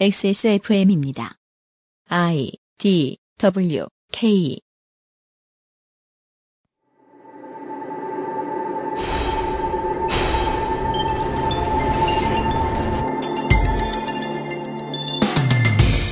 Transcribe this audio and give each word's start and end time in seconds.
XSFM입니다. 0.00 1.36
I 2.08 2.50
D 2.78 3.16
W 3.38 3.86
K 4.10 4.58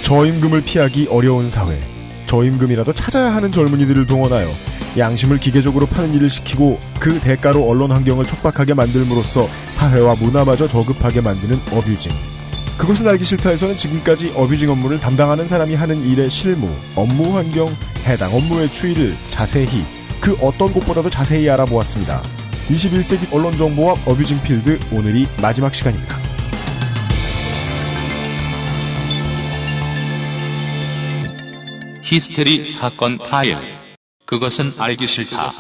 저임금을 0.04 0.62
피하기 0.62 1.08
어려운 1.08 1.50
사회. 1.50 1.80
저임금이라도 2.28 2.92
찾아야 2.92 3.34
하는 3.34 3.50
젊은이들을 3.50 4.06
동원하여 4.06 4.46
양심을 4.96 5.38
기계적으로 5.38 5.86
파는 5.86 6.14
일을 6.14 6.30
시키고 6.30 6.78
그 7.00 7.18
대가로 7.18 7.68
언론 7.68 7.90
환경을 7.90 8.26
촉박하게 8.26 8.74
만들므로써 8.74 9.42
사회와 9.72 10.14
문화마저 10.14 10.68
저급하게 10.68 11.20
만드는 11.20 11.56
어뷰징. 11.72 12.12
그것은 12.79 13.07
알기 13.07 13.25
싫다에서는 13.25 13.76
지금까지 13.76 14.32
어뷰징 14.35 14.71
업무를 14.71 14.99
담당하는 14.99 15.46
사람이 15.46 15.75
하는 15.75 16.04
일의 16.04 16.30
실무, 16.30 16.68
업무 16.96 17.36
환경, 17.36 17.68
해당 18.07 18.35
업무의 18.35 18.68
추이를 18.71 19.17
자세히 19.29 19.85
그 20.21 20.36
어떤 20.40 20.72
곳보다도 20.72 21.11
자세히 21.11 21.49
알아보았습니다. 21.50 22.21
21세기 22.68 23.32
언론 23.32 23.57
정보와 23.57 23.94
어뷰징 24.07 24.40
필드 24.43 24.79
오늘이 24.93 25.27
마지막 25.40 25.75
시간입니다. 25.75 26.16
히스테리 32.02 32.66
사건 32.66 33.19
파일. 33.19 33.56
그것은 34.27 34.69
알기 34.78 35.06
싫다. 35.06 35.50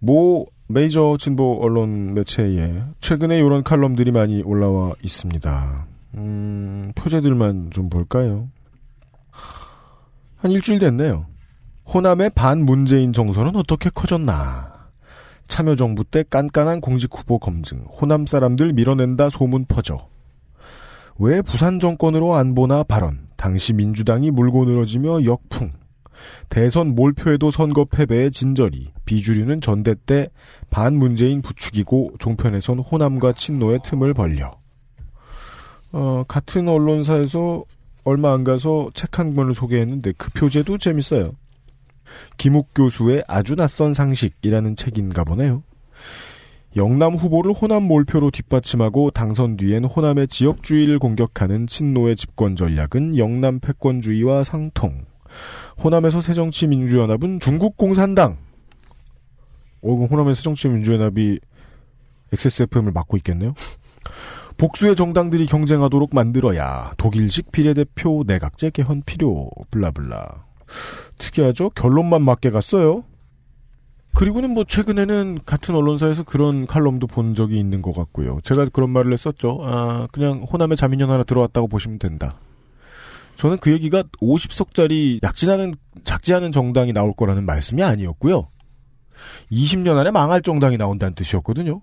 모 0.00 0.46
메이저 0.72 1.16
진보 1.18 1.58
언론 1.60 2.14
매체에 2.14 2.82
최근에 3.00 3.36
이런 3.38 3.62
칼럼들이 3.62 4.10
많이 4.10 4.42
올라와 4.42 4.92
있습니다. 5.02 5.86
음, 6.14 6.92
표제들만 6.94 7.70
좀 7.72 7.90
볼까요? 7.90 8.48
한 10.36 10.50
일주일 10.50 10.78
됐네요. 10.78 11.26
호남의 11.92 12.30
반문재인 12.34 13.12
정서는 13.12 13.54
어떻게 13.56 13.90
커졌나? 13.90 14.72
참여정부 15.46 16.04
때 16.04 16.24
깐깐한 16.28 16.80
공직 16.80 17.10
후보 17.14 17.38
검증, 17.38 17.80
호남 17.80 18.24
사람들 18.24 18.72
밀어낸다 18.72 19.28
소문 19.28 19.66
퍼져. 19.66 20.08
왜 21.18 21.42
부산 21.42 21.80
정권으로 21.80 22.34
안 22.34 22.54
보나 22.54 22.82
발언, 22.82 23.28
당시 23.36 23.74
민주당이 23.74 24.30
물고 24.30 24.64
늘어지며 24.64 25.24
역풍. 25.24 25.81
대선 26.48 26.94
몰표에도 26.94 27.50
선거 27.50 27.84
패배의 27.84 28.30
진저리, 28.30 28.92
비주류는 29.04 29.60
전대 29.60 29.94
때 30.06 30.28
반문재인 30.70 31.42
부추기고 31.42 32.14
종편에선 32.18 32.78
호남과 32.78 33.32
친노의 33.32 33.80
틈을 33.84 34.14
벌려. 34.14 34.56
어, 35.92 36.24
같은 36.26 36.68
언론사에서 36.68 37.62
얼마 38.04 38.32
안 38.32 38.44
가서 38.44 38.90
책 38.94 39.18
한 39.18 39.34
권을 39.34 39.54
소개했는데 39.54 40.12
그 40.16 40.30
표제도 40.30 40.78
재밌어요. 40.78 41.32
김욱 42.36 42.68
교수의 42.74 43.24
아주 43.28 43.54
낯선 43.56 43.94
상식이라는 43.94 44.76
책인가 44.76 45.24
보네요. 45.24 45.62
영남 46.74 47.14
후보를 47.14 47.52
호남 47.52 47.82
몰표로 47.82 48.30
뒷받침하고 48.30 49.10
당선 49.10 49.58
뒤엔 49.58 49.84
호남의 49.84 50.28
지역주의를 50.28 50.98
공격하는 50.98 51.66
친노의 51.66 52.16
집권 52.16 52.56
전략은 52.56 53.18
영남 53.18 53.60
패권주의와 53.60 54.44
상통. 54.44 55.04
호남에서 55.82 56.20
새정치민주연합은 56.20 57.40
중국공산당. 57.40 58.38
오, 59.80 60.06
호남의 60.06 60.34
새정치민주연합이 60.34 61.40
XSFM을 62.32 62.92
맡고 62.92 63.16
있겠네요. 63.18 63.54
복수의 64.58 64.96
정당들이 64.96 65.46
경쟁하도록 65.46 66.14
만들어야 66.14 66.92
독일식 66.96 67.50
비례대표 67.52 68.22
내각제 68.26 68.70
개헌 68.70 69.02
필요 69.04 69.50
블라블라. 69.70 70.44
특이하죠? 71.18 71.70
결론만 71.70 72.22
맞게 72.22 72.50
갔어요. 72.50 73.04
그리고는 74.14 74.50
뭐 74.50 74.64
최근에는 74.64 75.38
같은 75.46 75.74
언론사에서 75.74 76.24
그런 76.24 76.66
칼럼도 76.66 77.06
본 77.06 77.34
적이 77.34 77.58
있는 77.58 77.80
것 77.80 77.94
같고요. 77.94 78.40
제가 78.42 78.66
그런 78.66 78.90
말을 78.90 79.12
했었죠. 79.12 79.60
아, 79.62 80.06
그냥 80.12 80.42
호남에 80.42 80.76
자민련 80.76 81.10
하나 81.10 81.24
들어왔다고 81.24 81.68
보시면 81.68 81.98
된다. 81.98 82.38
저는 83.36 83.58
그 83.58 83.72
얘기가 83.72 84.02
50석짜리 84.20 85.22
약진하는 85.22 85.74
작지 86.04 86.32
않은 86.34 86.52
정당이 86.52 86.92
나올 86.92 87.12
거라는 87.12 87.44
말씀이 87.44 87.82
아니었고요. 87.82 88.48
20년 89.50 89.96
안에 89.98 90.10
망할 90.10 90.42
정당이 90.42 90.76
나온다는 90.76 91.14
뜻이었거든요. 91.14 91.80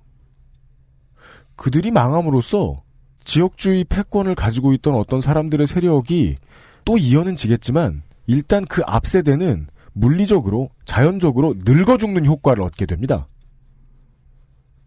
그들이 1.56 1.92
망함으로써 1.92 2.82
지역주의 3.24 3.84
패권을 3.84 4.36
가지고 4.36 4.74
있던 4.74 4.96
어떤 4.96 5.22
사람들의 5.22 5.68
세력이 5.68 6.38
또 6.86 6.98
이어는 6.98 7.36
지겠지만 7.36 8.02
일단 8.28 8.66
그 8.66 8.82
앞세대는 8.86 9.68
물리적으로 9.94 10.70
자연적으로 10.86 11.56
늙어 11.66 11.98
죽는 11.98 12.26
효과를 12.26 12.64
얻게 12.64 12.86
됩니다. 12.86 13.28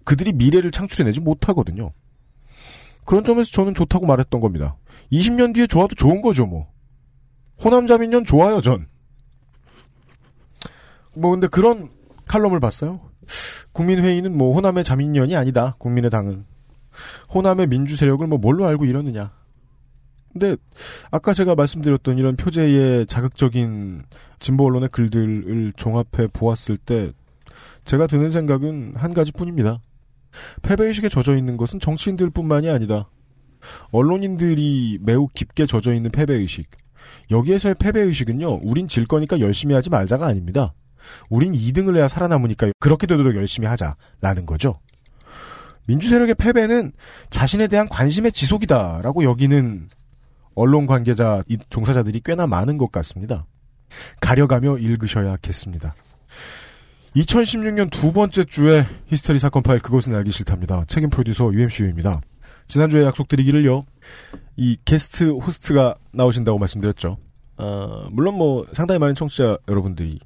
그들이 0.04 0.32
미래를 0.32 0.70
창출해내지 0.70 1.20
못하거든요. 1.20 1.92
그런 3.04 3.24
점에서 3.24 3.50
저는 3.50 3.74
좋다고 3.74 4.06
말했던 4.06 4.40
겁니다. 4.40 4.76
20년 5.10 5.54
뒤에 5.54 5.66
좋아도 5.66 5.94
좋은 5.94 6.22
거죠, 6.22 6.46
뭐. 6.46 6.68
호남자민련 7.64 8.24
좋아요, 8.24 8.60
전. 8.60 8.86
뭐, 11.14 11.30
근데 11.30 11.46
그런 11.46 11.90
칼럼을 12.26 12.60
봤어요. 12.60 13.00
국민회의는 13.72 14.36
뭐, 14.36 14.54
호남의 14.54 14.84
자민련이 14.84 15.36
아니다, 15.36 15.74
국민의 15.78 16.10
당은. 16.10 16.44
호남의 17.34 17.68
민주 17.68 17.96
세력을 17.96 18.26
뭐, 18.26 18.38
뭘로 18.38 18.66
알고 18.66 18.84
이러느냐. 18.84 19.32
근데, 20.32 20.56
아까 21.10 21.34
제가 21.34 21.54
말씀드렸던 21.54 22.18
이런 22.18 22.36
표제의 22.36 23.06
자극적인 23.06 24.04
진보 24.38 24.64
언론의 24.66 24.88
글들을 24.88 25.74
종합해 25.76 26.28
보았을 26.32 26.78
때, 26.78 27.12
제가 27.84 28.06
드는 28.06 28.30
생각은 28.30 28.94
한 28.96 29.12
가지 29.12 29.32
뿐입니다. 29.32 29.80
패배의식에 30.62 31.08
젖어 31.08 31.36
있는 31.36 31.56
것은 31.56 31.80
정치인들 31.80 32.30
뿐만이 32.30 32.68
아니다. 32.70 33.08
언론인들이 33.90 34.98
매우 35.00 35.28
깊게 35.28 35.66
젖어 35.66 35.92
있는 35.92 36.10
패배의식. 36.10 36.68
여기에서의 37.30 37.74
패배의식은요, 37.78 38.60
우린 38.62 38.88
질 38.88 39.06
거니까 39.06 39.40
열심히 39.40 39.74
하지 39.74 39.90
말자가 39.90 40.26
아닙니다. 40.26 40.74
우린 41.28 41.52
2등을 41.52 41.96
해야 41.96 42.08
살아남으니까 42.08 42.72
그렇게 42.78 43.06
되도록 43.06 43.34
열심히 43.34 43.66
하자라는 43.68 44.46
거죠. 44.46 44.78
민주세력의 45.86 46.36
패배는 46.36 46.92
자신에 47.30 47.66
대한 47.66 47.88
관심의 47.88 48.32
지속이다라고 48.32 49.24
여기는 49.24 49.88
언론 50.54 50.86
관계자, 50.86 51.42
종사자들이 51.70 52.20
꽤나 52.24 52.46
많은 52.46 52.78
것 52.78 52.92
같습니다. 52.92 53.46
가려가며 54.20 54.78
읽으셔야겠습니다. 54.78 55.94
2016년 57.16 57.90
두 57.90 58.12
번째 58.12 58.44
주에 58.44 58.86
히스테리 59.06 59.38
사건 59.38 59.62
파일 59.62 59.80
그것은 59.80 60.14
알기 60.14 60.30
싫답니다. 60.30 60.84
책임 60.86 61.10
프로듀서 61.10 61.52
UMCU입니다. 61.52 62.20
지난주에 62.68 63.04
약속드리기를요. 63.04 63.84
이 64.56 64.78
게스트 64.84 65.30
호스트가 65.30 65.94
나오신다고 66.12 66.58
말씀드렸죠. 66.58 67.18
어, 67.58 68.06
물론 68.10 68.36
뭐 68.36 68.66
상당히 68.72 68.98
많은 68.98 69.14
청취자 69.14 69.58
여러분들이 69.68 70.18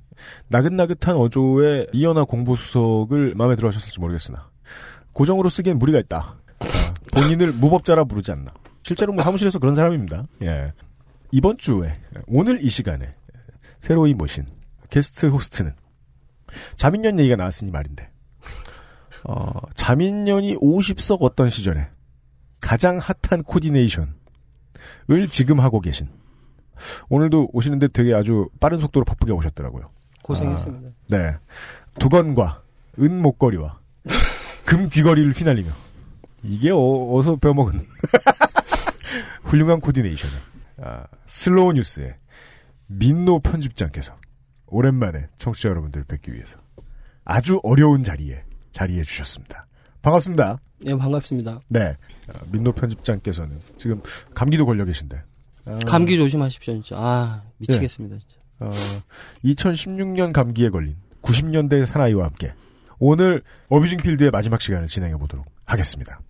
나긋나긋한 0.49 1.17
어조의 1.17 1.89
이연아 1.93 2.25
공보수석을 2.25 3.35
마음에 3.35 3.57
들어 3.57 3.69
하셨을지 3.69 3.99
모르겠으나 3.99 4.49
고정으로 5.13 5.49
쓰기엔 5.49 5.79
무리가 5.79 5.99
있다. 5.99 6.37
어, 6.61 7.21
본인을 7.21 7.53
무법자라 7.55 8.05
부르지 8.05 8.31
않나. 8.31 8.53
실제로 8.85 9.13
뭐 9.13 9.25
사무실에서 9.25 9.59
그런 9.59 9.75
사람입니다. 9.75 10.27
예. 10.43 10.73
이번 11.33 11.59
주에 11.59 11.99
오늘 12.29 12.65
이 12.65 12.69
시간에 12.69 13.13
새로이 13.81 14.15
모신 14.15 14.47
게스트 14.89 15.27
호스트는 15.27 15.73
자민련 16.77 17.19
얘기가 17.19 17.37
나왔으니 17.37 17.71
말인데 17.71 18.11
어, 19.25 19.61
자민련이 19.75 20.57
50석 20.57 21.19
어떤 21.21 21.51
시절에 21.51 21.89
가장 22.61 22.99
핫한 22.99 23.43
코디네이션을 23.45 24.09
지금 25.31 25.61
하고 25.61 25.81
계신 25.81 26.09
오늘도 27.09 27.51
오시는데 27.53 27.89
되게 27.89 28.15
아주 28.15 28.49
빠른 28.61 28.81
속도로 28.81 29.05
바쁘게 29.05 29.33
오셨더라고요. 29.33 29.91
고생했습니다. 30.23 30.89
아, 30.89 30.93
네. 31.09 31.37
두건과 31.99 32.63
은 33.01 33.23
목걸이와 33.23 33.79
금 34.65 34.89
귀걸이를 34.89 35.33
휘날리며 35.33 35.71
이게 36.43 36.71
어, 36.73 37.23
서 37.23 37.37
배워먹은 37.37 37.87
훌륭한 39.45 39.81
코디네이션에 39.81 40.33
아, 40.83 41.05
슬로우 41.27 41.73
뉴스의 41.73 42.17
민노 42.89 43.41
편집장께서 43.41 44.17
오랜만에 44.77 45.29
청취자 45.39 45.71
여러분들 45.71 46.05
뵙기 46.05 46.35
위해서 46.35 46.59
아주 47.25 47.61
어려운 47.63 48.05
자리에 48.05 48.45
자리해 48.73 49.05
주셨습니다. 49.05 49.67
반갑습니다. 50.03 50.59
네, 50.85 50.95
반갑습니다. 50.95 51.61
네. 51.69 51.97
민노 52.53 52.73
편집장께서는 52.73 53.59
지금 53.79 54.03
감기도 54.35 54.67
걸려 54.67 54.85
계신데. 54.85 55.23
아, 55.65 55.79
감기 55.87 56.19
조심하십시오, 56.19 56.75
진짜. 56.75 56.97
아, 56.99 57.43
미치겠습니다, 57.57 58.17
네. 58.17 58.21
진짜. 58.21 58.37
어, 58.59 58.71
2016년 59.45 60.33
감기에 60.35 60.69
걸린 60.69 60.97
90년대 61.23 61.87
사나이와 61.87 62.27
함께 62.27 62.53
오늘 62.99 63.43
어뷰징 63.71 63.97
필드의 63.99 64.31
마지막 64.31 64.61
시간을 64.61 64.89
진행해 64.89 65.17
보도록 65.17 65.47
하겠습니다. 65.65 66.21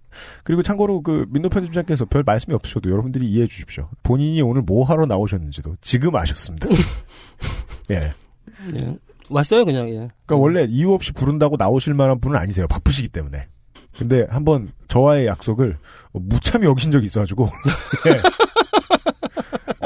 그리고 0.44 0.62
참고로 0.62 1.02
그 1.02 1.26
민노 1.30 1.48
편집장께서 1.48 2.04
별 2.04 2.22
말씀이 2.24 2.54
없으셔도 2.54 2.90
여러분들이 2.90 3.28
이해해 3.28 3.48
주십시오. 3.48 3.90
본인이 4.04 4.40
오늘 4.40 4.62
뭐 4.62 4.84
하러 4.84 5.04
나오셨는지도 5.04 5.76
지금 5.80 6.14
아셨습니다. 6.14 6.68
예. 7.90 8.10
예. 8.78 8.96
왔어요 9.28 9.64
그냥 9.64 9.88
예. 9.88 10.08
그러니까 10.26 10.36
원래 10.36 10.66
이유 10.68 10.92
없이 10.92 11.12
부른다고 11.12 11.56
나오실 11.56 11.94
만한 11.94 12.20
분은 12.20 12.38
아니세요. 12.38 12.66
바쁘시기 12.68 13.08
때문에. 13.08 13.48
근데 13.96 14.26
한번 14.30 14.72
저와의 14.88 15.26
약속을 15.26 15.78
무참히 16.12 16.66
어기신 16.66 16.92
적이 16.92 17.06
있어가지고 17.06 17.48
예. 18.08 18.20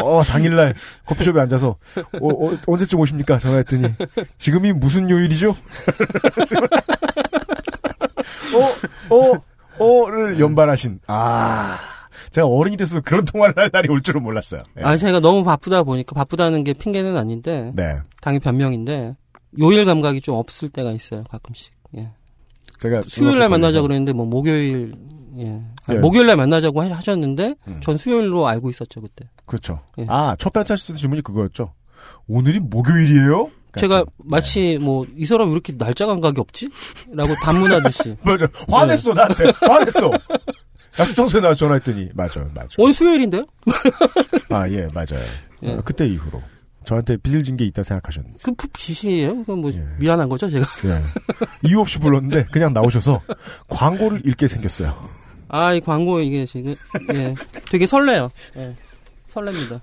어 0.00 0.22
당일날 0.24 0.74
커피숍에 1.06 1.40
앉아서 1.40 1.76
어, 2.20 2.28
어, 2.28 2.58
언제쯤 2.66 2.98
오십니까? 3.00 3.38
전화했더니 3.38 3.94
지금이 4.36 4.72
무슨 4.72 5.08
요일이죠? 5.10 5.50
어, 9.10 9.14
어, 9.14 9.44
어를 9.78 10.40
연발하신 10.40 11.00
아 11.06 11.78
제가 12.30 12.46
어른이 12.46 12.76
돼서 12.76 13.00
그런 13.00 13.24
통화를 13.24 13.54
할 13.56 13.70
날이 13.72 13.88
올 13.90 14.02
줄은 14.02 14.22
몰랐어요. 14.22 14.62
예. 14.78 14.82
아 14.84 14.96
제가 14.96 15.20
너무 15.20 15.42
바쁘다 15.44 15.82
보니까 15.82 16.14
바쁘다는 16.14 16.62
게 16.64 16.72
핑계는 16.72 17.16
아닌데 17.16 17.72
네, 17.74 17.96
당연히 18.20 18.40
변명인데 18.40 19.16
요일 19.60 19.84
감각이 19.84 20.20
좀 20.20 20.36
없을 20.36 20.68
때가 20.68 20.92
있어요 20.92 21.24
가끔씩. 21.30 21.72
예. 21.96 22.10
제가 22.80 23.02
수요일 23.08 23.38
날 23.40 23.48
만나자 23.48 23.82
그랬는데 23.82 24.12
뭐 24.12 24.26
목요일 24.26 24.94
예. 25.38 25.60
아니, 25.86 25.96
예. 25.96 26.00
목요일 26.00 26.26
날 26.26 26.36
만나자고 26.36 26.82
하- 26.82 26.96
하셨는데 26.96 27.54
음. 27.68 27.80
전 27.82 27.96
수요일로 27.96 28.46
알고 28.46 28.70
있었죠 28.70 29.00
그때. 29.00 29.28
그렇죠. 29.46 29.80
예. 29.98 30.06
아, 30.08 30.36
첫 30.38 30.52
번째 30.52 30.74
하셨던 30.74 30.96
질문이 30.96 31.22
그거였죠. 31.22 31.72
오늘이 32.28 32.60
목요일이에요? 32.60 33.50
제가 33.78 33.96
같은. 34.00 34.10
마치 34.24 34.78
뭐 34.80 35.04
이 35.16 35.26
사람 35.26 35.48
왜 35.48 35.52
이렇게 35.52 35.76
날짜 35.76 36.06
감각이 36.06 36.40
없지? 36.40 36.68
라고 37.12 37.34
단문하듯이 37.44 38.16
맞아. 38.24 38.46
화냈어, 38.68 39.12
나한테. 39.12 39.52
화냈어. 39.60 40.10
약속 40.98 41.14
장소에 41.14 41.40
나 41.40 41.54
전화했더니, 41.54 42.10
맞아요, 42.14 42.50
맞아요. 42.54 42.68
오늘 42.78 42.94
수요일인데요? 42.94 43.44
아, 44.50 44.68
예, 44.68 44.86
맞아요. 44.92 45.24
예. 45.62 45.72
어, 45.74 45.82
그때 45.84 46.06
이후로. 46.06 46.42
저한테 46.84 47.16
빚을 47.18 47.42
진 47.44 47.56
게 47.56 47.64
있다 47.66 47.82
생각하셨는지. 47.82 48.42
그 48.42 48.52
푸- 48.54 48.68
지시예요? 48.72 49.36
그건 49.36 49.58
뭐 49.60 49.70
예. 49.72 49.86
미안한 49.98 50.28
거죠 50.28 50.50
제가. 50.50 50.66
예. 50.86 51.02
이유 51.68 51.78
없이 51.80 51.98
불렀는데, 51.98 52.46
그냥 52.46 52.72
나오셔서 52.72 53.20
광고를 53.68 54.26
읽게 54.26 54.48
생겼어요. 54.48 55.08
아 55.52 55.74
이 55.74 55.80
광고 55.80 56.20
이게 56.20 56.46
지금 56.46 56.74
예 57.12 57.34
되게 57.70 57.84
설레요. 57.86 58.30
예 58.56 58.74
설렙니다. 59.32 59.80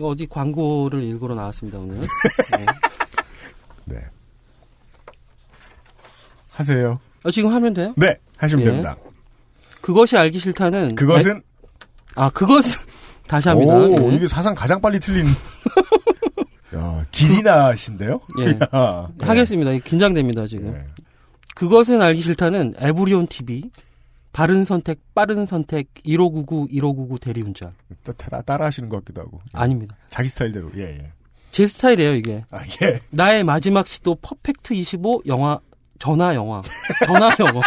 어디 0.00 0.26
광고를 0.26 1.02
읽으러 1.02 1.34
나왔습니다 1.34 1.78
오늘. 1.78 2.02
예. 2.02 2.66
네. 3.86 3.96
하세요. 6.50 7.00
아, 7.24 7.30
지금 7.30 7.52
하면 7.52 7.74
돼요? 7.74 7.94
네, 7.96 8.18
하시면 8.36 8.60
예. 8.62 8.70
됩니다. 8.70 8.96
그것이 9.90 10.16
알기 10.16 10.38
싫다는 10.38 10.94
그것은, 10.94 11.42
아 12.14 12.30
그것은 12.30 12.80
다시 13.26 13.48
합니다. 13.48 13.74
오, 13.74 14.12
예. 14.12 14.14
이게 14.14 14.28
사상 14.28 14.54
가장 14.54 14.80
빨리 14.80 15.00
틀린. 15.00 15.26
야, 16.76 17.04
길이나신데요? 17.10 18.20
예. 18.38 18.44
야, 18.72 19.08
예. 19.20 19.26
하겠습니다. 19.26 19.72
긴장됩니다 19.84 20.46
지금. 20.46 20.76
예. 20.76 20.86
그것은 21.56 22.00
알기 22.02 22.20
싫다는 22.20 22.74
에브리온 22.78 23.26
TV 23.26 23.64
바른 24.32 24.64
선택 24.64 25.00
빠른 25.12 25.44
선택 25.44 25.88
1599 26.04 26.68
1599 26.70 27.18
대리운전 27.18 27.74
또 28.04 28.12
따라, 28.12 28.42
따라 28.42 28.66
하시는 28.66 28.88
것 28.88 28.98
같기도 28.98 29.22
하고. 29.22 29.40
아닙니다. 29.52 29.96
자기 30.08 30.28
스타일대로, 30.28 30.70
예, 30.76 30.82
예. 30.82 31.12
제 31.50 31.66
스타일이에요 31.66 32.12
이게. 32.14 32.44
아, 32.52 32.60
예. 32.82 33.00
나의 33.10 33.42
마지막 33.42 33.88
시도 33.88 34.14
perfect 34.14 34.72
25 34.74 35.22
영화 35.26 35.58
전화 35.98 36.36
영화 36.36 36.62
전화 37.04 37.28
영화. 37.40 37.60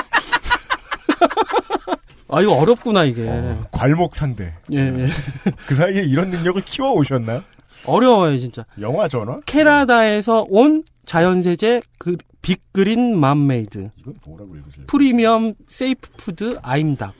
아 2.33 2.41
이거 2.41 2.53
어렵구나 2.57 3.03
이게. 3.03 3.27
어, 3.29 3.63
괄목 3.71 4.15
상대. 4.15 4.55
예, 4.73 4.77
예. 4.79 5.07
그 5.67 5.75
사이에 5.75 6.01
이런 6.01 6.31
능력을 6.31 6.59
키워 6.63 6.93
오셨나요? 6.93 7.43
어려워요 7.85 8.39
진짜. 8.39 8.65
영화 8.81 9.07
전화? 9.07 9.39
캐나다에서 9.45 10.45
온 10.49 10.83
자연세제 11.05 11.81
그 11.99 12.17
빅그린 12.41 13.19
mom 13.19 13.49
made 13.49 13.89
이건 13.97 14.15
뭐라고 14.25 14.55
읽으실래요? 14.55 14.87
premium 14.87 15.53
safe 15.67 16.09
food 16.17 16.57
아임닭 16.61 17.13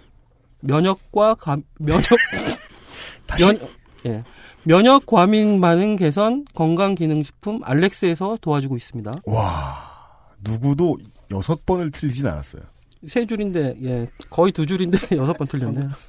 면역과 0.62 1.36
감, 1.36 1.64
면역 1.80 2.04
다시 3.28 3.46
면, 3.46 3.60
예. 4.06 4.24
면역 4.64 5.06
과민 5.06 5.60
반응 5.62 5.96
개선 5.98 6.46
건강 6.56 6.96
기능 6.96 7.24
식품 7.24 7.60
알렉스에서 7.64 8.38
도와주고 8.42 8.78
있습니다. 8.78 9.14
와 9.26 9.92
누구도 10.40 10.98
여섯 11.32 11.66
번을 11.66 11.92
틀리진 11.92 12.26
않았어요. 12.26 12.64
세 13.08 13.26
줄인데 13.26 13.76
예 13.84 14.08
거의 14.30 14.52
두 14.52 14.66
줄인데 14.66 14.98
여섯 15.18 15.34
번 15.34 15.48
틀렸네요. 15.48 15.92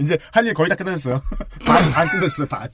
이제 0.00 0.18
할 0.32 0.44
일 0.46 0.54
거의 0.54 0.68
다 0.68 0.74
끝났어요. 0.74 1.22
반, 1.64 1.90
반 1.92 2.08
끝났어요. 2.08 2.48
반. 2.48 2.68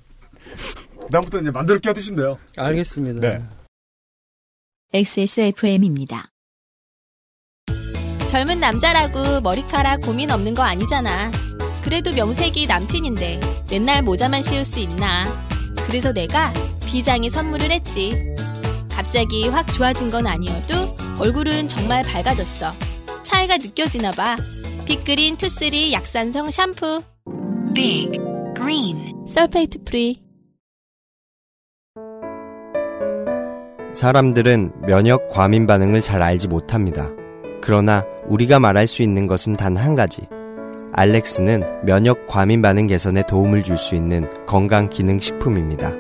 그다음부터 1.06 1.40
이제 1.40 1.50
맘대로 1.50 1.78
끼어드시면 1.80 2.16
돼요. 2.18 2.38
알겠습니다. 2.56 3.20
네. 3.20 3.44
XSFM입니다. 4.92 6.30
젊은 8.30 8.60
남자라고 8.60 9.40
머리카락 9.40 10.02
고민 10.02 10.30
없는 10.30 10.54
거 10.54 10.62
아니잖아. 10.62 11.30
그래도 11.82 12.12
명색이 12.12 12.66
남친인데 12.66 13.40
맨날 13.70 14.02
모자만 14.02 14.42
씌울 14.42 14.64
수 14.64 14.78
있나. 14.80 15.24
그래서 15.86 16.12
내가 16.12 16.52
비장의 16.86 17.30
선물을 17.30 17.70
했지. 17.70 18.14
갑자기 18.90 19.48
확 19.48 19.66
좋아진 19.72 20.10
건 20.10 20.26
아니어도 20.26 20.74
얼굴은 21.20 21.68
정말 21.68 22.02
밝아졌어. 22.04 22.70
차이가 23.22 23.56
느껴지나 23.56 24.10
봐. 24.12 24.36
빅그린 24.86 25.36
two 25.36 25.57
three 25.57 25.92
약산성 25.92 26.50
샴푸. 26.50 27.02
Big 27.74 28.18
Green 28.56 29.26
sulfate 29.28 29.84
free. 29.84 30.22
사람들은 33.94 34.72
면역 34.86 35.28
과민 35.28 35.66
반응을 35.66 36.00
잘 36.00 36.22
알지 36.22 36.48
못합니다. 36.48 37.08
그러나 37.60 38.04
우리가 38.28 38.58
말할 38.60 38.86
수 38.86 39.02
있는 39.02 39.26
것은 39.26 39.54
단 39.54 39.76
한 39.76 39.94
가지. 39.94 40.22
알렉스는 40.92 41.84
면역 41.84 42.26
과민 42.26 42.62
반응 42.62 42.86
개선에 42.86 43.22
도움을 43.28 43.62
줄 43.62 43.76
수 43.76 43.94
있는 43.94 44.28
건강 44.46 44.88
기능 44.88 45.20
식품입니다. 45.20 45.92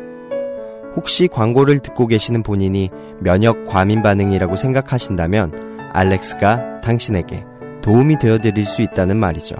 혹시 0.96 1.28
광고를 1.28 1.78
듣고 1.80 2.06
계시는 2.06 2.42
본인이 2.42 2.90
면역 3.20 3.64
과민 3.64 4.02
반응이라고 4.02 4.56
생각하신다면 4.56 5.90
알렉스가 5.92 6.80
당신에게 6.80 7.44
도움이 7.82 8.18
되어 8.18 8.38
드릴 8.38 8.64
수 8.64 8.82
있다는 8.82 9.16
말이죠. 9.16 9.56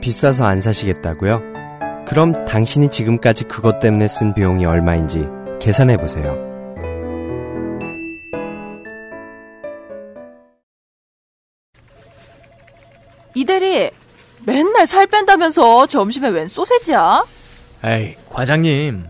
비싸서 0.00 0.44
안 0.44 0.60
사시겠다고요? 0.60 1.42
그럼 2.06 2.32
당신이 2.46 2.88
지금까지 2.90 3.44
그것 3.44 3.80
때문에 3.80 4.08
쓴 4.08 4.34
비용이 4.34 4.64
얼마인지 4.64 5.28
계산해 5.60 5.98
보세요. 5.98 6.48
이대리 13.34 13.90
맨날 14.44 14.86
살 14.86 15.06
뺀다면서 15.06 15.86
점심에 15.86 16.30
웬 16.30 16.48
소세지야? 16.48 17.24
에이, 17.84 18.16
과장님. 18.30 19.09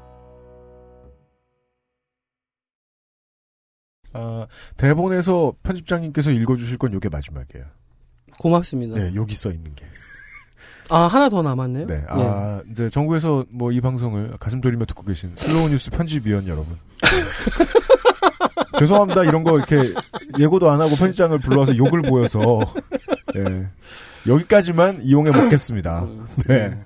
아, 4.13 4.45
대본에서 4.77 5.53
편집장님께서 5.63 6.31
읽어주실 6.31 6.77
건 6.77 6.93
요게 6.93 7.09
마지막이에요. 7.09 7.65
고맙습니다. 8.39 8.95
네, 8.97 9.11
여기 9.15 9.35
써 9.35 9.51
있는 9.51 9.73
게. 9.75 9.85
아 10.89 11.03
하나 11.03 11.29
더 11.29 11.41
남았네요. 11.41 11.87
네, 11.87 11.93
예. 11.95 12.05
아, 12.09 12.61
이제 12.69 12.89
정부에서 12.89 13.45
뭐 13.49 13.71
이 13.71 13.79
방송을 13.79 14.35
가슴 14.39 14.61
졸이며 14.61 14.85
듣고 14.85 15.03
계신 15.03 15.31
슬로우 15.35 15.69
뉴스 15.69 15.89
편집위원 15.89 16.47
여러분. 16.47 16.77
죄송합니다. 18.79 19.23
이런 19.23 19.43
거 19.43 19.57
이렇게 19.57 19.93
예고도 20.39 20.69
안 20.69 20.81
하고 20.81 20.95
편집장을 20.95 21.37
불러서 21.39 21.77
욕을 21.77 22.01
보여서, 22.01 22.59
예. 23.35 23.67
여기까지만 24.27 25.01
이용해 25.03 25.31
먹겠습니다. 25.31 26.07
네. 26.47 26.77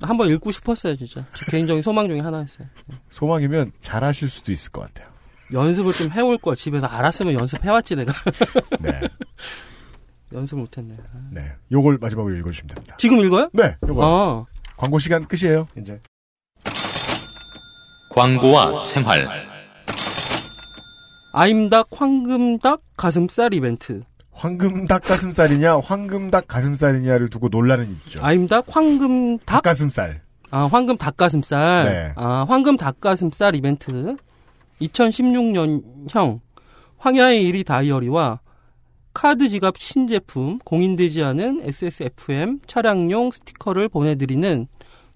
한번 0.00 0.28
읽고 0.30 0.50
싶었어요 0.52 0.96
진짜. 0.96 1.24
제 1.34 1.44
개인적인 1.50 1.82
소망 1.82 2.08
중에 2.08 2.20
하나였어요. 2.20 2.66
소망이면 3.10 3.72
잘하실 3.80 4.28
수도 4.28 4.52
있을 4.52 4.70
것 4.72 4.82
같아요. 4.82 5.11
연습을 5.52 5.92
좀 5.92 6.10
해올 6.12 6.38
걸 6.38 6.56
집에서 6.56 6.86
알았으면 6.86 7.34
연습해왔지 7.34 7.96
내가 7.96 8.12
네. 8.80 9.00
연습을 10.32 10.62
못했네. 10.62 10.94
네. 11.30 11.52
요걸 11.70 11.98
마지막으로 12.00 12.34
읽어주시면 12.36 12.74
됩니다. 12.74 12.96
지금 12.98 13.18
읽어요? 13.20 13.50
네. 13.52 13.76
요거. 13.86 14.00
아 14.02 14.44
광고 14.76 14.98
시간 14.98 15.26
끝이에요, 15.26 15.68
이제. 15.76 16.00
광고와 18.10 18.82
생활. 18.82 19.26
아임닭 21.32 21.88
황금닭 21.92 22.82
가슴살 22.96 23.54
이벤트. 23.54 24.02
황금 24.32 24.86
닭 24.86 25.02
가슴살이냐, 25.02 25.78
황금 25.78 26.30
닭 26.30 26.48
가슴살이냐를 26.48 27.28
두고 27.30 27.48
논란은 27.48 27.90
있죠. 28.06 28.24
아임닭 28.24 28.66
황금 28.68 29.38
닭? 29.38 29.62
닭가슴살. 29.62 30.22
아 30.50 30.68
황금 30.70 30.96
닭가슴살. 30.96 31.84
네. 31.84 32.12
아 32.16 32.44
황금 32.48 32.76
닭가슴살 32.76 33.54
이벤트. 33.54 34.16
2016년형 34.82 36.40
황야의 36.98 37.50
1위 37.50 37.64
다이어리와 37.66 38.40
카드 39.14 39.48
지갑 39.48 39.78
신제품 39.78 40.58
공인되지 40.60 41.22
않은 41.22 41.60
SSFM 41.62 42.60
차량용 42.66 43.30
스티커를 43.30 43.88
보내드리는 43.88 44.66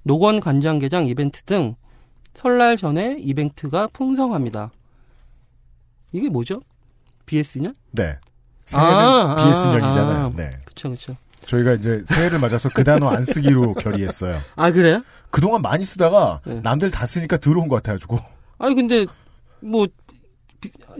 노건 0.03 0.41
간장게장 0.41 1.07
이벤트 1.07 1.43
등 1.45 1.75
설날 2.35 2.77
전에 2.77 3.17
이벤트가 3.19 3.89
풍성합니다. 3.93 4.71
이게 6.13 6.29
뭐죠? 6.29 6.61
BS냐? 7.25 7.73
네. 7.93 8.19
새해는 8.67 8.93
아, 8.93 9.37
BS년이잖아요. 9.37 10.25
아, 10.25 10.27
아. 10.27 10.33
네. 10.37 10.51
그쵸 10.65 10.91
그쵸. 10.91 11.17
저희가 11.47 11.75
이제 11.75 12.03
새해를 12.07 12.39
맞아서 12.41 12.69
그 12.75 12.85
단어 12.85 13.09
안 13.09 13.25
쓰기로 13.25 13.75
결의했어요. 13.81 14.41
아 14.57 14.71
그래요? 14.71 15.03
그동안 15.31 15.63
많이 15.63 15.85
쓰다가 15.85 16.41
네. 16.45 16.61
남들 16.63 16.91
다 16.91 17.07
쓰니까 17.07 17.37
들어온 17.39 17.69
것 17.69 17.77
같아가지고. 17.77 18.19
아니 18.59 18.75
근데 18.75 19.07
뭐 19.61 19.87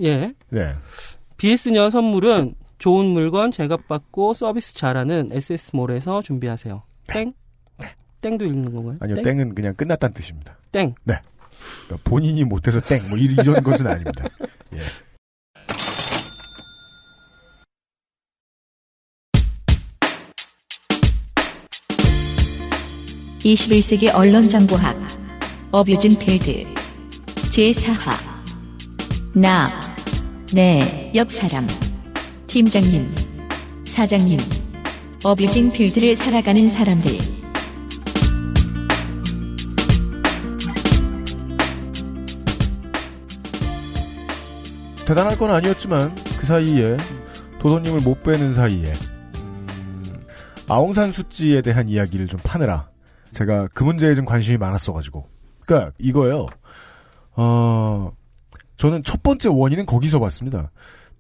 예. 0.01 0.33
네. 0.51 0.75
BS년 1.37 1.91
선물은 1.91 2.55
좋은 2.79 3.07
물건 3.07 3.53
제값받고 3.53 4.35
서비스 4.35 4.75
잘하는 4.75 5.31
SS몰에서 5.33 6.23
준비하세요. 6.23 6.83
땡? 7.09 7.33
땡도 8.21 8.45
읽는 8.45 8.75
건가요? 8.75 8.97
아니요, 9.01 9.17
땡? 9.17 9.25
땡은 9.25 9.55
그냥 9.55 9.75
끝났다는 9.75 10.15
뜻입니다. 10.15 10.59
땡. 10.73 10.95
그러니까 11.05 11.23
본인이 12.05 12.45
못해서 12.45 12.81
땡, 12.81 13.09
뭐 13.09 13.19
이- 13.19 13.25
이런 13.25 13.63
것은 13.63 13.87
아닙니다. 13.87 14.25
예. 14.75 14.79
21세기 23.41 24.13
언론정보학 24.15 24.97
어뷰진 25.73 26.17
필드 26.19 26.65
제4화 27.51 28.36
나, 29.39 29.71
내, 30.55 31.13
옆 31.15 31.31
사람 31.31 31.67
팀장님, 32.47 33.07
사장님 33.85 34.41
어뷰징 35.23 35.69
필드를 35.69 36.17
살아가는 36.17 36.67
사람들 36.67 37.19
대단할 45.07 45.37
건 45.37 45.51
아니었지만 45.51 46.15
그 46.41 46.47
사이에 46.47 46.97
도도님을 47.61 48.01
못 48.01 48.23
빼는 48.23 48.55
사이에 48.55 48.95
음, 49.43 50.27
아웅산 50.67 51.13
수지에 51.13 51.61
대한 51.61 51.91
이야기를 51.91 52.29
좀 52.29 52.41
파느라 52.43 52.89
제가 53.33 53.69
그 53.75 53.85
문제에 53.85 54.15
좀 54.15 54.25
관심이 54.25 54.57
많았어가지고 54.57 55.29
그러니까 55.67 55.93
이거예요. 55.99 56.47
어 57.33 58.13
저는 58.77 59.03
첫 59.03 59.23
번째 59.23 59.49
원인은 59.49 59.87
거기서 59.87 60.19
봤습니다. 60.21 60.71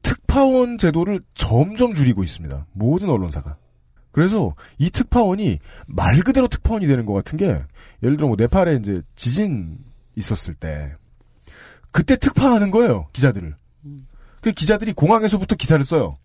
특파원 0.02 0.78
제도를 0.78 1.20
점점 1.34 1.94
줄이고 1.94 2.22
있습니다. 2.22 2.66
모든 2.72 3.08
언론사가. 3.08 3.56
그래서 4.12 4.54
이 4.78 4.88
특파원이 4.90 5.58
말 5.86 6.20
그대로 6.20 6.48
특파원이 6.48 6.86
되는 6.86 7.04
것 7.04 7.12
같은 7.12 7.36
게 7.36 7.62
예를 8.02 8.16
들어 8.16 8.28
뭐 8.28 8.36
네팔에 8.38 8.76
이제 8.76 9.02
지진 9.14 9.78
있었을 10.14 10.54
때 10.54 10.94
그때 11.92 12.16
특파하는 12.16 12.70
거예요 12.70 13.08
기자들을. 13.12 13.54
그 14.40 14.52
기자들이 14.52 14.92
공항에서부터 14.92 15.56
기사를 15.56 15.84
써요. 15.84 16.16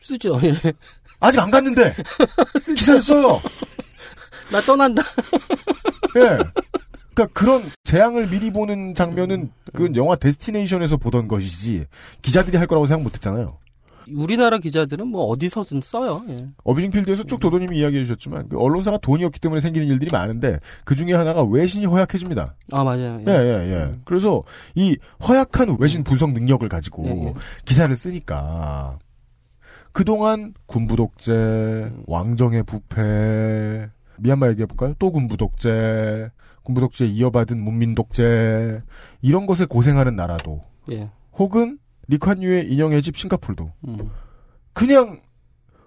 쓰죠. 0.00 0.38
예. 0.42 0.54
아직 1.18 1.40
안 1.40 1.50
갔는데 1.50 1.94
기사를 2.76 3.00
써요. 3.02 3.40
나 4.52 4.60
떠난다. 4.60 5.02
예. 6.16 6.38
그러니까 7.16 7.32
그런 7.32 7.62
재앙을 7.84 8.28
미리 8.28 8.50
보는 8.52 8.94
장면은 8.94 9.50
그 9.72 9.90
영화 9.96 10.16
데스티네이션에서 10.16 10.98
보던 10.98 11.28
것이지 11.28 11.86
기자들이 12.20 12.58
할 12.58 12.66
거라고 12.66 12.86
생각 12.86 13.02
못했잖아요. 13.04 13.56
우리나라 14.14 14.58
기자들은 14.58 15.08
뭐 15.08 15.24
어디서든 15.24 15.80
써요. 15.80 16.22
예. 16.28 16.36
어비징 16.62 16.92
필드에서 16.92 17.24
쭉 17.24 17.40
도도님이 17.40 17.78
이야기해 17.78 18.04
주셨지만 18.04 18.50
그 18.50 18.58
언론사가 18.58 18.98
돈이 18.98 19.24
없기 19.24 19.40
때문에 19.40 19.60
생기는 19.60 19.88
일들이 19.88 20.10
많은데 20.12 20.60
그 20.84 20.94
중에 20.94 21.14
하나가 21.14 21.42
외신이 21.42 21.86
허약해집니다. 21.86 22.54
아 22.70 22.84
맞아요. 22.84 23.20
예, 23.26 23.32
예, 23.32 23.72
예. 23.72 23.94
그래서 24.04 24.44
이 24.74 24.96
허약한 25.26 25.76
외신 25.80 26.04
분석 26.04 26.32
능력을 26.32 26.68
가지고 26.68 27.04
예, 27.06 27.10
예. 27.10 27.34
기사를 27.64 27.96
쓰니까 27.96 28.98
그동안 29.90 30.52
군부 30.66 30.94
독재, 30.94 31.90
왕정의 32.06 32.62
부패, 32.64 33.88
미얀마 34.18 34.50
얘기해 34.50 34.66
볼까요? 34.66 34.94
또 34.98 35.10
군부 35.10 35.36
독재, 35.36 36.30
군부 36.66 36.80
독재 36.80 37.06
이어받은 37.06 37.62
문민 37.62 37.94
독재 37.94 38.82
이런 39.22 39.46
것에 39.46 39.66
고생하는 39.66 40.16
나라도 40.16 40.64
예. 40.90 41.10
혹은 41.38 41.78
리콴유의 42.08 42.72
인형의 42.72 43.02
집 43.02 43.16
싱가폴도 43.16 43.70
음. 43.86 44.10
그냥 44.72 45.20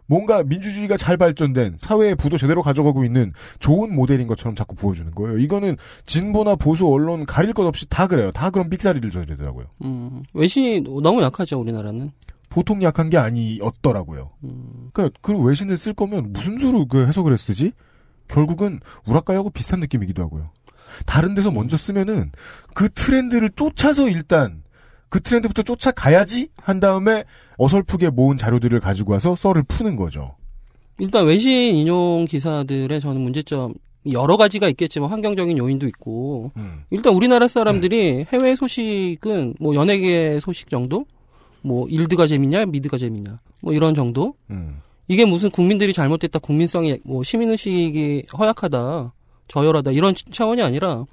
뭔가 0.05 0.41
민주주의가 0.41 0.95
잘 0.95 1.17
발전된 1.17 1.79
사회의 1.81 2.15
부도 2.15 2.37
제대로 2.37 2.63
가져가고 2.63 3.03
있는 3.03 3.33
좋은 3.59 3.93
모델인 3.93 4.25
것처럼 4.27 4.55
자꾸 4.55 4.75
보여주는 4.75 5.11
거예요. 5.11 5.37
이거는 5.37 5.75
진보나 6.05 6.55
보수 6.55 6.87
언론 6.87 7.25
가릴 7.25 7.51
것 7.51 7.67
없이 7.67 7.85
다 7.89 8.07
그래요. 8.07 8.31
다 8.31 8.49
그런 8.49 8.69
삑사리를 8.69 9.11
저지르더라고요. 9.11 9.65
음. 9.83 10.23
외신이 10.33 10.81
너무 11.03 11.21
약하죠 11.21 11.59
우리나라는. 11.59 12.11
보통 12.49 12.81
약한 12.83 13.09
게 13.09 13.17
아니었더라고요. 13.17 14.31
음. 14.45 14.89
그러니까 14.93 15.19
그 15.21 15.37
외신을 15.37 15.77
쓸 15.77 15.93
거면 15.93 16.31
무슨 16.31 16.57
수로 16.57 16.87
그 16.87 17.05
해석을 17.05 17.33
했으지? 17.33 17.73
결국은 18.29 18.79
우라카이하고 19.07 19.49
비슷한 19.49 19.81
느낌이기도 19.81 20.23
하고요. 20.23 20.51
다른 21.05 21.35
데서 21.35 21.51
먼저 21.51 21.77
쓰면은 21.77 22.31
그 22.73 22.89
트렌드를 22.89 23.49
쫓아서 23.55 24.09
일단 24.09 24.63
그 25.09 25.19
트렌드부터 25.19 25.63
쫓아가야지 25.63 26.49
한 26.61 26.79
다음에 26.79 27.23
어설프게 27.57 28.11
모은 28.11 28.37
자료들을 28.37 28.79
가지고 28.79 29.13
와서 29.13 29.35
썰을 29.35 29.63
푸는 29.67 29.95
거죠. 29.95 30.35
일단 30.99 31.25
외신 31.25 31.75
인용 31.75 32.25
기사들의 32.25 32.99
저는 33.01 33.21
문제점 33.21 33.73
여러 34.11 34.37
가지가 34.37 34.69
있겠지만 34.69 35.09
환경적인 35.09 35.57
요인도 35.57 35.87
있고 35.87 36.51
음. 36.57 36.83
일단 36.89 37.13
우리나라 37.13 37.47
사람들이 37.47 38.25
해외 38.31 38.55
소식은 38.55 39.55
뭐 39.59 39.75
연예계 39.75 40.39
소식 40.41 40.69
정도 40.69 41.05
뭐 41.61 41.87
일드가 41.89 42.27
재밌냐 42.27 42.65
미드가 42.65 42.97
재밌냐 42.97 43.39
뭐 43.61 43.73
이런 43.73 43.93
정도 43.93 44.35
음. 44.49 44.81
이게 45.07 45.25
무슨 45.25 45.49
국민들이 45.49 45.91
잘못됐다 45.91 46.39
국민성이 46.39 46.97
뭐 47.03 47.23
시민의식이 47.23 48.27
허약하다 48.37 49.13
저열하다 49.49 49.91
이런 49.91 50.15
차원이 50.31 50.61
아니라 50.61 51.05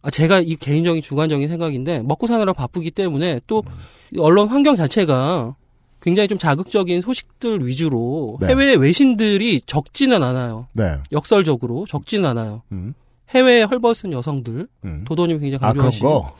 아 0.00 0.10
제가 0.10 0.40
이 0.40 0.56
개인적인 0.56 1.02
주관적인 1.02 1.48
생각인데 1.48 2.02
먹고 2.02 2.26
사느라 2.26 2.52
바쁘기 2.52 2.90
때문에 2.90 3.40
또이 3.46 4.18
언론 4.18 4.48
환경 4.48 4.76
자체가 4.76 5.56
굉장히 6.00 6.28
좀 6.28 6.38
자극적인 6.38 7.00
소식들 7.00 7.66
위주로 7.66 8.36
네. 8.40 8.48
해외 8.48 8.74
외신들이 8.74 9.62
적지는 9.62 10.22
않아요. 10.22 10.68
네. 10.74 10.98
역설적으로 11.12 11.86
적지는 11.88 12.28
않아요. 12.28 12.62
음. 12.72 12.94
해외에 13.30 13.62
헐벗은 13.62 14.12
여성들 14.12 14.68
음. 14.84 15.04
도도님 15.06 15.40
굉장히 15.40 15.64
아, 15.64 15.68
강조하시고 15.68 16.08
거? 16.08 16.36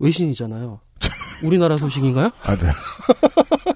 외신이잖아요. 0.00 0.80
우리나라 1.42 1.76
소식인가요? 1.76 2.30
아, 2.44 2.56
네. 2.56 2.68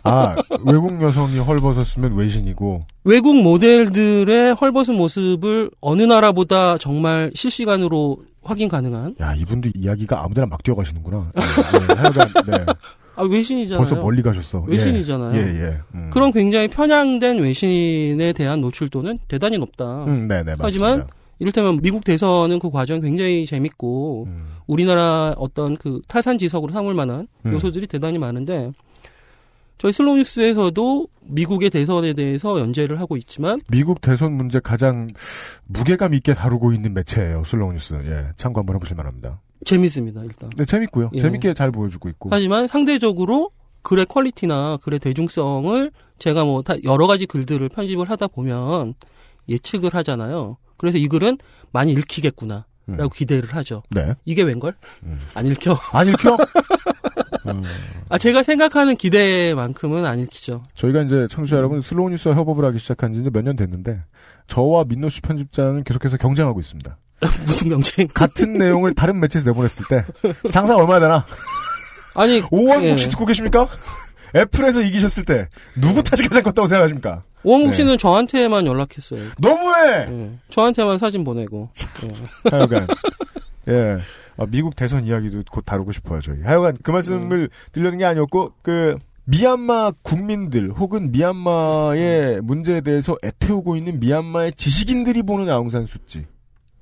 아, 0.02 0.37
외국 0.64 1.00
여성이 1.02 1.38
헐벗었으면 1.38 2.14
외신이고. 2.16 2.85
외국 3.04 3.42
모델들의 3.42 4.54
헐벗은 4.54 4.94
모습을 4.94 5.71
어느 5.80 6.02
나라보다 6.02 6.78
정말 6.78 7.30
실시간으로 7.35 8.18
확인 8.42 8.68
가능한 8.68 9.16
야, 9.21 9.35
이분도 9.35 9.71
이야기가 9.75 10.23
아무데나 10.23 10.47
막 10.47 10.62
뛰어가시는구나. 10.62 11.30
네, 11.35 11.40
네, 11.88 11.94
하여간, 11.94 12.28
네. 12.47 12.73
아 13.16 13.23
외신이잖아요. 13.23 13.78
벌써 13.78 13.94
멀리 14.02 14.23
가셨어. 14.23 14.64
예. 14.68 14.73
외신이잖아요. 14.73 15.37
예, 15.40 15.62
예. 15.62 15.80
음. 15.94 16.11
그런 16.12 16.33
굉장히 16.33 16.66
편향된 16.68 17.38
외신에 17.38 18.33
대한 18.33 18.61
노출도는 18.61 19.18
대단히 19.28 19.56
높다. 19.56 20.04
음, 20.04 20.26
네, 20.26 20.42
네, 20.42 20.54
맞습니다. 20.56 20.64
하지만 20.64 21.06
이를테면 21.38 21.80
미국 21.82 22.04
대선은 22.04 22.58
그 22.58 22.70
과정이 22.70 23.00
굉장히 23.00 23.46
재밌고 23.46 24.24
음. 24.28 24.46
우리나라 24.66 25.34
어떤 25.36 25.76
그 25.76 26.00
타산지석으로 26.08 26.72
삼을 26.72 26.94
만한 26.94 27.26
음. 27.46 27.52
요소들이 27.52 27.86
대단히 27.86 28.18
많은데 28.18 28.72
저희 29.78 29.92
슬로우 29.92 30.16
뉴스에서도 30.16 31.08
미국의 31.22 31.70
대선에 31.70 32.12
대해서 32.12 32.58
연재를 32.58 33.00
하고 33.00 33.16
있지만 33.16 33.60
미국 33.68 34.00
대선 34.00 34.32
문제 34.32 34.60
가장 34.60 35.08
무게감 35.66 36.14
있게 36.14 36.34
다루고 36.34 36.72
있는 36.72 36.94
매체예요. 36.94 37.44
슬로우 37.44 37.72
뉴스. 37.72 37.94
예. 38.04 38.28
참고 38.36 38.60
한번 38.60 38.76
해보실 38.76 38.96
만합니다. 38.96 39.40
재밌습니다 39.64 40.22
일단. 40.22 40.50
네, 40.56 40.64
재밌고요. 40.64 41.10
예. 41.14 41.20
재밌게 41.20 41.54
잘 41.54 41.70
보여주고 41.70 42.08
있고. 42.10 42.28
하지만 42.32 42.66
상대적으로 42.66 43.50
글의 43.82 44.06
퀄리티나 44.06 44.78
글의 44.82 45.00
대중성을 45.00 45.90
제가 46.18 46.44
뭐다 46.44 46.74
여러 46.84 47.06
가지 47.06 47.26
글들을 47.26 47.68
편집을 47.68 48.08
하다 48.08 48.28
보면 48.28 48.94
예측을 49.48 49.94
하잖아요. 49.94 50.56
그래서 50.76 50.98
이 50.98 51.08
글은 51.08 51.38
많이 51.72 51.92
읽히겠구나. 51.92 52.66
라고 52.86 53.08
기대를 53.08 53.54
하죠. 53.54 53.82
네. 53.90 54.14
이게 54.26 54.42
웬걸? 54.42 54.74
안 55.32 55.46
읽혀. 55.46 55.74
안 55.92 56.06
읽혀? 56.06 56.36
음, 57.46 57.62
아, 58.10 58.18
제가 58.18 58.42
생각하는 58.42 58.96
기대만큼은 58.96 60.04
안 60.04 60.18
읽히죠. 60.20 60.62
저희가 60.74 61.02
이제 61.02 61.26
청취자 61.30 61.56
여러분 61.56 61.80
슬로우 61.80 62.10
뉴스와 62.10 62.34
협업을 62.34 62.62
하기 62.66 62.78
시작한 62.78 63.12
지 63.14 63.20
이제 63.20 63.30
몇년 63.30 63.56
됐는데 63.56 64.00
저와 64.48 64.84
민노 64.84 65.08
씨 65.08 65.22
편집장은 65.22 65.84
계속해서 65.84 66.18
경쟁하고 66.18 66.60
있습니다. 66.60 66.96
무슨 67.46 67.68
경쟁? 67.70 68.06
같은 68.08 68.52
내용을 68.58 68.94
다른 68.94 69.18
매체에서 69.18 69.50
내보냈을 69.50 69.86
때 69.88 70.04
장사 70.52 70.76
얼마나 70.76 71.00
되나? 71.00 71.26
아니, 72.16 72.42
오원국 72.50 72.90
예. 72.90 72.96
씨 72.96 73.08
듣고 73.08 73.24
계십니까? 73.26 73.66
애플에서 74.34 74.82
이기셨을 74.82 75.24
때 75.24 75.48
누구 75.80 76.02
탓이 76.02 76.22
가장 76.28 76.42
컸다고 76.42 76.66
생각하십니까? 76.66 77.22
오원국 77.44 77.70
네. 77.70 77.76
씨는 77.76 77.98
저한테만 77.98 78.66
연락했어요. 78.66 79.20
너무해! 79.38 80.06
예. 80.10 80.30
저한테만 80.48 80.98
사진 80.98 81.24
보내고. 81.24 81.68
예. 82.04 82.50
하여간 82.50 82.86
예 83.68 83.98
어, 84.36 84.46
미국 84.46 84.74
대선 84.76 85.06
이야기도 85.06 85.42
곧 85.50 85.62
다루고 85.64 85.92
싶어요 85.92 86.20
저희 86.20 86.42
하여간 86.42 86.76
그 86.82 86.90
말씀을 86.90 87.48
드리려는 87.72 87.98
게 87.98 88.04
아니었고 88.04 88.52
그 88.62 88.98
미얀마 89.26 89.92
국민들 90.02 90.70
혹은 90.72 91.10
미얀마의 91.12 92.42
문제에 92.42 92.80
대해서 92.82 93.16
애태우고 93.24 93.76
있는 93.76 94.00
미얀마의 94.00 94.52
지식인들이 94.52 95.22
보는 95.22 95.48
아웅산 95.48 95.86
수치 95.86 96.26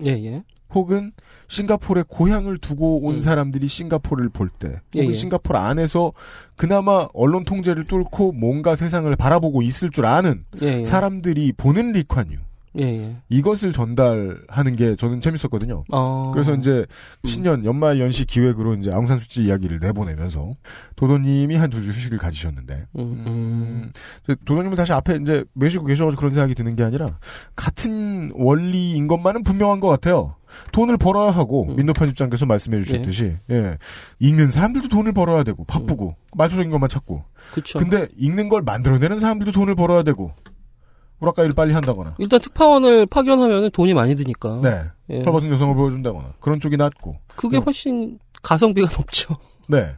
예, 0.05 0.11
예. 0.11 0.43
혹은 0.75 1.13
싱가포르에 1.53 2.05
고향을 2.09 2.57
두고 2.59 3.05
온 3.05 3.21
사람들이 3.21 3.67
싱가포르를 3.67 4.31
볼때 4.31 4.69
혹은 4.95 5.05
예, 5.05 5.09
예. 5.09 5.13
싱가포르 5.13 5.59
안에서 5.59 6.13
그나마 6.57 7.09
언론 7.13 7.45
통제를 7.45 7.85
뚫고 7.85 8.33
뭔가 8.33 8.75
세상을 8.75 9.15
바라보고 9.17 9.61
있을 9.61 9.91
줄 9.91 10.07
아는 10.07 10.45
예, 10.63 10.81
예. 10.81 10.85
사람들이 10.85 11.53
보는 11.53 11.93
리콴유 11.93 12.39
예, 12.79 12.85
예. 12.85 13.17
이것을 13.29 13.73
전달하는 13.73 14.75
게 14.77 14.97
저는 14.97 15.21
재밌었거든요. 15.21 15.85
어. 15.93 16.31
그래서 16.33 16.55
이제 16.55 16.87
신년 17.25 17.65
연말 17.65 18.01
연시 18.01 18.25
기획으로 18.25 18.75
이제 18.77 18.91
아웅산 18.91 19.19
수치 19.19 19.45
이야기를 19.45 19.79
내보내면서 19.81 20.55
도도님이 20.97 21.57
한 21.57 21.69
두 21.71 21.81
주 21.81 21.91
휴식을 21.91 22.19
가지셨는데 22.19 22.87
음, 22.97 23.25
음. 23.27 23.91
도도님은 24.45 24.77
다시 24.77 24.93
앞에 24.93 25.17
이제 25.23 25.45
모시고 25.55 25.85
계셔가지고 25.85 26.19
그런 26.19 26.33
생각이 26.35 26.55
드는 26.55 26.77
게 26.77 26.83
아니라 26.85 27.19
같은 27.57 28.31
원리인 28.35 29.07
것만은 29.07 29.43
분명한 29.45 29.81
것 29.81 29.89
같아요. 29.89 30.37
돈을 30.73 30.99
벌어야 30.99 31.31
하고 31.31 31.67
음. 31.69 31.77
민노 31.77 31.95
편집장께서 31.95 32.45
말씀해 32.47 32.79
네. 32.79 32.83
주셨듯이 32.85 33.37
예 33.51 33.79
읽는 34.19 34.51
사람들도 34.51 34.89
돈을 34.89 35.13
벌어야 35.13 35.45
되고 35.45 35.65
바쁘고 35.65 36.15
말초적인 36.37 36.71
것만 36.71 36.89
찾고 36.91 37.17
음. 37.17 37.23
그쵸. 37.53 37.79
근데 37.79 38.07
읽는 38.17 38.49
걸 38.51 38.61
만들어내는 38.63 39.19
사람들도 39.19 39.53
돈을 39.53 39.75
벌어야 39.75 40.03
되고 40.03 40.33
우라카 41.23 41.43
일을 41.45 41.55
빨리 41.55 41.73
한다거나 41.73 42.17
일단 42.19 42.41
특파원을 42.41 43.07
파견하면 43.07 43.71
돈이 43.71 43.95
많이 43.95 44.15
드니까. 44.17 44.61
네 44.63 44.83
예. 45.11 45.23
헐벗은 45.23 45.51
여성을 45.53 45.75
보여준다거나 45.75 46.35
그런 46.41 46.61
쪽이 46.61 46.77
낫고 46.77 47.17
그게 47.37 47.59
훨씬 47.59 48.19
가성비가 48.43 48.89
높죠. 48.97 49.37
네. 49.69 49.95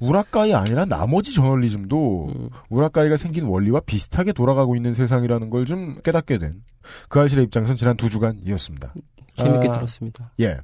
우라카이 0.00 0.54
아니라 0.54 0.84
나머지 0.86 1.32
저널리즘도 1.34 2.26
음. 2.34 2.48
우라카이가 2.68 3.16
생긴 3.16 3.44
원리와 3.44 3.80
비슷하게 3.80 4.32
돌아가고 4.32 4.74
있는 4.74 4.92
세상이라는 4.94 5.50
걸 5.50 5.66
좀 5.66 6.00
깨닫게 6.02 6.38
된 6.38 6.62
그 7.08 7.20
아실의 7.20 7.44
입장에선 7.44 7.76
지난 7.76 7.96
두 7.98 8.08
주간이었습니다. 8.08 8.94
재밌게 9.36 9.68
아, 9.68 9.72
들었습니다. 9.72 10.32
예. 10.40 10.56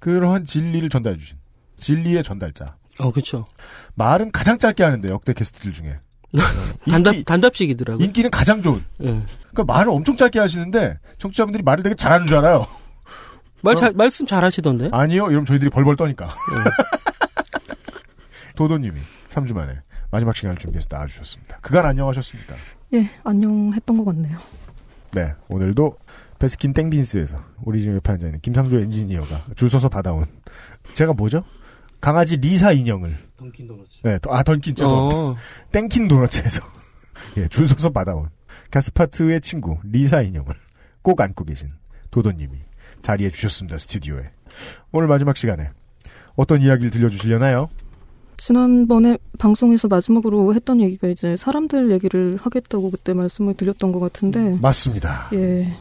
그러한 0.00 0.44
진리를 0.44 0.88
전달해 0.88 1.16
주신 1.16 1.38
진리의 1.78 2.24
전달자. 2.24 2.76
어, 2.98 3.12
그쵸. 3.12 3.44
말은 3.94 4.32
가장 4.32 4.58
짧게 4.58 4.82
하는데 4.82 5.08
역대 5.10 5.32
게스트들 5.32 5.72
중에 5.72 5.98
단답, 6.88 7.14
인기, 7.14 7.24
단답식이더라고요. 7.24 8.04
인기는 8.04 8.30
가장 8.30 8.62
좋은. 8.62 8.84
예. 9.02 9.22
그러니까 9.52 9.64
말을 9.66 9.90
엄청 9.90 10.16
짧게 10.16 10.38
하시는데 10.38 10.98
청취자분들이 11.18 11.62
말을 11.62 11.82
되게 11.82 11.94
잘하는 11.94 12.26
줄 12.26 12.36
알아요. 12.38 12.66
말 13.62 13.74
잘, 13.76 13.92
말씀 13.94 14.26
잘 14.26 14.44
하시던데? 14.44 14.90
아니요, 14.92 15.28
이러면 15.30 15.46
저희들이 15.46 15.70
벌벌 15.70 15.96
떠니까. 15.96 16.28
도도님이 18.56 19.00
3주 19.28 19.54
만에 19.54 19.80
마지막 20.10 20.36
시간을 20.36 20.58
준비해서 20.58 20.86
나와주셨습니다. 20.90 21.58
그간 21.60 21.86
안녕하셨습니까? 21.86 22.54
예, 22.94 23.10
안녕했던 23.24 23.96
것 23.96 24.04
같네요. 24.04 24.38
네, 25.12 25.32
오늘도 25.48 25.96
베스킨 26.38 26.74
땡빈스에서 26.74 27.42
우리 27.62 27.82
집 27.82 27.94
옆에 27.94 28.12
앉아있는 28.12 28.40
김상조 28.40 28.78
엔지니어가 28.80 29.44
줄 29.56 29.68
서서 29.70 29.88
받아온 29.88 30.26
제가 30.92 31.14
뭐죠? 31.14 31.42
강아지 32.00 32.36
리사 32.36 32.72
인형을 32.72 33.16
던킨 33.44 33.66
도너츠. 33.66 34.00
네, 34.02 34.18
아 34.28 34.42
던킨 34.42 34.74
죄송합니다. 34.74 35.18
어, 35.18 35.36
땡킨 35.72 36.08
도너츠에서 36.08 36.62
예, 37.36 37.48
줄 37.48 37.68
서서 37.68 37.90
받아온 37.90 38.30
가스파드의 38.70 39.40
친구 39.40 39.78
리사 39.84 40.22
인형을 40.22 40.54
꼭 41.02 41.20
안고 41.20 41.44
계신 41.44 41.72
도도님이 42.10 42.58
자리해 43.00 43.30
주셨습니다 43.30 43.78
스튜디오에 43.78 44.30
오늘 44.92 45.08
마지막 45.08 45.36
시간에 45.36 45.70
어떤 46.36 46.62
이야기를 46.62 46.90
들려주시려나요? 46.90 47.68
지난번에 48.36 49.18
방송에서 49.38 49.86
마지막으로 49.86 50.54
했던 50.54 50.80
얘기가 50.80 51.06
이제 51.08 51.36
사람들 51.36 51.92
얘기를 51.92 52.36
하겠다고 52.40 52.90
그때 52.90 53.14
말씀을 53.14 53.54
드렸던 53.54 53.92
것 53.92 54.00
같은데, 54.00 54.58
맞습니다. 54.60 55.28
예. 55.34 55.72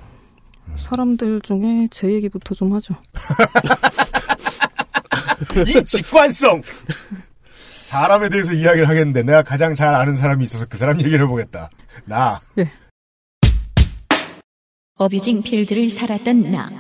사람들 0.78 1.42
중에 1.42 1.88
제 1.90 2.12
얘기부터 2.12 2.54
좀 2.54 2.74
하죠. 2.74 2.96
이 5.68 5.84
직관성 5.84 6.62
사람에 7.94 8.30
대해서 8.30 8.54
이야기를 8.54 8.90
하겠는데 8.90 9.22
내가 9.22 9.44
가장 9.44 9.76
잘 9.76 9.94
아는 9.94 10.16
사람이 10.16 10.44
있어서 10.44 10.66
그 10.66 10.78
사람 10.78 11.00
얘기를 11.00 11.26
해보겠다. 11.26 11.70
나 12.06 12.42
어뷰징 14.98 15.42
필드를 15.42 15.92
살았던 15.92 16.52
나. 16.52 16.72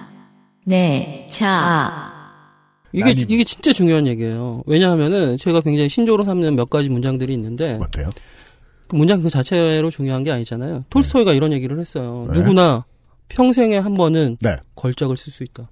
네, 0.65 1.27
자. 1.29 2.11
이게, 2.93 3.05
나님. 3.05 3.25
이게 3.29 3.43
진짜 3.43 3.71
중요한 3.73 4.07
얘기예요. 4.07 4.63
왜냐하면은 4.65 5.37
제가 5.37 5.61
굉장히 5.61 5.87
신조로 5.87 6.23
삼는 6.23 6.55
몇 6.55 6.71
가지 6.71 6.89
문장들이 6.89 7.31
있는데, 7.35 7.77
어때요? 7.79 8.09
그 8.87 8.95
문장 8.95 9.21
그 9.21 9.29
자체로 9.29 9.91
중요한 9.91 10.23
게 10.23 10.31
아니잖아요. 10.31 10.85
톨스토이가 10.89 11.33
이런 11.33 11.53
얘기를 11.53 11.79
했어요. 11.79 12.27
네. 12.33 12.39
누구나 12.39 12.85
평생에 13.29 13.77
한 13.77 13.93
번은 13.93 14.37
네. 14.41 14.57
걸작을 14.75 15.17
쓸 15.17 15.31
수 15.31 15.43
있다. 15.43 15.69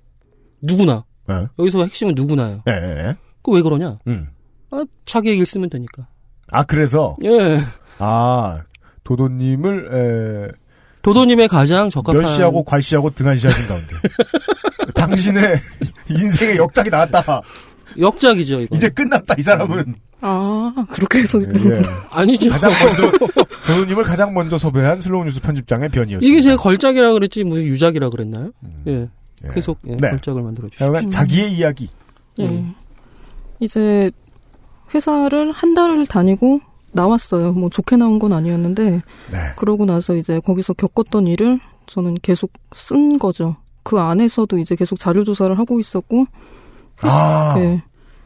누구나. 0.61 1.05
네. 1.27 1.47
여기서 1.57 1.83
핵심은 1.83 2.13
누구나요. 2.13 2.61
예, 2.67 2.71
예, 2.71 3.07
예. 3.07 3.15
그왜 3.41 3.63
그러냐? 3.63 3.97
음. 4.05 4.27
아, 4.71 4.83
자기 5.05 5.29
얘기를 5.29 5.45
쓰면 5.45 5.69
되니까. 5.69 6.07
아 6.51 6.63
그래서 6.63 7.15
예. 7.23 7.59
아 7.99 8.61
도도님을 9.03 10.49
에, 10.51 10.57
도도님의 11.01 11.47
가장 11.47 11.89
적합한 11.89 12.21
멸시하고 12.21 12.63
괄시하고 12.63 13.09
등한시 13.11 13.47
하신 13.47 13.67
가운데 13.67 13.95
당신의 14.95 15.55
인생의 16.09 16.57
역작이 16.57 16.89
나왔다. 16.89 17.41
역작이죠, 17.97 18.61
이거. 18.61 18.75
이제 18.75 18.89
끝났다 18.89 19.35
이 19.37 19.41
사람은. 19.41 19.95
아, 20.21 20.73
그렇게 20.91 21.19
해서. 21.19 21.41
예. 21.41 21.81
아니죠. 22.09 22.51
가장 22.51 22.71
먼저 22.71 23.11
도도님을 23.67 24.03
가장 24.03 24.33
먼저 24.33 24.57
섭외한 24.57 25.01
슬로우 25.01 25.23
뉴스 25.25 25.41
편집장의 25.41 25.89
변이었습니다. 25.89 26.25
이게 26.31 26.41
제가 26.41 26.57
걸작이라 26.57 27.13
그랬지 27.13 27.43
무슨 27.43 27.63
유작이라 27.63 28.09
그랬나요? 28.09 28.51
예. 28.87 29.07
예. 29.45 29.49
계속 29.53 29.79
예, 29.87 29.95
네. 29.95 30.11
걸작을 30.11 30.41
만들어 30.43 30.67
주시죠. 30.69 30.85
하여간 30.85 31.09
자기의 31.09 31.53
이야기. 31.53 31.89
예. 32.39 32.47
음. 32.47 32.75
이제 33.59 34.11
회사를 34.93 35.51
한 35.51 35.73
달을 35.73 36.05
다니고 36.05 36.61
나왔어요. 36.93 37.53
뭐 37.53 37.69
좋게 37.69 37.95
나온 37.97 38.19
건 38.19 38.33
아니었는데, 38.33 38.89
네. 39.31 39.53
그러고 39.57 39.85
나서 39.85 40.15
이제 40.15 40.39
거기서 40.39 40.73
겪었던 40.73 41.27
일을 41.27 41.59
저는 41.87 42.15
계속 42.21 42.51
쓴 42.75 43.17
거죠. 43.17 43.55
그 43.83 43.99
안에서도 43.99 44.57
이제 44.59 44.75
계속 44.75 44.99
자료 44.99 45.23
조사를 45.23 45.57
하고 45.57 45.79
있었고, 45.79 46.27
아 47.01 47.53
네, 47.55 47.81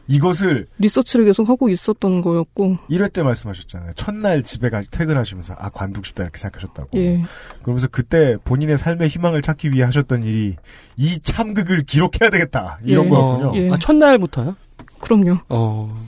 이것을 0.08 0.66
리서치를 0.78 1.24
계속 1.24 1.48
하고 1.48 1.68
있었던 1.68 2.20
거였고, 2.20 2.76
1회 2.90 3.12
때 3.12 3.22
말씀하셨잖아요. 3.22 3.92
첫날 3.94 4.42
집에 4.42 4.68
가 4.68 4.82
퇴근하시면서 4.90 5.54
아 5.58 5.70
관두고 5.70 6.04
싶다 6.04 6.24
이렇게 6.24 6.38
생각하셨다고. 6.38 6.90
예, 6.98 7.22
그러면서 7.62 7.88
그때 7.88 8.36
본인의 8.44 8.78
삶의 8.78 9.08
희망을 9.08 9.42
찾기 9.42 9.72
위해 9.72 9.84
하셨던 9.84 10.24
일이 10.24 10.56
이 10.96 11.18
참극을 11.20 11.84
기록해야 11.84 12.30
되겠다 12.30 12.78
이런 12.84 13.06
예. 13.06 13.08
거였군요. 13.08 13.56
예. 13.56 13.70
아, 13.70 13.78
첫날부터요? 13.78 14.56
그럼요. 15.00 15.38
어. 15.48 16.05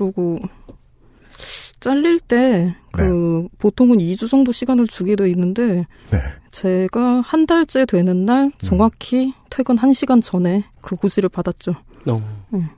그러고 0.00 0.38
잘릴 1.78 2.20
때그 2.20 3.48
보통은 3.58 3.98
2주 3.98 4.28
정도 4.28 4.52
시간을 4.52 4.86
주게 4.86 5.14
돼 5.14 5.28
있는데 5.30 5.86
네. 6.10 6.18
제가 6.50 7.20
한 7.20 7.46
달째 7.46 7.84
되는 7.84 8.24
날 8.24 8.50
정확히 8.58 9.32
퇴근 9.50 9.76
1시간 9.76 10.22
전에 10.22 10.64
그 10.80 10.96
고지를 10.96 11.28
받았죠. 11.28 11.72
어. 12.08 12.22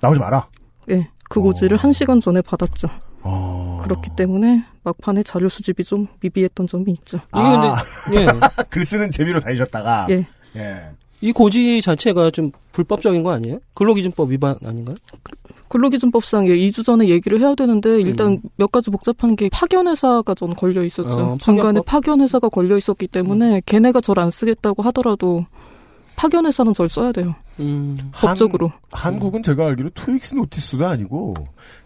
나오지 0.00 0.18
마라. 0.18 0.48
예. 0.90 1.08
그 1.28 1.40
고지를 1.40 1.78
어. 1.78 1.80
1시간 1.80 2.20
전에 2.20 2.42
받았죠. 2.42 2.88
어... 3.22 3.80
그렇기 3.82 4.10
때문에 4.16 4.64
막판에 4.82 5.22
자료 5.22 5.48
수집이 5.48 5.84
좀 5.84 6.08
미비했던 6.20 6.66
점이 6.66 6.90
있죠. 6.92 7.18
이게 7.34 8.16
근데 8.16 8.20
예. 8.20 8.26
글 8.68 8.84
쓰는 8.84 9.12
재미로 9.12 9.38
다니셨다가 9.38 10.08
예. 10.10 10.26
예. 10.56 10.90
이 11.20 11.30
고지 11.30 11.80
자체가 11.80 12.30
좀 12.30 12.50
불법적인 12.72 13.22
거 13.22 13.30
아니에요? 13.30 13.60
근로기준법 13.74 14.30
위반 14.30 14.56
아닌가요? 14.64 14.96
근로기준법상 15.72 16.48
예, 16.48 16.54
2주 16.56 16.84
전에 16.84 17.08
얘기를 17.08 17.40
해야 17.40 17.54
되는데 17.54 17.98
일단 18.00 18.42
몇 18.56 18.70
가지 18.70 18.90
복잡한 18.90 19.36
게 19.36 19.48
파견회사가 19.50 20.34
전 20.34 20.54
걸려 20.54 20.84
있었죠. 20.84 21.08
어, 21.08 21.36
중간에 21.40 21.80
파견법? 21.80 21.86
파견회사가 21.86 22.48
걸려 22.50 22.76
있었기 22.76 23.08
때문에 23.08 23.62
걔네가 23.64 24.00
절 24.02 24.18
안 24.18 24.30
쓰겠다고 24.30 24.82
하더라도 24.82 25.46
파견회사는 26.16 26.74
절 26.74 26.88
써야 26.90 27.10
돼요. 27.12 27.34
음. 27.60 27.98
법적으로. 28.12 28.72
한국은 28.90 29.42
제가 29.42 29.66
알기로 29.66 29.90
two 29.90 30.07
weeks 30.07 30.34
notice도 30.34 30.86
아니고 30.86 31.34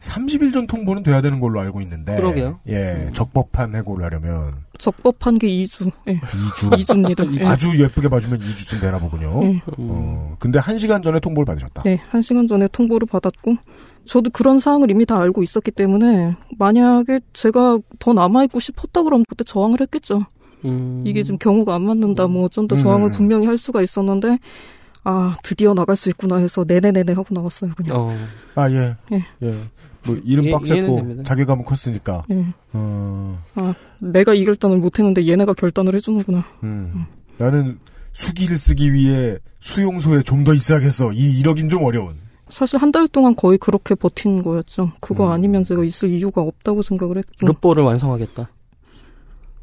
30일 0.01 0.53
전 0.53 0.67
통보는 0.67 1.03
돼야 1.03 1.21
되는 1.21 1.41
걸로 1.41 1.61
알고 1.61 1.81
있는데. 1.83 2.17
그러게요. 2.17 2.61
예, 2.69 3.11
적법한 3.13 3.75
해고를 3.75 4.05
하려면 4.05 4.67
적법한 4.79 5.39
게 5.39 5.49
2주. 5.49 5.91
예. 6.09 6.21
2주. 6.21 6.71
2주입니다. 6.71 7.27
예. 7.41 7.45
아주 7.47 7.79
예쁘게 7.81 8.09
봐주면 8.09 8.41
2주쯤 8.41 8.81
되나 8.81 8.99
보군요. 8.99 9.41
예. 9.45 9.61
어, 9.79 10.37
근데 10.39 10.59
1시간 10.59 11.03
전에 11.03 11.21
통보를 11.21 11.45
받으셨다. 11.47 11.83
네, 11.83 11.99
한 12.09 12.23
시간 12.23 12.47
전에 12.47 12.69
통보를 12.69 13.07
받았고, 13.07 13.55
저도 14.05 14.31
그런 14.33 14.59
사항을 14.59 14.91
이미 14.91 15.05
다 15.07 15.19
알고 15.21 15.43
있었기 15.43 15.71
때문에, 15.73 16.37
만약에 16.59 17.21
제가 17.33 17.79
더 17.99 18.13
남아있고 18.13 18.61
싶었다 18.61 19.03
그러면 19.03 19.25
그때 19.29 19.45
저항을 19.45 19.81
했겠죠. 19.81 20.21
음. 20.65 21.03
이게 21.07 21.23
좀 21.23 21.39
경우가 21.39 21.75
안 21.75 21.85
맞는다, 21.85 22.27
뭐, 22.29 22.45
어쩐다 22.45 22.77
저항을 22.77 23.09
음. 23.09 23.13
분명히 23.13 23.47
할 23.47 23.59
수가 23.59 23.83
있었는데, 23.83 24.39
아, 25.09 25.37
드디어 25.45 25.73
나갈 25.73 25.95
수 25.95 26.09
있구나 26.09 26.37
해서, 26.37 26.65
네네네네 26.67 27.13
하고 27.13 27.27
나왔어요, 27.31 27.71
그냥. 27.77 27.97
어. 27.97 28.13
아, 28.57 28.69
예. 28.71 28.97
예. 29.13 29.25
예. 29.43 29.55
뭐, 30.05 30.17
이름 30.25 30.47
예, 30.47 30.51
빡셌고. 30.51 31.23
자괴감은 31.23 31.65
컸으니까. 31.65 32.25
예. 32.31 32.45
어, 32.73 33.41
아, 33.55 33.73
내가 34.01 34.35
이 34.35 34.45
결단을 34.45 34.79
못했는데 34.79 35.29
얘네가 35.29 35.55
결단을 35.55 35.95
해주는구나. 35.95 36.45
음. 36.65 37.05
나는 37.39 37.79
수기를 38.13 38.59
쓰기 38.59 38.93
위해 38.93 39.39
수용소에 39.61 40.23
좀 40.23 40.43
더 40.43 40.55
있어야겠어. 40.55 41.13
이 41.13 41.41
1억인 41.43 41.71
좀 41.71 41.85
어려운. 41.85 42.17
사실 42.49 42.81
한 42.81 42.91
달 42.93 43.07
동안 43.09 43.35
거의 43.37 43.59
그렇게 43.59 43.95
버틴 43.95 44.43
거였죠. 44.43 44.93
그거 45.01 45.27
음. 45.27 45.33
아니면 45.33 45.63
제가 45.65 45.85
있을 45.85 46.09
이유가 46.11 46.41
없다고 46.43 46.83
생각을 46.83 47.19
했고. 47.19 47.47
르뽀를 47.47 47.83
완성하겠다. 47.85 48.49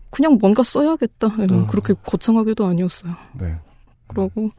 그냥 0.09 0.37
뭔가 0.39 0.63
써야겠다. 0.63 1.35
예, 1.39 1.43
어. 1.53 1.65
그렇게 1.67 1.93
거창하게도 2.05 2.65
아니었어요. 2.65 3.13
네. 3.39 3.55
그러고 4.07 4.49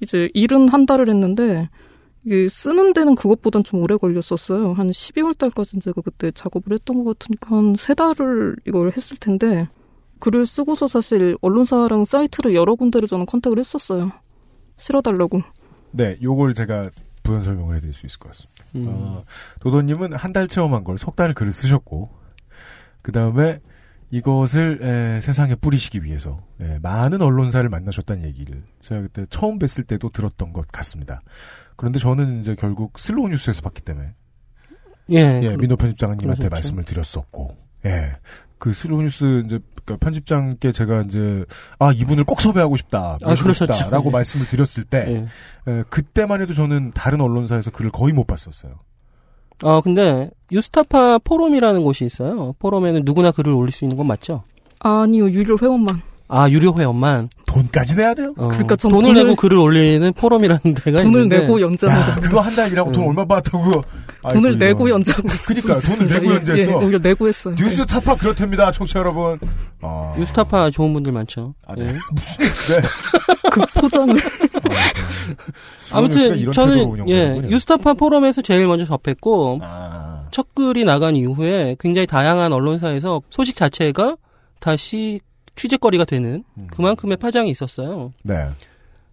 이제 0.00 0.28
일은 0.34 0.68
한 0.68 0.86
달을 0.86 1.08
했는데 1.08 1.68
이게 2.24 2.48
쓰는 2.48 2.92
데는 2.92 3.14
그것보단 3.14 3.64
좀 3.64 3.80
오래 3.82 3.96
걸렸었어요. 3.96 4.72
한 4.74 4.90
12월 4.90 5.36
달까지는 5.38 5.80
제가 5.80 6.00
그때 6.02 6.30
작업을 6.32 6.74
했던 6.74 7.02
것 7.04 7.18
같으니까 7.18 7.56
한 7.56 7.74
세 7.76 7.94
달을 7.94 8.56
이걸 8.66 8.92
했을 8.96 9.16
텐데 9.16 9.68
글을 10.18 10.46
쓰고서 10.46 10.86
사실 10.88 11.36
언론사랑 11.40 12.04
사이트를 12.04 12.54
여러 12.54 12.74
군데를 12.74 13.08
저는 13.08 13.24
컨택을 13.26 13.58
했었어요. 13.58 14.12
실어달라고. 14.76 15.40
네, 15.92 16.18
요걸 16.22 16.54
제가 16.54 16.90
부연 17.22 17.42
설명을 17.44 17.76
해드릴 17.76 17.94
수 17.94 18.06
있을 18.06 18.18
것 18.18 18.28
같습니다. 18.28 18.64
음. 18.76 18.86
어, 18.88 19.24
도도님은 19.60 20.12
한 20.14 20.32
달 20.32 20.46
체험한 20.46 20.84
걸 20.84 20.96
석 20.98 21.16
달 21.16 21.32
글을 21.32 21.52
쓰셨고, 21.52 22.10
그 23.02 23.12
다음에 23.12 23.60
이것을 24.10 24.80
에, 24.82 25.20
세상에 25.20 25.54
뿌리시기 25.54 26.02
위해서 26.04 26.42
에, 26.60 26.78
많은 26.80 27.22
언론사를 27.22 27.68
만나셨다는 27.68 28.24
얘기를 28.24 28.62
제가 28.80 29.02
그때 29.02 29.26
처음 29.30 29.58
뵀을 29.58 29.86
때도 29.86 30.10
들었던 30.10 30.52
것 30.52 30.66
같습니다. 30.68 31.22
그런데 31.76 31.98
저는 31.98 32.40
이제 32.40 32.54
결국 32.54 32.98
슬로우 32.98 33.28
뉴스에서 33.28 33.62
봤기 33.62 33.82
때문에 33.82 34.14
예. 35.12 35.40
예, 35.42 35.56
민호 35.56 35.76
편집장님한테 35.76 36.44
그러셨죠. 36.44 36.50
말씀을 36.50 36.84
드렸었고, 36.84 37.56
예. 37.86 38.16
그 38.58 38.72
슬로우 38.72 39.02
뉴스 39.02 39.42
이제 39.44 39.58
그 39.84 39.96
편집장께 39.96 40.70
제가 40.72 41.02
이제 41.02 41.44
아 41.78 41.90
이분을 41.92 42.24
꼭 42.24 42.40
섭외하고 42.40 42.76
싶다, 42.76 43.18
아, 43.22 43.28
모시고 43.28 43.42
그러셨죠. 43.44 43.72
싶다라고 43.72 44.08
예. 44.08 44.12
말씀을 44.12 44.46
드렸을 44.46 44.84
때 44.84 45.28
예. 45.66 45.72
에, 45.72 45.82
그때만 45.88 46.42
해도 46.42 46.52
저는 46.54 46.92
다른 46.94 47.20
언론사에서 47.20 47.70
글을 47.70 47.90
거의 47.90 48.12
못 48.12 48.26
봤었어요. 48.26 48.78
아, 49.62 49.80
근데 49.82 50.30
뉴스타파 50.52 51.18
포럼이라는 51.24 51.82
곳이 51.82 52.04
있어요. 52.04 52.54
포럼에는 52.58 53.02
누구나 53.04 53.30
글을 53.30 53.52
올릴 53.52 53.72
수 53.72 53.84
있는 53.84 53.96
건 53.96 54.06
맞죠? 54.06 54.42
아니요, 54.80 55.28
유료 55.30 55.58
회원만. 55.60 56.00
아, 56.28 56.48
유료 56.48 56.72
회원만. 56.78 57.28
돈까지 57.46 57.96
내야 57.96 58.14
돼요? 58.14 58.32
어, 58.38 58.48
그러니까 58.48 58.76
전 58.76 58.90
돈을, 58.92 59.10
돈을- 59.12 59.24
내고 59.24 59.34
글을 59.36 59.58
올리는 59.58 60.12
포럼이라는 60.12 60.60
데가 60.84 61.02
돈을 61.02 61.22
있는데 61.22 61.40
내고 61.40 61.60
연재하는 61.60 62.00
야, 62.00 62.14
거. 62.14 62.20
그거 62.20 62.40
한달 62.40 62.70
일하고 62.72 62.92
돈 62.92 63.02
음. 63.04 63.08
얼마 63.08 63.24
받았다고? 63.24 63.82
돈을 64.22 64.50
아이고, 64.50 64.64
내고. 64.64 64.90
연재하고 64.90 65.28
그러니까 65.46 65.78
돈을. 65.78 66.06
내고 66.12 66.26
예, 66.30 66.34
연재했어. 66.36 66.70
예, 66.70 66.74
오히려 66.74 66.98
내고 66.98 67.28
했어요. 67.28 67.54
뉴스 67.56 67.86
타파 67.86 68.16
그렇답니다, 68.16 68.70
청취자 68.70 68.98
여러분. 69.00 69.38
아, 69.80 70.14
유스타파 70.18 70.70
좋은 70.70 70.92
분들 70.92 71.10
많죠. 71.12 71.54
아, 71.66 71.74
네. 71.74 71.86
예. 71.86 71.92
무슨 72.12 72.44
네. 72.76 72.82
그 73.50 73.60
포장을. 73.80 74.16
아 75.92 76.00
무튼 76.00 76.38
이런 76.38 76.52
태도로 76.52 76.96
저는. 76.96 77.08
예 77.08 77.36
유스타파 77.48 77.94
포럼에서 77.94 78.42
제일 78.42 78.66
먼저 78.66 78.84
접했고 78.84 79.58
아, 79.62 80.26
첫 80.30 80.54
글이 80.54 80.84
나간 80.84 81.16
이후에 81.16 81.76
굉장히 81.80 82.06
다양한 82.06 82.52
언론사에서 82.52 83.22
소식 83.30 83.56
자체가 83.56 84.16
다시 84.60 85.20
취재거리가 85.56 86.04
되는 86.04 86.44
음. 86.58 86.66
그만큼의 86.70 87.16
파장이 87.16 87.50
있었어요. 87.50 88.12
네. 88.22 88.34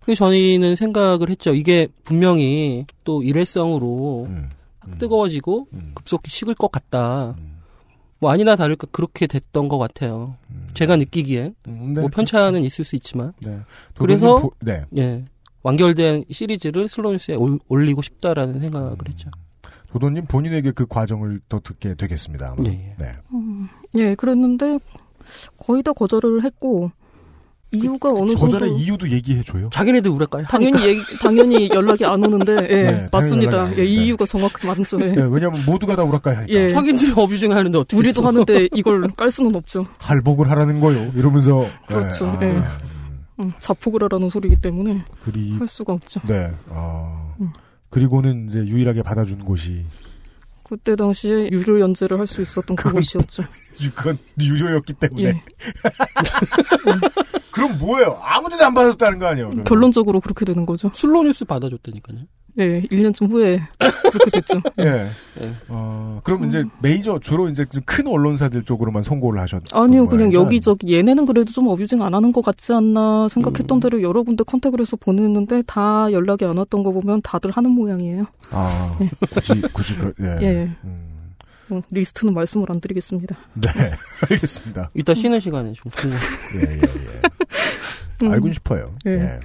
그래서 0.02 0.26
저희는 0.26 0.76
생각을 0.76 1.30
했죠. 1.30 1.54
이게 1.54 1.88
분명히 2.06 2.86
또 3.04 3.24
일회성으로 3.24 4.28
음, 4.30 4.50
확 4.91 4.97
뜨거워지고 5.00 5.67
음, 5.73 5.91
급속히 5.95 6.30
식을 6.32 6.56
것 6.56 6.71
같다. 6.71 7.32
음, 7.38 7.58
뭐 8.19 8.32
아니나 8.32 8.56
다를까 8.56 8.88
그렇게 8.91 9.28
됐던 9.28 9.67
것 9.69 9.78
같아요. 9.78 10.36
음. 10.50 10.67
제가 10.73 10.95
느끼기엔 10.97 11.56
음, 11.67 11.93
네, 11.93 12.02
뭐 12.02 12.10
편차는 12.10 12.63
있을 12.63 12.84
수 12.86 12.95
있지만 12.95 13.34
네. 13.41 13.60
그래서- 13.97 14.38
보- 14.38 14.52
네. 14.60 14.86
예 14.97 15.26
완결된 15.63 16.23
시리즈를 16.32 16.88
슬로우뉴스에 16.89 17.36
올- 17.36 17.60
올리고 17.67 18.02
싶다라는 18.02 18.60
생각을 18.60 18.95
했죠. 19.08 19.30
도도님 19.91 20.26
본인에게 20.26 20.71
그 20.71 20.86
과정을 20.86 21.41
더 21.50 21.60
듣게 21.60 21.95
되겠습니다. 21.95 22.52
아마. 22.52 22.63
예, 22.67 22.69
예. 22.71 22.95
네. 22.97 23.15
음, 23.34 23.67
예, 23.95 24.15
그랬는데 24.15 24.80
거의 25.58 25.84
다 25.84 25.93
거절을 25.93 26.43
했고 26.43 26.91
이유가 27.71 28.12
어느 28.13 28.34
정도 28.36 28.65
이유도 28.65 29.10
얘기해 29.10 29.43
줘요. 29.43 29.69
자기네들 29.73 30.10
우랄까요? 30.12 30.45
당연히 30.47 30.86
얘기, 30.86 31.01
당연히 31.19 31.69
연락이 31.69 32.06
안 32.06 32.23
오는데 32.23 32.53
예, 32.71 32.82
네, 32.84 33.10
맞습니다. 33.12 33.77
예, 33.77 33.86
이. 33.86 34.06
이유가 34.06 34.25
정확히 34.25 34.65
맞죠. 34.65 34.99
예. 35.01 35.08
네, 35.08 35.27
왜냐하면 35.30 35.63
모두가 35.65 35.95
다 35.95 36.03
하니까. 36.03 36.45
예. 36.47 36.69
자기들이 36.69 37.12
어뷰징 37.15 37.51
하는데 37.51 37.77
어떻게 37.77 37.97
우리도 37.97 38.21
했어? 38.21 38.27
하는데 38.27 38.69
이걸 38.73 39.12
깔 39.17 39.30
수는 39.30 39.53
없죠. 39.56 39.82
할복을 39.99 40.49
하라는 40.51 40.80
거요. 40.80 41.12
이러면서. 41.15 41.65
그렇죠. 41.88 42.38
네, 42.39 42.47
예. 42.53 42.58
아, 42.58 42.77
음, 43.43 43.51
자폭을 43.60 44.01
하라는 44.03 44.30
소리이기 44.30 44.62
때문에 44.62 45.03
그리 45.23 45.58
할 45.58 45.67
수가 45.67 45.91
없죠. 45.93 46.21
네. 46.25 46.49
아, 46.69 47.34
음. 47.41 47.51
그리고는 47.89 48.47
이제 48.49 48.60
유일하게 48.60 49.03
받아준 49.03 49.39
곳이 49.39 49.86
그때 50.63 50.95
당시에 50.95 51.49
유료 51.51 51.80
연재를 51.80 52.19
할 52.19 52.27
수 52.27 52.41
있었던 52.41 52.75
그건 52.75 52.93
그곳이었죠. 52.93 53.43
그건 53.95 54.17
유료였기 54.39 54.93
때문에. 54.93 55.23
예. 55.23 55.43
그럼 57.58 57.78
뭐예요? 57.80 58.20
아무 58.22 58.50
데도 58.50 58.65
안 58.65 58.74
받았다는 58.74 59.20
거 59.20 59.26
아니에요? 59.26 59.48
그러면? 59.48 59.65
결론적으로 59.65 60.20
그렇게 60.22 60.46
되는 60.46 60.65
거죠. 60.65 60.89
슬로우뉴스 60.93 61.46
받아줬다니까요. 61.46 62.20
예, 62.60 62.82
1년쯤 62.82 63.30
후에 63.30 63.62
그렇게 63.78 64.32
됐죠. 64.32 64.62
예. 64.80 65.10
예. 65.41 65.54
어, 65.67 66.20
그럼 66.24 66.46
이제 66.46 66.65
메이저 66.82 67.20
주로 67.20 67.50
이제 67.50 67.65
좀큰 67.65 68.08
언론사들 68.08 68.63
쪽으로만 68.63 69.04
송고를 69.04 69.39
하셨. 69.39 69.62
아니요, 69.72 70.08
그냥 70.08 70.34
여기저기 70.34 70.96
얘네는 70.96 71.28
그래도 71.28 71.52
좀 71.52 71.67
abusing 71.67 72.02
안 72.02 72.15
하는 72.15 72.32
것 72.32 72.43
같지 72.43 72.74
않나 72.74 73.28
생각했던 73.30 73.78
음. 73.78 73.80
대로 73.80 74.02
여러 74.02 74.24
군데 74.24 74.43
contact을 74.43 74.82
해서 74.82 74.98
보냈는데 74.98 75.63
다 75.67 76.12
연락이 76.12 76.46
안 76.46 76.58
왔던 76.58 76.82
거 76.82 76.91
보면 76.91 77.22
다들 77.22 77.52
하는 77.52 77.70
모양이에요. 77.72 78.26
아, 78.50 78.98
굳이 79.30 79.62
굳이 79.74 79.96
그 79.96 80.13
예. 80.22 80.38
예. 80.41 80.72
음, 80.84 81.16
어, 81.69 81.82
리스트는 81.89 82.34
말씀을 82.34 82.67
안 82.69 82.80
드리겠습니다. 82.80 83.36
네. 83.56 83.69
알겠습니다. 84.30 84.91
이따 84.93 85.13
쉬는 85.13 85.39
시간에 85.39 85.73
좀 85.73 85.91
궁금. 85.91 86.17
예, 86.56 86.73
예, 86.73 86.82
예. 86.82 87.21
음. 88.23 88.32
알고는 88.32 88.53
싶어요. 88.53 88.95
예. 89.06 89.12
예. 89.12 89.39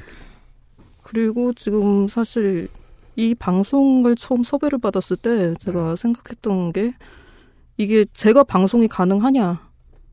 그리고 1.03 1.53
지금 1.53 2.09
사실 2.09 2.69
이 3.17 3.35
방송을 3.35 4.17
처음 4.17 4.43
섭외를 4.45 4.79
받았을 4.79 5.17
때 5.17 5.55
제가 5.61 5.97
생각했던 5.97 6.73
게 6.73 6.95
이게 7.77 8.07
제가 8.13 8.45
방송이 8.45 8.89
가능하냐. 8.89 9.69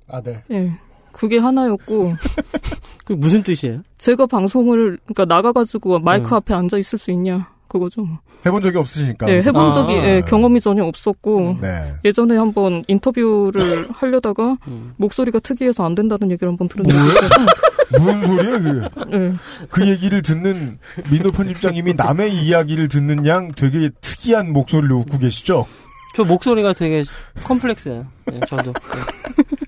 아, 0.08 0.22
네. 0.22 0.44
예. 0.52 0.72
그게 1.12 1.38
하나였고 1.38 2.14
그 3.06 3.14
무슨 3.14 3.44
뜻이에요? 3.44 3.82
제가 3.98 4.26
방송을 4.26 5.00
그러니까 5.06 5.26
나가가지고 5.26 6.00
마이크 6.00 6.30
음. 6.30 6.34
앞에 6.36 6.54
앉아 6.54 6.78
있을 6.78 7.00
수 7.00 7.12
있냐 7.12 7.52
그거죠. 7.70 8.06
해본 8.46 8.62
적이 8.62 8.80
없으시니까. 8.80 9.30
예, 9.30 9.42
해본 9.42 9.64
아. 9.68 9.72
적이 9.72 9.94
예, 9.94 10.22
경험이 10.28 10.60
전혀 10.60 10.84
없었고 10.84 11.60
네. 11.62 11.94
예전에 12.04 12.36
한번 12.36 12.84
인터뷰를 12.88 13.88
하려다가 13.94 14.58
음. 14.68 14.94
목소리가 14.98 15.40
특이해서 15.40 15.86
안 15.86 15.96
된다는 15.96 16.32
얘기를 16.32 16.50
한번 16.50 16.68
들은 16.68 16.84
적이 16.86 17.00
있어서 17.10 17.36
무슨 17.92 18.26
소리예요, 18.26 18.60
그? 18.60 18.90
예. 19.14 19.34
그 19.70 19.88
얘기를 19.88 20.22
듣는 20.22 20.78
민호 21.10 21.32
편집장님이 21.32 21.94
남의 21.94 22.36
이야기를 22.36 22.88
듣는 22.88 23.26
양 23.26 23.52
되게 23.54 23.90
특이한 24.02 24.52
목소리를 24.52 24.92
웃고 24.96 25.18
계시죠? 25.20 25.66
저 26.16 26.24
목소리가 26.24 26.74
되게 26.74 27.04
컴플렉스예요. 27.44 28.06
예, 28.34 28.40
저도. 28.48 28.72
예. 28.72 29.19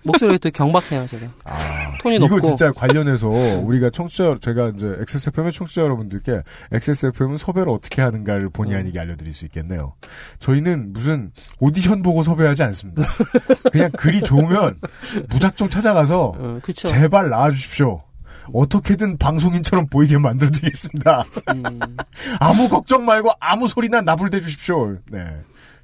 목소리가 0.03 0.37
되게 0.37 0.51
경박해요, 0.51 1.07
제가. 1.07 1.27
아, 1.45 1.97
톤이 2.01 2.15
이거 2.17 2.27
높고 2.27 2.47
진짜 2.47 2.71
관련해서 2.71 3.27
우리가 3.27 3.89
청취자 3.89 4.37
제가 4.41 4.73
이제 4.75 4.95
XSFM의 5.01 5.51
청취자 5.51 5.81
여러분들께 5.81 6.41
XSFM은 6.71 7.37
섭외를 7.37 7.69
어떻게 7.69 8.01
하는가를 8.01 8.49
본의 8.49 8.75
아니게 8.75 8.99
알려드릴 8.99 9.33
수 9.33 9.45
있겠네요. 9.45 9.93
저희는 10.39 10.93
무슨 10.93 11.31
오디션 11.59 12.01
보고 12.01 12.23
섭외하지 12.23 12.63
않습니다. 12.63 13.03
그냥 13.71 13.91
글이 13.91 14.21
좋으면 14.21 14.79
무작정 15.29 15.69
찾아가서 15.69 16.33
어, 16.37 16.59
그쵸. 16.63 16.87
제발 16.87 17.29
나와주십시오. 17.29 18.01
어떻게든 18.53 19.17
방송인처럼 19.17 19.87
보이게 19.87 20.17
만들어드리겠습니다. 20.17 21.23
음, 21.55 21.79
아무 22.39 22.67
걱정 22.69 23.05
말고 23.05 23.31
아무 23.39 23.67
소리나 23.67 24.01
나불대 24.01 24.41
주십시오. 24.41 24.97
네, 25.09 25.19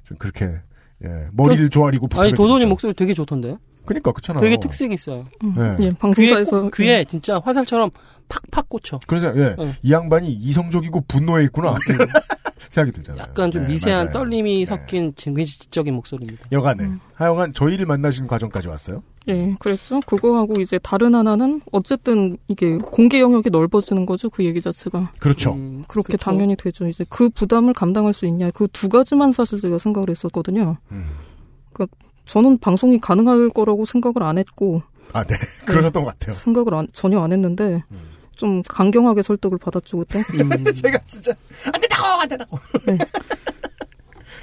좀 0.04 0.18
그렇게 0.18 0.60
예, 1.04 1.28
머리를 1.32 1.70
조아리고 1.70 2.08
아니 2.16 2.32
부탁을 2.32 2.66
목소리 2.66 2.92
되게 2.94 3.14
좋던데. 3.14 3.56
그니까 3.88 4.12
그렇잖아요. 4.12 4.42
되게 4.42 4.56
특색이 4.60 4.94
있어요. 4.94 5.24
네. 5.42 5.76
예, 5.80 5.90
방송사에서 5.90 6.62
꼭- 6.62 6.74
귀에 6.76 7.04
진짜 7.04 7.40
화살처럼 7.44 7.90
팍팍 8.28 8.68
꽂혀. 8.68 9.00
그래서 9.06 9.34
예, 9.36 9.54
어. 9.58 9.72
이 9.82 9.90
양반이 9.92 10.30
이성적이고 10.32 11.04
분노해 11.08 11.44
있구나 11.44 11.74
생각이 12.68 12.94
들잖아요. 12.96 13.22
약간 13.22 13.50
좀 13.50 13.62
네, 13.62 13.68
미세한 13.68 13.98
맞아요. 14.06 14.12
떨림이 14.12 14.58
네. 14.60 14.66
섞인 14.66 15.12
굉장히 15.16 15.46
지적인 15.46 15.94
목소리입니다. 15.94 16.46
여간에 16.52 16.84
음. 16.84 17.00
하여간 17.14 17.54
저희를 17.54 17.86
만나신 17.86 18.26
과정까지 18.26 18.68
왔어요. 18.68 19.02
예, 19.28 19.54
그랬죠. 19.58 20.00
그거하고 20.06 20.60
이제 20.60 20.78
다른 20.78 21.14
하나는 21.14 21.60
어쨌든 21.72 22.36
이게 22.48 22.76
공개 22.78 23.20
영역이 23.20 23.50
넓어지는 23.50 24.04
거죠. 24.06 24.28
그 24.30 24.44
얘기 24.44 24.60
자체가. 24.60 25.12
그렇죠. 25.18 25.52
음, 25.54 25.84
그렇게 25.88 26.12
그쵸. 26.12 26.24
당연히 26.24 26.56
되죠. 26.56 26.86
이제 26.86 27.04
그 27.08 27.28
부담을 27.30 27.72
감당할 27.74 28.12
수 28.14 28.26
있냐. 28.26 28.50
그 28.50 28.66
두 28.68 28.88
가지만 28.88 29.32
사실 29.32 29.60
제가 29.60 29.78
생각을 29.78 30.10
했었거든요. 30.10 30.76
음. 30.92 31.06
저는 32.28 32.58
방송이 32.58 32.98
가능할 33.00 33.48
거라고 33.50 33.84
생각을 33.86 34.22
안 34.22 34.38
했고, 34.38 34.82
아, 35.12 35.24
네. 35.24 35.34
그러셨던 35.66 36.04
것 36.04 36.10
같아요. 36.18 36.34
생각을 36.36 36.74
안- 36.74 36.86
전혀 36.92 37.20
안 37.20 37.32
했는데, 37.32 37.82
음. 37.90 38.08
좀 38.36 38.62
강경하게 38.68 39.22
설득을 39.22 39.58
받았죠, 39.58 39.98
그때. 39.98 40.20
음. 40.20 40.72
제가 40.74 40.98
진짜 41.06 41.32
안 41.66 41.80
된다고 41.80 42.04
안 42.20 42.28
된다고. 42.28 42.58
네. 42.86 42.98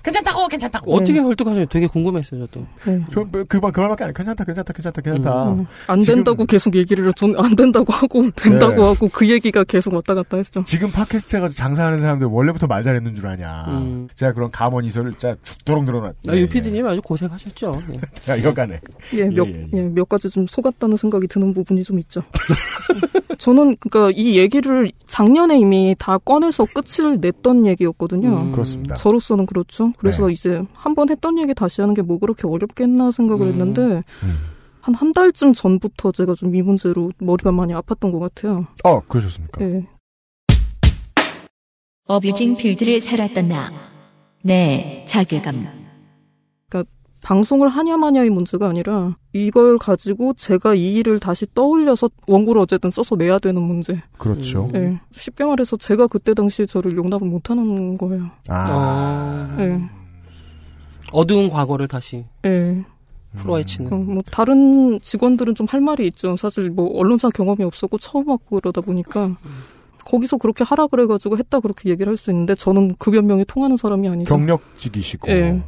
괜찮다고 0.06 0.48
괜찮다고. 0.48 0.94
어떻게 0.96 1.20
설득하시는지 1.22 1.70
되게 1.70 1.88
궁금했어요, 1.88 2.42
저도. 2.48 2.66
네. 2.86 3.02
저그말 3.12 3.72
그말밖에 3.72 4.04
안 4.04 4.10
해. 4.12 4.14
괜찮다 4.14 4.44
괜찮다 4.44 4.72
괜찮다 4.74 5.02
괜찮다. 5.02 5.52
음, 5.54 5.66
안 5.88 6.00
지금- 6.00 6.16
된다고 6.18 6.46
계속 6.46 6.76
얘기를 6.76 7.12
전안 7.14 7.56
된다고 7.56 7.92
하고 7.92 8.30
된다고 8.36 8.76
네. 8.76 8.82
하고 8.82 9.10
그 9.12 9.28
얘기가 9.30 9.64
계속 9.64 9.94
왔다 9.96 10.14
갔다 10.14 10.38
했죠. 10.38 10.64
지금 10.66 10.92
팟캐스트 10.92 11.36
해가지고 11.38 11.58
장사하는 11.58 12.02
사람들 12.02 12.28
원래부터 12.28 12.68
말 12.68 12.84
잘했는 12.84 13.16
줄 13.16 13.26
아냐. 13.28 13.66
음. 13.70 14.08
제가 14.16 14.34
그런 14.34 14.52
감언 14.52 14.86
이설을 14.86 15.12
진짜 15.14 15.36
죽도록 15.44 15.84
늘어났. 15.86 16.16
아, 16.28 16.36
유피디님 16.36 16.86
아주 16.88 17.02
고생하셨죠. 17.02 17.82
네. 17.90 17.98
야, 18.32 18.44
여간에. 18.44 18.80
예, 19.14 19.26
몇, 19.26 19.48
예, 19.48 19.68
예, 19.74 19.82
몇 19.82 20.08
가지 20.08 20.30
좀 20.30 20.46
속았다는 20.48 20.98
생각이 20.98 21.28
드는 21.28 21.54
부분이 21.54 21.84
좀 21.84 21.98
있죠. 22.00 22.22
저는 23.38 23.76
그러니까 23.80 24.12
이 24.16 24.38
얘기를 24.38 24.92
작년에 25.08 25.60
이미 25.60 25.96
다 26.00 26.18
꺼내서 26.18 26.66
끝을 26.74 27.20
냈던 27.20 27.66
얘기였거든요. 27.66 28.30
음. 28.30 28.52
그렇습니다. 28.52 28.96
저로서는 28.96 29.46
그렇죠. 29.46 29.92
그래서 29.98 30.28
네. 30.28 30.34
이제 30.34 30.62
한 30.74 30.94
번 30.96 31.10
했던 31.10 31.38
얘기 31.40 31.54
다시 31.54 31.82
하는 31.82 31.94
게 31.94 32.02
뭐 32.02 32.20
그렇게 32.20 32.48
어렵겠나 32.48 33.12
생각을 33.12 33.48
음. 33.48 33.52
했는데 33.52 33.82
음. 34.24 34.38
한한 34.82 35.12
달쯤 35.14 35.54
전부터 35.54 36.12
제가 36.12 36.36
좀 36.36 36.54
이 36.54 36.62
문제로 36.62 37.10
머리가 37.18 37.52
많이 37.52 37.74
아팠던 37.74 38.12
것 38.12 38.20
같아요. 38.20 38.66
어, 38.84 39.00
그러셨습니까? 39.02 39.62
예. 39.66 39.86
어뷰징 42.08 42.56
필드를 42.56 43.02
살았던 43.02 43.48
나. 43.48 43.72
네, 44.44 45.04
자괴감. 45.08 45.85
방송을 47.30 47.70
하냐 47.70 47.98
마냐의 47.98 48.30
문제가 48.30 48.70
아니라 48.70 49.16
이걸 49.34 49.80
가지고 49.80 50.34
제가 50.38 50.76
이 50.76 50.94
일을 50.94 51.20
다시 51.20 51.48
떠올려서 51.56 52.08
원고를 52.28 52.62
어쨌든 52.62 52.92
써서 52.92 53.16
내야 53.16 53.40
되는 53.40 53.60
문제. 53.64 54.00
그렇죠. 54.20 54.70
음. 54.76 54.76
예. 54.76 55.02
쉽게 55.12 55.44
말해서 55.44 55.76
제가 55.78 56.06
그때 56.06 56.36
당시에 56.36 56.68
저를 56.68 56.96
용납을 56.96 57.28
못하는 57.28 57.98
거예요. 57.98 58.30
아. 58.48 59.56
어, 59.58 59.62
예. 59.64 59.82
어두운 61.12 61.50
과거를 61.50 61.88
다시 61.88 62.26
예. 62.46 62.86
풀어헤치는. 63.36 63.90
그뭐 63.90 64.22
다른 64.32 65.00
직원들은 65.02 65.56
좀 65.56 65.66
할 65.68 65.82
말이 65.82 66.06
있죠. 66.08 66.38
사실 66.38 66.70
뭐 66.70 66.96
언론사 66.96 67.30
경험이 67.30 67.64
없었고 67.64 67.98
처음 67.98 68.30
왔고 68.30 68.60
그러다 68.60 68.82
보니까 68.82 69.36
거기서 70.06 70.38
그렇게 70.38 70.64
하라 70.64 70.86
그래가지고 70.88 71.40
했다 71.40 71.60
그렇게 71.60 71.90
얘기를 71.90 72.12
할 72.12 72.18
수 72.18 72.30
있는데 72.30 72.54
저는 72.54 72.96
그 73.00 73.10
변명이 73.10 73.46
통하는 73.46 73.78
사람이 73.78 74.08
아니죠. 74.08 74.30
경력직이시고. 74.30 75.28
예. 75.32 75.64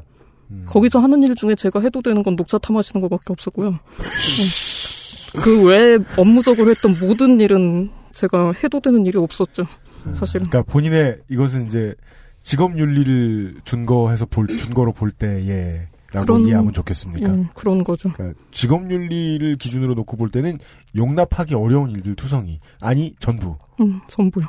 음. 0.52 0.66
거기서 0.68 1.00
하는 1.00 1.24
일 1.24 1.36
중에 1.36 1.56
제가 1.56 1.82
해도 1.82 2.02
되는 2.02 2.24
건 2.24 2.36
녹차 2.36 2.58
탐하시는 2.58 3.02
것밖에 3.02 3.34
없었고요. 3.34 3.80
그 5.44 5.64
외에 5.66 5.98
업무적으로 6.18 6.70
했던 6.72 6.96
모든 7.02 7.40
일은 7.40 7.90
제가 8.12 8.54
해도 8.64 8.80
되는 8.80 9.06
일이 9.06 9.18
없었죠. 9.18 9.66
사실은. 10.14 10.48
그러니까 10.50 10.72
본인의 10.72 11.20
이것은 11.30 11.68
이제 11.68 11.94
직업 12.42 12.78
윤리를 12.78 13.58
준거해서 13.66 14.26
볼 14.26 14.48
준거로 14.58 14.94
볼 14.94 15.12
때에 15.12 15.88
라고 16.14 16.26
그런- 16.26 16.48
이해하면 16.48 16.72
좋겠습니까? 16.72 17.38
예, 17.38 17.50
그런 17.54 17.84
거죠. 17.84 18.10
그러니까 18.14 18.40
직업 18.52 18.90
윤리를 18.90 19.58
기준으로 19.58 19.94
놓고 19.96 20.16
볼 20.16 20.30
때는 20.30 20.58
용납하기 20.96 21.54
어려운 21.56 21.92
일들 21.92 22.16
투성이 22.16 22.62
아니 22.80 23.14
전부였다고 23.20 23.60
음, 23.82 24.00
전부요. 24.08 24.46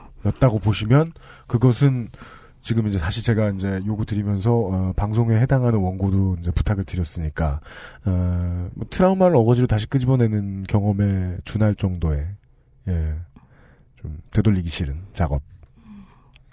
보시면 0.62 1.12
그것은 1.48 2.10
지금 2.68 2.86
이제 2.86 2.98
다시 2.98 3.24
제가 3.24 3.48
이제 3.52 3.80
요구 3.86 4.04
드리면서 4.04 4.52
어, 4.54 4.92
방송에 4.94 5.38
해당하는 5.38 5.78
원고도 5.78 6.36
이제 6.38 6.50
부탁을 6.50 6.84
드렸으니까 6.84 7.60
어, 8.04 8.68
뭐 8.74 8.86
트라우마를 8.90 9.36
어거지로 9.36 9.66
다시 9.66 9.86
끄집어내는 9.86 10.64
경험에 10.64 11.38
준할 11.44 11.74
정도의 11.74 12.26
예, 12.88 13.14
좀 13.96 14.18
되돌리기 14.32 14.68
싫은 14.68 14.96
작업. 15.14 15.40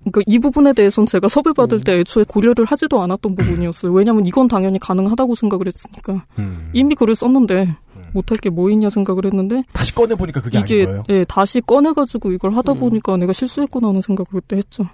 그러니까 0.06 0.22
이 0.26 0.40
부분에 0.40 0.72
대해서는 0.72 1.06
제가 1.06 1.28
섭외 1.28 1.52
받을 1.52 1.82
때 1.82 2.00
애초에 2.00 2.24
고려를 2.26 2.64
하지도 2.64 3.02
않았던 3.02 3.36
부분이었어요. 3.36 3.92
왜냐하면 3.92 4.26
이건 4.26 4.48
당연히 4.48 4.80
가능하다고 4.80 5.36
생각을 5.36 5.66
했으니까. 5.68 6.26
음. 6.40 6.70
이미 6.72 6.96
글을 6.96 7.16
썼는데 7.16 7.76
못할 8.14 8.38
게 8.38 8.50
뭐 8.50 8.70
있냐 8.70 8.90
생각을 8.90 9.26
했는데 9.26 9.64
다시 9.74 9.94
꺼내 9.94 10.16
보니까 10.16 10.40
그게 10.40 10.60
아닌 10.60 10.66
이게 10.66 10.86
거예요. 10.86 11.04
예, 11.10 11.26
다시 11.26 11.60
꺼내 11.60 11.92
가지고 11.92 12.32
이걸 12.32 12.56
하다 12.56 12.72
음. 12.72 12.80
보니까 12.80 13.18
내가 13.18 13.34
실수했구나 13.34 13.90
하는 13.90 14.02
생각을 14.02 14.28
그때 14.32 14.56
했죠. 14.56 14.86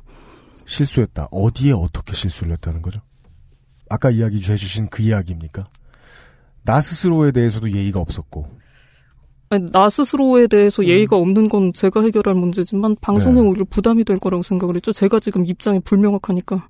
실수했다. 0.72 1.28
어디에 1.32 1.74
어떻게 1.74 2.14
실수를 2.14 2.54
했다는 2.54 2.82
거죠? 2.82 3.02
아까 3.90 4.10
이야기 4.10 4.38
해주신 4.38 4.88
그 4.88 5.04
이야기입니까? 5.04 5.68
나 6.64 6.82
스스로에 6.82 7.32
대해서도 7.32 7.72
예의가 7.72 8.00
없었고. 8.00 8.48
아니, 9.50 9.66
나 9.72 9.90
스스로에 9.90 10.48
대해서 10.48 10.86
예의가 10.86 11.18
없는 11.18 11.50
건 11.50 11.74
제가 11.74 12.02
해결할 12.02 12.36
문제지만 12.36 12.96
방송에 13.02 13.42
네. 13.42 13.48
오히려 13.48 13.66
부담이 13.70 14.06
될 14.06 14.18
거라고 14.18 14.44
생각을 14.44 14.78
했죠. 14.78 14.94
제가 14.94 15.20
지금 15.20 15.46
입장이 15.46 15.82
불명확하니까. 15.82 16.70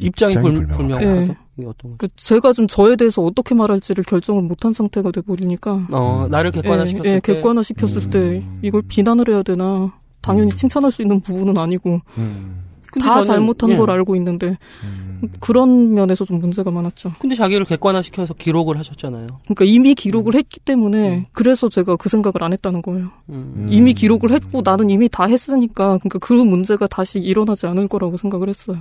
입장이, 0.00 0.32
입장이 0.32 0.66
불. 0.66 0.90
예. 1.02 1.34
이게 1.56 1.66
어떤 1.66 1.92
거죠? 1.92 1.96
그 1.98 2.08
제가 2.14 2.52
좀 2.52 2.68
저에 2.68 2.94
대해서 2.94 3.22
어떻게 3.22 3.56
말할지를 3.56 4.04
결정을 4.04 4.42
못한 4.42 4.72
상태가 4.72 5.10
돼버리니까. 5.10 5.88
어, 5.90 6.26
음. 6.26 6.30
나를 6.30 6.52
객관화시켰을 6.52 7.06
예, 7.06 7.14
예, 7.16 7.20
때 7.20 7.32
객관화 7.32 7.64
시켰을 7.64 8.04
음. 8.04 8.10
때 8.10 8.46
이걸 8.62 8.82
비난을 8.86 9.28
해야 9.30 9.42
되나. 9.42 9.92
당연히 10.20 10.50
음. 10.50 10.56
칭찬할 10.56 10.90
수 10.90 11.02
있는 11.02 11.20
부분은 11.20 11.56
아니고 11.56 12.00
음, 12.18 12.65
근데 12.96 13.08
다 13.08 13.20
저는- 13.22 13.26
잘못한 13.26 13.70
예. 13.70 13.76
걸 13.76 13.90
알고 13.90 14.16
있는데 14.16 14.56
음. 14.84 15.30
그런 15.40 15.92
면에서 15.94 16.24
좀 16.24 16.40
문제가 16.40 16.70
많았죠. 16.70 17.12
근데 17.18 17.34
자기를 17.34 17.64
객관화시켜서 17.66 18.34
기록을 18.34 18.78
하셨잖아요. 18.78 19.26
그러니까 19.44 19.64
이미 19.66 19.94
기록을 19.94 20.34
했기 20.34 20.60
때문에 20.60 21.18
음. 21.18 21.24
그래서 21.32 21.68
제가 21.68 21.96
그 21.96 22.08
생각을 22.08 22.42
안 22.42 22.52
했다는 22.52 22.82
거예요. 22.82 23.10
음. 23.30 23.66
이미 23.68 23.92
기록을 23.94 24.30
했고 24.32 24.62
나는 24.64 24.88
이미 24.90 25.08
다 25.10 25.24
했으니까 25.24 25.98
그러니까 25.98 26.18
그 26.20 26.32
문제가 26.32 26.86
다시 26.86 27.18
일어나지 27.18 27.66
않을 27.66 27.88
거라고 27.88 28.16
생각을 28.16 28.48
했어요. 28.48 28.78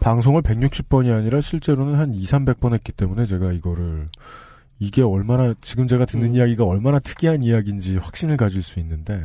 방송을 0.00 0.42
160번이 0.42 1.14
아니라 1.14 1.40
실제로는 1.40 1.94
한 1.94 2.14
2, 2.14 2.22
300번 2.22 2.72
했기 2.74 2.92
때문에 2.92 3.26
제가 3.26 3.52
이거를 3.52 4.08
이게 4.78 5.02
얼마나 5.02 5.54
지금 5.60 5.86
제가 5.86 6.04
듣는 6.06 6.28
음. 6.28 6.34
이야기가 6.36 6.64
얼마나 6.64 6.98
특이한 6.98 7.42
이야기인지 7.42 7.96
확신을 7.98 8.36
가질 8.38 8.62
수 8.62 8.78
있는데 8.80 9.22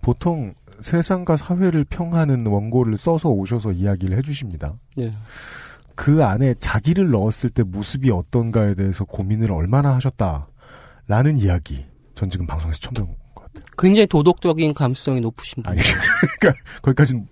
보통 0.00 0.54
세상과 0.80 1.36
사회를 1.36 1.84
평하는 1.84 2.46
원고를 2.46 2.98
써서 2.98 3.28
오셔서 3.30 3.72
이야기를 3.72 4.16
해주십니다. 4.18 4.74
네. 4.96 5.10
그 5.94 6.24
안에 6.24 6.54
자기를 6.60 7.10
넣었을 7.10 7.50
때 7.50 7.62
모습이 7.64 8.10
어떤가에 8.10 8.74
대해서 8.74 9.04
고민을 9.04 9.50
얼마나 9.50 9.94
하셨다라는 9.96 11.38
이야기. 11.38 11.84
전 12.14 12.30
지금 12.30 12.46
방송에서 12.46 12.78
처음 12.80 12.94
들은 12.94 13.08
것 13.34 13.44
같아요. 13.44 13.64
굉장히 13.76 14.06
도덕적인 14.06 14.74
감수성이 14.74 15.20
높으신 15.20 15.62
분. 15.62 15.72
아니, 15.72 15.80
그러니까 16.40 16.62
거기까지는 16.82 17.26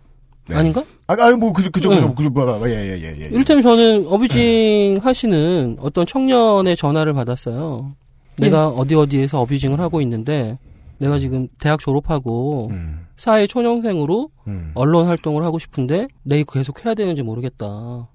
네. 0.49 0.57
아닌가? 0.57 0.85
아, 1.07 1.17
아니 1.19 1.37
뭐 1.37 1.53
그저 1.53 1.71
그저 1.71 1.89
그저 1.89 2.07
응. 2.07 2.15
그저 2.15 2.31
뭐야 2.31 2.69
예예예 2.69 2.91
예, 2.91 3.03
예, 3.03 3.21
예. 3.21 3.27
이를테면 3.27 3.63
저는 3.63 4.07
어뷰징 4.07 5.01
하시는 5.03 5.77
어떤 5.81 6.07
청년의 6.07 6.77
전화를 6.77 7.15
받았어요. 7.15 7.91
내가 8.39 8.69
어디 8.69 8.95
어디에서 8.95 9.41
어뷰징을 9.41 9.81
하고 9.81 10.01
있는데 10.03 10.59
내가 10.99 11.19
지금 11.19 11.49
대학 11.59 11.81
졸업하고 11.81 12.69
음, 12.71 13.06
사회 13.17 13.47
초년생으로 13.47 14.31
음. 14.47 14.73
언론 14.75 15.07
활동을 15.07 15.43
하고 15.45 15.59
싶은데 15.59 16.09
내일 16.23 16.45
계속 16.45 16.85
해야 16.85 16.95
되는지 16.95 17.23
모르겠다. 17.23 18.09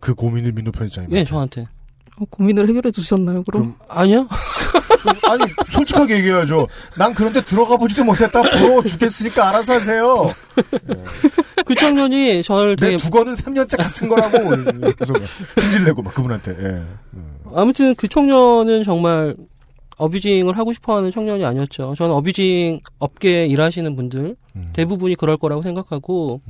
그 0.00 0.14
고민을 0.14 0.52
민노 0.52 0.72
편집장님. 0.72 1.16
예, 1.16 1.24
저한테. 1.24 1.62
어, 2.20 2.24
고민을 2.30 2.68
해결해 2.68 2.90
주셨나요, 2.90 3.44
그럼? 3.44 3.74
그럼 3.74 3.74
아니요? 3.88 4.28
아니 5.28 5.44
솔직하게 5.70 6.18
얘기해야죠. 6.18 6.66
난 6.96 7.14
그런데 7.14 7.40
들어가 7.40 7.76
보지도 7.76 8.04
못했다. 8.04 8.42
부러워 8.42 8.82
죽겠으니까 8.82 9.48
알아서 9.48 9.74
하세요. 9.74 10.28
그 11.64 11.74
청년이 11.74 12.42
저를 12.42 12.76
내 12.76 12.86
되게 12.86 12.96
두거는 12.96 13.34
3년째 13.34 13.76
같은 13.76 14.08
거라고 14.08 14.38
그래서 14.96 15.14
진질내고 15.60 16.02
막 16.02 16.14
그분한테. 16.14 16.56
예. 16.58 16.82
아무튼 17.54 17.94
그 17.94 18.08
청년은 18.08 18.82
정말 18.82 19.36
어뷰징을 19.98 20.56
하고 20.56 20.72
싶어 20.72 20.96
하는 20.96 21.10
청년이 21.10 21.44
아니었죠. 21.44 21.94
저는 21.96 22.14
어뷰징 22.14 22.80
업계에 22.98 23.46
일하시는 23.46 23.94
분들 23.96 24.36
음. 24.58 24.70
대부분이 24.72 25.14
그럴 25.14 25.36
거라고 25.36 25.62
생각하고 25.62 26.40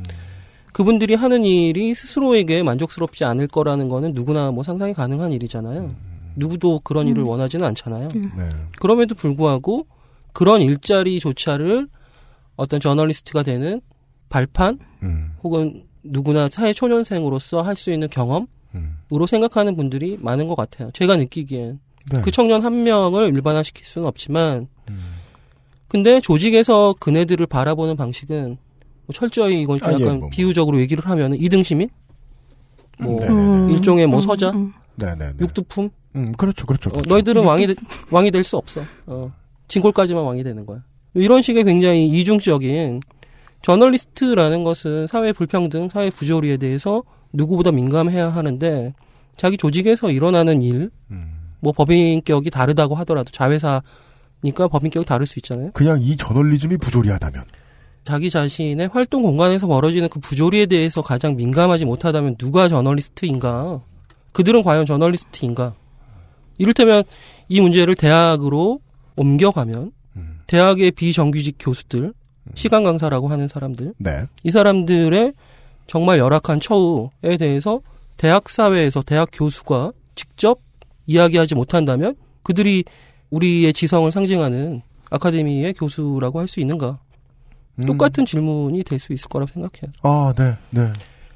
그분들이 0.72 1.14
하는 1.14 1.44
일이 1.44 1.94
스스로에게 1.94 2.62
만족스럽지 2.62 3.24
않을 3.24 3.48
거라는 3.48 3.88
거는 3.88 4.12
누구나 4.12 4.50
뭐 4.50 4.62
상상이 4.64 4.94
가능한 4.94 5.32
일이잖아요. 5.32 5.94
누구도 6.36 6.80
그런 6.80 7.08
일을 7.08 7.24
음. 7.24 7.28
원하지는 7.28 7.66
않잖아요. 7.68 8.08
네. 8.14 8.48
그럼에도 8.78 9.14
불구하고 9.14 9.86
그런 10.32 10.60
일자리조차를 10.60 11.88
어떤 12.56 12.80
저널리스트가 12.80 13.42
되는 13.42 13.80
발판 14.28 14.78
음. 15.02 15.32
혹은 15.42 15.82
누구나 16.04 16.48
사회 16.50 16.72
초년생으로서 16.72 17.62
할 17.62 17.74
수 17.76 17.90
있는 17.90 18.08
경험으로 18.08 18.46
음. 18.74 19.26
생각하는 19.26 19.74
분들이 19.76 20.16
많은 20.20 20.46
것 20.48 20.54
같아요. 20.54 20.90
제가 20.92 21.16
느끼기엔 21.16 21.80
네. 22.12 22.20
그 22.22 22.30
청년 22.30 22.64
한 22.64 22.84
명을 22.84 23.34
일반화시킬 23.34 23.84
수는 23.84 24.06
없지만 24.06 24.58
음. 24.58 24.66
근데 25.88 26.20
조직에서 26.20 26.94
그네들을 27.00 27.46
바라보는 27.46 27.96
방식은 27.96 28.56
뭐 29.06 29.14
철저히 29.14 29.62
이건 29.62 29.78
좀 29.78 29.88
아, 29.88 29.92
예, 29.92 29.94
약간 29.94 30.08
뭐, 30.08 30.18
뭐. 30.20 30.28
비유적으로 30.30 30.80
얘기를 30.80 31.04
하면 31.06 31.34
이등 31.34 31.62
시민 31.62 31.88
뭐 33.00 33.18
네네네. 33.20 33.40
음, 33.40 33.70
일종의 33.70 34.06
뭐 34.06 34.18
음, 34.18 34.20
서자 34.20 34.50
음. 34.50 34.72
네네네. 34.96 35.34
육두품 35.40 35.88
음, 36.16 36.32
그렇죠, 36.32 36.66
그렇죠. 36.66 36.90
어, 36.90 36.92
그렇죠. 36.92 37.08
너희들은 37.08 37.44
왕이 37.44 37.66
되- 37.68 37.74
왕이 38.10 38.30
될 38.30 38.42
수 38.44 38.56
없어. 38.56 38.82
어, 39.06 39.32
진골까지만 39.68 40.24
왕이 40.24 40.42
되는 40.42 40.66
거야. 40.66 40.82
이런 41.14 41.42
식의 41.42 41.64
굉장히 41.64 42.06
이중적인 42.08 43.00
저널리스트라는 43.62 44.64
것은 44.64 45.06
사회 45.06 45.32
불평등, 45.32 45.88
사회 45.90 46.10
부조리에 46.10 46.56
대해서 46.56 47.02
누구보다 47.32 47.70
민감해야 47.72 48.28
하는데 48.30 48.94
자기 49.36 49.56
조직에서 49.56 50.10
일어나는 50.10 50.62
일, 50.62 50.90
음. 51.10 51.32
뭐 51.60 51.72
법인격이 51.72 52.50
다르다고 52.50 52.94
하더라도 52.96 53.30
자회사 53.30 53.82
니까 54.44 54.68
법인격이 54.68 55.06
다를 55.06 55.26
수 55.26 55.38
있잖아요. 55.38 55.70
그냥 55.72 56.00
이 56.02 56.16
저널리즘이 56.16 56.78
부조리하다면. 56.78 57.44
자기 58.04 58.30
자신의 58.30 58.88
활동 58.92 59.22
공간에서 59.22 59.66
벌어지는 59.66 60.08
그 60.08 60.18
부조리에 60.20 60.66
대해서 60.66 61.02
가장 61.02 61.36
민감하지 61.36 61.84
못하다면 61.84 62.36
누가 62.36 62.68
저널리스트인가? 62.68 63.82
그들은 64.32 64.62
과연 64.62 64.86
저널리스트인가? 64.86 65.74
이를테면 66.56 67.04
이 67.48 67.60
문제를 67.60 67.94
대학으로 67.94 68.80
옮겨가면 69.16 69.92
음. 70.16 70.38
대학의 70.46 70.92
비정규직 70.92 71.56
교수들, 71.58 72.14
시간 72.54 72.82
강사라고 72.82 73.28
하는 73.28 73.46
사람들, 73.46 73.94
네. 73.98 74.26
이 74.42 74.50
사람들의 74.50 75.34
정말 75.86 76.18
열악한 76.18 76.60
처우에 76.60 77.36
대해서 77.38 77.80
대학 78.16 78.48
사회에서 78.48 79.02
대학 79.02 79.28
교수가 79.32 79.92
직접 80.14 80.60
이야기하지 81.06 81.54
못한다면 81.54 82.16
그들이 82.42 82.84
우리의 83.30 83.72
지성을 83.72 84.10
상징하는 84.10 84.82
아카데미의 85.10 85.74
교수라고 85.74 86.40
할 86.40 86.48
수 86.48 86.60
있는가? 86.60 86.98
음. 87.76 87.84
똑같은 87.86 88.26
질문이 88.26 88.82
될 88.84 88.98
수 88.98 89.12
있을 89.12 89.28
거라고 89.28 89.50
생각해요. 89.52 89.92
아, 90.02 90.32
네, 90.36 90.56
네. 90.70 90.92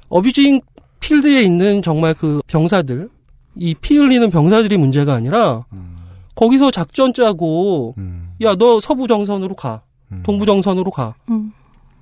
어뷰징 0.09 0.61
필드에 0.99 1.41
있는 1.43 1.81
정말 1.81 2.13
그 2.13 2.41
병사들, 2.47 3.09
이 3.55 3.75
피 3.75 3.97
흘리는 3.97 4.29
병사들이 4.29 4.77
문제가 4.77 5.13
아니라 5.13 5.65
음. 5.73 5.95
거기서 6.35 6.71
작전 6.71 7.13
짜고 7.13 7.95
음. 7.97 8.33
야 8.41 8.55
너 8.55 8.79
서부 8.81 9.07
정선으로 9.07 9.55
가, 9.55 9.81
음. 10.11 10.23
동부 10.25 10.45
정선으로 10.45 10.91
가. 10.91 11.15
음. 11.29 11.51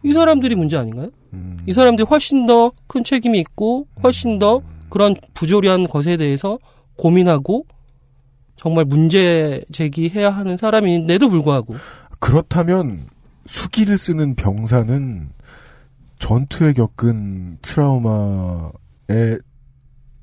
이 0.03 0.13
사람들이 0.13 0.55
문제 0.55 0.77
아닌가요? 0.77 1.09
음. 1.33 1.57
이 1.67 1.73
사람들이 1.73 2.05
훨씬 2.09 2.45
더 2.47 2.71
큰 2.87 3.03
책임이 3.03 3.39
있고 3.39 3.87
훨씬 4.03 4.39
더 4.39 4.61
그런 4.89 5.15
부조리한 5.33 5.87
것에 5.87 6.17
대해서 6.17 6.57
고민하고 6.97 7.65
정말 8.61 8.85
문제 8.85 9.63
제기해야 9.71 10.29
하는 10.29 10.55
사람인데도 10.55 11.29
불구하고 11.29 11.75
그렇다면 12.19 13.07
수기를 13.47 13.97
쓰는 13.97 14.35
병사는 14.35 15.29
전투에 16.19 16.73
겪은 16.73 17.57
트라우마에 17.63 18.69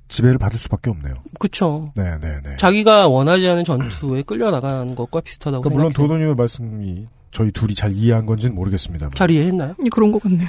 지배를 0.06 0.38
받을 0.38 0.58
수밖에 0.58 0.90
없네요. 0.90 1.14
그쵸. 1.40 1.92
네, 1.96 2.16
네, 2.20 2.40
네. 2.44 2.56
자기가 2.58 3.08
원하지 3.08 3.46
않은 3.48 3.64
전투에 3.64 4.22
끌려나가는 4.22 4.94
것과 4.94 5.20
비슷하다고 5.20 5.62
그러니까 5.62 5.76
물론 5.76 5.90
생각해요. 5.90 6.06
도도님의 6.08 6.34
말씀이 6.36 7.06
저희 7.32 7.50
둘이 7.50 7.74
잘 7.74 7.92
이해한 7.92 8.24
건지는 8.24 8.54
모르겠습니다만. 8.54 9.14
잘 9.14 9.30
이해했나요? 9.32 9.74
예, 9.84 9.88
그런 9.90 10.12
것 10.12 10.22
같네요. 10.22 10.46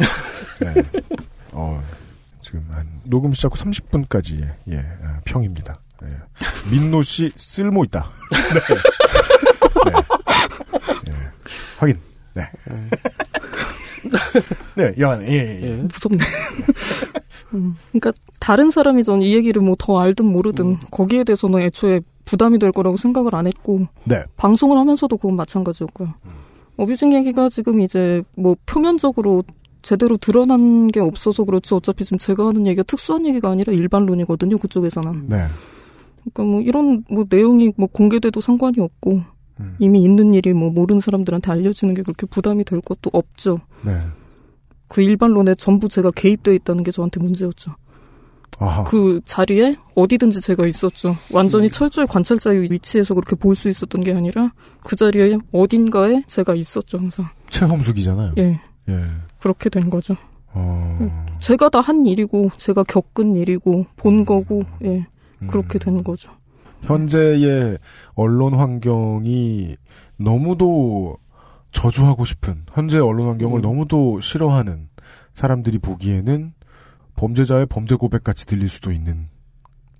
네. 0.61 0.73
어, 1.51 1.81
지금 2.41 2.65
한 2.69 2.87
녹음 3.03 3.33
시작 3.33 3.51
후 3.51 3.63
30분까지의 3.63 4.53
예, 4.71 4.77
아, 5.03 5.19
평입니다. 5.25 5.79
예. 6.03 6.69
민노 6.71 7.01
씨 7.03 7.31
쓸모 7.35 7.83
있다. 7.85 8.09
네. 8.31 8.75
네. 9.91 9.97
예. 11.09 11.13
확인. 11.77 11.99
네. 12.33 12.43
네, 14.75 14.93
여한 14.97 15.21
예, 15.23 15.27
예, 15.27 15.61
예. 15.61 15.75
무섭네. 15.75 16.23
음, 17.53 17.75
그러니까 17.91 18.13
다른 18.39 18.71
사람이 18.71 19.03
전 19.03 19.21
이 19.21 19.33
얘기를 19.35 19.61
뭐 19.61 19.75
더 19.77 19.99
알든 19.99 20.25
모르든 20.25 20.65
음. 20.67 20.77
거기에 20.91 21.23
대해서는 21.23 21.59
애초에 21.61 21.99
부담이 22.25 22.59
될 22.59 22.71
거라고 22.71 22.95
생각을 22.97 23.33
안 23.35 23.47
했고 23.47 23.87
네. 24.05 24.23
방송을 24.37 24.77
하면서도 24.77 25.17
그건 25.17 25.35
마찬가지였고요. 25.35 26.09
어뷰징 26.77 27.11
얘기가 27.13 27.49
지금 27.49 27.81
이제 27.81 28.21
뭐 28.35 28.55
표면적으로 28.65 29.43
제대로 29.81 30.15
드러난 30.17 30.87
게 30.89 30.99
없어서 30.99 31.43
그렇지 31.43 31.73
어차피 31.73 32.05
지금 32.05 32.17
제가 32.17 32.47
하는 32.47 32.67
얘기가 32.67 32.83
특수한 32.83 33.25
얘기가 33.25 33.49
아니라 33.49 33.73
일반론이거든요 33.73 34.57
그쪽에서는. 34.59 35.27
네. 35.27 35.47
그러니까 36.19 36.43
뭐 36.43 36.61
이런 36.61 37.03
뭐 37.09 37.25
내용이 37.29 37.73
뭐 37.77 37.87
공개돼도 37.87 38.41
상관이 38.41 38.79
없고 38.79 39.21
음. 39.59 39.75
이미 39.79 40.03
있는 40.03 40.33
일이 40.33 40.53
뭐 40.53 40.69
모르는 40.69 40.99
사람들한테 41.01 41.51
알려지는 41.51 41.93
게 41.93 42.01
그렇게 42.01 42.25
부담이 42.25 42.63
될 42.63 42.81
것도 42.81 43.09
없죠. 43.13 43.59
네. 43.83 43.91
그 44.87 45.01
일반론에 45.01 45.55
전부 45.55 45.87
제가 45.89 46.11
개입돼 46.11 46.55
있다는 46.55 46.83
게 46.83 46.91
저한테 46.91 47.19
문제였죠. 47.19 47.75
아하. 48.61 48.83
그 48.83 49.21
자리에 49.23 49.75
어디든지 49.95 50.41
제가 50.41 50.67
있었죠. 50.67 51.15
완전히 51.31 51.69
철저히 51.69 52.05
관찰자의 52.07 52.63
위치에서 52.63 53.13
그렇게 53.13 53.35
볼 53.35 53.55
수 53.55 53.69
있었던 53.69 54.01
게 54.03 54.13
아니라 54.13 54.51
그 54.83 54.95
자리에 54.95 55.37
어딘가에 55.53 56.23
제가 56.27 56.55
있었죠, 56.55 56.97
항상. 56.97 57.25
체험숙이잖아요. 57.49 58.33
예, 58.37 58.57
예. 58.89 59.03
그렇게 59.39 59.69
된 59.69 59.89
거죠. 59.89 60.15
어. 60.51 61.25
제가 61.39 61.69
다 61.69 61.79
한 61.79 62.05
일이고, 62.05 62.49
제가 62.57 62.83
겪은 62.83 63.35
일이고, 63.37 63.85
본 63.95 64.25
거고, 64.25 64.63
예, 64.83 64.87
음. 64.89 65.05
그렇게 65.47 65.79
된 65.79 66.03
거죠. 66.03 66.31
현재의 66.81 67.77
언론 68.13 68.55
환경이 68.55 69.75
너무도 70.17 71.17
저주하고 71.71 72.25
싶은 72.25 72.63
현재 72.73 72.99
언론 72.99 73.27
환경을 73.27 73.59
음. 73.59 73.61
너무도 73.61 74.21
싫어하는 74.21 74.89
사람들이 75.33 75.79
보기에는 75.79 76.53
범죄자의 77.15 77.65
범죄 77.65 77.95
고백 77.95 78.23
같이 78.23 78.45
들릴 78.45 78.69
수도 78.69 78.91
있는 78.91 79.27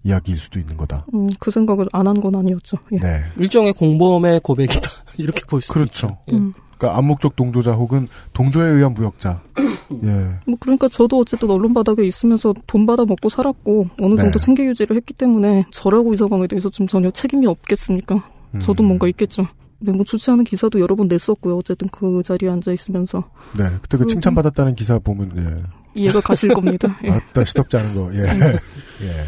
이야기일 0.04 0.38
수도 0.38 0.58
있는 0.60 0.78
거다. 0.78 1.06
음, 1.13 1.28
그 1.39 1.52
생각을 1.52 1.88
안 1.91 2.08
한 2.08 2.21
건 2.21 2.36
아니었죠. 2.36 2.78
예. 2.93 2.97
네. 2.99 3.23
일종의 3.38 3.73
공범의 3.73 4.39
고백이다 4.41 4.89
이렇게 5.19 5.43
볼수 5.45 5.71
그렇죠. 5.73 6.08
있죠. 6.08 6.17
예. 6.30 6.36
음. 6.38 6.54
그러니까 6.79 6.97
암묵적 6.97 7.35
동조자 7.35 7.73
혹은 7.73 8.07
동조에 8.33 8.65
의한 8.65 8.93
부역자. 8.93 9.41
예. 10.03 10.07
뭐 10.47 10.55
그러니까 10.59 10.87
저도 10.87 11.19
어쨌든 11.19 11.51
언론 11.51 11.73
바닥에 11.73 12.05
있으면서 12.05 12.53
돈 12.65 12.85
받아 12.85 13.05
먹고 13.05 13.27
살았고 13.27 13.89
어느 14.01 14.15
정도 14.15 14.39
네. 14.39 14.45
생계 14.45 14.65
유지를 14.65 14.95
했기 14.95 15.13
때문에 15.13 15.65
저라고 15.71 16.13
이 16.13 16.17
상황에 16.17 16.47
대해서 16.47 16.69
좀 16.69 16.87
전혀 16.87 17.11
책임이 17.11 17.45
없겠습니까? 17.45 18.23
음. 18.55 18.59
저도 18.59 18.83
뭔가 18.83 19.07
있겠죠. 19.09 19.45
네, 19.79 19.91
뭐 19.91 20.03
좋지 20.03 20.31
않은 20.31 20.43
기사도 20.45 20.79
여러 20.79 20.95
번 20.95 21.07
냈었고요. 21.07 21.57
어쨌든 21.57 21.87
그 21.89 22.23
자리에 22.23 22.49
앉아 22.49 22.71
있으면서 22.71 23.21
네. 23.57 23.65
그때 23.81 23.97
그 23.97 24.03
음. 24.03 24.07
칭찬받았다는 24.07 24.75
기사 24.75 24.99
보면 24.99 25.33
예. 25.37 26.01
이해가 26.01 26.21
가실 26.21 26.53
겁니다. 26.53 26.97
예. 27.04 27.10
맞다 27.10 27.43
시덥지 27.43 27.77
않은 27.77 27.95
거. 27.95 28.13
예. 28.13 28.19
예. 29.04 29.25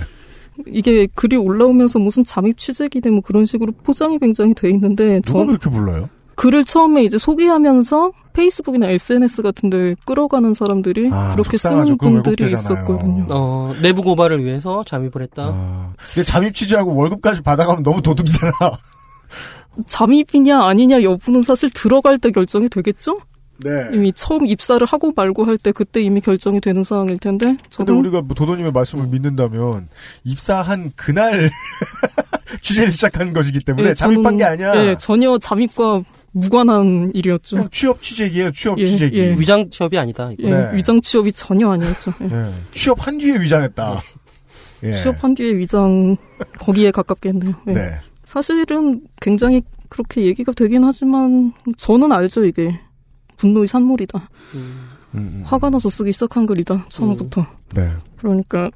이게 0.68 1.08
글이 1.16 1.38
올라오면서 1.38 2.00
무슨 2.00 2.24
잠입 2.24 2.58
취재기네 2.58 3.10
뭐 3.10 3.22
그런 3.22 3.46
식으로 3.46 3.72
포장이 3.84 4.20
굉장히 4.20 4.54
돼 4.54 4.70
있는데 4.70 5.20
누가 5.22 5.40
저 5.40 5.46
그렇게 5.46 5.70
불러요? 5.70 6.10
글을 6.42 6.64
처음에 6.66 7.04
이제 7.04 7.20
소개하면서 7.20 8.14
페이스북이나 8.34 8.88
SNS 8.88 9.44
같은데 9.44 9.94
끌어가는 10.06 10.56
사람들이 10.56 11.10
아, 11.12 11.34
그렇게 11.36 11.56
속상하죠. 11.58 11.86
쓰는 11.86 11.98
분들이. 12.24 12.52
있었거든요. 12.52 13.28
어, 13.30 13.76
내부 13.84 14.02
고발을 14.02 14.44
위해서 14.44 14.84
잠입을 14.88 15.22
했다. 15.22 15.44
아. 15.54 15.94
근데 16.16 16.24
잠입 16.26 16.56
취재하고 16.56 16.96
월급까지 16.96 17.42
받아가면 17.42 17.84
너무 17.84 18.02
도둑이잖아. 18.02 18.54
잠입이냐 19.86 20.64
아니냐 20.64 21.04
여부는 21.04 21.44
사실 21.44 21.70
들어갈 21.70 22.18
때 22.18 22.32
결정이 22.32 22.70
되겠죠? 22.70 23.20
네. 23.64 23.70
이미 23.94 24.12
처음 24.12 24.48
입사를 24.48 24.84
하고 24.88 25.14
말고 25.16 25.46
할 25.46 25.60
때 25.60 25.72
그때 25.72 26.02
이미 26.02 26.20
결정이 26.22 26.60
되는 26.60 26.84
상황일 26.84 27.20
텐데 27.20 27.46
근데 27.46 27.64
저는 27.70 27.94
우리가 28.00 28.24
뭐 28.24 28.34
도도님의 28.34 28.72
말씀을 28.72 29.06
믿는다면 29.06 29.88
입사한 30.24 30.92
그날 30.96 31.52
취재를 32.64 32.92
시작한 32.92 33.32
것이기 33.32 33.60
때문에 33.60 33.90
예, 33.90 33.94
잠입한 33.94 34.34
저는- 34.34 34.38
게 34.40 34.44
아니야. 34.46 34.76
예, 34.88 34.96
전혀 34.98 35.38
잠입과 35.38 36.02
무관한 36.32 37.12
일이었죠. 37.14 37.68
취업 37.72 38.02
취재기예요. 38.02 38.52
취업 38.52 38.80
예, 38.80 38.86
취재기. 38.86 39.18
예. 39.18 39.32
위장 39.38 39.70
취업이 39.70 39.98
아니다. 39.98 40.30
예, 40.40 40.50
네. 40.50 40.76
위장 40.76 41.02
취업이 41.02 41.32
전혀 41.34 41.70
아니었죠. 41.70 42.14
예. 42.22 42.26
예. 42.36 42.54
취업한 42.72 43.18
뒤에 43.18 43.40
위장했다. 43.40 44.02
예. 44.84 44.92
취업한 44.94 45.34
뒤에 45.34 45.56
위장 45.56 46.16
거기에 46.60 46.92
가깝게 46.92 47.30
했네요. 47.30 47.54
예. 47.68 47.72
네. 47.72 48.00
사실은 48.26 49.02
굉장히 49.20 49.62
그렇게 49.90 50.26
얘기가 50.26 50.54
되긴 50.54 50.86
하지만 50.86 51.52
저는 51.78 52.12
알죠 52.14 52.46
이게 52.46 52.80
분노의 53.38 53.68
산물이다. 53.68 54.30
음. 54.54 54.90
음, 55.14 55.20
음. 55.20 55.42
화가 55.46 55.70
나서 55.70 55.90
쓰기 55.90 56.14
시작한 56.14 56.46
글이다 56.46 56.86
처음부터. 56.88 57.46
네. 57.74 57.92
그러니까 58.18 58.72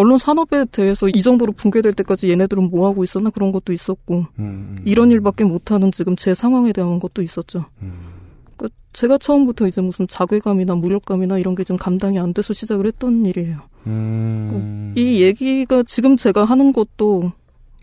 언론 0.00 0.16
산업에 0.16 0.64
대해서 0.64 1.10
이 1.10 1.20
정도로 1.20 1.52
붕괴될 1.52 1.92
때까지 1.92 2.30
얘네들은 2.30 2.70
뭐 2.70 2.88
하고 2.88 3.04
있었나 3.04 3.28
그런 3.28 3.52
것도 3.52 3.74
있었고 3.74 4.14
음, 4.14 4.26
음. 4.38 4.78
이런 4.86 5.10
일밖에 5.10 5.44
못하는 5.44 5.92
지금 5.92 6.16
제 6.16 6.34
상황에 6.34 6.72
대한 6.72 6.98
것도 6.98 7.20
있었죠. 7.20 7.66
음. 7.82 7.92
그러니까 8.56 8.74
제가 8.94 9.18
처음부터 9.18 9.68
이제 9.68 9.82
무슨 9.82 10.08
자괴감이나 10.08 10.74
무력감이나 10.74 11.38
이런 11.38 11.54
게 11.54 11.64
좀 11.64 11.76
감당이 11.76 12.18
안 12.18 12.32
돼서 12.32 12.54
시작을 12.54 12.86
했던 12.86 13.26
일이에요. 13.26 13.58
음. 13.86 14.94
이 14.96 15.22
얘기가 15.22 15.82
지금 15.86 16.16
제가 16.16 16.46
하는 16.46 16.72
것도 16.72 17.32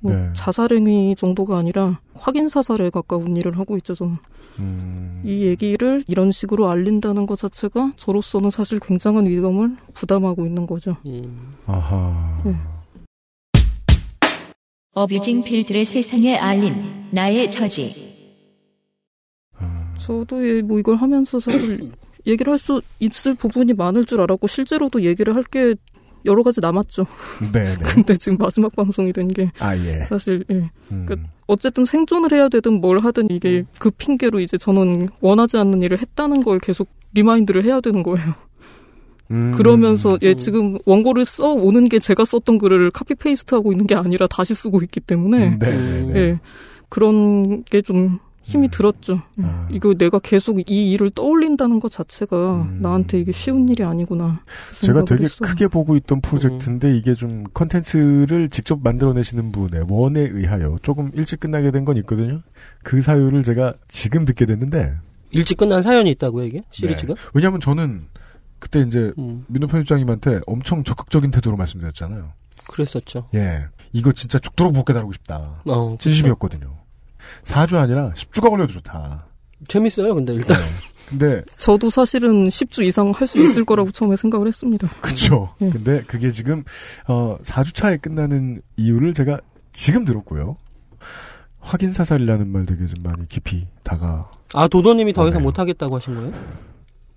뭐 0.02 0.12
네. 0.12 0.30
자살행위 0.34 1.16
정도가 1.16 1.58
아니라 1.60 2.00
확인 2.16 2.50
사살에 2.50 2.90
가까운 2.90 3.38
일을 3.38 3.60
하고 3.60 3.78
있죠. 3.78 3.94
저는. 3.94 4.18
음. 4.60 5.22
이 5.26 5.42
얘기를 5.46 6.04
이런 6.08 6.32
식으로 6.32 6.70
알린다는 6.70 7.26
것 7.26 7.38
자체가 7.40 7.94
저로서는 7.98 8.50
사실 8.50 8.80
굉장한 8.80 9.28
위험을 9.28 9.78
부담하고 9.94 10.46
있는 10.46 10.66
거죠. 10.66 10.98
음. 11.06 11.54
아하. 11.66 12.42
네. 12.46 12.56
어뷰징 14.94 15.42
필드를 15.44 15.86
세상에 15.86 16.38
알린 16.38 17.08
나의 17.12 17.50
처지. 17.52 18.08
저도 20.00 20.48
예, 20.48 20.62
뭐 20.62 20.80
이걸 20.80 20.96
하면서 20.96 21.40
사실 21.40 21.92
얘기를 22.26 22.52
할 22.52 22.58
수 22.60 22.82
있을 23.00 23.36
부분이 23.36 23.74
많을 23.74 24.06
줄 24.06 24.22
알았고 24.22 24.48
실제로도 24.48 25.04
얘기를 25.04 25.36
할 25.36 25.44
게 25.44 25.76
여러 26.26 26.44
가지 26.44 26.60
남았죠. 26.62 27.06
네, 27.54 27.64
네. 27.64 27.78
근데 27.84 28.16
지금 28.18 28.38
마지막 28.38 28.76
방송이 28.76 29.14
된 29.14 29.28
게 29.30 29.52
아, 29.60 29.76
예. 29.78 30.06
사실 30.06 30.44
예. 30.50 30.62
음. 30.92 31.06
그 31.08 31.22
어쨌든 31.48 31.86
생존을 31.86 32.32
해야 32.34 32.50
되든 32.50 32.82
뭘 32.82 33.00
하든 33.00 33.30
이게 33.30 33.64
그 33.80 33.90
핑계로 33.90 34.40
이제 34.40 34.58
저는 34.58 35.10
원하지 35.22 35.58
않는 35.58 35.82
일을 35.82 36.00
했다는 36.00 36.42
걸 36.42 36.60
계속 36.60 36.90
remind를 37.14 37.64
해야 37.64 37.82
되는 37.82 38.04
거예요. 38.04 38.34
음. 39.32 39.52
그러면서 39.52 40.18
예 40.22 40.36
지금 40.36 40.78
원고를 40.86 41.26
써 41.26 41.52
오는 41.54 41.90
게 41.90 42.00
제가 42.00 42.24
썼던 42.26 42.58
글을 42.60 42.92
copy 42.92 43.16
paste 43.16 43.56
하고 43.56 43.72
있는 43.72 43.88
게 43.88 43.96
아니라 43.96 44.28
다시 44.28 44.54
쓰고 44.54 44.82
있기 44.84 45.02
때문에 45.02 45.48
음, 45.50 45.60
네, 45.60 45.70
네, 45.70 46.02
네. 46.02 46.20
예 46.20 46.40
그런 46.90 47.64
게 47.64 47.82
좀 47.82 48.20
힘이 48.52 48.70
들었죠. 48.70 49.14
예. 49.40 49.44
아. 49.44 49.68
이거 49.72 49.94
내가 49.94 50.20
계속 50.20 50.60
이 50.60 50.92
일을 50.92 51.10
떠올린다는 51.12 51.80
것 51.82 51.92
자체가 51.92 52.70
나한테 52.80 53.20
이게 53.20 53.32
쉬운 53.32 53.68
일이 53.68 53.84
아니구나. 53.84 54.42
그 54.70 54.86
제가 54.86 55.04
되게 55.04 55.26
했어요. 55.26 55.40
크게 55.42 55.68
보고 55.68 55.96
있던 55.98 56.22
프로젝트인데 56.22 56.96
이게 56.98 57.14
좀 57.14 57.44
컨텐츠를 57.54 58.50
직접 58.50 58.80
만들어내시는 58.82 59.52
분의 59.52 59.86
원에 59.90 60.22
의하여 60.22 60.78
조금 60.82 61.12
일찍 61.14 61.40
끝나게 61.42 61.72
된 61.72 61.84
건 61.88 61.98
있거든요. 61.98 62.42
그 62.84 63.02
사유를 63.02 63.44
제가 63.44 63.74
지금 63.88 64.26
듣게 64.26 64.46
됐는데 64.46 64.96
일찍 65.32 65.58
끝난 65.58 65.82
사연이 65.82 66.10
있다고요, 66.12 66.46
이게? 66.46 66.64
시리즈가? 66.72 67.14
네. 67.14 67.20
왜냐하면 67.34 67.60
저는 67.62 68.08
그때 68.60 68.80
이제 68.82 69.12
음. 69.18 69.46
민호 69.48 69.68
편집장님한테 69.68 70.40
엄청 70.48 70.84
적극적인 70.84 71.32
태도로 71.32 71.56
말씀드렸잖아요. 71.58 72.32
그랬었죠. 72.70 73.30
예, 73.36 73.68
이거 73.94 74.12
진짜 74.12 74.40
죽도록 74.40 74.74
못 74.74 74.84
깨달고 74.86 75.12
싶다. 75.14 75.62
어, 75.66 75.92
그쵸. 75.92 75.98
진심이었거든요. 76.00 76.76
4주 77.44 77.76
아니라 77.76 78.12
10주가 78.16 78.50
걸려도 78.50 78.74
좋다. 78.74 79.26
재밌어요, 79.68 80.14
근데 80.16 80.34
일단. 80.34 80.58
근데 81.10 81.42
저도 81.58 81.90
사실은 81.90 82.50
10주 82.50 82.84
이상 82.84 83.10
할 83.16 83.28
수 83.28 83.38
있을 83.40 83.64
거라고 83.64 83.92
처음에 83.92 84.16
생각을 84.18 84.46
했습니다. 84.48 84.90
그쵸. 85.02 85.54
예. 85.62 85.70
근데 85.70 86.02
그게 86.04 86.32
지금, 86.32 86.64
어, 87.08 87.38
4주 87.44 87.74
차에 87.74 87.98
끝나는 87.98 88.62
이유를 88.76 89.14
제가 89.14 89.40
지금 89.72 90.04
들었고요. 90.06 90.58
확인 91.60 91.92
사살이라는 91.94 92.48
말 92.52 92.66
되게 92.66 92.86
좀 92.86 92.96
많이 93.04 93.28
깊이 93.28 93.68
다가, 93.84 94.30
아, 94.54 94.68
도도님이 94.68 95.14
더 95.14 95.24
어, 95.24 95.28
이상 95.30 95.40
네. 95.40 95.44
못하겠다고 95.46 95.96
하신 95.96 96.16
거예요? 96.16 96.34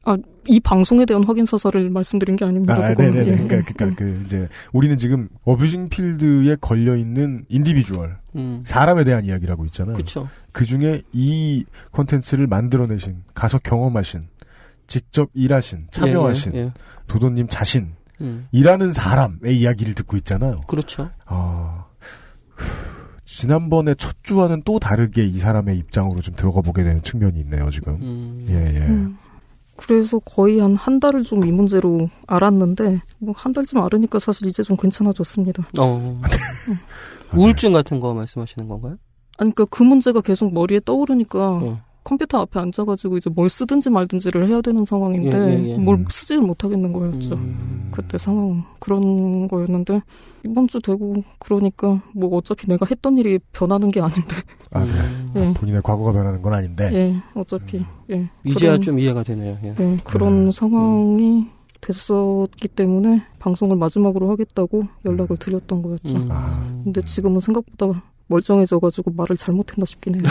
아, 0.03 0.17
이 0.47 0.59
방송에 0.61 1.05
대한 1.05 1.25
확인 1.25 1.45
사살을 1.45 1.91
말씀드린 1.91 2.37
게 2.37 2.45
아닙니다. 2.45 2.75
아. 2.75 2.95
네네네. 2.95 3.27
예. 3.27 3.37
그니까, 3.37 3.63
그니까, 3.63 3.95
그, 3.95 4.23
이제, 4.25 4.49
우리는 4.73 4.97
지금, 4.97 5.29
abusing 5.45 5.91
필드에 5.91 6.57
걸려 6.61 6.97
있는 6.97 7.45
individual, 7.49 8.17
음. 8.37 8.63
사람에 8.65 9.05
대한 9.05 9.27
이야기라고 9.27 9.67
있잖아요. 9.67 9.95
그쵸. 9.95 10.29
그 10.53 10.65
중에 10.65 11.03
이 11.13 11.65
콘텐츠를 11.91 12.47
만들어내신, 12.47 13.25
가서 13.35 13.59
경험하신, 13.59 14.29
직접 14.87 15.29
일하신, 15.35 15.89
참여하신, 15.91 16.55
예, 16.55 16.59
예, 16.59 16.63
예. 16.65 16.73
도도님 17.07 17.49
자신, 17.49 17.93
음. 18.23 18.47
일하는 18.53 18.93
사람의 18.93 19.59
이야기를 19.59 19.95
듣고 19.95 20.17
있잖아요. 20.17 20.63
그렇죠. 20.67 21.11
아, 21.27 21.85
그, 22.55 22.65
지난번에 23.25 23.95
첫 23.95 24.17
주와는 24.23 24.63
또 24.65 24.79
다르게 24.81 25.25
이 25.25 25.39
사람의 25.39 25.77
입장으로 25.79 26.21
좀 26.21 26.35
들어가 26.35 26.63
보게 26.63 26.83
되는 26.83 27.03
측면이 27.03 27.39
있네요, 27.41 27.71
지금. 27.71 27.95
음. 28.01 28.47
예, 28.49 28.55
예. 28.55 29.20
음. 29.81 29.87
그래서 29.87 30.19
거의 30.21 30.59
한 30.61 30.75
한 30.77 31.01
달을 31.01 31.23
좀 31.23 31.45
이 31.47 31.51
문제로 31.53 32.09
알았는데 32.27 33.01
뭐 33.19 33.35
한 33.37 33.53
달쯤 33.53 33.79
알으니까 33.83 34.19
사실 34.19 34.47
이제 34.47 34.63
좀 34.63 34.77
괜찮아졌습니다. 34.77 35.63
어. 35.79 36.21
우울증 37.37 37.73
같은 37.73 38.01
거 38.01 38.13
말씀하시는 38.15 38.69
건가요? 38.69 38.97
아니 39.39 39.53
그러니까 39.55 39.65
그 39.77 39.83
문제가 39.83 40.21
계속 40.21 40.53
머리에 40.53 40.81
떠오르니까 40.85 41.39
어. 41.39 41.81
컴퓨터 42.05 42.41
앞에 42.41 42.59
앉아가지고 42.61 43.19
이제 43.19 43.31
뭘 43.31 43.49
쓰든지 43.51 43.91
말든지를 43.91 44.49
해야 44.49 44.61
되는 44.63 44.85
상황인데 44.85 45.39
예, 45.39 45.65
예, 45.65 45.69
예. 45.73 45.77
뭘 45.77 46.05
쓰지를 46.11 46.43
못하겠는 46.43 46.93
거였죠. 46.93 47.35
음. 47.35 47.91
그때 47.93 48.17
상황 48.19 48.65
그런 48.81 49.47
거였는데 49.49 50.01
이번 50.45 50.69
주 50.69 50.81
되고 50.81 51.23
그러니까 51.39 52.01
뭐 52.15 52.37
어차피 52.37 52.67
내가 52.67 52.87
했던 52.91 53.19
일이 53.19 53.39
변하는 53.53 53.91
게 53.91 54.01
아닌데 54.01 54.37
아, 54.73 54.85
네. 54.85 54.91
음. 54.91 55.33
예. 55.37 55.53
본인의 55.55 55.83
과거가 55.83 56.13
변하는 56.13 56.41
건 56.43 56.55
아닌데. 56.55 56.91
예 56.93 57.17
어차피 57.35 57.85
예 58.11 58.29
이제야 58.45 58.71
그런- 58.73 58.81
좀 58.83 58.99
이해가 58.99 59.23
되네요. 59.23 59.59
예. 59.65 59.75
예, 59.79 59.99
그런 60.05 60.47
음. 60.47 60.51
상황이 60.51 61.47
됐었기 61.83 62.69
때문에 62.69 63.23
방송을 63.39 63.77
마지막으로 63.77 64.31
하겠다고 64.31 64.85
연락을 65.05 65.37
드렸던 65.39 65.83
거였죠. 65.83 66.15
음. 66.15 66.29
아. 66.31 66.63
근데 66.85 67.01
지금은 67.03 67.41
생각보다 67.41 68.03
멀쩡해져가지고 68.29 69.13
말을 69.13 69.37
잘못했나 69.37 69.85
싶긴 69.85 70.15
해요. 70.17 70.23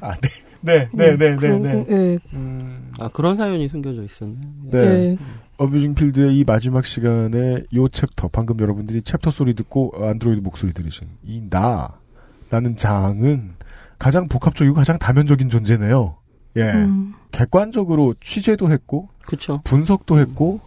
아, 0.00 0.14
네. 0.20 0.28
네, 0.62 0.88
네, 0.92 1.16
네, 1.16 1.36
네, 1.36 1.58
네. 1.58 1.86
예, 1.90 2.18
음, 2.34 2.90
아, 2.98 3.08
그런 3.08 3.36
사연이 3.36 3.68
숨겨져 3.68 4.02
있었네. 4.02 4.36
네. 4.70 4.78
예, 4.78 5.16
abusing 5.58 5.94
필드의 5.94 6.38
이 6.38 6.44
마지막 6.44 6.84
시간에 6.84 7.62
요 7.74 7.88
챕터, 7.88 8.28
방금 8.28 8.60
여러분들이 8.60 9.02
챕터 9.02 9.30
소리 9.30 9.54
듣고 9.54 9.92
안드로이드 9.96 10.40
목소리 10.40 10.72
들으신 10.72 11.08
이 11.22 11.42
나라는 11.48 12.76
장은 12.76 13.54
가장 13.98 14.28
복합적이고 14.28 14.74
가장 14.74 14.98
다면적인 14.98 15.48
존재네요. 15.48 16.16
예. 16.56 16.72
음, 16.72 17.14
객관적으로 17.32 18.14
취재도 18.20 18.70
했고, 18.70 19.08
그쵸. 19.26 19.60
분석도 19.64 20.18
했고, 20.18 20.60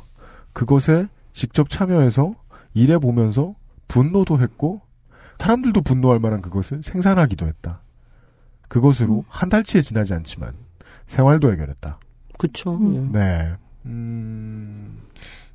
그것에 0.53 1.07
직접 1.33 1.69
참여해서 1.69 2.33
일해 2.73 2.97
보면서 2.97 3.55
분노도 3.87 4.39
했고, 4.39 4.81
사람들도 5.39 5.81
분노할 5.81 6.19
만한 6.19 6.41
그것을 6.41 6.81
생산하기도 6.83 7.47
했다. 7.47 7.81
그것으로 8.67 9.19
음. 9.19 9.23
한 9.27 9.49
달치에 9.49 9.81
지나지 9.81 10.13
않지만 10.13 10.53
생활도 11.07 11.51
해결했다. 11.51 11.99
그쵸. 12.37 12.75
음. 12.75 13.11
예. 13.13 13.19
네. 13.19 13.55
음, 13.89 14.99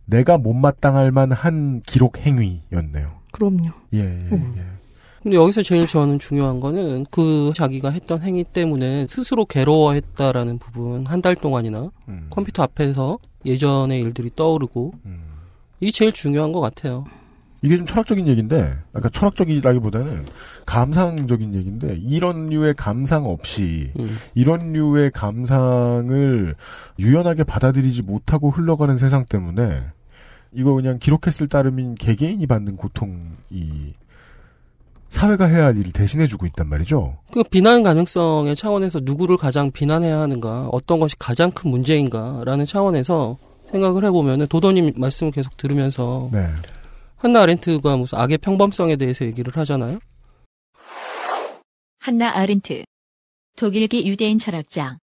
내가 0.07 0.37
못마땅할 0.39 1.11
만한 1.12 1.80
기록 1.87 2.18
행위였네요. 2.18 3.12
그럼요. 3.32 3.68
예, 3.95 3.99
예, 4.01 4.05
음. 4.05 4.55
예. 4.59 4.62
근데 5.22 5.37
여기서 5.39 5.62
제일 5.62 5.87
저는 5.87 6.18
중요한 6.18 6.61
거는 6.61 7.07
그 7.11 7.53
자기가 7.57 7.91
했던 7.91 8.20
행위 8.20 8.45
때문에 8.45 9.07
스스로 9.09 9.47
괴로워했다라는 9.47 10.59
부분 10.59 11.07
한 11.07 11.22
달 11.22 11.35
동안이나 11.35 11.91
음, 12.09 12.26
컴퓨터 12.28 12.62
앞에서 12.62 13.18
예전의 13.47 14.01
일들이 14.01 14.30
떠오르고 14.37 14.93
음. 15.07 15.22
이게 15.80 15.91
제일 15.91 16.12
중요한 16.12 16.53
것 16.53 16.61
같아요. 16.61 17.07
이게 17.64 17.78
좀 17.78 17.86
철학적인 17.86 18.28
얘기인데, 18.28 18.76
아까 18.92 19.08
철학적이라기보다는 19.08 20.26
감상적인 20.66 21.54
얘기인데, 21.54 21.96
이런 21.96 22.50
류의 22.50 22.74
감상 22.74 23.24
없이, 23.24 23.90
음. 23.98 24.18
이런 24.34 24.74
류의 24.74 25.10
감상을 25.12 26.54
유연하게 26.98 27.44
받아들이지 27.44 28.02
못하고 28.02 28.50
흘러가는 28.50 28.98
세상 28.98 29.24
때문에, 29.24 29.80
이거 30.52 30.74
그냥 30.74 30.98
기록했을 30.98 31.46
따름인 31.46 31.94
개개인이 31.94 32.46
받는 32.46 32.76
고통이 32.76 33.94
사회가 35.08 35.46
해야 35.46 35.64
할 35.64 35.78
일을 35.78 35.90
대신해주고 35.92 36.44
있단 36.44 36.68
말이죠. 36.68 37.16
그 37.32 37.42
비난 37.44 37.82
가능성의 37.82 38.56
차원에서 38.56 39.00
누구를 39.04 39.38
가장 39.38 39.70
비난해야 39.70 40.20
하는가, 40.20 40.68
어떤 40.70 41.00
것이 41.00 41.16
가장 41.18 41.50
큰 41.50 41.70
문제인가라는 41.70 42.66
차원에서 42.66 43.38
생각을 43.70 44.04
해보면은 44.04 44.48
도도님 44.48 44.92
말씀을 44.96 45.32
계속 45.32 45.56
들으면서 45.56 46.28
네. 46.30 46.46
한나 47.25 47.41
아렌트가 47.41 47.97
무슨 47.97 48.18
악의 48.18 48.37
평범성에 48.37 48.97
대해서 48.97 49.25
얘기를 49.25 49.57
하잖아요. 49.57 49.99
한나 51.99 52.37
아렌트. 52.37 52.85
독일계 53.57 54.05
유대인 54.05 54.37
철학자. 54.37 54.99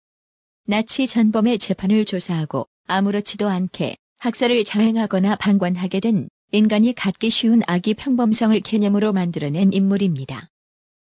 나치 0.68 1.08
전범의 1.08 1.58
재판을 1.58 2.06
조사하고 2.06 2.68
아무렇지도 2.86 3.48
않게 3.48 3.96
학살을 4.20 4.66
자행하거나 4.66 5.38
방관하게 5.38 6.00
된 6.00 6.30
인간이 6.52 6.94
갖기 6.94 7.32
쉬운 7.32 7.64
악의 7.66 7.96
평범성을 7.96 8.60
개념으로 8.60 9.14
만들어낸 9.14 9.74
인물입니다. 9.74 10.48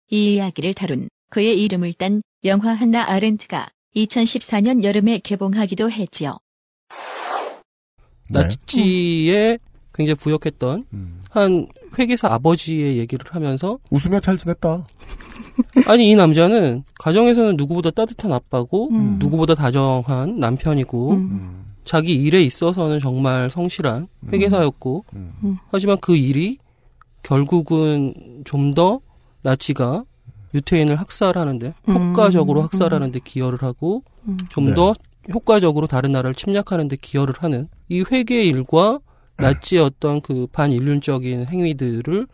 이 0.08 0.36
이야기를 0.36 0.72
다룬 0.72 1.10
그의 1.28 1.62
이름을 1.62 1.92
딴 1.92 2.22
영화 2.44 2.72
한나 2.72 3.06
아렌트가 3.06 3.68
2014년 3.96 4.82
여름에 4.82 5.18
개봉하기도 5.18 5.90
했지요. 5.90 6.38
네. 8.30 8.38
나치에 8.40 9.58
굉장히 10.02 10.14
부역했던 10.16 10.84
음. 10.92 11.20
한 11.30 11.66
회계사 11.98 12.28
아버지의 12.28 12.98
얘기를 12.98 13.24
하면서 13.30 13.78
웃으며 13.90 14.20
잘 14.20 14.36
지냈다. 14.36 14.84
아니 15.86 16.10
이 16.10 16.16
남자는 16.16 16.82
가정에서는 16.98 17.56
누구보다 17.56 17.90
따뜻한 17.90 18.32
아빠고 18.32 18.90
음. 18.90 19.16
누구보다 19.18 19.54
다정한 19.54 20.38
남편이고 20.38 21.10
음. 21.10 21.16
음. 21.16 21.64
자기 21.84 22.14
일에 22.14 22.42
있어서는 22.42 23.00
정말 23.00 23.50
성실한 23.50 24.08
회계사였고 24.32 25.04
음. 25.14 25.58
하지만 25.70 25.98
그 26.00 26.16
일이 26.16 26.58
결국은 27.22 28.14
좀 28.44 28.74
더 28.74 29.00
나치가 29.42 30.04
유태인을 30.54 30.96
학살하는데 30.96 31.74
음. 31.88 31.94
효과적으로 31.94 32.62
학살하는데 32.62 33.20
기여를 33.24 33.62
하고 33.62 34.02
음. 34.26 34.38
좀더 34.48 34.94
효과적으로 35.32 35.86
다른 35.86 36.12
나라를 36.12 36.34
침략하는데 36.34 36.96
기여를 36.96 37.34
하는 37.38 37.68
이 37.88 38.04
회계 38.10 38.44
일과 38.44 38.98
나치의 39.42 39.82
어떤 39.82 40.20
그 40.20 40.46
반인륜적인 40.52 41.46
행위들을 41.50 42.26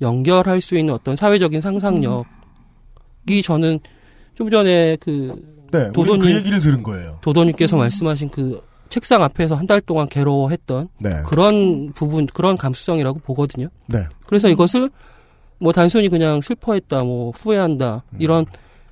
연결할 0.00 0.60
수 0.60 0.76
있는 0.76 0.94
어떤 0.94 1.16
사회적인 1.16 1.60
상상력이 1.60 2.24
저는 3.44 3.78
좀 4.34 4.50
전에 4.50 4.96
그 5.00 5.34
네, 5.72 5.90
도도님- 5.92 6.20
그 6.22 6.34
얘기를 6.34 6.60
들은 6.60 6.82
거예요. 6.82 7.18
도도님께서 7.20 7.76
말씀하신 7.76 8.28
그 8.30 8.62
책상 8.90 9.22
앞에서 9.22 9.54
한 9.56 9.66
달 9.66 9.80
동안 9.80 10.08
괴로워했던 10.08 10.88
네. 11.00 11.22
그런 11.24 11.92
부분, 11.94 12.26
그런 12.26 12.56
감수성이라고 12.56 13.18
보거든요. 13.20 13.68
네. 13.86 14.04
그래서 14.26 14.48
이것을 14.48 14.90
뭐 15.58 15.72
단순히 15.72 16.08
그냥 16.08 16.40
슬퍼했다, 16.40 16.98
뭐 17.04 17.32
후회한다, 17.34 18.04
이런 18.18 18.44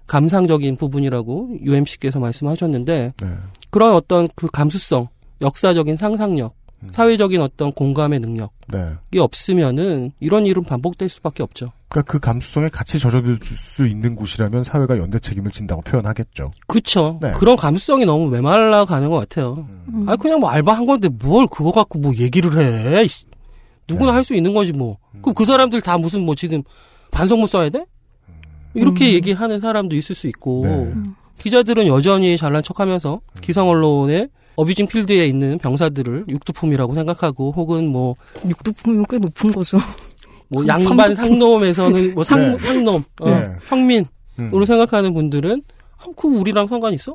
감상적인 0.06 0.76
부분이라고 0.76 1.58
UMC께서 1.62 2.18
말씀하셨는데 2.18 3.12
네. 3.20 3.28
그런 3.70 3.94
어떤 3.94 4.28
그 4.34 4.48
감수성, 4.48 5.08
역사적인 5.40 5.96
상상력, 5.96 6.54
사회적인 6.90 7.40
어떤 7.40 7.72
공감의 7.72 8.20
능력이 8.20 8.50
네. 8.72 9.18
없으면은 9.18 10.10
이런 10.20 10.46
일은 10.46 10.64
반복될 10.64 11.08
수밖에 11.08 11.42
없죠. 11.42 11.72
그러니까 11.88 12.10
그 12.10 12.18
감수성에 12.18 12.68
같이 12.68 12.98
젖어들 12.98 13.38
수 13.42 13.86
있는 13.86 14.16
곳이라면 14.16 14.64
사회가 14.64 14.98
연대 14.98 15.18
책임을 15.18 15.50
진다고 15.50 15.82
표현하겠죠. 15.82 16.50
그쵸. 16.66 17.18
네. 17.20 17.32
그런 17.32 17.56
감수성이 17.56 18.06
너무 18.06 18.28
메말라 18.30 18.84
가는 18.84 19.08
것 19.10 19.16
같아요. 19.16 19.66
음. 19.92 20.08
아 20.08 20.16
그냥 20.16 20.40
뭐 20.40 20.50
알바 20.50 20.72
한 20.72 20.86
건데 20.86 21.08
뭘 21.08 21.46
그거 21.46 21.70
갖고 21.70 21.98
뭐 21.98 22.12
얘기를 22.16 22.58
해. 22.58 23.06
누구나 23.88 24.10
네. 24.10 24.14
할수 24.14 24.34
있는 24.34 24.54
거지 24.54 24.72
뭐. 24.72 24.98
그럼 25.20 25.34
그 25.34 25.44
사람들 25.44 25.82
다 25.82 25.98
무슨 25.98 26.24
뭐 26.24 26.34
지금 26.34 26.62
반성문 27.10 27.46
써야 27.46 27.68
돼? 27.68 27.84
이렇게 28.74 29.06
음. 29.06 29.10
얘기하는 29.12 29.60
사람도 29.60 29.94
있을 29.94 30.14
수 30.14 30.26
있고 30.28 30.62
네. 30.64 30.92
기자들은 31.38 31.86
여전히 31.86 32.36
잘난 32.36 32.62
척하면서 32.62 33.20
기성 33.40 33.68
언론의 33.68 34.28
어뷰징 34.56 34.86
필드에 34.86 35.26
있는 35.26 35.58
병사들을 35.58 36.24
육두품이라고 36.28 36.94
생각하고 36.94 37.52
혹은 37.52 37.88
뭐, 37.88 38.14
육두품이면 38.46 39.06
꽤 39.08 39.18
높은 39.18 39.50
거죠. 39.52 39.78
뭐한 40.48 40.68
양반. 40.68 41.14
상놈에서는 41.14 42.14
뭐 42.14 42.24
상, 42.24 42.38
네. 42.38 42.58
상놈, 42.58 43.02
어, 43.20 43.30
네. 43.30 43.56
평민으로 43.68 44.06
음. 44.38 44.64
생각하는 44.66 45.14
분들은 45.14 45.62
아, 45.98 46.04
그 46.16 46.28
우리랑 46.28 46.66
상관 46.66 46.92
있어? 46.92 47.14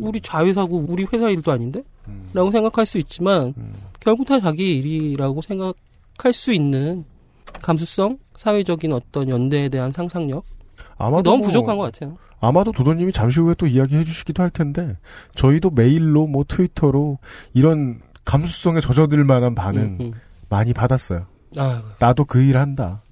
우리 0.00 0.20
자회사고 0.20 0.86
우리 0.88 1.04
회사 1.12 1.28
일도 1.30 1.50
아닌데? 1.52 1.82
음. 2.08 2.30
라고 2.32 2.50
생각할 2.50 2.86
수 2.86 2.98
있지만 2.98 3.54
결국 4.00 4.26
다 4.26 4.38
자기 4.40 4.76
일이라고 4.78 5.40
생각할 5.42 6.32
수 6.32 6.52
있는 6.52 7.04
감수성, 7.62 8.18
사회적인 8.36 8.92
어떤 8.92 9.28
연대에 9.28 9.68
대한 9.68 9.92
상상력 9.92 10.44
아마도 10.96 11.30
너무 11.30 11.38
뭐- 11.38 11.46
부족한 11.48 11.76
것 11.76 11.92
같아요. 11.92 12.16
아마도 12.46 12.72
도도님이 12.72 13.12
잠시 13.12 13.40
후에 13.40 13.54
또 13.56 13.66
이야기해 13.66 14.04
주시기도 14.04 14.42
할 14.42 14.50
텐데 14.50 14.96
저희도 15.34 15.70
메일로 15.70 16.26
뭐 16.26 16.44
트위터로 16.46 17.18
이런 17.52 18.00
감수성에 18.24 18.80
젖어들 18.80 19.22
만한 19.24 19.54
반응 19.54 19.82
음, 19.82 19.98
음. 20.00 20.12
많이 20.48 20.72
받았어요. 20.72 21.26
아, 21.56 21.82
나도 21.98 22.24
그 22.24 22.40
일 22.40 22.56
한다. 22.56 23.02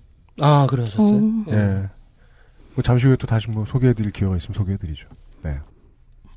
아 0.40 0.66
그러셨어요. 0.68 1.16
어. 1.16 1.44
예. 1.50 1.88
뭐 2.74 2.82
잠시 2.82 3.06
후에 3.06 3.16
또 3.16 3.26
다시 3.26 3.50
뭐 3.50 3.64
소개해드릴 3.66 4.10
기회가 4.12 4.36
있으면 4.36 4.54
소개해드리죠. 4.54 5.06
네. 5.42 5.58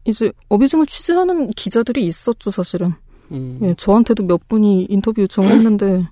이제 0.04 0.32
abusing을 0.50 0.86
취재하는 0.86 1.50
기자들이 1.52 2.06
있었죠, 2.06 2.52
사실은. 2.52 2.94
음. 3.32 3.58
예, 3.64 3.74
저한테도 3.76 4.24
몇 4.24 4.48
분이 4.48 4.88
인터뷰 4.90 5.22
요청을 5.22 5.50
했는데 5.52 6.06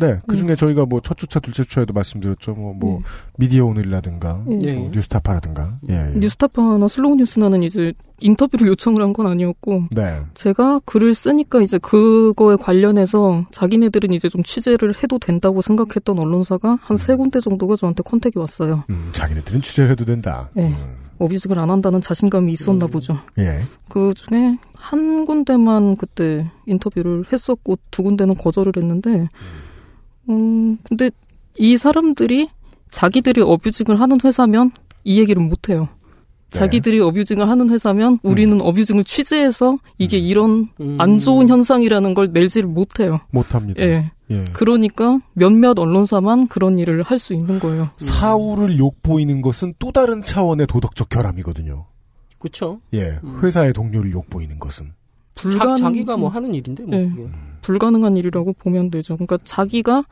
네. 0.00 0.18
그 0.26 0.36
중에 0.36 0.54
저희가 0.56 0.86
뭐 0.86 1.00
첫 1.02 1.16
주차, 1.16 1.40
둘째 1.40 1.62
주차에도 1.62 1.92
말씀드렸죠. 1.92 2.52
뭐, 2.54 2.74
뭐, 2.74 2.96
음. 2.96 3.00
미디어 3.38 3.64
오늘이라든가, 3.66 4.44
예. 4.50 4.58
예. 4.62 4.72
뭐 4.74 4.90
뉴스타파라든가. 4.92 5.78
예. 5.90 5.94
예. 6.14 6.18
뉴스타파나 6.18 6.86
슬로우 6.88 7.14
뉴스나는 7.16 7.62
이제 7.62 7.92
인터뷰를 8.20 8.66
요청을 8.68 9.00
한 9.02 9.12
건 9.12 9.26
아니었고 9.28 9.84
네. 9.92 10.20
제가 10.34 10.80
글을 10.84 11.14
쓰니까 11.14 11.60
이제 11.62 11.78
그거에 11.78 12.56
관련해서 12.56 13.46
자기네들은 13.52 14.12
이제 14.12 14.28
좀 14.28 14.42
취재를 14.42 14.94
해도 15.02 15.18
된다고 15.18 15.62
생각했던 15.62 16.18
언론사가 16.18 16.78
한세 16.82 17.14
군데 17.16 17.40
정도가 17.40 17.76
저한테 17.76 18.02
contact이 18.02 18.38
왔어요. 18.38 18.84
음, 18.90 19.10
자기네들은 19.12 19.62
취재를 19.62 19.90
해도 19.92 20.04
된다. 20.04 20.50
네. 20.54 20.68
음, 20.68 20.96
어뷰징을 21.20 21.58
안 21.58 21.70
한다는 21.70 22.00
자신감이 22.00 22.52
있었나 22.52 22.86
보죠. 22.86 23.14
예. 23.38 23.62
그 23.88 24.12
중에 24.14 24.58
한 24.74 25.24
군데만 25.24 25.96
그때 25.96 26.48
인터뷰를 26.66 27.24
했었고 27.32 27.76
두 27.90 28.02
군데는 28.02 28.36
거절을 28.36 28.72
했는데, 28.76 29.28
음, 30.28 30.78
근데 30.84 31.10
이 31.56 31.76
사람들이 31.76 32.48
자기들이 32.90 33.42
어뷰징을 33.42 34.00
하는 34.00 34.18
회사면 34.24 34.70
이 35.04 35.18
얘기를 35.18 35.42
못 35.42 35.68
해요. 35.68 35.88
네. 36.50 36.60
자기들이 36.60 37.00
어뷰징을 37.00 37.46
하는 37.48 37.68
회사면 37.70 38.18
우리는 38.22 38.58
어뷰징을 38.62 39.04
취재해서 39.04 39.76
이게 39.98 40.16
이런 40.18 40.68
음. 40.80 40.96
안 40.98 41.18
좋은 41.18 41.48
현상이라는 41.48 42.14
걸 42.14 42.30
내지를 42.32 42.68
못해요. 42.68 43.20
못합니다. 43.30 43.84
예. 43.84 44.10
예. 44.30 44.44
그러니까 44.52 45.18
몇몇 45.34 45.78
언론사만 45.78 46.48
그런 46.48 46.78
일을 46.78 47.02
할 47.02 47.18
수 47.18 47.34
있는 47.34 47.58
거예요. 47.58 47.90
사우를 47.98 48.78
욕보이는 48.78 49.42
것은 49.42 49.74
또 49.78 49.92
다른 49.92 50.22
차원의 50.22 50.66
도덕적 50.68 51.08
결함이거든요. 51.10 51.86
그쵸. 52.38 52.80
예. 52.94 53.18
음. 53.24 53.40
회사의 53.42 53.72
동료를 53.74 54.12
욕보이는 54.12 54.58
것은. 54.58 54.92
불가능- 55.38 55.76
자, 55.76 55.90
기가 55.90 56.16
뭐 56.16 56.28
하는 56.28 56.54
일인데 56.54 56.84
뭐. 56.84 56.96
네. 56.96 57.08
그게. 57.08 57.28
불가능한 57.62 58.16
일이라고 58.16 58.52
보면 58.54 58.90
되죠. 58.90 59.16
그러니까 59.16 59.38
자기가 59.44 60.02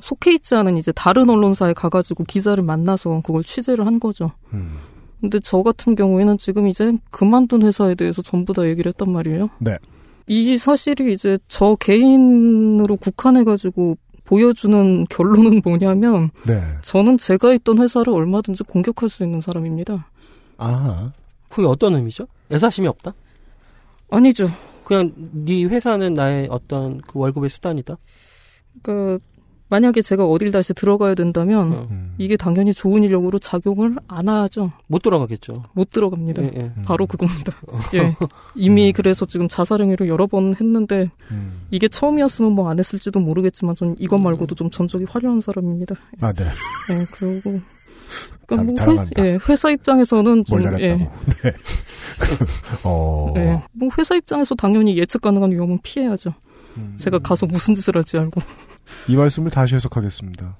속해 0.00 0.32
있지 0.34 0.54
않은 0.54 0.76
이제 0.76 0.92
다른 0.92 1.30
언론사에 1.30 1.72
가가지고 1.72 2.24
기자를 2.24 2.62
만나서 2.64 3.22
그걸 3.24 3.42
취재를 3.42 3.86
한 3.86 3.98
거죠. 3.98 4.28
음. 4.52 4.76
근데 5.20 5.40
저 5.40 5.62
같은 5.62 5.94
경우에는 5.94 6.36
지금 6.38 6.66
이제 6.66 6.92
그만둔 7.10 7.62
회사에 7.62 7.94
대해서 7.94 8.20
전부 8.22 8.52
다 8.52 8.66
얘기를 8.68 8.90
했단 8.90 9.10
말이에요. 9.10 9.48
네. 9.58 9.78
이 10.26 10.58
사실이 10.58 11.14
이제 11.14 11.38
저 11.48 11.76
개인으로 11.76 12.96
국한해가지고 12.96 13.96
보여주는 14.24 15.06
결론은 15.08 15.62
뭐냐면 15.64 16.30
네. 16.46 16.60
저는 16.82 17.16
제가 17.16 17.54
있던 17.54 17.78
회사를 17.80 18.12
얼마든지 18.12 18.64
공격할 18.64 19.08
수 19.08 19.22
있는 19.24 19.40
사람입니다. 19.40 20.10
아. 20.58 21.12
그게 21.48 21.66
어떤 21.66 21.94
의미죠? 21.94 22.26
애사심이 22.52 22.86
없다? 22.88 23.14
아니죠. 24.10 24.48
그냥 24.84 25.12
네 25.44 25.64
회사는 25.64 26.14
나의 26.14 26.48
어떤 26.50 26.98
그 27.00 27.18
월급의 27.18 27.50
수단이다. 27.50 27.96
그러니까 28.82 29.24
만약에 29.68 30.00
제가 30.00 30.24
어딜 30.24 30.52
다시 30.52 30.72
들어가야 30.74 31.16
된다면 31.16 31.72
어. 31.72 31.88
음. 31.90 32.14
이게 32.18 32.36
당연히 32.36 32.72
좋은 32.72 33.02
인력으로 33.02 33.40
작용을 33.40 33.96
안 34.06 34.28
하죠. 34.28 34.70
못 34.86 35.02
돌아가겠죠. 35.02 35.64
못 35.74 35.90
들어갑니다. 35.90 36.42
예, 36.44 36.50
예. 36.54 36.72
바로 36.84 37.04
그겁니다. 37.08 37.52
예. 37.94 38.14
이미 38.54 38.92
그래서 38.92 39.26
지금 39.26 39.48
자살행위를 39.48 40.06
여러 40.06 40.28
번 40.28 40.54
했는데 40.54 41.10
음. 41.32 41.62
이게 41.72 41.88
처음이었으면 41.88 42.52
뭐 42.52 42.70
안 42.70 42.78
했을지도 42.78 43.18
모르겠지만 43.18 43.74
전 43.74 43.96
이것 43.98 44.18
말고도 44.20 44.54
좀 44.54 44.70
전적이 44.70 45.06
화려한 45.08 45.40
사람입니다. 45.40 45.96
아, 46.20 46.32
네. 46.32 46.44
예, 46.44 47.04
그리고 47.10 47.58
자- 47.58 47.75
그러니까 48.46 48.64
뭐 48.64 48.74
자랑한다. 48.74 49.22
회, 49.22 49.26
예, 49.32 49.38
회사 49.48 49.70
입장에서는 49.70 50.44
좀 50.44 50.58
뭘 50.60 50.62
잘했다고. 50.70 51.00
예, 51.02 51.08
네. 51.42 51.56
어. 52.84 53.32
예. 53.36 53.60
뭐 53.72 53.88
회사 53.98 54.14
입장에서 54.14 54.54
당연히 54.54 54.96
예측 54.98 55.20
가능한 55.22 55.52
위험은 55.52 55.80
피해야죠. 55.82 56.30
음. 56.76 56.96
제가 56.98 57.18
가서 57.18 57.46
무슨 57.46 57.74
짓을 57.74 57.96
할지 57.96 58.18
알고. 58.18 58.40
이 59.08 59.16
말씀을 59.16 59.50
다시 59.50 59.74
해석하겠습니다. 59.74 60.56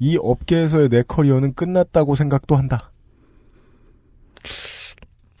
이 0.00 0.18
업계에서의 0.20 0.88
내 0.88 1.02
커리어는 1.02 1.54
끝났다고 1.54 2.14
생각도 2.16 2.56
한다. 2.56 2.90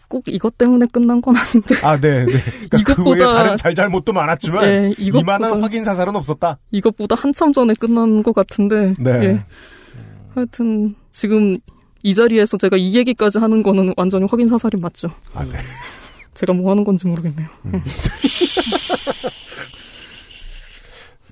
꼭 0.08 0.24
이것 0.28 0.56
때문에 0.56 0.86
끝난 0.90 1.20
건 1.20 1.36
아닌데. 1.36 1.74
아, 1.82 1.98
네, 2.00 2.24
네. 2.24 2.32
그러니까 2.70 2.94
그 2.94 3.02
이것보다- 3.02 3.34
다른 3.34 3.56
잘잘못도 3.58 4.12
많았지만 4.14 4.64
네, 4.64 4.94
이만한 4.98 5.62
확인 5.62 5.84
사살은 5.84 6.16
없었다. 6.16 6.58
이것보다 6.70 7.14
한참 7.14 7.52
전에 7.52 7.74
끝난 7.78 8.22
것 8.22 8.32
같은데. 8.34 8.94
네. 8.98 9.10
예. 9.24 9.38
하여튼 10.34 10.94
지금 11.18 11.58
이 12.04 12.14
자리에서 12.14 12.56
제가 12.58 12.76
이 12.76 12.94
얘기까지 12.94 13.38
하는 13.38 13.64
거는 13.64 13.92
완전히 13.96 14.24
확인 14.30 14.46
사살이 14.46 14.78
맞죠. 14.80 15.08
아, 15.34 15.44
네. 15.44 15.58
제가 16.34 16.52
뭐 16.52 16.70
하는 16.70 16.84
건지 16.84 17.08
모르겠네요. 17.08 17.48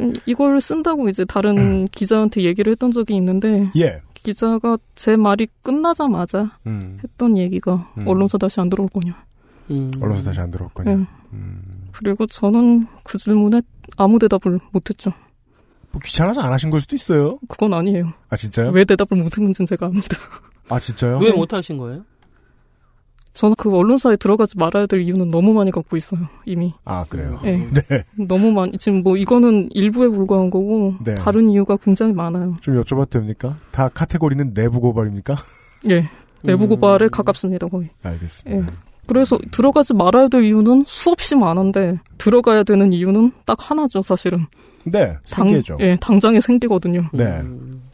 음, 0.00 0.12
이걸 0.26 0.60
쓴다고 0.60 1.08
이제 1.08 1.24
다른 1.24 1.86
기자한테 1.86 2.42
얘기를 2.42 2.72
했던 2.72 2.90
적이 2.90 3.14
있는데 3.14 3.70
예. 3.76 4.02
기자가 4.12 4.76
제 4.96 5.14
말이 5.14 5.46
끝나자마자 5.62 6.58
음. 6.66 6.98
했던 7.04 7.38
얘기가 7.38 7.92
음. 7.96 8.08
언론사 8.08 8.38
다시 8.38 8.60
안 8.60 8.68
들어올 8.68 8.88
거냐. 8.88 9.24
음. 9.70 9.92
언론사 10.00 10.24
다시 10.24 10.40
안 10.40 10.50
들어왔군요. 10.50 10.90
예. 10.90 11.06
그리고 11.92 12.26
저는 12.26 12.88
그 13.04 13.18
질문에 13.18 13.62
아무 13.96 14.18
대답을 14.18 14.58
못했죠. 14.72 15.12
뭐 15.96 16.00
귀찮아서 16.04 16.42
안 16.42 16.52
하신 16.52 16.68
걸 16.68 16.80
수도 16.80 16.94
있어요. 16.94 17.38
그건 17.48 17.72
아니에요. 17.72 18.12
아, 18.28 18.36
진짜요? 18.36 18.70
왜 18.70 18.84
대답을 18.84 19.16
못했는지는 19.16 19.66
제가 19.66 19.86
압니다. 19.86 20.16
아, 20.68 20.78
진짜요? 20.78 21.18
왜 21.22 21.32
못하신 21.32 21.78
거예요? 21.78 22.04
저는 23.32 23.54
그 23.56 23.74
언론사에 23.74 24.16
들어가지 24.16 24.56
말아야 24.58 24.86
될 24.86 25.00
이유는 25.00 25.28
너무 25.30 25.52
많이 25.52 25.70
갖고 25.70 25.96
있어요. 25.96 26.20
이미. 26.44 26.74
아, 26.84 27.04
그래요? 27.08 27.38
네. 27.42 27.66
네. 27.88 28.04
너무 28.26 28.50
많이 28.50 28.76
지금 28.78 29.02
뭐 29.02 29.16
이거는 29.16 29.68
일부에 29.72 30.08
불과한 30.08 30.50
거고 30.50 30.96
네. 31.04 31.14
다른 31.14 31.48
이유가 31.48 31.76
굉장히 31.76 32.12
많아요. 32.12 32.56
좀 32.60 32.82
여쭤봐도 32.82 33.10
됩니까? 33.10 33.56
다 33.72 33.88
카테고리는 33.88 34.52
내부 34.54 34.80
고발입니까? 34.80 35.36
예. 35.90 36.08
내부 36.42 36.68
고발에 36.68 37.08
가깝습니다, 37.08 37.68
거의. 37.68 37.90
알겠습니다. 38.02 38.72
예. 39.06 39.12
그래서 39.12 39.38
들어가지 39.50 39.94
말아야 39.94 40.28
될 40.28 40.44
이유는 40.44 40.84
수없이 40.86 41.34
많은데 41.34 41.96
들어가야 42.18 42.62
되는 42.62 42.92
이유는 42.92 43.32
딱 43.44 43.70
하나죠, 43.70 44.02
사실은. 44.02 44.46
네, 44.84 45.16
당, 45.28 45.46
생계죠. 45.46 45.78
예, 45.80 45.96
당장에 46.00 46.40
생기거든요. 46.40 47.02
네. 47.12 47.42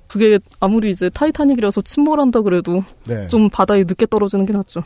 그게 0.08 0.38
아무리 0.60 0.90
이제 0.90 1.08
타이타닉이라서 1.08 1.80
침몰한다 1.82 2.42
그래도 2.42 2.84
네. 3.06 3.26
좀 3.28 3.48
바다에 3.48 3.80
늦게 3.80 4.06
떨어지는 4.06 4.44
게 4.44 4.52
낫죠. 4.52 4.80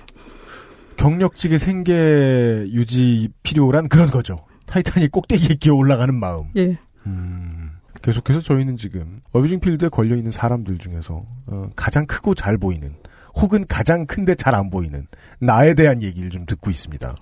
경력직의 0.97 1.59
생계 1.59 2.65
유지 2.69 3.29
필요란 3.43 3.89
그런 3.89 4.09
거죠. 4.09 4.45
타이탄이 4.67 5.09
꼭대기에 5.09 5.57
기어 5.57 5.75
올라가는 5.75 6.15
마음. 6.15 6.45
예. 6.57 6.77
음, 7.07 7.71
계속해서 8.03 8.41
저희는 8.41 8.77
지금 8.77 9.21
어뷰징 9.33 9.61
필드에 9.61 9.89
걸려 9.89 10.17
있는 10.17 10.31
사람들 10.31 10.79
중에서 10.79 11.25
어, 11.47 11.71
가장 11.75 12.07
크고 12.07 12.35
잘 12.35 12.57
보이는 12.57 12.95
혹은 13.37 13.65
가장 13.69 14.07
큰데 14.07 14.35
잘 14.35 14.55
안 14.55 14.71
보이는 14.71 15.07
나에 15.41 15.75
대한 15.75 16.03
얘기를 16.03 16.31
좀 16.31 16.47
듣고 16.47 16.71
있습니다. 16.71 17.15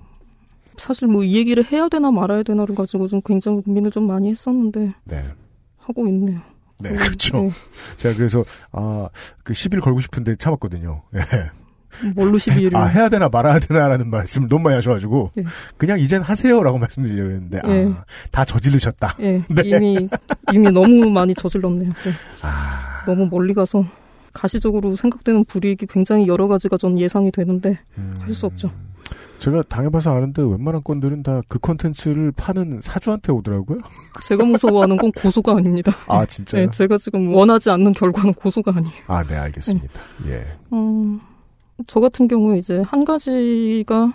사실 0.77 1.07
뭐 1.09 1.23
이 1.25 1.37
얘기를 1.37 1.65
해야 1.71 1.89
되나 1.89 2.11
말아야 2.11 2.43
되나를 2.43 2.75
가지고 2.75 3.07
좀 3.09 3.21
굉장히 3.25 3.61
고민을 3.63 3.91
좀 3.91 4.07
많이 4.07 4.29
했었는데 4.31 4.95
네. 5.05 5.25
하고 5.79 6.07
있네요. 6.09 6.41
네, 6.81 6.91
음, 6.91 6.97
그렇죠. 6.97 7.43
네. 7.43 7.51
제가 7.97 8.17
그래서 8.17 8.45
아그 8.73 9.55
시비를 9.55 9.81
걸고 9.83 10.01
싶은데 10.01 10.37
참았거든요. 10.37 11.03
예. 11.15 11.21
뭘로 12.17 12.39
시비를? 12.39 12.77
아 12.77 12.87
해야 12.87 13.09
되나 13.09 13.29
말아야 13.29 13.61
되나라는 13.61 14.11
말씀을 14.11 14.49
너무 14.49 14.65
많이 14.65 14.75
하셔가지고 14.77 15.31
예. 15.39 15.45
그냥 15.77 16.01
이젠 16.01 16.23
하세요라고 16.23 16.79
말씀드리려고 16.79 17.31
했는데 17.31 17.61
예. 17.67 17.93
아, 17.97 18.05
다 18.33 18.45
저지르셨다. 18.45 19.15
예, 19.21 19.41
네. 19.51 19.63
이미 19.65 20.09
이미 20.53 20.73
너무 20.73 21.09
많이 21.11 21.35
저질렀네요. 21.37 21.91
네. 21.91 22.11
아. 22.43 23.05
너무 23.07 23.29
멀리 23.31 23.55
가서 23.55 23.85
가시적으로 24.35 24.95
생각되는 24.97 25.45
불이익이 25.47 25.87
굉장히 25.87 26.27
여러 26.27 26.47
가지가 26.49 26.77
전 26.77 26.99
예상이 26.99 27.31
되는데 27.31 27.79
음. 27.97 28.15
할수 28.21 28.47
없죠. 28.47 28.69
제가 29.39 29.63
당해봐서 29.63 30.15
아는데 30.17 30.43
웬만한 30.43 30.83
건들은 30.83 31.23
다 31.23 31.43
그 31.49 31.59
컨텐츠를 31.59 32.33
파는 32.33 32.81
사주한테 32.83 33.33
오더라고요. 33.33 33.79
제가 34.27 34.45
무서워하는 34.45 34.97
건 34.97 35.13
고소가 35.13 35.53
아닙니다. 35.57 35.93
아 36.09 36.25
진짜요? 36.25 36.65
네, 36.65 36.71
제가 36.71 36.97
지금 36.99 37.33
원하지 37.35 37.71
않는 37.71 37.93
결과는 37.93 38.35
고소가 38.35 38.73
아니에요. 38.77 38.95
아, 39.07 39.23
네, 39.25 39.37
알겠습니다. 39.37 40.01
예. 40.29 40.47
음, 40.73 41.21
저 41.87 42.01
같은 42.01 42.27
경우에 42.29 42.59
이제 42.59 42.83
한 42.87 43.05
가지가 43.05 44.15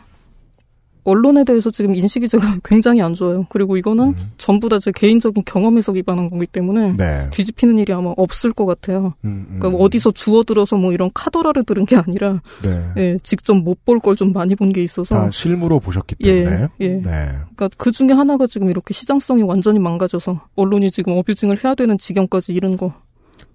언론에 1.03 1.43
대해서 1.43 1.71
지금 1.71 1.95
인식이 1.95 2.27
제가 2.27 2.57
굉장히 2.63 3.01
안 3.01 3.13
좋아요. 3.13 3.45
그리고 3.49 3.77
이거는 3.77 4.15
전부 4.37 4.67
다 4.69 4.79
제 4.79 4.91
개인적인 4.91 5.43
경험에서 5.45 5.91
기반한 5.93 6.29
거기 6.29 6.45
때문에 6.45 6.93
네. 6.97 7.29
뒤집히는 7.31 7.77
일이 7.79 7.91
아마 7.93 8.13
없을 8.17 8.53
것 8.53 8.65
같아요. 8.65 9.13
음, 9.25 9.47
음. 9.49 9.57
그러니까 9.59 9.83
어디서 9.83 10.11
주워들어서 10.11 10.77
뭐 10.77 10.93
이런 10.93 11.09
카더라를 11.13 11.63
들은 11.63 11.85
게 11.85 11.95
아니라 11.97 12.41
네. 12.63 12.85
예, 12.97 13.17
직접 13.23 13.55
못 13.55 13.83
볼 13.85 13.99
걸 13.99 14.15
좀 14.15 14.31
많이 14.33 14.55
본 14.55 14.71
게 14.71 14.83
있어서 14.83 15.15
다 15.15 15.31
실무로 15.31 15.79
보셨기 15.79 16.15
예, 16.21 16.43
때문에. 16.43 16.67
예. 16.79 16.87
네. 16.97 17.01
그러니까 17.01 17.69
그 17.77 17.91
중에 17.91 18.09
하나가 18.11 18.47
지금 18.47 18.69
이렇게 18.69 18.93
시장성이 18.93 19.41
완전히 19.43 19.79
망가져서 19.79 20.39
언론이 20.55 20.91
지금 20.91 21.13
어뷰징을 21.17 21.63
해야 21.63 21.75
되는 21.75 21.97
지경까지 21.97 22.53
이른 22.53 22.77
거 22.77 22.93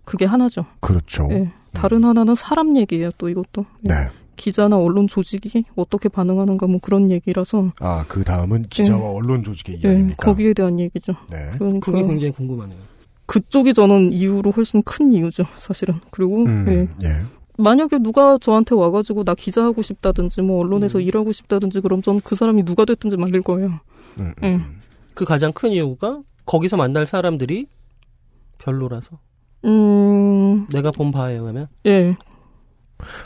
그게 0.05 0.24
하나죠. 0.26 0.66
그렇죠. 0.80 1.28
예. 1.30 1.51
다른 1.72 2.05
하나는 2.05 2.34
사람 2.34 2.76
얘기예요. 2.76 3.11
또 3.18 3.28
이것도 3.28 3.64
예. 3.88 3.95
네. 3.95 4.09
기자나 4.37 4.76
언론 4.78 5.07
조직이 5.09 5.64
어떻게 5.76 6.09
반응하는가 6.09 6.66
뭐 6.66 6.78
그런 6.82 7.11
얘기라서 7.11 7.70
아, 7.80 8.05
그 8.09 8.24
다음은 8.24 8.66
기자와 8.70 9.01
예. 9.01 9.14
언론 9.14 9.43
조직의 9.43 9.80
예, 9.85 9.89
이야기입니까? 9.89 10.26
거기에 10.26 10.53
대한 10.55 10.78
얘기죠. 10.80 11.12
네. 11.30 11.51
그러니까 11.59 11.91
그게 11.91 12.07
굉장히 12.07 12.32
궁금하네요. 12.32 12.78
그쪽이 13.26 13.72
저는 13.74 14.12
이유로 14.12 14.51
훨씬 14.51 14.82
큰 14.82 15.12
이유죠, 15.12 15.45
사실은. 15.59 15.95
그리고 16.11 16.43
음, 16.45 16.66
예. 16.68 17.09
예. 17.09 17.22
만약에 17.57 17.99
누가 18.01 18.37
저한테 18.39 18.74
와가지고 18.74 19.24
나 19.24 19.35
기자 19.35 19.62
하고 19.64 19.80
싶다든지 19.80 20.43
뭐 20.43 20.61
언론에서 20.61 20.99
음. 20.99 21.03
일하고 21.03 21.32
싶다든지 21.32 21.80
그럼 21.80 22.03
전 22.03 22.18
그 22.24 22.35
사람이 22.35 22.64
누가 22.64 22.85
됐든지 22.85 23.16
말릴 23.16 23.43
거예요. 23.43 23.68
음, 24.20 24.35
예. 24.43 24.61
그 25.14 25.24
가장 25.24 25.53
큰 25.53 25.70
이유가 25.70 26.20
거기서 26.47 26.76
만날 26.76 27.07
사람들이 27.07 27.66
별로라서. 28.59 29.18
음, 29.64 30.66
내가 30.72 30.91
본 30.91 31.11
바에 31.12 31.35
의하면. 31.35 31.68
예. 31.87 32.16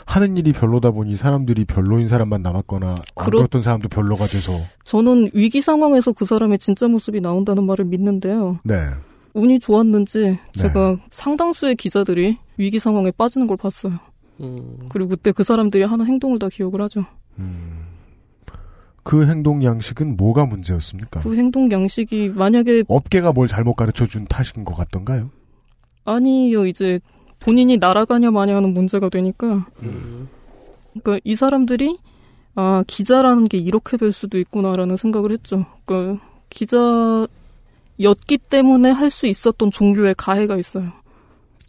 하는 0.05 0.37
일이 0.37 0.53
별로다 0.53 0.91
보니 0.91 1.15
사람들이 1.15 1.65
별로인 1.65 2.07
사람만 2.07 2.41
남았거나 2.41 2.89
안 2.89 2.95
그렇- 3.15 3.39
그렇던 3.39 3.61
사람도 3.61 3.89
별로가 3.89 4.25
돼서 4.27 4.53
저는 4.83 5.29
위기 5.33 5.61
상황에서 5.61 6.11
그 6.13 6.25
사람의 6.25 6.59
진짜 6.59 6.87
모습이 6.87 7.21
나온다는 7.21 7.65
말을 7.65 7.85
믿는데요. 7.85 8.57
네. 8.63 8.75
운이 9.33 9.59
좋았는지 9.59 10.39
제가 10.53 10.97
상당수의 11.11 11.75
기자들이 11.75 12.37
위기 12.57 12.79
상황에 12.79 13.11
빠지는 13.11 13.47
걸 13.47 13.57
봤어요. 13.57 13.93
음. 14.41 14.79
그리고 14.89 15.09
그때 15.11 15.31
그 15.31 15.43
사람들이 15.43 15.83
하는 15.83 16.05
행동을 16.05 16.39
다 16.39 16.47
기억을 16.49 16.81
하죠. 16.83 17.05
그 19.03 19.25
행동 19.27 19.63
양식은 19.63 20.17
뭐가 20.17 20.45
문제였습니까? 20.45 21.21
그 21.21 21.35
행동 21.35 21.71
양식이 21.71 22.29
만약에 22.35 22.83
업계가 22.87 23.31
뭘 23.31 23.47
잘못 23.47 23.73
가르쳐 23.75 24.05
준 24.05 24.25
탓인 24.27 24.65
것 24.65 24.75
같던가요? 24.75 25.29
아니요 26.05 26.65
이제 26.65 26.99
본인이 27.39 27.77
날아가냐 27.77 28.31
마냐 28.31 28.55
하는 28.57 28.73
문제가 28.73 29.09
되니까 29.09 29.65
그러니까 30.93 31.19
이 31.23 31.35
사람들이 31.35 31.97
아 32.55 32.83
기자라는 32.87 33.47
게 33.47 33.57
이렇게 33.57 33.95
될 33.97 34.11
수도 34.11 34.37
있구나라는 34.39 34.97
생각을 34.97 35.31
했죠. 35.31 35.65
그러니까 35.85 36.21
기자였기 36.49 38.37
때문에 38.49 38.91
할 38.91 39.09
수 39.09 39.27
있었던 39.27 39.71
종류의 39.71 40.15
가해가 40.17 40.57
있어요. 40.57 40.91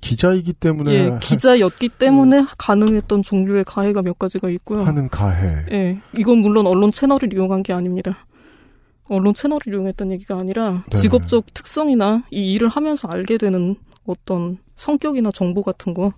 기자이기 0.01 0.55
때문에 0.55 0.93
예, 0.95 1.09
하- 1.11 1.19
기자였기 1.19 1.91
때문에 1.91 2.47
가능했던 2.57 3.23
종류의 3.23 3.65
가해가 3.65 4.01
몇 4.03 4.19
가지가 4.19 4.49
있고요. 4.51 4.83
하는 4.83 5.09
가해. 5.11 5.67
예, 5.71 5.99
이건 6.17 6.39
물론 6.39 6.67
언론 6.67 6.91
채널을 6.91 7.33
이용한 7.33 7.63
게 7.63 7.73
아닙니다. 7.75 8.27
언론 9.09 9.35
채널을 9.35 9.61
이용했던 9.69 10.11
얘기가 10.13 10.39
아니라 10.39 10.85
네. 10.91 10.97
직업적 10.97 11.53
특성이나 11.53 12.23
이 12.31 12.53
일을 12.55 12.69
하면서 12.69 13.09
알게 13.09 13.37
되는 13.39 13.77
어떤 14.11 14.59
성격이나 14.77 15.31
정보 15.33 15.63
같은 15.63 15.95
거더 15.95 16.15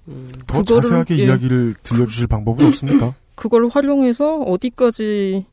그거를, 0.46 0.82
자세하게 0.82 1.18
예. 1.18 1.24
이야기를 1.24 1.74
들려주실 1.82 2.26
방법은 2.26 2.66
없습니까? 2.66 3.14
그걸 3.34 3.68
활용해서 3.68 4.38
어디까지 4.40 5.44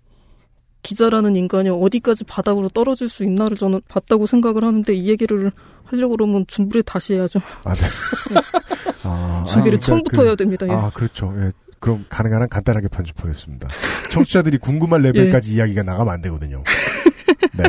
기자라는 0.82 1.36
인간이 1.36 1.70
어디까지 1.70 2.24
바닥으로 2.24 2.70
떨어질 2.70 3.10
수 3.10 3.24
있나를 3.24 3.58
저는 3.58 3.82
봤다고 3.88 4.26
생각을 4.26 4.64
하는데 4.64 4.94
이 4.94 5.08
얘기를 5.10 5.52
하려고 5.84 6.16
그러면 6.16 6.46
준비를 6.48 6.84
다시 6.84 7.16
해야죠. 7.16 7.40
아, 7.64 7.74
네. 7.74 7.82
아, 9.04 9.44
준비를 9.48 9.78
아니, 9.78 9.80
그러니까 9.80 9.86
처음부터 9.86 10.24
해야 10.24 10.36
됩니다. 10.36 10.68
예. 10.68 10.72
아, 10.72 10.90
그렇죠. 10.94 11.34
예. 11.38 11.52
그럼 11.80 12.06
가능한 12.10 12.42
한 12.42 12.50
간단하게 12.50 12.90
편집하겠습니다. 12.90 13.68
청취자들이 14.10 14.58
궁금한 14.58 15.02
레벨까지 15.02 15.54
이야기가 15.54 15.84
나가면 15.84 16.14
안 16.14 16.22
되거든요. 16.22 16.64
네. 17.56 17.64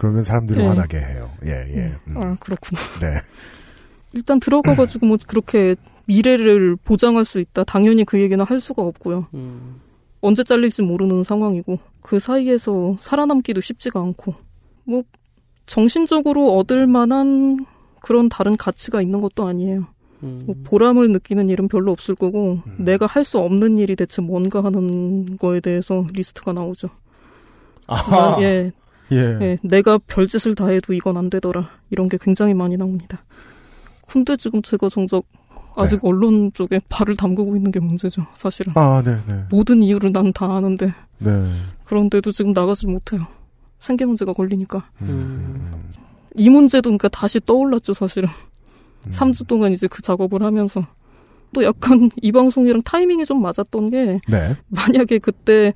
그러면 0.00 0.22
사람들이 0.22 0.60
예. 0.62 0.66
화나게 0.66 0.96
해요. 0.98 1.30
예, 1.44 1.50
예. 1.50 1.94
음. 2.08 2.16
아 2.16 2.34
그렇구나. 2.40 2.80
네. 3.02 3.20
일단 4.14 4.40
들어가가지고 4.40 5.04
뭐 5.06 5.16
그렇게 5.26 5.76
미래를 6.06 6.76
보장할 6.76 7.24
수 7.26 7.38
있다. 7.38 7.64
당연히 7.64 8.04
그 8.04 8.18
얘기는 8.18 8.42
할 8.44 8.60
수가 8.60 8.82
없고요. 8.82 9.26
언제 10.22 10.42
잘릴지 10.42 10.82
모르는 10.82 11.22
상황이고 11.22 11.78
그 12.00 12.18
사이에서 12.18 12.96
살아남기도 12.98 13.60
쉽지가 13.60 14.00
않고 14.00 14.34
뭐 14.84 15.02
정신적으로 15.66 16.56
얻을 16.56 16.86
만한 16.86 17.64
그런 18.00 18.28
다른 18.30 18.56
가치가 18.56 19.02
있는 19.02 19.20
것도 19.20 19.46
아니에요. 19.46 19.86
음. 20.22 20.42
뭐 20.46 20.54
보람을 20.64 21.12
느끼는 21.12 21.48
일은 21.50 21.68
별로 21.68 21.92
없을 21.92 22.14
거고 22.14 22.60
음. 22.66 22.84
내가 22.84 23.04
할 23.06 23.24
수 23.24 23.38
없는 23.38 23.76
일이 23.78 23.94
대체 23.96 24.20
뭔가 24.22 24.64
하는 24.64 25.36
거에 25.36 25.60
대해서 25.60 26.06
리스트가 26.14 26.52
나오죠. 26.54 26.88
나- 27.86 28.36
예, 28.40 28.72
예. 29.12 29.38
예, 29.40 29.58
내가 29.62 29.98
별짓을 29.98 30.54
다 30.54 30.68
해도 30.68 30.92
이건 30.92 31.16
안 31.16 31.30
되더라. 31.30 31.68
이런 31.90 32.08
게 32.08 32.18
굉장히 32.20 32.54
많이 32.54 32.76
나옵니다. 32.76 33.24
근데 34.08 34.36
지금 34.36 34.60
제가 34.62 34.88
정작 34.88 35.22
아직 35.76 36.04
언론 36.04 36.52
쪽에 36.52 36.80
발을 36.88 37.16
담그고 37.16 37.56
있는 37.56 37.70
게 37.70 37.80
문제죠, 37.80 38.26
사실은. 38.34 38.72
아, 38.76 39.02
네, 39.04 39.16
네. 39.26 39.44
모든 39.50 39.82
이유를 39.82 40.12
난 40.12 40.32
다 40.32 40.56
아는데 40.56 40.92
네. 41.18 41.52
그런데도 41.84 42.32
지금 42.32 42.52
나가지 42.52 42.86
못해요. 42.86 43.26
생계 43.78 44.04
문제가 44.04 44.32
걸리니까. 44.32 44.84
음. 45.02 45.88
이 46.36 46.48
문제도 46.50 46.88
그러니까 46.88 47.08
다시 47.08 47.40
떠올랐죠, 47.40 47.94
사실은. 47.94 48.28
음. 49.06 49.10
3주 49.12 49.46
동안 49.46 49.72
이제 49.72 49.86
그 49.86 50.02
작업을 50.02 50.42
하면서. 50.42 50.86
또 51.52 51.64
약간 51.64 52.08
이 52.22 52.30
방송이랑 52.30 52.82
타이밍이 52.82 53.24
좀 53.26 53.42
맞았던 53.42 53.90
게 53.90 54.20
네. 54.28 54.56
만약에 54.68 55.18
그때 55.18 55.72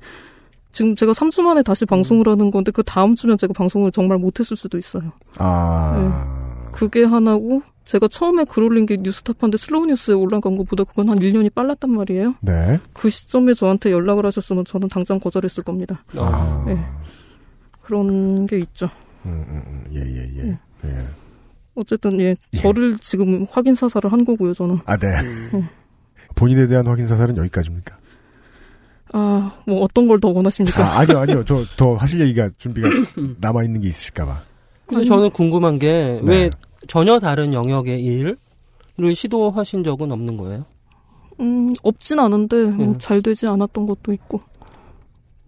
지금 0.75 0.93
제가 0.93 1.13
3주 1.13 1.41
만에 1.41 1.63
다시 1.63 1.85
방송을 1.85 2.27
하는 2.27 2.51
건데 2.51 2.69
그 2.69 2.83
다음 2.83 3.15
주면 3.15 3.37
제가 3.37 3.53
방송을 3.53 3.93
정말 3.93 4.17
못했을 4.17 4.57
수도 4.57 4.77
있어요. 4.77 5.13
아. 5.37 6.69
그게 6.73 7.05
하나고 7.05 7.61
제가 7.85 8.09
처음에 8.09 8.43
글 8.43 8.63
올린 8.63 8.85
게 8.85 8.97
뉴스타파인데 8.99 9.57
슬로우 9.57 9.85
뉴스에 9.85 10.15
올라간 10.15 10.57
것보다 10.57 10.83
그건 10.83 11.07
한 11.07 11.19
1년이 11.19 11.53
빨랐단 11.53 11.89
말이에요. 11.91 12.35
네. 12.41 12.77
그 12.91 13.09
시점에 13.09 13.53
저한테 13.53 13.89
연락을 13.93 14.25
하셨으면 14.25 14.65
저는 14.65 14.89
당장 14.89 15.17
거절했을 15.17 15.63
겁니다. 15.63 16.03
아. 16.17 16.65
네. 16.67 16.77
그런 17.81 18.45
게 18.45 18.59
있죠. 18.59 18.89
음, 19.25 19.45
음, 19.47 19.63
음. 19.65 19.85
예, 19.93 20.01
예, 20.01 20.43
예. 20.43 20.59
예. 20.89 21.07
어쨌든 21.75 22.19
예, 22.19 22.35
저를 22.57 22.97
지금 22.97 23.45
확인 23.49 23.75
사살을 23.75 24.11
한 24.11 24.25
거고요, 24.25 24.53
저는. 24.53 24.79
아, 24.85 24.97
네. 24.97 25.07
음. 25.53 25.69
본인에 26.35 26.67
대한 26.67 26.85
확인 26.85 27.07
사살은 27.07 27.37
여기까지입니까? 27.37 27.97
아, 29.13 29.55
뭐 29.65 29.81
어떤 29.81 30.07
걸 30.07 30.19
더 30.19 30.29
원하십니까? 30.29 30.83
아, 30.83 30.99
아니요, 30.99 31.19
아니요. 31.19 31.45
저 31.45 31.63
더 31.77 31.95
하실 31.95 32.21
얘기가 32.21 32.49
준비가 32.57 32.89
남아 33.39 33.63
있는 33.63 33.81
게 33.81 33.87
있으실까봐. 33.89 34.41
근데 34.87 35.05
저는 35.05 35.29
궁금한 35.31 35.79
게왜 35.79 36.21
네. 36.21 36.49
전혀 36.87 37.19
다른 37.19 37.53
영역의 37.53 38.03
일을 38.03 38.37
시도하신 39.15 39.83
적은 39.83 40.11
없는 40.11 40.37
거예요? 40.37 40.65
음, 41.39 41.73
없진 41.83 42.19
않은데 42.19 42.65
뭐 42.65 42.87
음. 42.87 42.99
잘 42.99 43.21
되지 43.21 43.47
않았던 43.47 43.85
것도 43.85 44.13
있고. 44.13 44.41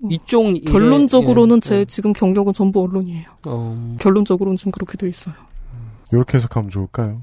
이쪽 0.09 0.45
일에- 0.55 0.71
결론적으로는 0.71 1.57
예, 1.57 1.67
제 1.67 1.75
예. 1.79 1.85
지금 1.85 2.13
경력은 2.13 2.53
전부 2.53 2.81
언론이에요. 2.83 3.25
어, 3.47 3.95
결론적으로는 3.99 4.55
지금 4.57 4.71
그렇게 4.71 4.95
돼 4.97 5.07
있어요. 5.09 5.33
이렇게 6.11 6.37
해석하면 6.37 6.69
좋을까요? 6.69 7.21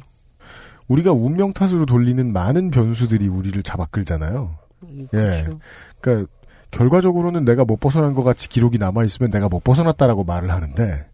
우리가 0.89 1.13
운명 1.13 1.53
탓으로 1.53 1.87
돌리는 1.87 2.33
많은 2.33 2.71
변수들이 2.71 3.29
우리를 3.29 3.63
잡아끌잖아요. 3.63 4.57
예. 4.89 5.07
그렇죠. 5.07 5.59
그러니까 6.05 6.31
결과적으로는 6.71 7.45
내가 7.45 7.65
못 7.65 7.79
벗어난 7.79 8.15
것 8.15 8.23
같이 8.25 8.49
기록이 8.49 8.79
남아 8.79 9.05
있으면 9.05 9.31
내가 9.31 9.49
못 9.49 9.63
벗어났다라고 9.65 10.25
말을 10.25 10.51
하는데 10.51 11.07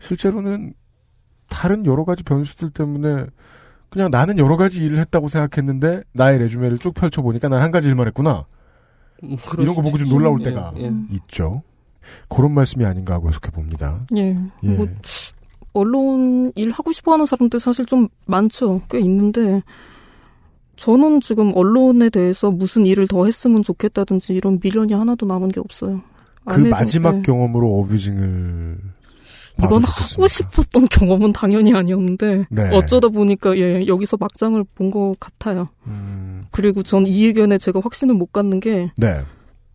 실제로는 0.00 0.74
다른 1.48 1.86
여러 1.86 2.04
가지 2.04 2.22
변수들 2.22 2.70
때문에 2.70 3.26
그냥 3.88 4.10
나는 4.10 4.38
여러 4.38 4.56
가지 4.56 4.84
일을 4.84 4.98
했다고 4.98 5.28
생각했는데 5.28 6.02
나의 6.12 6.38
레주메를 6.40 6.78
쭉 6.78 6.92
펼쳐 6.94 7.22
보니까 7.22 7.48
난 7.48 7.62
한 7.62 7.70
가지 7.70 7.86
일만 7.88 8.06
했구나. 8.08 8.44
음, 9.22 9.36
이런 9.58 9.74
거 9.74 9.82
보고 9.82 9.96
좀 9.96 10.08
놀라울. 10.08 10.42
때가 10.42 10.72
예, 10.78 10.84
예. 10.86 10.92
있죠. 11.12 11.62
그런 12.28 12.52
말씀이 12.52 12.84
아닌가 12.84 13.14
하고 13.14 13.28
해석해 13.28 13.50
봅니다. 13.50 14.04
예. 14.16 14.34
예. 14.64 14.68
뭐 14.68 14.86
언론 15.72 16.52
일 16.56 16.70
하고 16.72 16.92
싶어 16.92 17.12
하는 17.12 17.24
사람들 17.24 17.60
사실 17.60 17.86
좀 17.86 18.08
많죠. 18.26 18.82
꽤 18.90 18.98
있는데 19.00 19.60
저는 20.76 21.20
지금 21.20 21.52
언론에 21.54 22.10
대해서 22.10 22.50
무슨 22.50 22.84
일을 22.86 23.06
더 23.06 23.24
했으면 23.26 23.62
좋겠다든지 23.62 24.32
이런 24.34 24.58
미련이 24.62 24.92
하나도 24.92 25.26
남은 25.26 25.48
게 25.48 25.60
없어요. 25.60 26.02
그 26.46 26.60
마지막 26.60 27.16
예. 27.18 27.22
경험으로 27.22 27.78
어뷰징을 27.80 28.78
이건 29.58 29.82
좋겠습니다. 29.82 30.14
하고 30.14 30.28
싶었던 30.28 30.88
경험은 30.88 31.32
당연히 31.32 31.72
아니었는데 31.74 32.46
네. 32.50 32.70
어쩌다 32.76 33.08
보니까 33.08 33.56
예 33.56 33.86
여기서 33.86 34.16
막장을 34.18 34.62
본 34.74 34.90
것 34.90 35.14
같아요. 35.20 35.68
음, 35.86 36.42
그리고 36.50 36.82
전 36.82 37.06
이 37.06 37.26
의견에 37.26 37.56
제가 37.58 37.80
확신을 37.80 38.14
못 38.14 38.32
갖는 38.32 38.58
게 38.60 38.88
네, 38.96 39.20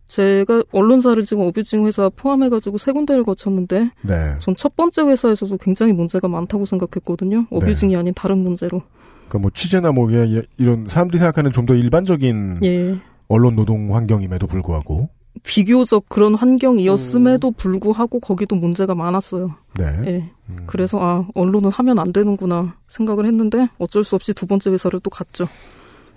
제가 0.06 0.62
언론사를 0.72 1.24
지금 1.24 1.44
어뷰징 1.44 1.86
회사 1.86 2.08
포함해가지고 2.10 2.76
세 2.78 2.92
군데를 2.92 3.24
거쳤는데 3.24 3.90
네. 4.02 4.34
전첫 4.40 4.76
번째 4.76 5.02
회사에서도 5.02 5.56
굉장히 5.56 5.92
문제가 5.94 6.28
많다고 6.28 6.66
생각했거든요. 6.66 7.46
어뷰징이 7.50 7.96
아닌 7.96 8.12
다른 8.14 8.38
문제로. 8.38 8.82
그러니까 9.30 9.38
뭐 9.38 9.50
취재나 9.54 9.92
뭐 9.92 10.10
이- 10.10 10.42
이런 10.58 10.86
사람들이 10.88 11.18
생각하는 11.18 11.52
좀 11.52 11.64
더 11.66 11.74
일반적인 11.74 12.56
예. 12.64 12.98
언론 13.28 13.54
노동 13.54 13.94
환경임에도 13.94 14.46
불구하고 14.48 15.08
비교적 15.44 16.04
그런 16.08 16.34
환경이었음에도 16.34 17.52
불구하고 17.52 18.18
거기도 18.18 18.56
문제가 18.56 18.94
많았어요. 18.96 19.54
네. 19.78 19.84
예. 20.06 20.24
그래서 20.66 20.98
아 21.00 21.26
언론은 21.34 21.70
하면 21.70 21.98
안 22.00 22.12
되는구나 22.12 22.74
생각을 22.88 23.24
했는데 23.26 23.68
어쩔 23.78 24.02
수 24.02 24.16
없이 24.16 24.34
두 24.34 24.46
번째 24.46 24.70
회사를 24.70 24.98
또 25.00 25.10
갔죠. 25.10 25.46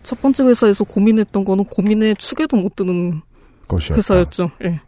첫 0.01 0.19
번째 0.21 0.43
회사에서 0.45 0.83
고민했던 0.83 1.45
거는 1.45 1.65
고민의 1.65 2.15
축에도 2.15 2.57
못 2.57 2.75
드는 2.75 3.21
것이었다. 3.67 3.95
회사였죠. 3.97 4.49
예. 4.65 4.79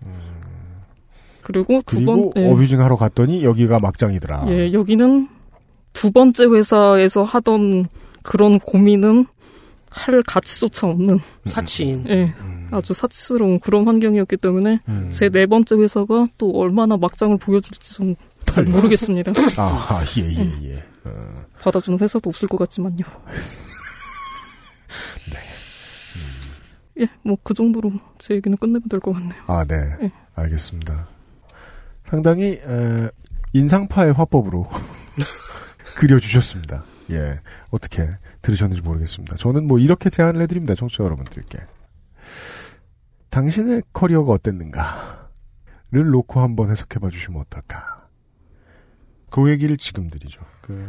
그리고 1.43 1.81
두 1.85 1.97
그리고 1.97 2.31
번, 2.31 2.43
예. 2.43 2.49
어뷰징 2.51 2.81
하러 2.81 2.95
갔더니 2.95 3.43
여기가 3.43 3.79
막장이더라. 3.79 4.45
예, 4.47 4.73
여기는 4.73 5.29
두 5.93 6.11
번째 6.11 6.45
회사에서 6.45 7.23
하던 7.23 7.87
그런 8.25 8.59
고민은 8.59 9.27
할 9.89 10.21
가치조차 10.23 10.87
없는 10.87 11.19
사치인. 11.45 12.05
예, 12.09 12.33
아주 12.71 12.93
사치스러운 12.93 13.59
그런 13.59 13.85
환경이었기 13.87 14.37
때문에 14.37 14.79
음. 14.89 15.09
제네 15.11 15.45
번째 15.45 15.75
회사가 15.75 16.27
또 16.37 16.51
얼마나 16.51 16.97
막장을 16.97 17.37
보여줄지 17.37 17.93
좀 17.93 18.15
잘 18.45 18.63
모르겠습니다. 18.63 19.33
아, 19.57 20.01
예, 20.17 20.21
예, 20.29 20.69
예. 20.69 20.83
어, 21.03 21.43
받아주는 21.59 21.99
회사도 21.99 22.29
없을 22.29 22.47
것 22.47 22.55
같지만요. 22.57 23.03
예, 27.01 27.07
뭐 27.23 27.35
그 27.43 27.53
정도로 27.53 27.91
제 28.17 28.35
얘기는 28.35 28.57
끝내면 28.57 28.83
될 28.89 28.99
것 29.01 29.11
같네요. 29.13 29.41
아, 29.47 29.65
네. 29.65 29.75
예. 30.03 30.11
알겠습니다. 30.35 31.07
상당히 32.05 32.59
에, 32.63 33.09
인상파의 33.53 34.13
화법으로 34.13 34.69
그려주셨습니다. 35.97 36.85
예, 37.11 37.39
어떻게 37.69 38.07
들으셨는지 38.41 38.81
모르겠습니다. 38.81 39.35
저는 39.37 39.67
뭐 39.67 39.79
이렇게 39.79 40.09
제안을 40.09 40.41
해드립니다, 40.41 40.75
청취자 40.75 41.03
여러분들께. 41.03 41.59
당신의 43.29 43.83
커리어가 43.93 44.31
어땠는가를 44.33 45.11
놓고 45.91 46.39
한번 46.39 46.71
해석해봐 46.71 47.09
주시면 47.09 47.41
어떨까. 47.41 48.07
그 49.29 49.49
얘기를 49.49 49.75
지금 49.75 50.09
드리죠. 50.09 50.39
그 50.61 50.87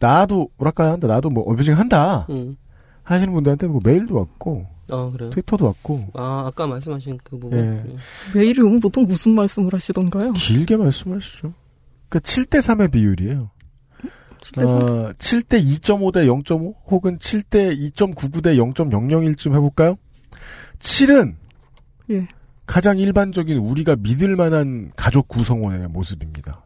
나도 0.00 0.50
뭐랄까 0.56 0.90
한다, 0.90 1.06
나도 1.06 1.30
뭐 1.30 1.44
어뷰징 1.44 1.78
한다 1.78 2.26
음. 2.28 2.56
하시는 3.04 3.32
분들한테 3.32 3.68
뭐 3.68 3.80
메일도 3.84 4.16
왔고 4.16 4.66
아 4.90 5.08
그래요? 5.12 5.30
트위터도 5.30 5.66
왔고 5.66 6.08
아 6.14 6.44
아까 6.46 6.66
말씀하신 6.66 7.18
그 7.22 7.38
부분. 7.38 7.58
예. 7.58 7.84
예. 8.40 8.60
오면 8.60 8.80
보통 8.80 9.06
무슨 9.06 9.36
말씀을 9.36 9.72
하시던가요? 9.72 10.32
길게 10.32 10.76
말씀하시죠. 10.76 11.54
그러니까 12.08 12.18
7대 12.28 12.58
3의 12.58 12.90
비율이에요. 12.90 13.50
7대 14.42 14.54
3? 14.54 14.66
어, 14.66 15.12
7대 15.12 15.64
2.5 15.80 16.12
대 16.12 16.26
0.5 16.26 16.74
혹은 16.86 17.18
7대 17.18 17.76
2.99 17.92 18.42
대 18.42 18.56
0.001쯤 18.56 19.54
해볼까요? 19.54 19.96
7은 20.78 21.34
예. 22.10 22.26
가장 22.66 22.98
일반적인 22.98 23.56
우리가 23.58 23.96
믿을 23.96 24.36
만한 24.36 24.92
가족 24.96 25.28
구성원의 25.28 25.88
모습입니다. 25.88 26.64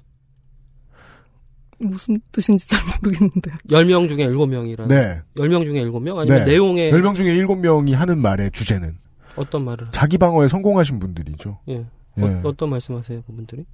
무슨 1.79 2.21
뜻인지 2.33 2.69
잘 2.69 2.81
모르겠는데요. 3.03 3.55
10명 3.69 4.09
중에 4.09 4.27
7명이라는. 4.27 4.89
네. 4.89 5.21
10명 5.37 5.65
중에 5.65 5.85
7명? 5.85 6.19
아니면 6.19 6.27
네. 6.27 6.45
내용에 6.45 6.91
10명 6.91 7.15
중에 7.15 7.35
7명이 7.35 7.93
하는 7.93 8.19
말의 8.19 8.51
주제는 8.53 8.99
어떤 9.37 9.65
말을 9.65 9.89
자기 9.91 10.19
방어에 10.19 10.49
성공하신 10.49 10.99
분들이죠. 11.01 11.59
예. 11.69 11.85
예. 12.19 12.23
어, 12.23 12.41
어떤 12.45 12.71
말씀하세요, 12.71 13.23
그분들이? 13.23 13.65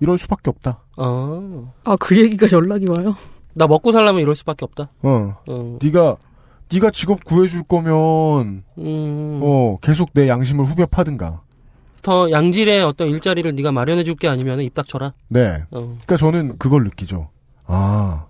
이럴 0.00 0.18
수밖에 0.18 0.50
없다. 0.50 0.84
아. 0.96 1.72
아, 1.84 1.96
그 1.96 2.20
얘기가 2.20 2.48
연락이 2.52 2.86
와요? 2.88 3.16
나 3.54 3.66
먹고 3.66 3.92
살려면 3.92 4.20
이럴 4.20 4.34
수밖에 4.34 4.64
없다. 4.64 4.90
어. 5.02 5.36
어. 5.48 5.78
네가 5.82 6.16
네가 6.72 6.90
직업 6.90 7.22
구해줄 7.24 7.62
거면 7.64 8.64
음. 8.78 9.40
어 9.42 9.78
계속 9.80 10.10
내 10.12 10.28
양심을 10.28 10.64
후벼 10.64 10.86
파든가. 10.86 11.42
더 12.02 12.30
양질의 12.30 12.82
어떤 12.84 13.08
일자리를 13.08 13.54
네가 13.54 13.70
마련해 13.72 14.02
줄 14.04 14.16
게 14.16 14.28
아니면 14.28 14.60
입 14.60 14.74
닥쳐라. 14.74 15.14
네. 15.28 15.62
어. 15.70 15.80
그러니까 15.80 16.16
저는 16.16 16.58
그걸 16.58 16.84
느끼죠. 16.84 17.30
아, 17.66 18.26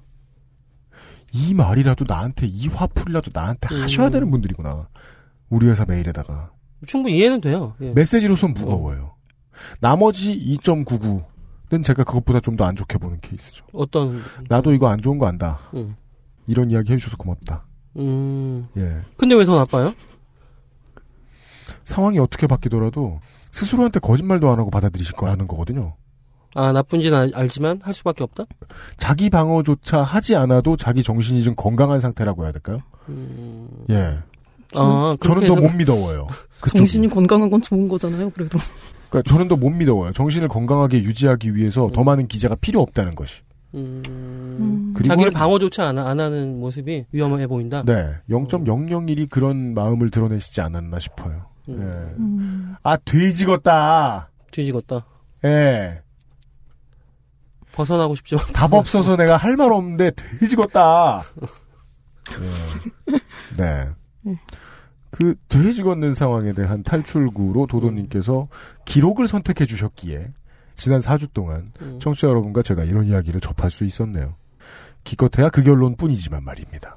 이 1.33 1.55
말이라도 1.55 2.05
나한테 2.07 2.47
이 2.47 2.69
화풀이라도 2.69 3.31
나한테 3.35 3.75
음. 3.75 3.83
하셔야 3.83 4.11
되는 4.11 4.31
분들이구나. 4.31 4.89
우리 5.49 5.67
회사 5.69 5.85
메일에다가 5.87 6.51
충분히 6.87 7.17
이해는 7.19 7.41
돼요. 7.41 7.75
예. 7.81 7.91
메시지로선 7.93 8.55
무거워요. 8.55 9.15
나머지 9.81 10.39
2.99는 10.39 11.25
제가 11.83 12.05
그것보다 12.05 12.41
좀 12.41 12.57
더 12.57 12.65
안 12.65 12.77
좋게 12.77 12.99
보는 12.99 13.19
케이스죠. 13.21 13.65
어떤 13.73 14.23
나도 14.49 14.73
이거 14.73 14.89
안 14.89 15.01
좋은 15.03 15.19
거 15.19 15.27
안다. 15.27 15.59
음. 15.75 15.97
이런 16.47 16.71
이야기 16.71 16.93
해주셔서 16.93 17.17
고맙다. 17.17 17.65
음. 17.97 18.67
예. 18.77 19.01
근데 19.17 19.35
왜 19.35 19.45
더 19.45 19.57
나빠요? 19.57 19.93
상황이 21.85 22.19
어떻게 22.19 22.47
바뀌더라도 22.47 23.21
스스로한테 23.53 24.01
거짓말도 24.01 24.51
안 24.51 24.59
하고 24.59 24.71
받아들이실 24.71 25.15
거 25.17 25.29
하는 25.29 25.47
거거든요. 25.47 25.95
아 26.55 26.73
나쁜지는 26.73 27.19
알- 27.19 27.31
알지만 27.35 27.81
할 27.83 27.95
수밖에 27.95 28.23
없다. 28.25 28.45
자기 28.97 29.29
방어조차 29.31 30.03
하지 30.03 30.37
않아도 30.37 30.77
자기 30.77 31.03
정신이 31.03 31.43
좀 31.43 31.55
건강한 31.57 32.01
상태라고 32.01 32.45
해야 32.45 32.53
될까요? 32.53 32.79
음. 33.09 33.69
예. 33.91 34.19
아 34.77 35.17
저는 35.17 35.17
그렇게 35.19 35.49
더못 35.49 35.75
믿어워요. 35.77 36.27
정신이 36.77 37.09
건강한 37.09 37.51
건 37.51 37.61
좋은 37.61 37.89
거잖아요. 37.89 38.31
그래도 38.31 38.59
그러니까 39.15 39.31
저는 39.31 39.49
더 39.49 39.57
못 39.57 39.71
믿어워요. 39.71 40.13
정신을 40.13 40.49
건강하게 40.49 40.99
유지하기 41.05 41.55
위해서 41.55 41.89
더 41.95 42.03
많은 42.03 42.27
기자가 42.27 42.57
필요 42.57 42.81
없다는 42.83 43.15
것이. 43.15 43.43
음. 43.75 44.93
그리고 44.97 45.09
자기를 45.15 45.31
방어조차 45.33 45.89
안, 45.89 45.99
안 45.99 46.21
하는 46.21 46.59
모습이 46.61 47.07
위험해 47.13 47.47
보인다. 47.47 47.83
네, 47.85 48.15
0.001이 48.31 49.29
그런 49.31 49.75
마음을 49.75 50.11
드러내시지 50.11 50.61
않았나 50.61 50.99
싶어요. 50.99 51.47
음. 51.69 51.79
예. 51.81 52.15
음. 52.21 52.75
아 52.83 52.97
뒤지겠다. 52.97 54.31
뒤지겠다. 54.51 55.07
예. 55.45 56.01
벗어나고 57.73 58.15
싶죠. 58.17 58.37
답 58.53 58.73
없어서 58.73 59.15
내가 59.17 59.37
할 59.37 59.57
말 59.57 59.73
없는데 59.73 60.13
돼지겠다. 60.17 61.23
예. 63.09 63.19
네. 63.59 63.89
그 65.15 65.37
돼지 65.49 65.85
걷는 65.85 66.13
상황에 66.13 66.55
대한 66.55 66.83
탈출구로 66.83 67.69
도도님께서 67.69 68.49
기록을 68.85 69.29
선택해 69.29 69.65
주셨기에 69.65 70.33
지난 70.75 71.01
4주 71.01 71.33
동안 71.33 71.71
음. 71.83 72.01
청취자 72.01 72.27
여러분과 72.27 72.63
제가 72.63 72.83
이런 72.83 73.07
이야기를 73.07 73.41
접할 73.41 73.71
수 73.71 73.85
있었네요. 73.85 74.35
기껏해야 75.05 75.51
그 75.51 75.63
결론뿐이지만 75.63 76.43
말입니다. 76.43 76.97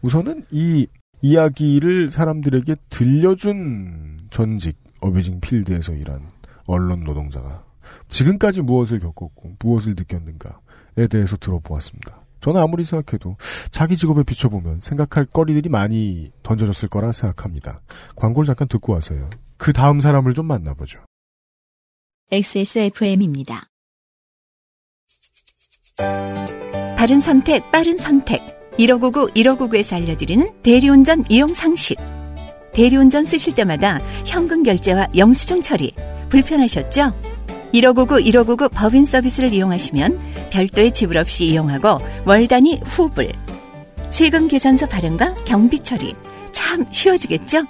우선은 0.00 0.46
이 0.50 0.86
이야기를 1.20 2.12
사람들에게 2.12 2.76
들려준 2.88 4.28
전직 4.30 4.78
어뷰징 5.02 5.40
필드에서 5.40 5.92
일한 5.92 6.22
언론 6.66 7.04
노동자가 7.04 7.62
지금까지 8.08 8.62
무엇을 8.62 9.00
겪었고 9.00 9.56
무엇을 9.58 9.96
느꼈는가에 9.98 11.08
대해서 11.10 11.36
들어보았습니다. 11.36 12.22
저는 12.40 12.60
아무리 12.60 12.84
생각해도 12.84 13.36
자기 13.70 13.96
직업에 13.96 14.22
비춰보면 14.22 14.80
생각할 14.80 15.26
거리들이 15.26 15.68
많이 15.68 16.30
던져졌을 16.42 16.88
거라 16.88 17.12
생각합니다. 17.12 17.80
광고를 18.16 18.46
잠깐 18.46 18.68
듣고 18.68 18.92
와서요. 18.92 19.30
그 19.56 19.72
다음 19.72 20.00
사람을 20.00 20.34
좀 20.34 20.46
만나보죠. 20.46 21.00
XSFM입니다. 22.30 23.68
바른 26.96 27.20
선택, 27.20 27.70
빠른 27.70 27.96
선택. 27.96 28.40
1599, 28.78 29.32
1599에서 29.34 29.96
알려드리는 29.96 30.62
대리운전 30.62 31.24
이용 31.30 31.52
상식. 31.52 31.96
대리운전 32.72 33.24
쓰실 33.24 33.54
때마다 33.54 33.98
현금 34.24 34.62
결제와 34.62 35.08
영수증 35.16 35.62
처리. 35.62 35.92
불편하셨죠? 36.28 37.12
1599, 37.72 38.22
1599 38.22 38.68
법인 38.70 39.04
서비스를 39.04 39.52
이용하시면 39.52 40.18
별도의 40.50 40.92
지불 40.92 41.18
없이 41.18 41.44
이용하고 41.46 41.98
월 42.24 42.48
단위 42.48 42.80
후불. 42.84 43.30
세금 44.10 44.48
계산서 44.48 44.86
발행과 44.86 45.34
경비 45.44 45.78
처리. 45.80 46.14
참 46.52 46.86
쉬워지겠죠? 46.90 47.66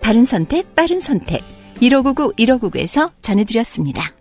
바른 0.00 0.24
선택, 0.24 0.74
빠른 0.74 1.00
선택. 1.00 1.42
1599, 1.80 2.32
1599에서 2.34 3.12
전해드렸습니다. 3.20 4.12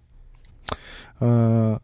어, 1.19 1.77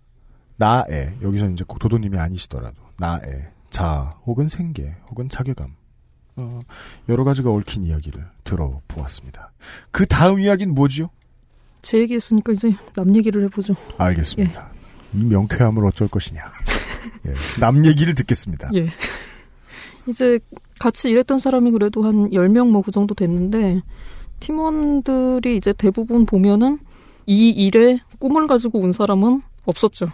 나의, 0.57 1.17
여기서 1.21 1.51
이제 1.51 1.65
꼭 1.67 1.79
도도님이 1.79 2.19
아니시더라도, 2.19 2.77
나의 2.99 3.49
자, 3.69 4.15
혹은 4.25 4.49
생계, 4.49 4.95
혹은 5.11 5.29
자괴감, 5.29 5.75
어, 6.37 6.61
여러 7.09 7.25
가지가 7.25 7.51
얽힌 7.51 7.85
이야기를 7.85 8.25
들어보았습니다. 8.45 9.51
그 9.91 10.07
다음 10.07 10.41
이야기는 10.41 10.75
뭐지요? 10.75 11.11
제 11.83 11.99
얘기했으니까 11.99 12.53
이제 12.53 12.73
남 12.95 13.15
얘기를 13.15 13.43
해보죠. 13.45 13.75
알겠습니다. 13.99 14.71
이 15.17 15.25
명쾌함을 15.25 15.85
어쩔 15.87 16.09
것이냐. 16.09 16.43
예, 17.27 17.35
남 17.61 17.85
얘기를 17.85 18.15
듣겠습니다. 18.15 18.71
예. 18.75 18.89
이제 20.09 20.39
같이 20.79 21.09
일했던 21.11 21.39
사람이 21.41 21.71
그래도 21.73 22.03
한 22.05 22.31
10명 22.31 22.69
뭐 22.71 22.83
그 22.83 22.91
정도 22.93 23.15
됐는데 23.15 23.81
팀원들이 24.41 25.57
이제 25.57 25.73
대부분 25.73 26.27
보면은 26.27 26.79
이 27.27 27.49
일에 27.51 27.99
꿈을 28.19 28.47
가지고 28.47 28.81
온 28.81 28.93
사람은 28.93 29.43
없었죠. 29.65 30.07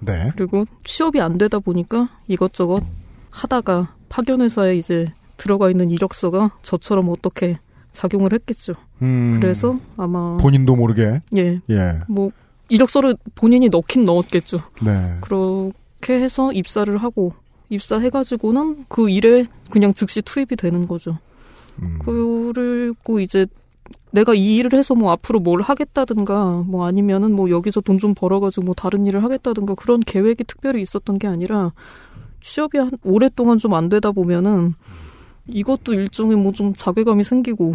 네. 0.00 0.30
그리고 0.36 0.64
취업이 0.84 1.20
안 1.20 1.38
되다 1.38 1.58
보니까 1.60 2.08
이것저것 2.28 2.82
하다가 3.30 3.94
파견회사에 4.10 4.76
이제 4.76 5.06
들어가 5.36 5.70
있는 5.70 5.88
이력서가 5.88 6.58
저처럼 6.62 7.08
어떻게 7.08 7.56
작용을 7.92 8.32
했겠죠. 8.32 8.74
음, 9.02 9.38
그래서 9.40 9.78
아마 9.96 10.36
본인도 10.36 10.76
모르게. 10.76 11.22
예. 11.36 11.60
예. 11.70 12.00
뭐 12.08 12.30
이력서를 12.68 13.16
본인이 13.34 13.68
넣긴 13.68 14.04
넣었겠죠. 14.04 14.58
네. 14.82 15.18
그렇게 15.20 16.20
해서 16.20 16.52
입사를 16.52 16.94
하고 16.96 17.32
입사해가지고는 17.70 18.86
그 18.88 19.10
일에 19.10 19.46
그냥 19.70 19.94
즉시 19.94 20.22
투입이 20.22 20.56
되는 20.56 20.86
거죠. 20.86 21.18
음. 21.82 21.98
그리고 22.04 23.20
이제 23.20 23.46
내가 24.12 24.32
이 24.34 24.56
일을 24.56 24.74
해서 24.74 24.94
뭐 24.94 25.10
앞으로 25.12 25.40
뭘 25.40 25.60
하겠다든가 25.60 26.64
뭐 26.66 26.86
아니면은 26.86 27.32
뭐 27.32 27.50
여기서 27.50 27.80
돈 27.80 27.98
좀 27.98 28.14
벌어가지고 28.14 28.64
뭐 28.66 28.74
다른 28.74 29.06
일을 29.06 29.22
하겠다든가 29.24 29.74
그런 29.74 30.00
계획이 30.00 30.44
특별히 30.44 30.80
있었던 30.82 31.18
게 31.18 31.26
아니라 31.26 31.72
취업이 32.40 32.78
한 32.78 32.90
오랫동안 33.04 33.58
좀 33.58 33.74
안 33.74 33.88
되다 33.88 34.12
보면은 34.12 34.74
이것도 35.48 35.94
일종의 35.94 36.36
뭐 36.36 36.52
좀 36.52 36.74
자괴감이 36.74 37.24
생기고 37.24 37.74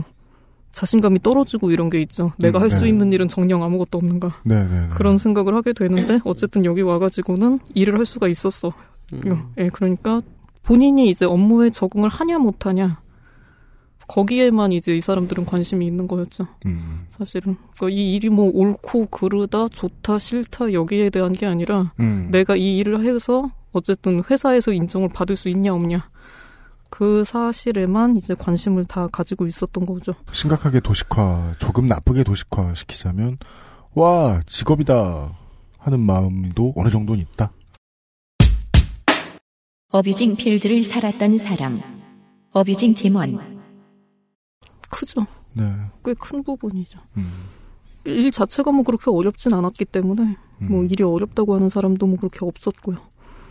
자신감이 0.71 1.21
떨어지고 1.21 1.71
이런 1.71 1.89
게 1.89 2.01
있죠. 2.01 2.31
내가 2.37 2.59
음, 2.59 2.63
할수 2.63 2.83
네. 2.83 2.89
있는 2.89 3.11
일은 3.11 3.27
정녕 3.27 3.63
아무것도 3.63 3.97
없는가. 3.97 4.29
네네. 4.43 4.89
그런 4.91 5.17
생각을 5.17 5.55
하게 5.55 5.73
되는데 5.73 6.19
어쨌든 6.23 6.65
여기 6.65 6.81
와가지고는 6.81 7.59
일을 7.73 7.97
할 7.97 8.05
수가 8.05 8.27
있었어. 8.27 8.71
음. 9.13 9.41
예, 9.57 9.67
그러니까 9.69 10.21
본인이 10.63 11.09
이제 11.09 11.25
업무에 11.25 11.71
적응을 11.71 12.09
하냐 12.09 12.37
못하냐 12.37 13.01
거기에만 14.07 14.71
이제 14.71 14.95
이 14.95 15.01
사람들은 15.01 15.45
관심이 15.45 15.85
있는 15.85 16.07
거였죠. 16.07 16.47
음. 16.65 17.05
사실은 17.11 17.55
그러니까 17.75 17.89
이 17.97 18.15
일이 18.15 18.29
뭐 18.29 18.51
옳고 18.53 19.07
그르다 19.07 19.67
좋다 19.69 20.19
싫다 20.19 20.73
여기에 20.73 21.11
대한 21.11 21.33
게 21.33 21.45
아니라 21.45 21.93
음. 21.99 22.27
내가 22.31 22.55
이 22.55 22.77
일을 22.77 23.03
해서 23.05 23.51
어쨌든 23.71 24.23
회사에서 24.29 24.73
인정을 24.73 25.09
받을 25.09 25.35
수 25.35 25.47
있냐 25.49 25.73
없냐 25.73 26.09
그 26.89 27.23
사실에만 27.23 28.15
이제 28.17 28.33
관심을 28.33 28.85
다 28.85 29.07
가지고 29.07 29.45
있었던 29.47 29.85
거죠. 29.85 30.13
심각하게 30.31 30.79
도식화, 30.79 31.55
조금 31.59 31.87
나쁘게 31.87 32.23
도식화 32.23 32.73
시키자면, 32.75 33.37
와, 33.93 34.41
직업이다. 34.45 35.37
하는 35.77 35.99
마음도 36.01 36.73
어느 36.75 36.89
정도는 36.89 37.21
있다. 37.21 37.51
어뷰징 39.91 40.33
필드를 40.35 40.83
살았던 40.83 41.37
사람. 41.37 41.79
어뷰징 42.51 42.93
팀원. 42.93 43.37
크죠. 44.89 45.25
네. 45.53 45.63
꽤 46.03 46.13
큰 46.15 46.43
부분이죠. 46.43 46.99
음. 47.17 47.31
일 48.05 48.31
자체가 48.31 48.71
뭐 48.71 48.83
그렇게 48.83 49.09
어렵진 49.09 49.53
않았기 49.53 49.85
때문에 49.85 50.37
음. 50.61 50.67
뭐 50.69 50.83
일이 50.83 51.03
어렵다고 51.03 51.55
하는 51.55 51.69
사람도 51.69 52.05
뭐 52.07 52.17
그렇게 52.17 52.39
없었고요. 52.45 52.97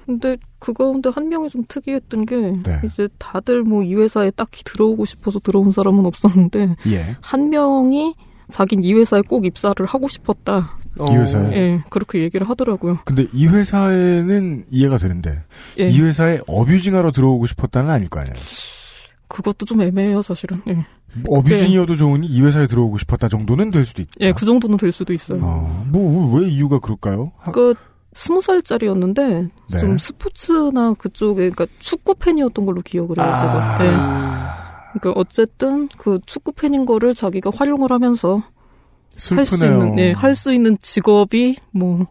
근데 0.09 0.39
그 0.59 0.73
가운데 0.73 1.11
한 1.15 1.29
명이 1.29 1.51
좀 1.51 1.65
특이했던 1.69 2.25
게 2.25 2.37
네. 2.65 2.81
이제 2.83 3.09
다들 3.19 3.61
뭐 3.61 3.83
이 3.85 3.95
회사에 3.95 4.31
딱히 4.31 4.65
들어오고 4.65 5.05
싶어서 5.05 5.39
들어온 5.39 5.71
사람은 5.71 6.07
없었는데 6.07 6.77
예. 6.87 7.17
한 7.21 7.51
명이 7.51 8.15
자긴 8.51 8.83
이 8.83 8.95
회사에 8.95 9.21
꼭 9.21 9.45
입사를 9.45 9.85
하고 9.85 10.09
싶었다. 10.09 10.79
이 10.99 11.15
회사에? 11.15 11.53
예, 11.55 11.85
그렇게 11.91 12.21
얘기를 12.23 12.49
하더라고요. 12.49 13.01
근데 13.05 13.27
이 13.35 13.47
회사에는 13.47 14.65
이해가 14.71 14.97
되는데, 14.97 15.43
예. 15.79 15.89
이 15.89 16.01
회사에 16.01 16.41
어뷰징하러 16.47 17.13
들어오고 17.13 17.47
싶었다는 17.47 17.91
아닐 17.91 18.09
거 18.09 18.19
아니에요. 18.21 18.35
그것도 19.29 19.67
좀 19.67 19.83
애매해요, 19.83 20.23
사실은. 20.23 20.63
예. 20.69 20.87
어뷰징이어도 21.29 21.97
좋으니 21.97 22.27
이 22.27 22.41
회사에 22.43 22.67
들어오고 22.67 22.99
싶었다 22.99 23.29
정도는 23.29 23.71
될 23.71 23.85
수도 23.85 24.01
있다. 24.03 24.13
예, 24.21 24.33
그 24.33 24.45
정도는 24.47 24.79
될 24.79 24.91
수도 24.91 25.13
있어요. 25.13 25.41
어, 25.43 25.85
뭐, 25.89 26.39
왜 26.41 26.49
이유가 26.49 26.79
그럴까요? 26.79 27.33
하- 27.37 27.53
그 27.53 27.75
스무 28.19 28.43
살짜리였는데 28.43 29.49
네. 29.71 29.79
좀 29.79 29.97
스포츠나 29.97 30.95
그쪽에 30.95 31.51
그러니까 31.51 31.67
축구 31.79 32.17
팬이었던 32.17 32.67
걸로 32.67 32.81
기억을 32.83 33.17
해요, 33.17 33.27
아. 33.29 33.79
제가. 33.79 33.85
예. 33.85 34.99
그러니까 34.99 35.21
어쨌든 35.21 35.89
그 35.99 36.19
축구 36.27 36.51
팬인 36.51 36.85
거를 36.85 37.15
자기가 37.15 37.53
활용을 37.55 37.93
하면서 37.93 38.43
할 39.31 39.47
수. 39.47 39.55
있는 39.55 39.99
예, 40.01 40.11
할수 40.13 40.53
있는 40.53 40.77
직업이 40.81 41.59
뭐 41.71 42.07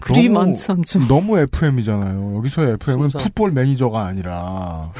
그리 0.00 0.28
너무- 0.28 0.46
많지 0.46 0.70
않죠. 0.70 1.00
너무 1.08 1.38
FM이잖아요. 1.40 2.36
여기서의 2.36 2.74
FM은 2.74 3.08
순서. 3.08 3.18
Football 3.18 3.50
Manager가 3.50 4.04
아니라 4.06 4.92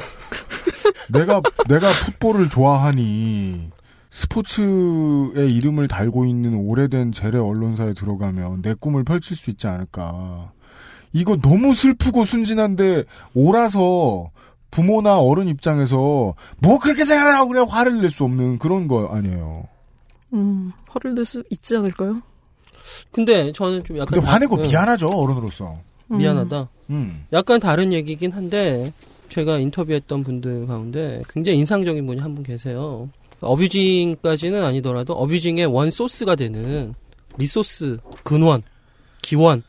내가 1.12 1.40
내가 1.68 1.88
football을 2.06 2.48
좋아하니 2.48 3.70
스포츠의 4.20 5.54
이름을 5.54 5.88
달고 5.88 6.26
있는 6.26 6.54
오래된 6.54 7.12
재래 7.12 7.38
언론사에 7.38 7.94
들어가면 7.94 8.60
내 8.62 8.74
꿈을 8.74 9.02
펼칠 9.04 9.36
수 9.36 9.50
있지 9.50 9.66
않을까. 9.66 10.52
이거 11.12 11.36
너무 11.36 11.74
슬프고 11.74 12.24
순진한데 12.24 13.04
오라서 13.34 14.30
부모나 14.70 15.18
어른 15.18 15.48
입장에서 15.48 16.34
뭐 16.58 16.78
그렇게 16.78 17.04
생각을 17.04 17.34
하고 17.34 17.48
그래 17.48 17.64
화를 17.68 18.00
낼 18.02 18.10
수 18.10 18.24
없는 18.24 18.58
그런 18.58 18.86
거 18.88 19.08
아니에요. 19.08 19.64
음, 20.34 20.72
화를 20.88 21.14
낼 21.14 21.24
수 21.24 21.42
있지 21.50 21.76
않을까요? 21.76 22.20
근데 23.10 23.52
저는 23.52 23.82
좀 23.84 23.96
약간 23.98 24.06
근데 24.20 24.26
화내고 24.26 24.56
다- 24.56 24.62
응. 24.62 24.68
미안하죠 24.68 25.08
어른으로서. 25.08 25.78
미안하다. 26.08 26.68
음. 26.90 27.24
약간 27.32 27.58
다른 27.60 27.92
얘기긴 27.92 28.32
한데 28.32 28.92
제가 29.28 29.58
인터뷰했던 29.58 30.24
분들 30.24 30.66
가운데 30.66 31.22
굉장히 31.28 31.58
인상적인 31.58 32.04
분이 32.06 32.20
한 32.20 32.34
분 32.34 32.44
계세요. 32.44 33.08
어뷰징까지는 33.40 34.62
아니더라도 34.62 35.14
어뷰징의 35.14 35.66
원 35.66 35.90
소스가 35.90 36.34
되는 36.36 36.94
리소스, 37.38 37.98
근원, 38.22 38.62
기원. 39.22 39.62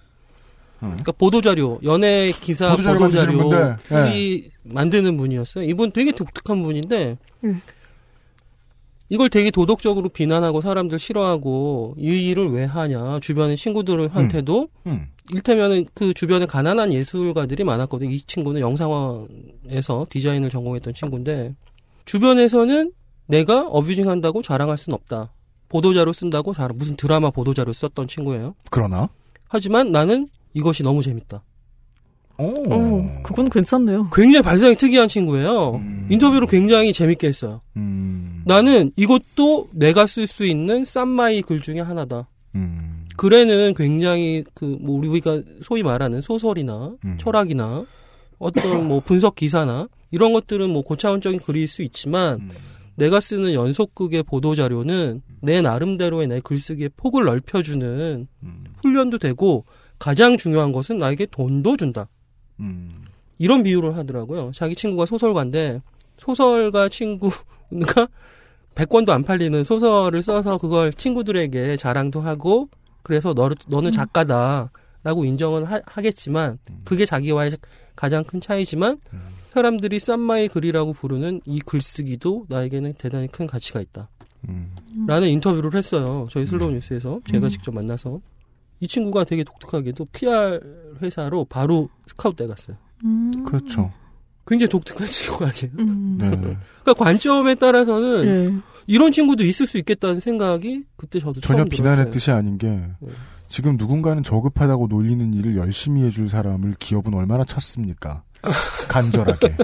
그러니까 0.80 1.12
보도자료, 1.12 1.80
연예 1.84 2.32
기사 2.42 2.76
보도자료 2.76 3.52
예. 3.54 3.96
후기 3.96 4.50
만드는 4.64 5.16
분이었어요. 5.16 5.64
이분 5.66 5.92
되게 5.92 6.12
독특한 6.12 6.64
분인데 6.64 7.18
음. 7.44 7.62
이걸 9.10 9.30
되게 9.30 9.52
도덕적으로 9.52 10.10
비난하고 10.10 10.62
사람들 10.62 10.98
싫어하고 10.98 11.96
이 12.00 12.30
일을 12.30 12.50
왜 12.52 12.64
하냐 12.64 13.20
주변의 13.20 13.58
친구들한테도 13.58 14.70
음. 14.88 15.08
일테면은 15.34 15.86
그 15.94 16.14
주변에 16.14 16.46
가난한 16.46 16.94
예술가들이 16.94 17.64
많았거든요. 17.64 18.10
이 18.10 18.22
친구는 18.22 18.62
영상화에서 18.62 20.06
디자인을 20.10 20.50
전공했던 20.50 20.94
친구인데 20.94 21.54
주변에서는 22.06 22.92
내가 23.32 23.68
어뷰징 23.68 24.08
한다고 24.10 24.42
자랑할 24.42 24.78
순 24.78 24.94
없다. 24.94 25.32
보도자료 25.70 26.12
쓴다고 26.14 26.54
자랑 26.54 26.78
무슨 26.78 26.96
드라마 26.96 27.32
보도자료 27.32 27.72
썼던 27.74 28.08
친구예요. 28.08 28.56
그러나 28.70 29.10
하지만 29.48 29.92
나는 29.92 30.28
이것이 30.54 30.84
너무 30.84 31.02
재밌다. 31.02 31.42
어, 32.38 33.22
그건 33.24 33.50
괜찮네요. 33.50 34.10
굉장히 34.12 34.42
발상이 34.42 34.76
특이한 34.76 35.08
친구예요. 35.08 35.80
인터뷰를 36.10 36.48
굉장히 36.48 36.92
재밌게 36.92 37.28
했어요. 37.28 37.62
음. 37.78 38.42
나는 38.46 38.92
이것도 38.98 39.70
내가 39.72 40.08
쓸 40.08 40.26
수 40.28 40.46
있는 40.46 40.84
쌈마이 40.84 41.44
글 41.44 41.62
중에 41.62 41.80
하나다. 41.82 42.28
음. 42.56 43.04
글에는 43.18 43.76
굉장히 43.76 44.44
그 44.56 44.66
뭐 44.82 44.98
우리가 44.98 45.42
소위 45.62 45.84
말하는 45.84 46.22
소설이나 46.22 46.94
음. 47.06 47.18
철학이나 47.20 47.86
어떤 48.40 48.88
뭐 48.88 49.00
분석 49.02 49.36
기사나 49.36 49.88
이런 50.10 50.34
것들은 50.34 50.70
뭐 50.72 50.82
고차원적인 50.82 51.40
글일 51.42 51.68
수 51.68 51.84
있지만 51.84 52.40
음. 52.42 52.50
내가 53.02 53.20
쓰는 53.20 53.54
연속극의 53.54 54.22
보도 54.22 54.54
자료는 54.54 55.24
내 55.42 55.60
나름대로의 55.62 56.28
내 56.28 56.40
글쓰기의 56.40 56.92
폭을 56.96 57.24
넓혀주는 57.24 58.28
음. 58.44 58.64
훈련도 58.84 59.18
되고 59.18 59.66
가장 59.98 60.38
중요한 60.38 60.72
것은 60.72 61.00
나에게 61.00 61.26
돈도 61.26 61.78
준다. 61.78 62.08
음. 62.60 63.06
이런 63.40 63.64
비유를 63.64 63.98
하더라고요. 63.98 64.52
자기 64.54 64.76
친구가 64.76 65.08
소설가인데 65.08 65.82
소설가 66.20 66.90
친구가 66.90 67.32
100권도 68.76 69.10
안 69.10 69.24
팔리는 69.24 69.64
소설을 69.64 70.22
써서 70.22 70.60
그걸 70.60 70.94
친구들에게 70.94 71.78
자랑도 71.78 72.22
하고 72.22 72.70
그래서 73.02 73.34
너, 73.34 73.50
너는 73.68 73.92
작가다라고 73.92 75.26
인정은 75.26 75.64
하, 75.64 75.82
하겠지만 75.88 76.60
그게 76.86 77.08
자기와의 77.08 77.54
가장 77.96 78.24
큰 78.24 78.40
차이지만 78.40 79.00
사람들이 79.52 80.00
쌈마이 80.00 80.48
글이라고 80.48 80.94
부르는 80.94 81.42
이 81.46 81.60
글쓰기도 81.60 82.46
나에게는 82.50 82.94
대단히 82.94 83.28
큰 83.28 83.48
가치가 83.48 83.82
있다. 83.82 84.10
라는 85.08 85.28
인터뷰를 85.28 85.76
했어요. 85.76 86.28
저희 86.32 86.48
슬로우 86.48 86.72
뉴스에서 86.72 87.20
제가 87.26 87.48
음. 87.48 87.50
직접 87.50 87.74
만나서 87.76 88.22
이 88.80 88.88
친구가 88.88 89.26
되게 89.26 89.44
독특하게도 89.44 90.06
PR 90.14 90.60
회사로 91.02 91.46
바로 91.46 91.90
스카우트 92.08 92.44
돼 92.44 92.48
갔어요. 92.48 92.78
음. 93.04 93.32
그렇죠. 93.46 93.92
굉장히 94.48 94.70
독특한 94.70 95.06
친구 95.12 95.46
아니에요? 95.46 95.72
음. 95.80 96.18
네. 96.20 96.30
그러니까 96.30 96.94
관점에 96.98 97.56
따라서는 97.56 98.26
예. 98.26 98.62
이런 98.88 99.12
친구도 99.12 99.44
있을 99.44 99.68
수 99.68 99.78
있겠다는 99.78 100.20
생각이 100.20 100.84
그때 100.96 101.20
저도 101.20 101.40
전혀 101.42 101.60
처음 101.60 101.70
비난의 101.70 101.96
들었어요. 101.98 102.12
뜻이 102.12 102.32
아닌 102.32 102.58
게 102.58 102.82
지금 103.48 103.78
누군가는 103.78 104.24
저급하다고 104.24 104.88
놀리는 104.88 105.34
일을 105.34 105.58
열심히 105.58 106.04
해줄 106.04 106.30
사람을 106.30 106.74
기업은 106.80 107.14
얼마나 107.14 107.44
찾습니까? 107.46 108.24
간절하게. 108.88 109.56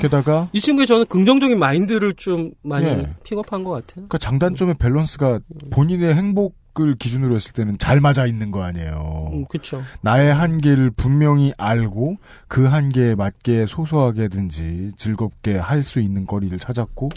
게다가 0.00 0.48
이 0.52 0.60
친구의 0.60 0.86
저는 0.86 1.06
긍정적인 1.06 1.58
마인드를 1.58 2.14
좀 2.14 2.52
많이 2.64 2.86
예. 2.86 3.14
픽업한 3.24 3.62
것 3.64 3.70
같아요. 3.86 4.06
그 4.08 4.18
장단점의 4.18 4.76
밸런스가 4.78 5.38
본인의 5.70 6.14
행복을 6.14 6.96
기준으로 6.98 7.34
했을 7.36 7.52
때는 7.52 7.78
잘 7.78 8.00
맞아 8.00 8.26
있는 8.26 8.50
거 8.50 8.62
아니에요. 8.62 9.28
음, 9.32 9.44
그쵸. 9.46 9.82
나의 10.00 10.34
한계를 10.34 10.90
분명히 10.90 11.52
알고 11.58 12.16
그 12.48 12.64
한계에 12.66 13.14
맞게 13.14 13.66
소소하게든지 13.66 14.92
즐겁게 14.96 15.56
할 15.56 15.82
수 15.84 16.00
있는 16.00 16.26
거리를 16.26 16.58
찾았고 16.58 17.10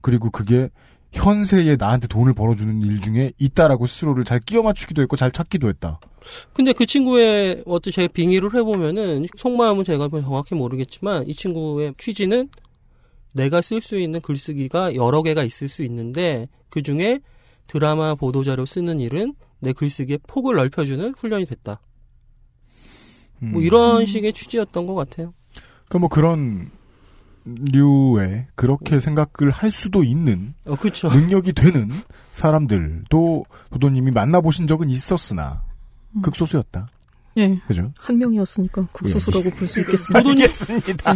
그리고 0.00 0.30
그게 0.30 0.68
현세에 1.14 1.76
나한테 1.76 2.06
돈을 2.08 2.34
벌어주는 2.34 2.82
일 2.82 3.00
중에 3.00 3.32
있다라고 3.38 3.86
스스로를 3.86 4.24
잘 4.24 4.40
끼워 4.40 4.62
맞추기도 4.62 5.02
했고 5.02 5.16
잘 5.16 5.30
찾기도 5.30 5.68
했다. 5.68 6.00
근데 6.52 6.72
그 6.72 6.86
친구의 6.86 7.62
어떤 7.66 7.92
제가 7.92 8.08
빙의를 8.12 8.54
해보면은 8.54 9.26
속마음은 9.36 9.84
제가 9.84 10.08
정확히 10.08 10.54
모르겠지만 10.54 11.26
이 11.26 11.34
친구의 11.34 11.94
취지는 11.98 12.48
내가 13.34 13.60
쓸 13.60 13.80
수 13.80 13.98
있는 13.98 14.20
글쓰기가 14.20 14.94
여러 14.94 15.22
개가 15.22 15.42
있을 15.44 15.68
수 15.68 15.82
있는데 15.82 16.48
그 16.68 16.82
중에 16.82 17.20
드라마 17.66 18.14
보도자료 18.14 18.66
쓰는 18.66 19.00
일은 19.00 19.34
내 19.58 19.72
글쓰기의 19.72 20.20
폭을 20.26 20.56
넓혀주는 20.56 21.14
훈련이 21.16 21.46
됐다. 21.46 21.80
뭐 23.40 23.60
이런 23.60 24.06
식의 24.06 24.32
취지였던 24.32 24.86
것 24.86 24.94
같아요. 24.94 25.34
그러니까 25.88 25.98
뭐 25.98 26.08
그런 26.08 26.70
류의 27.44 28.46
그렇게 28.54 29.00
생각을 29.00 29.50
할 29.52 29.70
수도 29.70 30.02
있는 30.02 30.54
어, 30.66 30.76
그쵸. 30.76 31.08
능력이 31.08 31.52
되는 31.52 31.90
사람들도 32.32 33.44
도도님이 33.70 34.10
만나보신 34.12 34.66
적은 34.66 34.88
있었으나 34.88 35.62
극소수였다. 36.22 36.88
예. 37.36 37.56
그죠? 37.66 37.92
한 37.98 38.16
명이었으니까 38.18 38.86
극소수라고 38.92 39.50
볼 39.56 39.66
수 39.68 39.80
있겠습니다. 39.80 40.18
알겠습니다. 40.30 41.14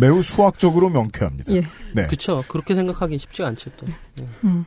매우 0.00 0.22
수학적으로 0.22 0.88
명쾌합니다. 0.88 1.52
예. 1.52 1.62
네. 1.94 2.06
그쵸. 2.06 2.42
그렇게 2.48 2.74
생각하기 2.74 3.18
쉽지가 3.18 3.48
않죠, 3.48 3.70
또. 3.76 3.86
네. 4.16 4.26
음. 4.44 4.64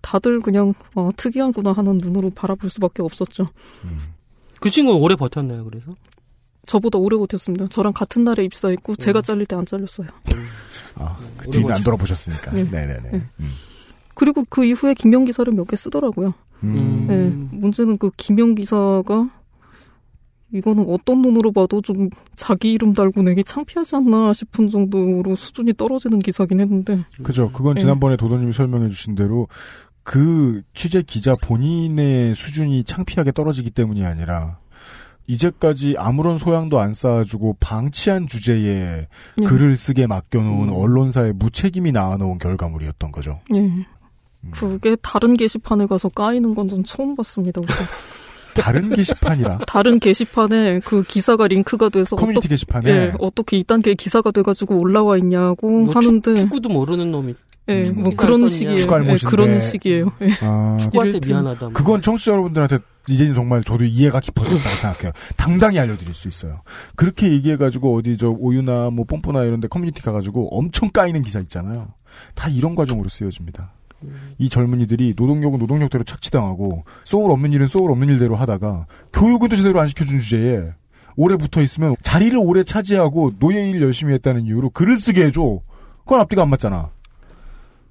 다들 0.00 0.40
그냥 0.40 0.74
어, 0.94 1.10
특이하구나 1.16 1.72
하는 1.72 1.96
눈으로 1.98 2.30
바라볼 2.30 2.68
수밖에 2.68 3.02
없었죠. 3.02 3.48
그 4.60 4.68
친구는 4.68 5.00
오래 5.00 5.14
버텼나요, 5.16 5.64
그래서? 5.64 5.94
저보다 6.66 6.98
오래 6.98 7.16
버텼습니다. 7.16 7.68
저랑 7.68 7.92
같은 7.92 8.24
날에 8.24 8.44
입사했고 8.44 8.96
제가 8.96 9.22
잘릴 9.22 9.46
때 9.46 9.56
안 9.56 9.64
잘렸어요. 9.66 10.08
아, 10.96 11.16
그 11.36 11.50
뒤는 11.50 11.72
안 11.72 11.82
돌아보셨으니까. 11.82 12.52
네. 12.52 12.64
네네네. 12.64 13.10
네. 13.12 13.22
음. 13.40 13.50
그리고 14.14 14.44
그 14.48 14.64
이후에 14.64 14.94
김영 14.94 15.24
기사를 15.24 15.52
몇 15.52 15.66
개 15.66 15.76
쓰더라고요. 15.76 16.34
음. 16.62 17.06
네, 17.08 17.56
문제는 17.58 17.98
그 17.98 18.10
김영 18.16 18.54
기사가 18.54 19.28
이거는 20.52 20.86
어떤 20.88 21.20
눈으로 21.20 21.50
봐도 21.50 21.82
좀 21.82 22.10
자기 22.36 22.72
이름 22.72 22.92
달고 22.92 23.22
내기 23.22 23.42
창피하지 23.42 23.96
않나 23.96 24.32
싶은 24.32 24.68
정도로 24.68 25.34
수준이 25.34 25.74
떨어지는 25.74 26.20
기사긴 26.20 26.60
했는데 26.60 27.04
그죠. 27.24 27.50
그건 27.52 27.74
네. 27.74 27.80
지난번에 27.80 28.16
도도님이 28.16 28.52
설명해 28.52 28.88
주신 28.88 29.16
대로 29.16 29.48
그 30.04 30.62
취재 30.72 31.02
기자 31.02 31.34
본인의 31.34 32.36
수준이 32.36 32.84
창피하게 32.84 33.32
떨어지기 33.32 33.70
때문이 33.72 34.04
아니라 34.04 34.58
이제까지 35.26 35.94
아무런 35.98 36.36
소양도 36.38 36.78
안 36.80 36.92
쌓아주고 36.94 37.56
방치한 37.60 38.26
주제에 38.26 39.06
네. 39.36 39.46
글을 39.46 39.76
쓰게 39.76 40.06
맡겨놓은 40.06 40.70
언론사의 40.70 41.32
무책임이 41.34 41.92
낳아놓은 41.92 42.38
결과물이었던 42.38 43.10
거죠. 43.12 43.40
예. 43.54 43.58
음. 43.58 43.84
그게 44.50 44.94
다른 45.02 45.34
게시판에 45.34 45.86
가서 45.86 46.10
까이는 46.10 46.54
건 46.54 46.68
전 46.68 46.84
처음 46.84 47.14
봤습니다. 47.16 47.60
우선. 47.62 47.74
다른 48.54 48.88
게시판이라 48.90 49.58
다른 49.66 49.98
게시판에 49.98 50.78
그 50.80 51.02
기사가 51.02 51.48
링크가 51.48 51.88
돼서 51.88 52.14
커뮤니티 52.14 52.46
어떠- 52.46 52.48
게시판에? 52.50 52.88
예, 52.90 53.12
어떻게 53.18 53.56
이딴 53.56 53.82
게 53.82 53.94
기사가 53.94 54.30
돼가지고 54.30 54.78
올라와 54.78 55.16
있냐고 55.16 55.68
뭐 55.68 55.92
하는데 55.92 56.34
축구도 56.36 56.68
모르는 56.68 57.10
놈이 57.10 57.34
예, 57.68 57.84
축구 57.84 58.02
뭐 58.02 58.10
기사를 58.10 58.34
그런. 58.34 58.48
식이에요. 58.48 58.76
축구 58.76 58.92
예, 58.92 58.96
알못인데. 58.96 59.30
그런 59.30 59.60
식이에요. 59.60 60.12
예. 60.22 60.28
아, 60.42 60.78
축구한테 60.80 61.20
미안하다. 61.26 61.60
뭐. 61.66 61.72
그건 61.72 62.02
청취자 62.02 62.32
여러분들한테 62.32 62.78
이제는 63.08 63.34
정말 63.34 63.62
저도 63.62 63.84
이해가 63.84 64.20
깊어졌다고 64.20 64.58
생각해요. 64.58 65.12
당당히 65.36 65.78
알려드릴 65.78 66.14
수 66.14 66.28
있어요. 66.28 66.62
그렇게 66.96 67.30
얘기해가지고 67.32 67.96
어디 67.96 68.16
저 68.16 68.28
오유나 68.30 68.90
뭐 68.90 69.04
뽐뿌나 69.04 69.44
이런데 69.44 69.68
커뮤니티 69.68 70.02
가가지고 70.02 70.56
엄청 70.56 70.90
까이는 70.90 71.22
기사 71.22 71.38
있잖아요. 71.40 71.88
다 72.34 72.48
이런 72.48 72.74
과정으로 72.74 73.08
쓰여집니다. 73.08 73.72
이 74.38 74.48
젊은이들이 74.48 75.14
노동력은 75.16 75.58
노동력대로 75.58 76.04
착취당하고 76.04 76.84
소울 77.04 77.30
없는 77.30 77.52
일은 77.52 77.66
소울 77.66 77.90
없는 77.90 78.08
일대로 78.10 78.36
하다가 78.36 78.86
교육은 79.12 79.48
또 79.48 79.56
제대로 79.56 79.80
안 79.80 79.86
시켜준 79.86 80.20
주제에 80.20 80.72
오래 81.16 81.36
붙어 81.36 81.62
있으면 81.62 81.96
자리를 82.02 82.38
오래 82.38 82.64
차지하고 82.64 83.32
노예 83.38 83.68
일 83.68 83.80
열심히 83.80 84.12
했다는 84.14 84.42
이유로 84.42 84.70
글을 84.70 84.98
쓰게 84.98 85.24
해줘. 85.26 85.60
그건 86.00 86.20
앞뒤가 86.20 86.42
안 86.42 86.50
맞잖아. 86.50 86.90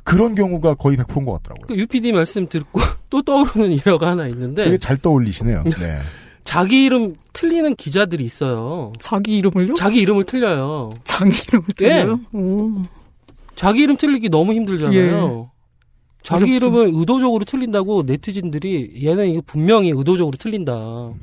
그런 0.03 0.35
경우가 0.35 0.75
거의 0.75 0.97
100%인 0.97 1.25
것 1.25 1.33
같더라고요. 1.43 1.67
그 1.67 1.75
UPD 1.75 2.11
말씀 2.11 2.47
듣고 2.47 2.81
또 3.09 3.21
떠오르는 3.21 3.71
일화가 3.71 4.11
하나 4.11 4.27
있는데 4.27 4.65
되게 4.65 4.77
잘 4.77 4.97
떠올리시네요. 4.97 5.63
네. 5.79 5.99
자기 6.43 6.83
이름 6.83 7.15
틀리는 7.31 7.73
기자들이 7.75 8.23
있어요. 8.25 8.91
자기 8.99 9.37
이름을요? 9.37 9.75
자기 9.75 10.01
이름을 10.01 10.25
틀려요. 10.25 10.91
자기 11.05 11.31
이름을 11.47 11.65
틀려요? 11.75 12.19
오. 12.33 12.81
자기 13.55 13.81
이름 13.81 13.95
틀리기 13.95 14.29
너무 14.29 14.53
힘들잖아요. 14.53 14.95
예. 14.95 15.53
자기. 16.21 16.55
이름을 16.55 16.91
의도적으로 16.93 17.45
틀린다고 17.45 18.03
네티즌들이 18.03 19.05
얘는 19.05 19.29
이거 19.29 19.41
분명히 19.45 19.91
의도적으로 19.91 20.35
틀린다. 20.37 21.13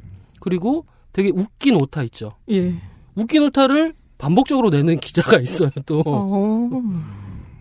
그리고 0.40 0.86
되게 1.12 1.30
웃긴 1.34 1.74
오타 1.76 2.02
있죠. 2.04 2.32
예. 2.50 2.74
웃긴 3.14 3.42
오타를 3.44 3.94
반복적으로 4.18 4.70
내는 4.70 4.98
기자가 5.00 5.38
있어요. 5.38 5.70
또 5.86 6.02
어. 6.06 6.70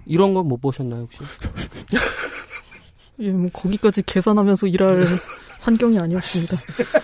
이런 0.09 0.33
건 0.33 0.47
못 0.47 0.59
보셨나요 0.59 1.03
혹시? 1.03 1.19
예, 3.19 3.29
뭐 3.31 3.49
거기까지 3.51 4.01
계산하면서 4.05 4.67
일할 4.67 5.05
환경이 5.61 5.99
아니었습니다. 5.99 6.55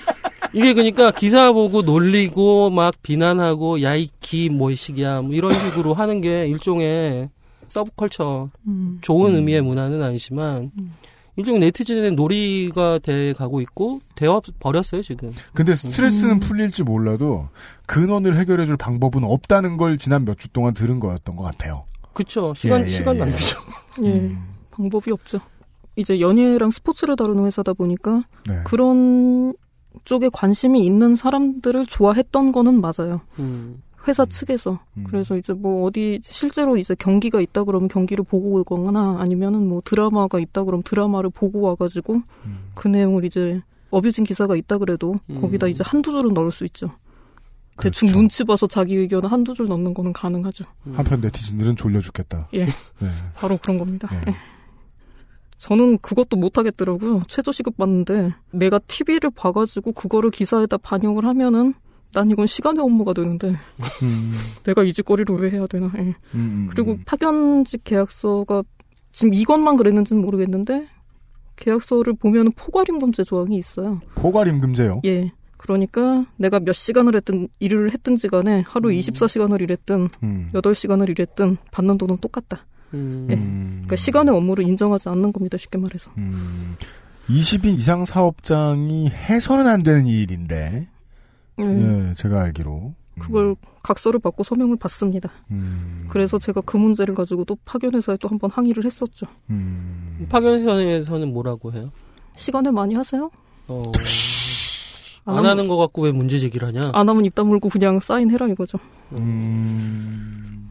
이게 0.53 0.73
그러니까 0.73 1.11
기사 1.11 1.51
보고 1.51 1.81
놀리고 1.81 2.69
막 2.69 2.93
비난하고 3.03 3.81
야이키 3.81 4.49
뭐이식이야 4.49 5.21
뭐 5.21 5.33
이런 5.33 5.51
식으로 5.51 5.93
하는 5.93 6.21
게 6.21 6.47
일종의 6.47 7.29
서브컬처 7.67 8.49
음. 8.67 8.99
좋은 9.01 9.35
의미의 9.35 9.61
문화는 9.61 10.01
아니지만 10.01 10.71
일종의 11.35 11.59
네티즌의 11.59 12.11
놀이가 12.13 12.99
돼 12.99 13.33
가고 13.33 13.59
있고 13.59 13.99
되어 14.15 14.41
버렸어요 14.59 15.01
지금. 15.01 15.33
근데 15.53 15.75
스트레스는 15.75 16.39
풀릴지 16.39 16.83
몰라도 16.83 17.49
근원을 17.87 18.37
해결해줄 18.39 18.77
방법은 18.77 19.25
없다는 19.25 19.75
걸 19.75 19.97
지난 19.97 20.23
몇 20.23 20.37
주 20.37 20.47
동안 20.47 20.73
들은 20.73 21.01
거였던 21.01 21.35
것 21.35 21.43
같아요. 21.43 21.83
그쵸 22.15 22.53
시간 22.55 22.81
예, 22.81 22.85
예, 22.85 22.89
시간 22.89 23.15
예. 23.15 23.19
낭비죠. 23.19 23.59
예, 24.03 24.35
방법이 24.71 25.11
없죠. 25.11 25.39
이제 25.95 26.19
연예랑 26.19 26.71
스포츠를 26.71 27.15
다루는 27.15 27.45
회사다 27.45 27.73
보니까 27.73 28.23
네. 28.47 28.61
그런 28.63 29.53
쪽에 30.03 30.29
관심이 30.31 30.83
있는 30.85 31.15
사람들을 31.15 31.85
좋아했던 31.85 32.51
거는 32.51 32.81
맞아요. 32.81 33.21
음. 33.39 33.81
회사 34.07 34.25
측에서. 34.25 34.79
그래서 35.05 35.35
이제 35.35 35.53
뭐 35.53 35.83
어디 35.83 36.19
실제로 36.23 36.77
이제 36.77 36.95
경기가 36.95 37.41
있다 37.41 37.63
그러면 37.63 37.87
경기를 37.87 38.23
보고 38.23 38.59
오거나 38.59 39.17
아니면은 39.19 39.67
뭐 39.67 39.81
드라마가 39.83 40.39
있다 40.39 40.63
그러면 40.63 40.83
드라마를 40.83 41.31
보고 41.31 41.61
와가지고 41.61 42.21
그 42.75 42.87
내용을 42.87 43.25
이제 43.25 43.61
어뷰진 43.89 44.23
기사가 44.23 44.55
있다 44.55 44.77
그래도 44.77 45.19
음. 45.29 45.41
거기다 45.41 45.67
이제 45.67 45.83
한두 45.85 46.11
줄은 46.11 46.33
넣을 46.33 46.51
수 46.51 46.65
있죠. 46.65 46.91
대충 47.77 48.09
눈치 48.09 48.43
봐서 48.43 48.67
자기 48.67 48.95
의견을 48.95 49.31
한두 49.31 49.53
줄 49.53 49.67
넣는 49.67 49.93
거는 49.93 50.13
가능하죠. 50.13 50.65
한편 50.93 51.21
네티즌들은 51.21 51.75
졸려 51.75 51.99
죽겠다. 51.99 52.47
예. 52.53 52.65
네. 52.65 53.09
바로 53.35 53.57
그런 53.57 53.77
겁니다. 53.77 54.09
예. 54.27 54.33
저는 55.57 55.97
그것도 55.99 56.37
못 56.37 56.57
하겠더라고요. 56.57 57.23
최저 57.27 57.51
시급 57.51 57.77
받는데 57.77 58.29
내가 58.51 58.79
TV를 58.79 59.31
봐가지고 59.31 59.93
그거를 59.93 60.29
기사에다 60.31 60.77
반영을 60.77 61.25
하면은 61.25 61.73
난 62.13 62.31
이건 62.31 62.47
시간의 62.47 62.81
업무가 62.81 63.13
되는데 63.13 63.53
음. 64.01 64.31
내가 64.63 64.83
이 64.83 64.93
짓거리를 64.93 65.35
왜 65.35 65.51
해야 65.51 65.67
되나. 65.67 65.91
예. 65.97 66.13
음, 66.33 66.67
그리고 66.69 66.97
파견직 67.05 67.83
계약서가 67.83 68.63
지금 69.11 69.33
이것만 69.33 69.75
그랬는지는 69.77 70.21
모르겠는데 70.21 70.87
계약서를 71.57 72.13
보면은 72.15 72.51
포괄임금제 72.55 73.23
조항이 73.23 73.57
있어요. 73.57 73.99
포괄임금제요. 74.15 75.01
예. 75.05 75.31
그러니까 75.57 76.25
내가 76.37 76.59
몇 76.59 76.73
시간을 76.73 77.15
했든 77.15 77.47
일을 77.59 77.93
했든지 77.93 78.27
간에 78.27 78.63
하루 78.67 78.89
24시간을 78.89 79.61
일했든 79.61 80.09
음. 80.23 80.49
8시간을 80.53 81.09
일했든 81.09 81.57
받는 81.71 81.97
돈은 81.97 82.17
똑같다. 82.17 82.65
음. 82.93 83.27
예. 83.29 83.35
그러니까 83.35 83.95
시간의 83.95 84.33
업무를 84.35 84.63
인정하지 84.65 85.09
않는 85.09 85.31
겁니다. 85.33 85.57
쉽게 85.57 85.77
말해서. 85.77 86.11
음. 86.17 86.75
20인 87.29 87.77
이상 87.77 88.05
사업장이 88.05 89.09
해서는 89.09 89.65
안 89.67 89.81
되는 89.83 90.05
일인데, 90.05 90.87
예. 91.59 91.63
예, 91.63 92.13
제가 92.15 92.41
알기로. 92.43 92.93
그걸 93.17 93.55
각서를 93.81 94.19
받고 94.19 94.43
서명을 94.43 94.75
받습니다. 94.77 95.31
음. 95.49 96.05
그래서 96.09 96.37
제가 96.37 96.59
그 96.61 96.75
문제를 96.77 97.15
가지고 97.15 97.45
또 97.45 97.55
파견회사에 97.65 98.17
또 98.17 98.27
한 98.27 98.37
번 98.37 98.51
항의를 98.51 98.83
했었죠. 98.85 99.25
음. 99.49 100.25
파견회사에서는 100.29 101.31
뭐라고 101.33 101.71
해요? 101.71 101.89
시간에 102.35 102.71
많이 102.71 102.93
하세요? 102.93 103.31
어. 103.69 103.83
안 105.25 105.37
안 105.37 105.45
하는 105.45 105.67
거 105.67 105.75
갖고 105.77 106.03
왜 106.03 106.11
문제 106.11 106.37
제기를 106.39 106.67
하냐? 106.67 106.91
안 106.93 107.09
하면 107.09 107.25
입 107.25 107.33
다물고 107.35 107.69
그냥 107.69 107.99
사인해라 107.99 108.47
이거죠. 108.47 108.77
음. 109.13 110.69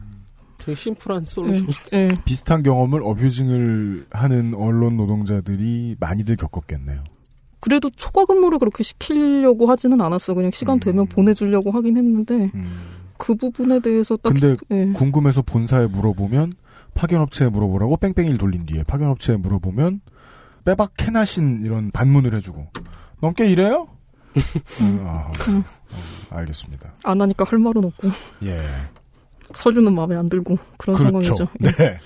되게 0.57 0.75
심플한 0.75 1.25
솔루션. 1.25 1.67
예. 1.93 2.07
비슷한 2.25 2.63
경험을 2.63 3.01
어뷰징을 3.03 4.07
하는 4.11 4.53
언론 4.55 4.97
노동자들이 4.97 5.95
많이들 5.99 6.35
겪었겠네요. 6.37 7.03
그래도 7.59 7.89
초과 7.95 8.25
근무를 8.25 8.59
그렇게 8.59 8.83
시키려고 8.83 9.67
하지는 9.67 9.99
않았어요. 10.01 10.35
그냥 10.35 10.49
음. 10.49 10.51
시간 10.51 10.79
되면 10.79 11.05
보내주려고 11.07 11.71
하긴 11.71 11.97
했는데 11.97 12.51
그 13.17 13.35
부분에 13.35 13.79
대해서 13.79 14.17
딱 14.17 14.33
근데 14.33 14.55
예. 14.71 14.85
궁금해서 14.93 15.41
본사에 15.41 15.87
물어보면 15.87 16.53
파견업체에 16.93 17.49
물어보라고 17.49 17.97
뺑뺑이를 17.97 18.37
돌린 18.37 18.65
뒤에 18.65 18.83
파견업체에 18.83 19.37
물어보면 19.37 20.01
빼박 20.63 20.93
캐나신 20.97 21.61
이런 21.65 21.91
반문을 21.91 22.33
해주고 22.35 22.67
넘게 23.21 23.51
일해요? 23.51 23.87
음, 24.81 25.05
아, 25.07 25.31
음. 25.47 25.63
어, 25.91 25.97
알겠습니다. 26.37 26.93
안 27.03 27.21
하니까 27.21 27.45
할 27.47 27.59
말은 27.59 27.83
없고 27.85 28.09
예. 28.43 28.59
서류는 29.53 29.93
마음에 29.93 30.15
안 30.15 30.27
들고 30.29 30.57
그런 30.77 30.97
그렇죠. 30.97 31.35
상황이죠. 31.35 31.47
예. 31.63 31.71
네. 31.71 31.97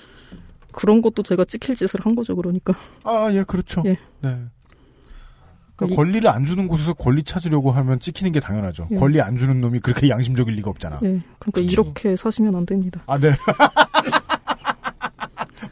그런 0.72 1.00
것도 1.02 1.22
제가 1.22 1.44
찍힐 1.44 1.74
짓을 1.74 2.00
한 2.04 2.14
거죠. 2.14 2.36
그러니까. 2.36 2.74
아, 3.04 3.28
예, 3.32 3.42
그렇죠. 3.42 3.82
예. 3.86 3.96
네. 4.20 4.38
그러니까 5.76 5.94
이- 5.94 5.96
권리를 5.96 6.28
안 6.28 6.44
주는 6.44 6.68
곳에서 6.68 6.92
권리 6.94 7.24
찾으려고 7.24 7.72
하면 7.72 7.98
찍히는 7.98 8.32
게 8.32 8.38
당연하죠. 8.40 8.86
예. 8.92 8.96
권리 8.96 9.20
안 9.20 9.36
주는 9.36 9.60
놈이 9.60 9.80
그렇게 9.80 10.08
양심적일 10.10 10.54
리가 10.56 10.70
없잖아. 10.70 11.00
예. 11.02 11.20
그러니까 11.40 11.60
이렇게 11.62 12.14
사시면 12.14 12.54
안 12.54 12.66
됩니다. 12.66 13.00
아, 13.06 13.18
네. 13.18 13.32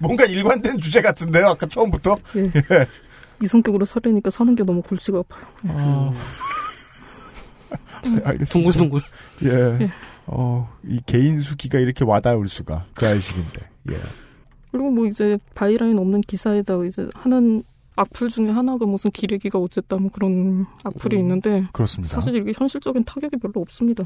뭔가 0.01 0.25
일관된 0.25 0.79
주제 0.79 1.01
같은데요, 1.03 1.49
아까 1.49 1.67
처음부터? 1.67 2.17
예. 2.37 2.51
이 3.43 3.47
성격으로 3.47 3.85
살려니까 3.85 4.31
사는 4.31 4.55
게 4.55 4.65
너무 4.65 4.83
골치가 4.83 5.19
아파요. 5.19 5.45
아. 5.69 6.13
네, 8.05 8.21
알겠습니다. 8.25 8.47
둥글둥글. 8.47 9.01
예. 9.45 9.85
예. 9.85 9.91
어, 10.27 10.69
이 10.85 11.01
개인 11.07 11.41
수기가 11.41 11.79
이렇게 11.79 12.05
와닿을 12.05 12.49
수가. 12.49 12.87
그 12.95 13.07
알실인데. 13.07 13.61
예. 13.91 13.97
그리고 14.71 14.91
뭐 14.91 15.07
이제 15.07 15.39
byline 15.55 15.99
없는 15.99 16.21
기사에다가 16.23 16.85
이제 16.85 17.09
하는 17.15 17.63
악플 17.97 18.29
중에 18.29 18.51
하나가 18.51 18.87
무슨 18.87 19.11
기레기가 19.11 19.59
어쨌다 19.59 19.97
뭐 19.97 20.11
그런 20.13 20.67
악플이 20.85 21.17
음, 21.17 21.23
있는데 21.23 21.67
그렇습니다. 21.73 22.15
사실 22.15 22.37
이게 22.37 22.53
현실적인 22.57 23.05
타격이 23.05 23.39
별로 23.39 23.55
없습니다. 23.57 24.05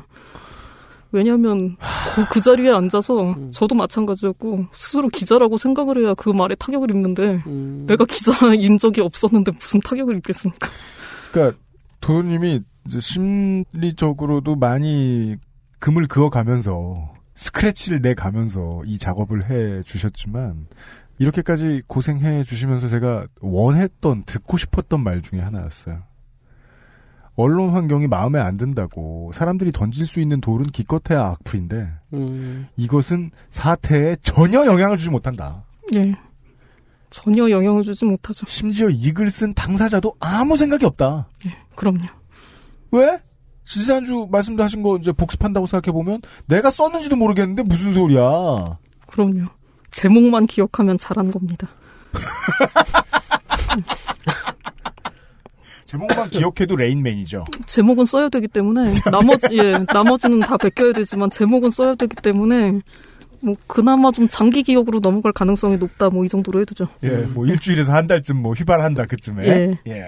왜냐하면 1.13 1.77
그, 2.15 2.27
그 2.31 2.41
자리에 2.41 2.71
앉아서 2.71 3.37
저도 3.53 3.75
마찬가지였고 3.75 4.67
스스로 4.73 5.09
기자라고 5.09 5.59
생각을 5.59 5.99
해야 5.99 6.15
그 6.15 6.31
말에 6.31 6.55
타격을 6.55 6.91
입는데 6.91 7.43
내가 7.87 8.05
기자인 8.05 8.79
적이 8.79 9.03
없었는데 9.03 9.53
무슨 9.53 9.81
타격을 9.81 10.17
입겠습니까? 10.17 10.69
그러니까 11.31 11.59
도도님이 12.01 12.63
이제 12.87 13.01
심리적으로도 13.01 14.57
많이 14.57 15.37
금을 15.79 16.07
그어가면서 16.07 17.13
스크래치를 17.35 18.03
내 18.03 18.15
가면서 18.15 18.83
이 18.87 18.99
작업을 18.99 19.49
해 19.51 19.83
주셨지만 19.83 20.67
이렇게까지 21.19 21.83
고생해 21.87 22.45
주시면서 22.45 22.89
제가 22.89 23.27
원했던 23.41 24.25
듣고 24.25 24.57
싶었던 24.57 25.03
말 25.03 25.23
중에 25.23 25.41
하나였어요. 25.41 26.03
언론 27.35 27.71
환경이 27.71 28.07
마음에 28.09 28.39
안 28.39 28.57
든다고 28.57 29.33
사람들이 29.35 29.73
던질 29.73 30.07
수 30.07 30.21
있는 30.21 30.41
돌은 30.41 30.67
기껏해야 30.67 31.25
악플인데 31.31 31.89
음. 32.13 32.69
이것은 32.77 33.31
사태에 33.51 34.17
전혀 34.23 34.67
영향을 34.67 34.99
주지 34.99 35.11
못한다. 35.11 35.65
예. 35.95 36.15
전혀 37.11 37.51
영향을 37.51 37.83
주지 37.83 38.05
못하죠. 38.05 38.47
심지어 38.49 38.89
이 38.91 39.13
글 39.13 39.31
쓴 39.31 39.55
당사자도 39.55 40.15
아무 40.21 40.57
생각이 40.57 40.85
없다. 40.87 41.29
그럼요. 41.75 42.03
왜? 42.91 43.21
지난주 43.65 44.27
말씀도 44.31 44.63
하신 44.63 44.83
거 44.83 44.97
이제 44.99 45.13
복습한다고 45.13 45.67
생각해보면 45.67 46.21
내가 46.47 46.71
썼는지도 46.71 47.17
모르겠는데 47.17 47.63
무슨 47.63 47.93
소리야. 47.93 48.79
그럼요. 49.07 49.47
제목만 49.91 50.47
기억하면 50.47 50.99
잘한 50.99 51.31
겁니다. 51.31 51.69
제목만 55.93 56.31
기억해도 56.31 56.77
레인맨이죠. 56.77 57.45
제목은 57.67 58.07
써야 58.07 58.29
되기 58.31 58.49
때문에 58.49 58.95
나머지 59.11 59.59
예, 59.59 59.85
나머지는 59.93 60.41
다 60.41 60.57
베껴야 60.57 60.95
되지만 60.95 61.31
제목은 61.31 61.71
써야 61.71 61.95
되기 61.95 62.17
때문에 62.17 62.81
뭐 63.41 63.55
그나마 63.67 64.11
좀 64.11 64.27
장기 64.29 64.63
기억으로 64.63 65.01
넘어갈 65.01 65.33
가능성이 65.33 65.77
높다 65.77 66.09
뭐 66.09 66.25
이 66.25 66.29
정도로 66.29 66.61
해두죠. 66.61 66.87
예, 67.03 67.09
뭐 67.35 67.47
일주일에서 67.47 67.93
한 67.93 68.07
달쯤 68.07 68.41
뭐 68.41 68.55
휘발한다 68.55 69.05
그쯤에. 69.07 69.47
예. 69.47 69.79
예. 69.89 70.05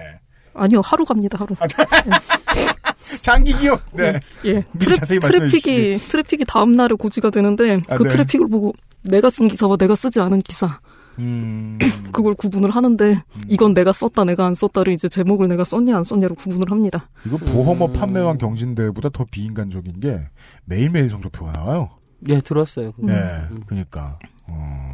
아니요 0.55 0.81
하루 0.83 1.05
갑니다 1.05 1.37
하루. 1.37 1.53
장기 3.21 3.53
기억. 3.57 3.83
네. 3.93 4.19
예. 4.45 4.53
미리 4.71 4.85
트래, 4.85 4.95
자세히 4.95 5.19
트래픽이 5.19 5.97
트래픽이 5.99 6.45
다음 6.45 6.71
날에 6.71 6.95
고지가 6.97 7.29
되는데 7.29 7.81
아, 7.89 7.95
그 7.97 8.03
네. 8.03 8.09
트래픽을 8.09 8.47
보고 8.47 8.73
내가 9.03 9.29
쓴 9.29 9.47
기사와 9.47 9.77
내가 9.77 9.95
쓰지 9.95 10.19
않은 10.19 10.39
기사 10.39 10.79
음. 11.19 11.77
그걸 12.11 12.33
구분을 12.35 12.69
하는데 12.71 13.21
이건 13.47 13.73
내가 13.73 13.91
썼다 13.91 14.23
내가 14.25 14.45
안 14.45 14.53
썼다를 14.55 14.93
이제 14.93 15.07
제목을 15.09 15.47
내가 15.47 15.63
썼냐 15.63 15.95
안 15.97 16.03
썼냐로 16.03 16.35
구분을 16.35 16.71
합니다. 16.71 17.09
이거 17.25 17.37
보험업 17.37 17.93
판매왕 17.93 18.37
경진대회보다 18.37 19.09
더 19.09 19.25
비인간적인 19.29 19.99
게 19.99 20.19
매일매일 20.65 21.09
성적표가 21.09 21.51
나와요. 21.53 21.89
예, 22.29 22.39
들었어요. 22.41 22.91
그거. 22.93 23.07
예, 23.11 23.15
음. 23.51 23.61
그니까. 23.65 24.17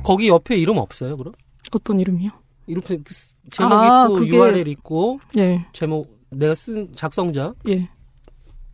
거기 0.04 0.28
옆에 0.30 0.56
이름 0.58 0.78
없어요, 0.78 1.16
그럼? 1.18 1.34
어떤 1.72 2.00
이름이요? 2.00 2.32
이렇게 2.68 2.98
그 2.98 3.14
제목 3.52 3.74
아, 3.74 4.06
있고 4.06 4.14
그게- 4.16 4.36
URL 4.38 4.68
있고 4.70 5.20
예. 5.38 5.66
제목 5.74 6.20
내가 6.30 6.56
쓴 6.56 6.90
작성자 6.96 7.54
예. 7.68 7.90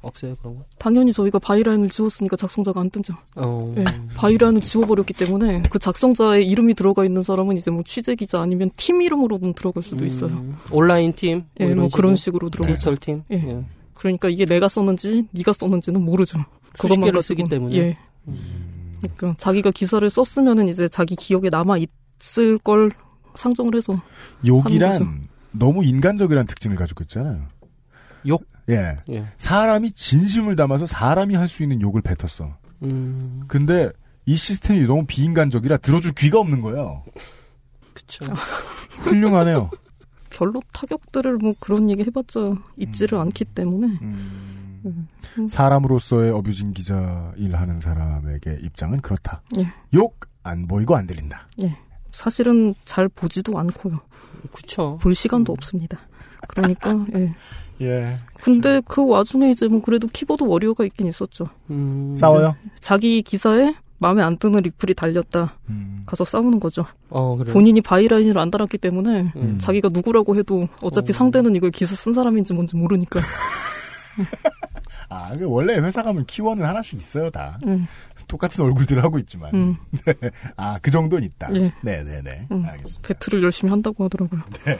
없어요 0.02 0.36
그런 0.36 0.56
거? 0.56 0.66
당연히 0.80 1.12
저희가 1.12 1.40
byline을 1.40 1.90
지웠으니까 1.90 2.36
작성자가 2.38 2.80
안 2.80 2.90
뜨죠. 2.90 3.14
어. 3.36 3.74
예, 3.78 3.86
byline을 4.16 4.62
지워버렸기 4.62 5.14
때문에 5.14 5.64
그 5.70 5.80
작성자의 5.80 6.48
이름이 6.48 6.74
들어가 6.76 7.04
있는 7.04 7.24
사람은 7.24 7.58
이제 7.58 7.72
뭐 7.72 7.84
취재 7.84 8.16
기자 8.16 8.42
아니면 8.42 8.72
팀 8.78 9.02
이름으로는 9.02 9.54
들어갈 9.54 9.84
수도 9.84 10.06
있어요. 10.06 10.32
음, 10.32 10.58
온라인 10.72 11.14
팀, 11.14 11.44
예, 11.60 11.66
이런 11.66 11.80
뭐 11.80 11.90
그런 11.90 12.16
식으로 12.16 12.50
들어가죠. 12.50 12.74
디지털 12.74 12.98
팀. 12.98 13.24
예. 13.32 13.64
그러니까 13.94 14.30
이게 14.30 14.46
내가 14.46 14.68
썼는지 14.68 15.28
네가 15.32 15.54
썼는지는 15.54 16.02
모르죠. 16.02 16.38
수십 16.76 16.82
그것만 16.84 17.06
개를 17.06 17.18
가지고. 17.18 17.22
쓰기 17.22 17.44
때문에. 17.50 17.76
예. 17.76 17.98
그러니까 19.18 19.36
자기가 19.38 19.72
기사를 19.72 20.08
썼으면은 20.10 20.68
이제 20.70 20.88
자기 20.88 21.16
기억에 21.16 21.50
남아 21.50 21.78
있을 22.22 22.58
걸 22.60 22.92
상정을 23.36 23.76
해서. 23.76 24.00
욕이란 24.46 25.28
너무 25.52 25.84
인간적이란 25.84 26.46
특징을 26.46 26.76
가지고 26.76 27.04
있잖아요. 27.04 27.42
욕? 28.28 28.46
예. 28.70 28.98
예. 29.10 29.28
사람이 29.38 29.92
진심을 29.92 30.56
담아서 30.56 30.86
사람이 30.86 31.36
할 31.36 31.48
수 31.48 31.64
있는 31.64 31.80
욕을 31.82 32.02
뱉었어. 32.02 32.58
음, 32.84 33.44
근데 33.48 33.90
이 34.26 34.36
시스템이 34.36 34.86
너무 34.86 35.06
비인간적이라 35.08 35.78
들어줄 35.78 36.14
귀가 36.14 36.40
없는 36.40 36.62
거예요. 36.62 37.04
그쵸. 37.94 38.26
훌륭하네요. 39.00 39.70
별로 40.30 40.62
타격들을 40.74 41.38
뭐 41.38 41.54
그런 41.60 41.90
얘기 41.90 42.04
해봤자 42.04 42.56
입지를 42.78 43.18
않기 43.20 43.46
때문에 43.46 43.88
음. 44.02 45.08
사람으로서의 45.50 46.32
어뷰진 46.32 46.74
기자 46.74 47.32
일하는 47.38 47.80
사람에게 47.80 48.60
입장은 48.62 49.02
그렇다. 49.02 49.42
예. 49.58 49.68
욕안 49.94 50.68
보이고 50.68 50.96
안 50.96 51.08
들린다. 51.08 51.48
예. 51.62 51.76
사실은 52.12 52.76
잘 52.86 53.08
보지도 53.10 53.58
않고요. 53.58 54.00
그쵸. 54.54 54.98
볼 55.02 55.16
시간도 55.16 55.54
없습니다. 55.54 56.00
그러니까 56.50 56.92
예. 57.16 57.34
예. 57.82 58.20
근데 58.42 58.82
그 58.88 59.08
와중에 59.08 59.50
이제 59.52 59.68
뭐 59.68 59.82
그래도 59.82 60.08
키보드 60.08 60.44
워리어가 60.44 60.86
있긴 60.86 61.08
있었죠. 61.08 61.46
음. 61.70 62.16
싸워요? 62.18 62.56
자기 62.82 63.22
기사에 63.22 63.76
마음에 64.00 64.22
안 64.22 64.38
드는 64.38 64.60
리플이 64.62 64.94
달렸다. 64.94 65.56
음. 65.70 66.04
가서 66.06 66.24
싸우는 66.24 66.60
거죠. 66.60 66.86
어, 67.10 67.36
그래요? 67.36 67.54
본인이 67.54 67.82
byline을 67.82 68.38
안 68.38 68.52
달았기 68.52 68.78
때문에 68.78 69.32
음. 69.36 69.58
자기가 69.60 69.90
누구라고 69.90 70.36
해도 70.36 70.68
어차피 70.82 71.14
상대는 71.14 71.56
이걸 71.56 71.72
기사 71.72 71.96
쓴 71.96 72.14
사람인지 72.14 72.54
뭔지 72.54 72.76
모르니까. 72.76 73.20
아, 75.10 75.36
그 75.38 75.46
원래 75.46 75.78
회사 75.78 76.04
가면 76.04 76.26
키워는 76.26 76.66
하나씩 76.66 77.00
있어요, 77.00 77.30
다. 77.30 77.60
음. 77.66 77.88
똑같은 78.28 78.64
얼굴들 78.64 79.04
하고 79.04 79.20
있지만. 79.20 79.54
음. 79.54 79.78
네. 80.06 80.14
아, 80.58 80.78
그 80.82 80.92
정도는 80.92 81.26
있다. 81.26 81.50
예. 81.56 81.74
네네네. 81.82 82.48
음, 82.52 82.66
알겠습니다. 82.66 83.08
battle을 83.08 83.44
열심히 83.44 83.72
한다고 83.72 84.04
하더라고요. 84.06 84.42
네. 84.66 84.78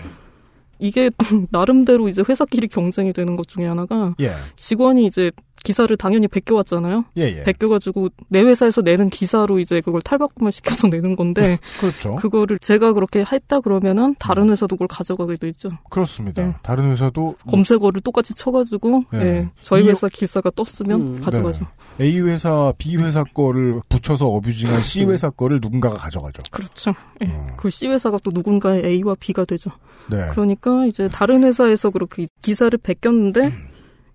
이게 0.80 1.10
나름대로 1.52 2.08
이제 2.10 2.24
회사끼리 2.28 2.68
경쟁이 2.68 3.14
되는 3.14 3.36
것 3.36 3.48
중에 3.48 3.66
하나가 3.66 4.16
예. 4.20 4.32
직원이 4.56 5.06
이제 5.06 5.32
기사를 5.64 5.96
당연히 5.98 6.28
베껴왔잖아요. 6.28 7.06
예, 7.18 7.22
예. 7.40 7.44
베껴가지고 7.44 8.10
내 8.30 8.42
회사에서 8.42 8.82
내는 8.82 9.10
기사로 9.10 9.60
이제 9.60 9.82
그걸 9.82 10.02
탈바꿈을 10.02 10.52
시켜서 10.52 10.88
내는 10.90 11.16
건데 11.16 11.60
그렇죠. 11.80 12.12
그거를 12.16 12.60
제가 12.60 12.94
그렇게 12.94 13.26
했다 13.30 13.60
그러면은 13.60 14.16
다른 14.20 14.50
회사도 14.50 14.76
그걸 14.76 14.88
가져가게 14.88 15.36
돼 15.36 15.50
있죠. 15.50 15.70
그렇습니다. 15.90 16.42
예. 16.48 16.56
다른 16.64 16.92
회사도 16.92 17.22
뭐 17.22 17.36
검색어를 17.52 18.02
똑같이 18.02 18.34
쳐가지고 18.34 19.04
예. 19.16 19.18
예, 19.20 19.50
저희 19.62 19.86
이- 19.86 19.90
회사 19.90 20.08
기사가 20.08 20.52
떴으면 20.52 21.02
음, 21.18 21.22
가져가죠. 21.22 21.66
네. 21.98 22.06
A 22.06 22.20
회사, 22.22 22.72
B 22.78 22.96
회사 22.98 23.24
거를 23.24 23.80
붙여서 23.90 24.28
어뷰징한 24.28 24.84
C 24.84 25.04
회사 25.06 25.30
거를 25.32 25.60
누군가가 25.62 25.98
가져가죠. 25.98 26.44
그렇죠. 26.52 26.94
예. 27.24 27.32
그 27.58 27.70
C 27.70 27.88
회사가 27.88 28.20
또 28.24 28.32
누군가의 28.32 28.86
A와 28.86 29.16
B가 29.20 29.46
되죠. 29.46 29.72
네. 30.10 30.28
그러니까 30.32 30.86
이제 30.86 31.10
다른 31.10 31.44
회사에서 31.44 31.90
그렇게 31.90 32.28
기사를 32.42 32.78
베꼈는데 32.78 33.52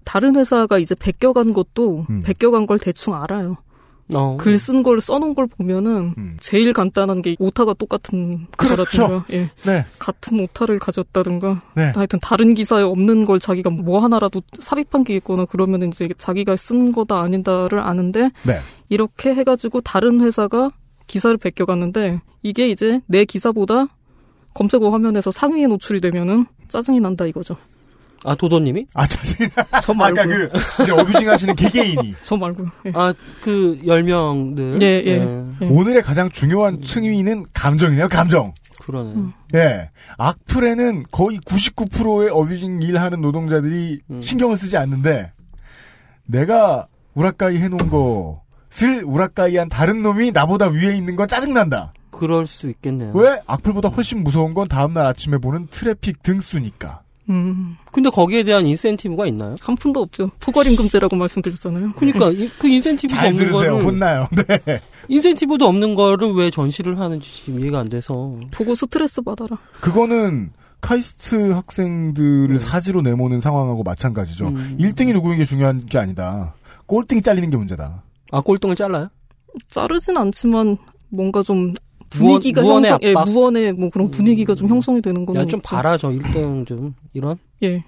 다른 0.05 0.37
회사가 0.37 0.79
이제 0.79 0.95
베껴간 0.95 1.53
것도 1.53 2.07
음. 2.11 2.21
베껴간 2.21 2.67
걸 2.67 2.79
대충 2.79 3.15
알아요. 3.15 3.57
어. 4.15 4.37
글쓴 4.39 4.83
걸 4.83 5.01
써놓은 5.01 5.35
걸 5.35 5.47
보면은 5.47 6.15
음. 6.19 6.37
제일 6.41 6.73
간단한 6.73 7.23
게 7.23 7.37
오타가 7.39 7.75
똑같은 7.75 8.47
거라든가 8.57 9.25
예. 9.33 9.47
네. 9.65 9.85
같은 9.99 10.41
오타를 10.41 10.79
가졌다든가 10.79 11.63
네. 11.77 11.93
하여튼 11.95 12.19
다른 12.21 12.55
기사에 12.55 12.83
없는 12.83 13.25
걸 13.25 13.39
자기가 13.39 13.71
뭐 13.71 14.01
하나라도 14.01 14.43
삽입한 14.59 15.05
게 15.05 15.17
있거나 15.17 15.45
그러면 15.45 15.83
이제 15.85 16.09
자기가 16.17 16.57
쓴 16.57 16.93
거다 16.93 17.21
아닌다를 17.21 17.79
아는데 17.81 18.31
네. 18.45 18.59
이렇게 18.89 19.35
해가지고 19.35 19.81
다른 19.81 20.21
회사가 20.21 20.73
기사를 21.07 21.37
베껴갔는데 21.37 22.21
이게 22.43 22.69
이제 22.69 23.01
내 23.07 23.25
기사보다 23.25 23.87
검색어 24.55 24.91
화면에서 24.91 25.31
상위에 25.31 25.67
노출이 25.67 26.01
되면은 26.01 26.47
짜증이 26.69 27.01
난다 27.01 27.27
이거죠. 27.27 27.57
아, 28.25 28.35
도도님이? 28.35 28.87
아, 28.95 29.07
짜증. 29.07 29.49
저 29.83 29.93
말고. 29.95 30.21
아까 30.21 30.29
그, 30.29 30.51
이제 30.83 30.93
어뷰징 30.93 31.29
하시는 31.29 31.57
개개인이. 31.57 32.15
저 32.23 32.37
말고요. 32.37 32.69
예. 32.87 32.93
아, 32.95 33.13
그, 33.41 33.79
10명들. 33.85 34.81
예, 34.83 35.03
예. 35.05 35.57
예. 35.61 35.67
오늘의 35.69 36.03
가장 36.03 36.29
중요한 36.31 36.81
층위는 36.83 37.47
감정이네요, 37.53 38.09
감정. 38.09 38.53
그러네. 38.81 39.13
음. 39.13 39.33
예. 39.55 39.91
악플에는 40.19 41.05
거의 41.11 41.39
99%의 41.39 42.31
어뷰징 42.31 42.83
일하는 42.83 43.21
노동자들이 43.21 44.01
음. 44.11 44.21
신경을 44.21 44.57
쓰지 44.57 44.77
않는데, 44.77 45.33
내가 46.27 46.87
우라카이 47.15 47.59
해놓은 47.59 47.91
것을 47.91 49.03
우라카이한 49.05 49.69
다른 49.69 50.03
놈이 50.03 50.33
나보다 50.33 50.69
위에 50.69 50.97
있는 50.97 51.17
건 51.17 51.29
짜증난다. 51.29 51.93
그럴 52.11 52.47
수 52.47 52.69
있겠네요. 52.69 53.13
왜? 53.15 53.41
악플보다 53.47 53.89
훨씬 53.89 54.23
무서운 54.23 54.55
건 54.55 54.69
다음날 54.69 55.07
아침에 55.07 55.39
보는 55.39 55.67
트래픽 55.71 56.23
등수니까. 56.23 57.02
음. 57.31 57.77
근데 57.93 58.11
거기에 58.11 58.43
대한 58.43 58.67
인센티브가 58.67 59.27
있나요? 59.29 59.57
한 59.61 59.77
푼도 59.77 60.01
없죠. 60.01 60.31
포괄임금제라고 60.41 61.15
말씀드렸잖아요. 61.17 61.93
그러니까 61.95 62.31
이- 62.31 62.51
그 62.59 62.69
인센티브가 62.69 63.17
잘 63.21 63.29
없는 63.31 63.45
들으세요. 63.45 63.73
거를 63.73 63.85
혼나요. 63.87 64.29
네. 64.65 64.81
인센티브도 65.09 65.65
없는 65.67 65.95
거를 65.95 66.33
왜 66.33 66.51
전시를 66.51 66.99
하는지 66.99 67.33
지금 67.33 67.61
이해가 67.61 67.79
안 67.81 67.89
돼서. 67.89 68.39
보고 68.51 68.75
스트레스 68.75 69.21
받아라. 69.23 69.57
그거는 69.81 70.51
카이스트 70.81 71.53
학생들을 71.53 72.59
사지로 72.59 73.03
내모는 73.03 73.41
상황하고 73.41 73.83
마찬가지죠. 73.85 74.49
음. 74.49 74.77
1등이 74.81 75.13
누구인 75.13 75.39
게 75.39 75.45
중요한 75.45 75.87
게 75.87 75.99
아니다. 75.99 76.55
꼴등이 76.87 77.23
잘리는 77.23 77.49
게 77.51 77.57
문제다. 77.57 78.03
아 78.33 78.41
꼴등을 78.41 78.75
잘라요? 78.75 79.09
자르진 79.69 80.17
않지만 80.17 80.77
뭔가 81.09 81.43
좀 81.43 81.75
분위기가 82.19 82.63
무언의 82.63 82.91
형성, 82.91 83.09
예, 83.09 83.11
압박? 83.15 83.29
음. 83.29 83.33
무언의 83.33 83.73
뭐 83.75 83.91
그런 83.91 84.11
분위기가 84.11 84.55
좀 84.55 84.69
형성이 84.69 85.01
되는 85.03 85.25
거는 85.27 85.41
야 85.43 85.45
좀. 85.47 85.61
봐라 85.63 85.97
저 85.97 86.09
1등 86.11 86.67
좀 86.67 86.95
이런. 87.13 87.37
예. 87.63 87.85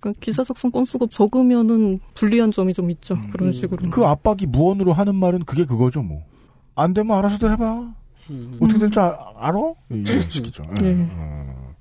그러니까 0.00 0.12
기사 0.20 0.42
작성 0.44 0.70
건수가 0.70 1.06
적으면은 1.10 2.00
불리한 2.14 2.50
점이 2.50 2.72
좀 2.74 2.90
있죠. 2.90 3.14
음. 3.14 3.30
그런 3.30 3.52
식으로. 3.52 3.90
그 3.90 4.04
압박이 4.04 4.46
무언으로 4.48 4.92
하는 4.92 5.14
말은 5.14 5.44
그게 5.44 5.64
그거죠, 5.64 6.02
뭐. 6.02 6.22
안 6.74 6.94
되면 6.94 7.16
알아서들 7.16 7.52
해봐. 7.52 7.94
어떻게 8.60 8.78
될줄 8.78 8.98
아- 9.00 9.18
알아? 9.36 9.58
이런 9.90 10.30
식이죠. 10.30 10.62
예. 10.82 10.86
예. 10.86 11.08
어. 11.10 11.74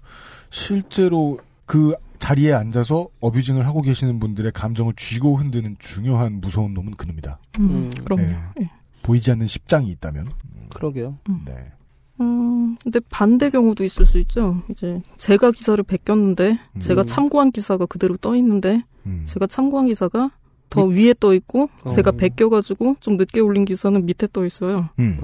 실제로 0.49 1.39
그 1.65 1.93
자리에 2.19 2.53
앉아서 2.53 3.07
어뷰징을 3.19 3.65
하고 3.65 3.81
계시는 3.81 4.19
분들의 4.19 4.52
감정을 4.52 4.93
쥐고 4.95 5.38
흔드는 5.38 5.77
중요한 5.80 6.39
무서운 6.41 6.73
놈은 6.73 6.95
그놈이다. 6.95 7.39
음, 7.60 7.91
그럼요. 8.03 8.23
예. 8.23 8.38
예. 8.61 8.69
보이지 9.03 9.31
않는 9.31 9.48
십장이 9.48 9.89
있다면. 9.91 10.30
그러게요. 10.73 11.18
네. 11.45 11.72
음, 12.19 12.77
근데 12.84 12.99
반대 13.10 13.49
경우도 13.49 13.84
있을 13.84 14.06
수 14.06 14.19
있죠. 14.19 14.61
이제 14.69 15.02
제가 15.18 15.52
기사를 15.52 15.84
베꼈는데 15.84 16.60
제가 16.80 17.03
참고한 17.03 17.52
기사가 17.52 17.85
그대로 17.88 18.15
떠 18.18 18.35
있는데 18.35 18.84
음. 19.06 19.23
제가 19.26 19.48
참고한 19.48 19.88
기사가 19.88 20.31
더 20.69 20.85
위에 20.85 21.14
떠 21.19 21.34
있고 21.34 21.69
제가 21.93 22.11
어. 22.11 22.14
베껴가지고 22.14 22.98
좀 22.99 23.18
늦게 23.18 23.39
올린 23.39 23.65
기사는 23.65 24.06
밑에 24.06 24.27
떠 24.31 24.45
있어요. 24.45 24.89
음. 24.99 25.19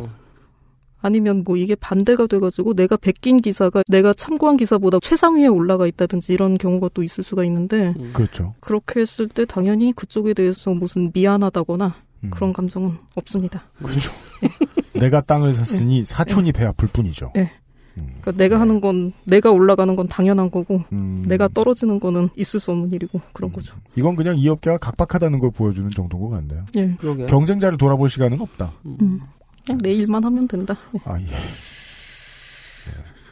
아니면 1.00 1.44
뭐 1.46 1.56
이게 1.56 1.76
반대가 1.76 2.26
돼가지고 2.28 2.74
내가 2.74 2.98
베낀 2.98 3.38
기사가 3.38 3.84
내가 3.88 4.14
참고한 4.14 4.58
기사보다 4.58 5.00
최상위에 5.02 5.48
올라가 5.48 5.86
있다든지 5.86 6.34
이런 6.34 6.58
경우가 6.58 6.90
또 6.94 7.04
있을 7.04 7.24
수가 7.24 7.44
있는데 7.46 7.94
그렇죠. 8.14 8.56
그렇게 8.60 9.02
했을 9.02 9.28
때 9.30 9.46
당연히 9.46 9.94
그쪽에 9.94 10.34
대해서 10.34 10.74
무슨 10.74 11.12
미안하다거나 11.14 11.96
음. 12.24 12.30
그런 12.32 12.52
감정은 12.52 12.98
없습니다. 13.16 13.64
그렇죠. 13.82 14.12
내가 15.00 15.22
땅을 15.22 15.54
샀으니 15.54 16.06
사촌이 16.06 16.52
배 16.52 16.66
아플 16.66 16.88
뿐이죠. 16.88 17.32
예. 17.38 17.52
그러니까 17.96 18.32
내가 18.34 18.60
하는 18.60 18.80
건 18.80 19.12
내가 19.26 19.50
올라가는 19.52 19.96
건 19.96 20.08
당연한 20.08 20.52
거고 20.52 20.84
음. 20.92 21.24
내가 21.28 21.48
떨어지는 21.48 22.00
거는 22.00 22.30
있을 22.36 22.60
수 22.60 22.72
없는 22.72 22.92
일이고 22.94 23.20
그런 23.34 23.52
거죠. 23.52 23.74
이건 23.96 24.16
그냥 24.16 24.38
이 24.38 24.48
업계가 24.48 24.78
각박하다는 24.78 25.40
걸 25.40 25.50
보여주는 25.52 25.90
정도인 25.90 26.22
것 26.22 26.30
같네요. 26.30 26.66
예. 26.76 26.96
그러게요. 27.00 27.26
경쟁자를 27.26 27.78
돌아볼 27.80 28.10
시간은 28.10 28.40
없다. 28.42 28.72
음. 28.86 29.22
그냥 29.66 29.80
내 29.82 29.92
일만 29.94 30.24
하면 30.24 30.48
된다. 30.48 30.78
예. 30.94 31.00
아, 31.06 31.20
예. 31.20 31.26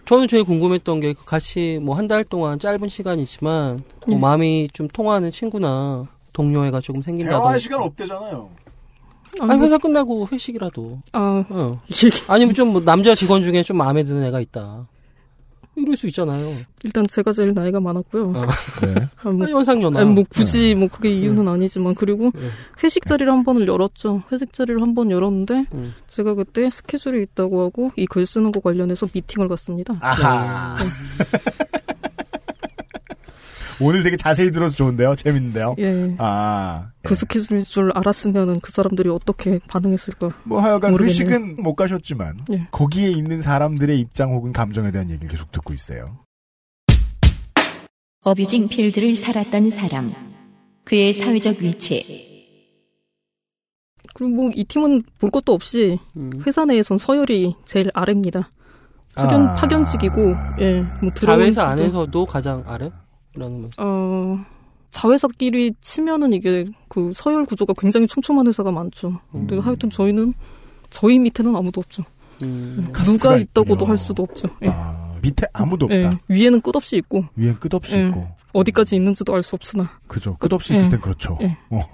저는 0.05 0.27
제일 0.27 0.43
궁금했던 0.43 0.99
게 0.99 1.13
같이 1.25 1.79
뭐 1.81 1.95
한 1.97 2.07
달 2.07 2.23
동안 2.23 2.59
짧은 2.59 2.89
시간이지만 2.89 3.79
뭐 4.07 4.15
예. 4.15 4.19
마음이 4.19 4.69
좀 4.73 4.87
통하는 4.87 5.31
친구나 5.31 6.05
동료애가 6.33 6.81
조금 6.81 7.01
생긴다던가. 7.01 7.57
없대잖아요. 7.85 8.49
아니 9.39 9.61
회사 9.63 9.77
끝나고 9.77 10.27
회식이라도. 10.31 11.01
아, 11.13 11.43
어. 11.49 11.81
아니면 12.27 12.53
좀 12.53 12.71
뭐 12.73 12.81
남자 12.83 13.13
직원 13.15 13.43
중에 13.43 13.63
좀 13.63 13.77
마음에 13.77 14.03
드는 14.03 14.23
애가 14.23 14.39
있다. 14.41 14.87
이럴 15.77 15.97
수 15.97 16.07
있잖아요. 16.07 16.55
일단 16.83 17.05
제가 17.05 17.33
제일 17.33 17.53
나이가 17.53 17.81
많았고요. 17.81 18.29
어. 18.29 18.41
네. 18.85 19.09
아, 19.23 19.29
뭐, 19.29 19.45
아, 19.45 19.49
연상연하. 19.49 19.99
아니, 19.99 20.09
뭐 20.09 20.23
굳이 20.29 20.73
뭐 20.73 20.87
그게 20.87 21.09
이유는 21.09 21.49
아니지만 21.49 21.95
그리고 21.95 22.31
네. 22.33 22.47
회식 22.81 23.05
자리를 23.05 23.29
한 23.31 23.43
번을 23.43 23.67
열었죠. 23.67 24.23
회식 24.31 24.53
자리를 24.53 24.81
한 24.81 24.95
번 24.95 25.11
열었는데 25.11 25.65
음. 25.73 25.93
제가 26.07 26.33
그때 26.35 26.69
스케줄이 26.69 27.23
있다고 27.23 27.61
하고 27.61 27.91
이 27.97 28.05
글 28.05 28.25
쓰는 28.25 28.53
거 28.53 28.61
관련해서 28.61 29.07
미팅을 29.13 29.49
갔습니다. 29.49 29.93
아하. 29.99 30.77
오늘 33.81 34.03
되게 34.03 34.15
자세히 34.15 34.51
들어서 34.51 34.75
좋은데요? 34.75 35.15
재밌는데요? 35.15 35.75
예. 35.79 36.15
아. 36.17 36.91
그 37.03 37.13
스케줄일 37.13 37.63
줄 37.65 37.91
알았으면은 37.93 38.59
그 38.61 38.71
사람들이 38.71 39.09
어떻게 39.09 39.59
반응했을까? 39.69 40.29
뭐 40.43 40.61
하여간 40.61 40.91
모르겠네요. 40.91 41.05
회식은 41.29 41.61
못 41.61 41.75
가셨지만 41.75 42.39
예. 42.53 42.67
거기에 42.71 43.09
있는 43.09 43.41
사람들의 43.41 43.99
입장 43.99 44.31
혹은 44.31 44.53
감정에 44.53 44.91
대한 44.91 45.09
얘기를 45.09 45.29
계속 45.29 45.51
듣고 45.51 45.73
있어요. 45.73 46.19
어뷰징 48.23 48.65
필드를 48.67 49.15
살았던 49.17 49.69
사람. 49.69 50.11
그의 50.83 51.13
사회적 51.13 51.57
위치. 51.61 52.33
그리고 54.13 54.29
뭐 54.33 54.51
이 54.55 54.63
팀은 54.63 55.03
볼 55.19 55.29
것도 55.29 55.53
없이 55.53 55.99
회사 56.47 56.63
내에선 56.65 56.97
서열이 56.97 57.55
제일 57.65 57.89
아래입니다. 57.93 58.49
파견 59.13 59.47
아. 59.47 59.55
파견직이고 59.55 60.33
예, 60.61 60.81
뭐 61.01 61.11
들어온 61.13 61.39
자회사 61.39 61.63
안에서도 61.65 62.25
가장 62.25 62.63
아래? 62.65 62.91
라는 63.35 63.61
말. 63.61 63.69
어 63.77 64.39
자회사끼리 64.91 65.73
치면은 65.81 66.33
이게 66.33 66.65
그 66.87 67.11
서열 67.15 67.45
구조가 67.45 67.73
굉장히 67.77 68.07
촘촘한 68.07 68.47
회사가 68.47 68.71
많죠. 68.71 69.19
근데 69.31 69.57
하여튼 69.59 69.89
저희는 69.89 70.33
저희 70.89 71.19
밑에는 71.19 71.53
아무도 71.55 71.81
없죠. 71.81 72.03
음. 72.43 72.91
누가 73.03 73.37
있다고도 73.37 73.85
할 73.85 73.97
수도 73.97 74.23
없죠. 74.23 74.47
예. 74.63 74.67
아, 74.69 75.13
밑에 75.21 75.45
아무도 75.53 75.85
없다. 75.85 75.95
예, 75.97 76.17
위에는 76.27 76.61
끝없이 76.61 76.97
있고 76.97 77.25
위엔 77.35 77.59
끝없이 77.59 77.95
예, 77.97 78.07
있고. 78.07 78.27
어디까지 78.53 78.95
있는지도 78.95 79.33
알 79.33 79.43
수 79.43 79.55
없으나 79.55 79.89
그죠. 80.07 80.35
끝없이 80.37 80.73
있을 80.73 80.85
예. 80.85 80.89
땐 80.89 81.01
그렇죠. 81.01 81.37
예. 81.41 81.57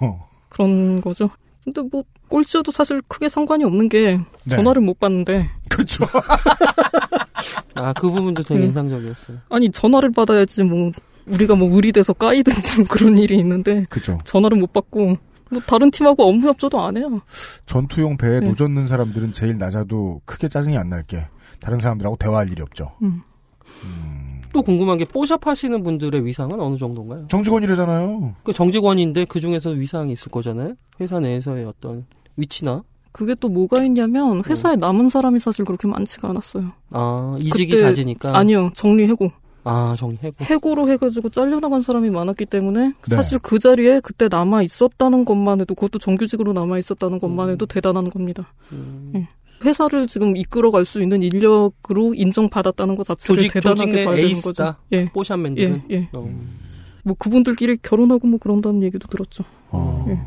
그런 0.48 1.00
거죠. 1.00 1.28
근데 1.64 1.80
뭐 1.90 2.02
꼴찌여도 2.28 2.70
사실 2.72 3.00
크게 3.08 3.28
상관이 3.28 3.64
없는 3.64 3.88
게 3.88 4.18
네. 4.44 4.56
전화를 4.56 4.82
못 4.82 4.98
받는데 5.00 5.48
그렇죠. 5.68 6.04
아, 7.74 7.92
그 7.94 8.10
부분도 8.10 8.42
되게 8.42 8.60
음. 8.60 8.66
인상적이었어요. 8.66 9.38
아니 9.48 9.70
전화를 9.70 10.12
받아야지 10.12 10.62
뭐 10.64 10.92
우리가 11.26 11.54
뭐 11.54 11.74
의리돼서 11.74 12.12
까이든지 12.12 12.78
뭐 12.78 12.86
그런 12.88 13.16
일이 13.18 13.38
있는데 13.38 13.84
그죠. 13.90 14.18
전화를 14.24 14.58
못 14.58 14.72
받고 14.72 15.16
뭐 15.50 15.60
다른 15.66 15.90
팀하고 15.90 16.24
업무 16.24 16.46
협조도 16.48 16.80
안 16.80 16.96
해요. 16.96 17.20
전투용 17.66 18.16
배에 18.16 18.40
네. 18.40 18.46
노젓는 18.46 18.86
사람들은 18.86 19.32
제일 19.32 19.58
낮아도 19.58 20.20
크게 20.24 20.48
짜증이 20.48 20.76
안 20.76 20.88
날게 20.88 21.26
다른 21.60 21.78
사람들하고 21.78 22.16
대화할 22.16 22.50
일이 22.50 22.62
없죠. 22.62 22.92
음. 23.02 23.22
또 24.52 24.62
궁금한 24.62 24.98
게 24.98 25.04
뽀샵 25.04 25.46
하시는 25.46 25.82
분들의 25.82 26.24
위상은 26.26 26.60
어느 26.60 26.76
정도인가요? 26.76 27.26
정직원이래잖아요. 27.28 28.34
그 28.42 28.52
정직원인데 28.52 29.24
그 29.24 29.40
중에서 29.40 29.70
위상이 29.70 30.12
있을 30.12 30.30
거잖아요. 30.30 30.74
회사 31.00 31.18
내에서의 31.20 31.64
어떤 31.64 32.04
위치나. 32.36 32.82
그게 33.12 33.34
또 33.34 33.48
뭐가 33.48 33.82
있냐면 33.84 34.42
회사에 34.46 34.76
남은 34.76 35.08
사람이 35.10 35.38
사실 35.38 35.64
그렇게 35.64 35.86
많지가 35.86 36.30
않았어요. 36.30 36.72
아 36.92 37.36
이직이 37.38 37.76
잦으니까. 37.78 38.36
아니요 38.36 38.70
정리해고 38.74 39.30
아 39.64 39.94
정리 39.96 40.18
해고. 40.22 40.44
해고로 40.44 40.90
해가지고 40.90 41.28
잘려나간 41.30 41.82
사람이 41.82 42.10
많았기 42.10 42.46
때문에 42.46 42.88
네. 42.88 43.14
사실 43.14 43.38
그 43.38 43.58
자리에 43.58 44.00
그때 44.00 44.28
남아 44.28 44.62
있었다는 44.62 45.24
것만 45.24 45.60
해도 45.60 45.74
그것도 45.74 45.98
정규직으로 45.98 46.52
남아 46.52 46.78
있었다는 46.78 47.20
것만 47.20 47.50
해도 47.50 47.66
대단한 47.66 48.10
겁니다. 48.10 48.52
음. 48.72 49.12
예. 49.14 49.28
회사를 49.64 50.08
지금 50.08 50.36
이끌어갈 50.36 50.84
수 50.84 51.00
있는 51.00 51.22
인력으로 51.22 52.14
인정받았다는 52.14 52.96
것 52.96 53.06
자체를 53.06 53.36
조직 53.36 53.52
조직 53.52 53.68
대단하게 53.68 53.92
내 53.92 54.04
봐야 54.04 54.16
되는. 54.16 54.40
거죠. 54.40 54.74
예. 54.90 55.08
뽀샵맨들은. 55.12 55.82
예, 55.90 55.94
예. 55.94 56.08
어. 56.12 56.28
뭐 57.04 57.14
그분들끼리 57.16 57.78
결혼하고 57.82 58.26
뭐 58.26 58.38
그런다는 58.40 58.82
얘기도 58.82 59.06
들었죠. 59.06 59.44
어. 59.70 60.04
예. 60.08 60.20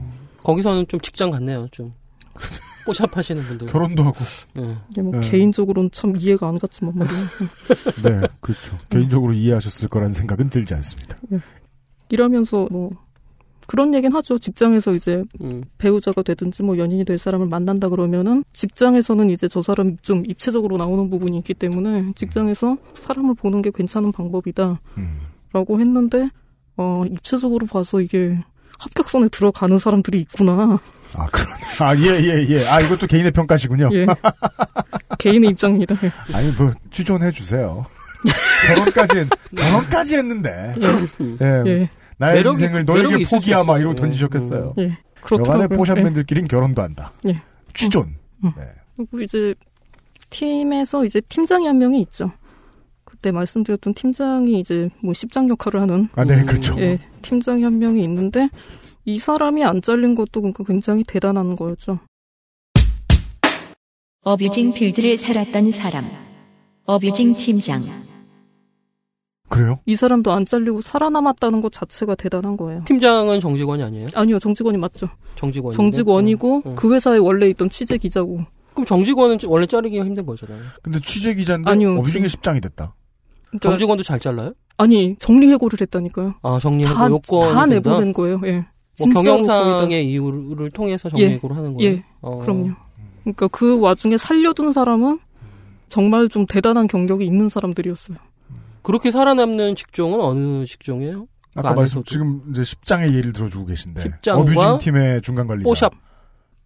거기서는 0.43 0.87
좀 0.87 0.99
직장 1.01 1.31
같네요. 1.31 1.67
좀 1.71 1.93
뽀샵 2.85 3.17
하시는 3.17 3.41
분들. 3.43 3.67
결혼도 3.67 4.03
하고. 4.03 4.17
예. 4.59 4.77
이게 4.89 5.01
뭐 5.01 5.19
네. 5.19 5.29
개인적으로는 5.29 5.91
참 5.91 6.15
이해가 6.17 6.47
안 6.47 6.59
갔지만 6.59 6.93
말이에요. 6.95 7.25
네, 8.03 8.27
그렇죠. 8.39 8.77
개인적으로 8.89 9.33
이해하셨을 9.33 9.87
거란 9.89 10.11
생각은 10.11 10.49
들지 10.49 10.73
않습니다. 10.75 11.17
일하면서 12.09 12.67
뭐 12.71 12.91
그런 13.67 13.93
얘기는 13.93 14.15
하죠. 14.15 14.37
직장에서 14.37 14.91
이제 14.91 15.23
음. 15.41 15.63
배우자가 15.77 16.21
되든지 16.21 16.63
뭐 16.63 16.77
연인이 16.77 17.03
될 17.03 17.17
사람을 17.17 17.47
만난다 17.47 17.89
그러면은 17.89 18.43
직장에서는 18.53 19.29
이제 19.31 19.47
저 19.47 19.61
사람이 19.61 19.97
좀 20.01 20.23
입체적으로 20.27 20.77
나오는 20.77 21.09
부분이 21.09 21.37
있기 21.39 21.55
때문에 21.55 22.13
직장에서 22.15 22.77
사람을 22.99 23.33
보는 23.35 23.61
게 23.61 23.71
괜찮은 23.73 24.11
방법이다. 24.11 24.79
음. 24.97 25.19
라고 25.51 25.79
했는데 25.79 26.29
어 26.77 27.03
입체적으로 27.09 27.65
봐서 27.65 28.01
이게 28.01 28.39
합격선에 28.77 29.29
들어가는 29.29 29.79
사람들이 29.79 30.19
있구나. 30.21 30.79
아, 31.17 31.25
그러네. 31.27 31.61
아, 31.79 31.95
예, 31.97 32.19
예, 32.23 32.45
예. 32.49 32.67
아, 32.67 32.79
이것도 32.81 33.07
개인의 33.07 33.31
평가시군요. 33.31 33.89
예. 33.93 34.05
개인의 35.17 35.51
입장입니다. 35.51 35.95
예. 36.03 36.11
아니, 36.35 36.51
뭐, 36.51 36.69
추존해 36.89 37.31
주세요. 37.31 37.85
결혼까지, 38.67 39.17
했- 39.19 39.29
결혼까지 39.55 40.15
했는데. 40.15 40.73
예. 41.41 41.63
예. 41.69 41.89
나의 42.17 42.43
매력이- 42.43 42.51
인생을 42.51 42.85
너에게 42.85 43.25
포기하마 43.25 43.63
있어요. 43.63 43.77
이러고 43.79 43.91
예. 43.93 43.95
던지셨겠어요. 44.01 44.73
예. 44.79 44.83
여간의 44.83 44.97
그렇더라고요. 45.21 45.77
포샵맨들끼린 45.77 46.47
결혼도 46.47 46.81
한다. 46.81 47.11
예. 47.27 47.41
취존. 47.73 48.15
네. 48.43 48.51
그리고 48.95 49.21
이제 49.21 49.53
팀에서 50.29 51.03
이제 51.05 51.21
팀장이 51.29 51.65
한 51.67 51.77
명이 51.77 51.99
있죠. 52.03 52.31
그때 53.03 53.31
말씀드렸던 53.31 53.93
팀장이 53.93 54.59
이제 54.59 54.89
뭐 55.01 55.13
십장 55.13 55.49
역할을 55.49 55.81
하는 55.81 56.09
아, 56.15 56.23
네, 56.23 56.43
그렇죠. 56.43 56.75
예, 56.79 56.97
팀장이 57.21 57.63
한 57.63 57.79
명이 57.79 58.03
있는데 58.03 58.49
이 59.05 59.19
사람이 59.19 59.63
안 59.63 59.81
잘린 59.83 60.15
것도 60.15 60.41
그러니까 60.41 60.63
굉장히 60.63 61.03
대단한 61.03 61.55
거였죠. 61.55 61.99
어뷰징 64.23 64.73
필드를 64.73 65.15
살았던 65.17 65.69
사람. 65.71 66.05
어뷰징 66.85 67.31
팀장. 67.33 67.79
그래요? 69.47 69.79
이 69.85 69.95
사람도 69.95 70.31
안 70.31 70.43
잘리고 70.43 70.81
살아남았다는 70.81 71.61
것 71.61 71.71
자체가 71.71 72.15
대단한 72.15 72.57
거예요. 72.57 72.83
팀장은 72.85 73.39
정직원이 73.39 73.83
아니에요? 73.83 74.07
아니요, 74.15 74.39
정직원이 74.39 74.77
맞죠. 74.77 75.07
정직원. 75.35 75.71
정직원이고 75.75 76.63
응. 76.65 76.75
그 76.75 76.91
회사에 76.91 77.19
원래 77.19 77.47
있던 77.49 77.69
취재 77.69 77.99
기자고. 77.99 78.43
그럼 78.73 78.85
정직원은 78.85 79.37
원래 79.45 79.67
자르기가 79.67 80.03
힘든 80.03 80.25
거잖아요. 80.25 80.59
근데 80.81 80.99
취재 80.99 81.35
기자인데 81.35 81.69
아니요, 81.69 81.95
어뷰징의 81.99 82.27
십장이 82.27 82.59
됐다. 82.59 82.95
그러니까 83.49 83.69
정직원도 83.69 84.03
잘 84.03 84.19
잘라요? 84.19 84.53
아니 84.77 85.15
정리해고를 85.19 85.79
했다니까요. 85.79 86.33
아 86.41 86.59
정리해고 86.59 86.95
다, 86.95 87.07
요건이 87.07 87.53
다 87.53 87.65
된다? 87.65 87.65
내보낸 87.67 88.13
거예요. 88.13 88.41
예. 88.45 88.65
뭐 88.99 89.07
다. 89.13 89.21
경영상의 89.21 90.09
이유를 90.09 90.71
통해서 90.71 91.09
정리해고를 91.09 91.55
하는 91.55 91.73
거예요? 91.73 91.91
예, 91.91 92.03
어. 92.21 92.37
그럼요. 92.39 92.69
그러니까 93.23 93.47
그 93.47 93.79
와중에 93.79 94.17
살려둔 94.17 94.71
사람은 94.71 95.19
정말 95.89 96.29
좀 96.29 96.45
대단한 96.45 96.87
경력이 96.87 97.25
있는 97.25 97.49
사람들이었어요. 97.49 98.17
그렇게 98.81 99.11
살아남는 99.11 99.75
직종은 99.75 100.21
어느 100.21 100.65
직종이에요? 100.65 101.27
그 101.55 101.59
아까 101.59 101.73
말씀. 101.73 102.03
지금 102.03 102.41
이제 102.51 102.63
십장의 102.63 103.13
예를 103.15 103.33
들어주고 103.33 103.65
계신데 103.65 104.01
십장과 104.01 104.41
어뷰징 104.41 104.77
팀의 104.79 105.21
중간 105.21 105.47
관리자. 105.47 105.67
뽀샵. 105.67 105.93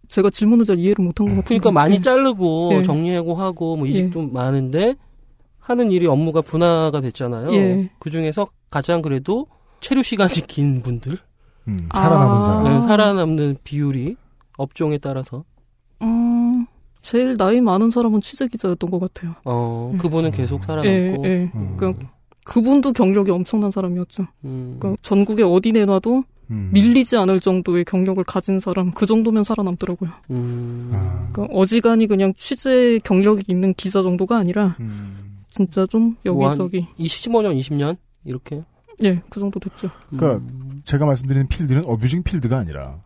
제가 0.08 0.28
질문을 0.30 0.64
잘 0.64 0.78
이해를 0.78 1.04
못한 1.04 1.26
것 1.26 1.30
같아요. 1.36 1.44
그러니까 1.46 1.70
많이 1.70 2.02
자르고 2.02 2.70
예. 2.72 2.82
정리해고하고 2.82 3.76
뭐 3.76 3.86
이직 3.86 4.06
예. 4.06 4.10
좀 4.10 4.32
많은데 4.32 4.96
하는 5.60 5.92
일이 5.92 6.06
업무가 6.08 6.42
분화가 6.42 7.00
됐잖아요. 7.00 7.52
예. 7.54 7.90
그 8.00 8.10
중에서 8.10 8.48
가장 8.70 9.02
그래도 9.02 9.46
체류 9.80 10.02
시간이 10.02 10.32
긴 10.48 10.82
분들 10.82 11.18
음, 11.68 11.88
살아남은 11.94 12.36
아. 12.36 12.40
사람. 12.40 12.64
네, 12.64 12.82
살아남는 12.82 13.56
비율이 13.64 14.16
업종에 14.56 14.98
따라서 14.98 15.44
음, 16.02 16.66
제일 17.02 17.36
나이 17.36 17.60
많은 17.60 17.90
사람은 17.90 18.20
취재 18.20 18.46
기자였던 18.48 18.90
것 18.90 18.98
같아요. 18.98 19.34
어 19.44 19.94
그분은 19.98 20.30
계속 20.32 20.60
예, 20.62 20.66
살아남고 20.66 21.24
예. 21.26 21.50
음. 21.54 21.74
그러니까 21.76 22.08
그분도 22.44 22.92
경력이 22.92 23.30
엄청난 23.30 23.70
사람이었죠. 23.70 24.26
음. 24.44 24.76
그러니까 24.78 25.00
전국에 25.02 25.42
어디 25.42 25.72
내놔도 25.72 26.24
음. 26.50 26.70
밀리지 26.72 27.16
않을 27.16 27.40
정도의 27.40 27.84
경력을 27.84 28.22
가진 28.24 28.58
사람 28.60 28.90
그 28.92 29.06
정도면 29.06 29.44
살아남더라고요. 29.44 30.10
음. 30.30 30.90
아. 30.92 31.28
그러니까 31.32 31.54
어지간히 31.54 32.06
그냥 32.06 32.34
취재 32.36 32.98
경력이 33.04 33.44
있는 33.48 33.72
기자 33.74 34.02
정도가 34.02 34.36
아니라 34.36 34.76
음. 34.80 35.44
진짜 35.50 35.86
좀뭐한 35.86 36.58
여기저기 36.58 36.86
15년, 36.98 37.58
20년 37.58 37.96
이렇게. 38.24 38.62
예, 39.02 39.22
그 39.28 39.40
정도 39.40 39.58
됐죠. 39.60 39.90
그러니까 40.10 40.44
음. 40.52 40.82
제가 40.84 41.06
말씀드리는 41.06 41.48
필드는 41.48 41.82
어뷰징 41.86 42.22
필드가 42.22 42.58
아니라 42.58 42.98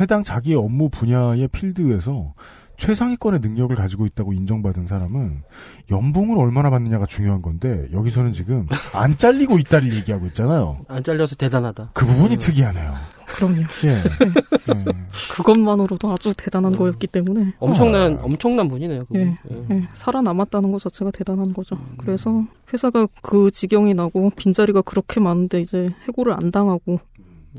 해당 0.00 0.22
자기의 0.22 0.56
업무 0.56 0.88
분야의 0.88 1.48
필드에서 1.48 2.34
최상위권의 2.76 3.40
능력을 3.40 3.74
가지고 3.76 4.06
있다고 4.06 4.32
인정받은 4.32 4.86
사람은 4.86 5.42
연봉을 5.90 6.38
얼마나 6.38 6.70
받느냐가 6.70 7.04
중요한 7.04 7.42
건데 7.42 7.86
여기서는 7.92 8.32
지금 8.32 8.66
안 8.94 9.18
잘리고 9.18 9.58
있다를 9.58 9.94
얘기하고 9.96 10.26
있잖아요. 10.28 10.80
안 10.88 11.04
잘려서 11.04 11.36
대단하다. 11.36 11.90
그 11.92 12.06
부분이 12.06 12.38
특이하네요. 12.38 12.94
그럼요. 13.36 13.62
예. 13.84 13.88
예. 13.88 14.84
그것만으로도 15.32 16.10
아주 16.12 16.32
대단한 16.36 16.74
거였기 16.76 17.06
때문에 17.06 17.54
엄청난 17.58 18.18
엄청난 18.22 18.68
분이네요. 18.68 19.04
그분. 19.06 19.20
예, 19.20 19.38
예. 19.50 19.66
예, 19.70 19.88
살아남았다는 19.92 20.70
것 20.72 20.82
자체가 20.82 21.10
대단한 21.10 21.52
거죠. 21.52 21.76
그래서 21.98 22.44
회사가 22.72 23.06
그 23.22 23.50
지경이 23.50 23.94
나고 23.94 24.30
빈자리가 24.36 24.82
그렇게 24.82 25.20
많은데 25.20 25.60
이제 25.60 25.88
해고를 26.08 26.32
안 26.34 26.50
당하고 26.50 27.00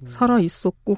살아 0.07 0.39
있었고 0.39 0.95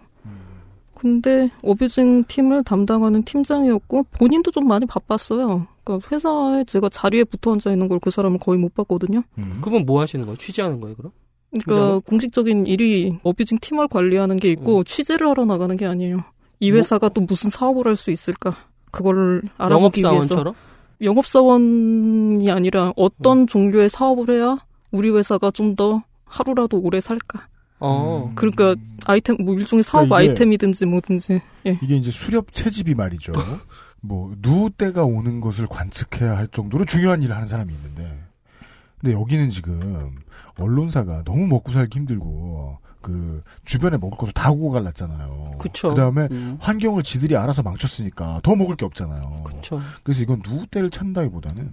근데 0.96 1.50
어뷰징 1.64 2.24
팀을 2.26 2.64
담당하는 2.64 3.24
팀장이었고 3.24 4.04
본인도 4.12 4.52
좀 4.52 4.68
많이 4.68 4.86
바빴어요. 4.86 5.68
그러니까 5.84 6.08
회사에 6.10 6.64
제가 6.64 6.88
자리에 6.90 7.26
붙어 7.26 7.52
앉아 7.52 7.72
있는 7.72 7.90
걸 7.90 8.00
그 8.00 8.10
사람을 8.10 8.40
거의 8.40 8.58
못 8.60 8.74
봤거든요. 8.74 9.22
음. 9.38 9.60
그분 9.62 9.86
뭐 9.86 10.00
하시는 10.02 10.24
거예요? 10.26 10.38
취재하는 10.38 10.80
거예요, 10.80 10.96
그럼? 10.96 11.12
그러니까 11.54 11.74
팀장은? 11.88 12.02
공식적인 12.02 12.66
일이 12.66 13.18
어뷰징 13.24 13.60
팀을 13.60 13.88
관리하는 13.88 14.38
게 14.38 14.50
있고 14.52 14.84
취재를 14.84 15.28
하러 15.28 15.46
나가는 15.46 15.76
게 15.78 15.86
아니에요. 15.86 16.24
이 16.60 16.72
회사가 16.72 17.10
또 17.10 17.22
무슨 17.22 17.50
사업을 17.50 17.86
할 17.88 17.96
수 17.96 18.10
있을까? 18.12 18.56
그거를 18.92 19.42
알아보기 19.58 20.02
위해서 20.02 20.16
영업사원처럼? 20.16 20.54
영업사원이 21.02 22.50
아니라 22.52 22.94
어떤 22.96 23.48
종류의 23.48 23.90
사업을 23.90 24.34
해야 24.36 24.58
우리 24.92 25.10
회사가 25.10 25.52
좀 25.52 25.76
더 25.76 26.04
하루라도 26.26 26.80
오래 26.80 27.02
살까? 27.02 27.48
어. 27.80 28.32
그러니까 28.36 28.76
아이템 29.06 29.36
뭐 29.40 29.56
일종의 29.56 29.84
사업 29.84 30.04
그러니까 30.06 30.22
이게- 30.22 30.30
아이템이든지 30.32 30.86
뭐든지 30.86 31.42
예. 31.66 31.80
이게 31.82 31.96
이제 31.96 32.12
수렵 32.12 32.54
채집이 32.54 32.94
말이죠. 32.96 33.34
뭐 34.02 34.34
누우 34.42 34.70
때가 34.72 35.04
오는 35.04 35.42
것을 35.42 35.66
관측해야 35.68 36.38
할 36.38 36.48
정도로 36.48 36.86
중요한 36.86 37.22
일을 37.24 37.36
하는 37.36 37.48
사람이 37.48 37.74
있는데, 37.74 38.23
근데 39.04 39.20
여기는 39.20 39.50
지금 39.50 40.16
언론사가 40.58 41.24
너무 41.26 41.46
먹고 41.48 41.74
살기 41.74 42.00
힘들고 42.00 42.78
그 43.02 43.44
주변에 43.66 43.98
먹을 43.98 44.18
것을 44.18 44.34
다 44.34 44.50
오고 44.50 44.72
갈랐잖아요. 44.72 45.44
그쵸. 45.60 45.90
그다음에 45.90 46.30
음. 46.32 46.58
환경을 46.62 47.04
지들이 47.04 47.36
알아서 47.36 47.62
망쳤으니까 47.64 48.40
더 48.44 48.56
먹을 48.56 48.78
게 48.78 48.86
없잖아요. 48.86 49.44
그쵸. 49.44 49.82
그래서 50.04 50.22
이건 50.22 50.42
누구 50.42 50.66
때를 50.68 50.90
찾는다기보다는 50.90 51.72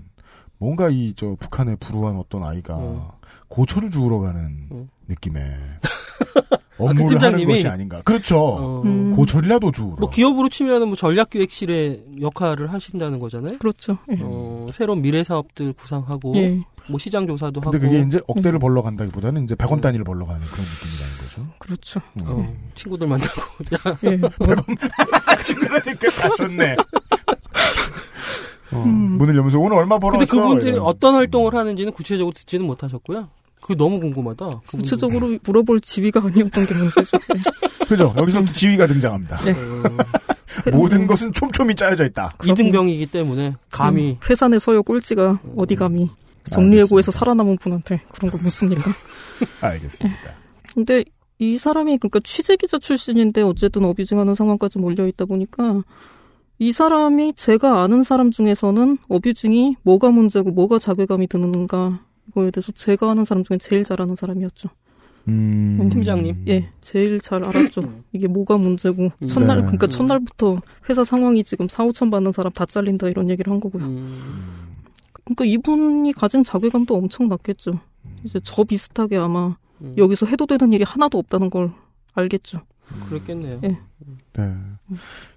뭔가 0.58 0.88
이 0.90 1.14
저 1.16 1.36
북한에 1.38 1.76
불우한 1.76 2.16
어떤 2.16 2.42
아이가 2.42 2.76
음. 2.78 3.02
고초를 3.48 3.90
주우러 3.92 4.18
가는 4.18 4.66
음. 4.72 4.88
느낌의 5.06 5.56
그 6.76 6.84
업무를 6.84 7.20
하는 7.22 7.38
팀장님이- 7.38 7.46
것이 7.48 7.68
아닌가. 7.68 8.02
그렇죠. 8.02 8.38
어. 8.38 8.82
음. 8.82 9.14
고초라도 9.14 9.70
주우러. 9.70 9.96
뭐 10.00 10.10
기업으로 10.10 10.48
치면은 10.48 10.88
뭐 10.88 10.96
전략기획실의 10.96 12.04
역할을 12.22 12.72
하신다는 12.72 13.18
거잖아요. 13.18 13.58
그렇죠. 13.58 13.98
예. 14.10 14.18
어, 14.22 14.68
새로운 14.74 15.00
미래 15.02 15.22
사업들 15.22 15.72
구상하고 15.74 16.34
예. 16.36 16.60
뭐 16.88 16.98
시장 16.98 17.26
조사도 17.26 17.60
하고. 17.60 17.70
근데 17.70 17.86
그게 17.86 18.00
이제 18.06 18.20
억대를 18.26 18.54
음. 18.54 18.60
벌러 18.60 18.82
간다기보다는 18.82 19.44
이제 19.44 19.54
100원 19.54 19.80
단위를 19.80 20.04
벌러 20.04 20.26
가는 20.26 20.40
그런 20.46 20.64
느낌이라는 20.64 21.16
거죠. 21.18 21.46
그렇죠. 21.58 22.00
음. 22.20 22.24
어, 22.26 22.56
친구들 22.74 23.06
만나고 23.06 23.40
야, 23.74 23.98
예. 24.04 24.16
뭐, 24.16 24.28
친구들한테 25.42 25.94
다 25.94 26.28
줬네. 26.36 26.76
어, 28.72 28.82
음. 28.84 29.18
문을 29.18 29.34
열면서 29.36 29.58
오늘 29.58 29.76
얼마 29.78 29.98
벌었어? 29.98 30.18
근데 30.18 30.30
그분들이 30.30 30.70
이런. 30.72 30.82
어떤 30.82 31.14
활동을 31.14 31.54
하는지는 31.54 31.92
구체적으로 31.92 32.32
듣지는 32.34 32.66
못하셨고요. 32.66 33.28
그게 33.60 33.74
너무 33.74 34.00
궁금하다. 34.00 34.46
그분들. 34.46 34.78
구체적으로 34.78 35.38
물어볼 35.44 35.80
지위가 35.80 36.20
아니었던 36.24 36.66
게 36.66 36.74
문제죠. 36.74 37.18
예. 37.36 37.84
그죠? 37.86 38.14
여기서 38.16 38.44
또 38.44 38.52
지위가 38.52 38.86
등장합니다. 38.86 39.38
네. 39.40 39.52
어, 39.52 40.76
모든 40.76 41.06
것은 41.06 41.32
촘촘히 41.32 41.74
짜여져 41.74 42.04
있다. 42.06 42.34
이등병이기 42.44 43.06
때문에 43.06 43.54
감히 43.70 44.12
음, 44.12 44.16
회사 44.28 44.48
내 44.48 44.58
서열 44.58 44.82
꼴찌가 44.82 45.40
어디 45.56 45.74
감히 45.76 46.10
정리해고에서 46.44 47.10
살아남은 47.10 47.58
분한테 47.58 48.02
그런 48.10 48.30
걸 48.30 48.40
묻습니까? 48.42 48.82
알겠습니다. 49.60 50.34
근데 50.74 51.04
이 51.38 51.58
사람이 51.58 51.96
그러니까 51.98 52.20
취재 52.22 52.56
기자 52.56 52.78
출신인데 52.78 53.42
어쨌든 53.42 53.84
어뷰징하는 53.84 54.34
상황까지 54.34 54.78
몰려 54.78 55.06
있다 55.06 55.24
보니까 55.24 55.82
이 56.58 56.72
사람이 56.72 57.34
제가 57.34 57.82
아는 57.82 58.02
사람 58.02 58.30
중에서는 58.30 58.98
어뷰징이 59.08 59.76
뭐가 59.82 60.10
문제고 60.10 60.50
뭐가 60.50 60.78
자괴감이 60.78 61.26
드는가 61.26 62.04
이거에 62.28 62.50
대해서 62.50 62.70
제가 62.72 63.10
아는 63.10 63.24
사람 63.24 63.42
중에 63.42 63.56
제일 63.56 63.84
잘 63.84 64.00
아는 64.02 64.14
사람이었죠. 64.14 64.68
음. 65.28 65.88
팀장님. 65.90 66.44
예, 66.48 66.68
제일 66.80 67.20
잘 67.20 67.44
알았죠. 67.44 68.02
이게 68.12 68.26
뭐가 68.26 68.56
문제고 68.56 69.10
첫날 69.26 69.58
네. 69.58 69.62
그러니까 69.62 69.86
첫날부터 69.86 70.60
회사 70.88 71.04
상황이 71.04 71.44
지금 71.44 71.68
4, 71.68 71.86
5천 71.86 72.10
받는 72.10 72.32
사람 72.32 72.52
다 72.52 72.66
잘린다 72.66 73.08
이런 73.08 73.30
얘기를 73.30 73.50
한 73.52 73.60
거고요. 73.60 73.84
음, 73.84 74.69
그러니까 75.24 75.44
이분이 75.44 76.12
가진 76.12 76.42
자괴감도 76.42 76.94
엄청 76.96 77.28
났겠죠. 77.28 77.72
이제 78.24 78.40
저 78.42 78.64
비슷하게 78.64 79.16
아마 79.16 79.56
음. 79.80 79.94
여기서 79.96 80.26
해도 80.26 80.46
되는 80.46 80.72
일이 80.72 80.84
하나도 80.84 81.18
없다는 81.18 81.50
걸 81.50 81.72
알겠죠. 82.14 82.60
그랬겠네요. 83.08 83.60
예. 83.64 83.78
네. 84.34 84.54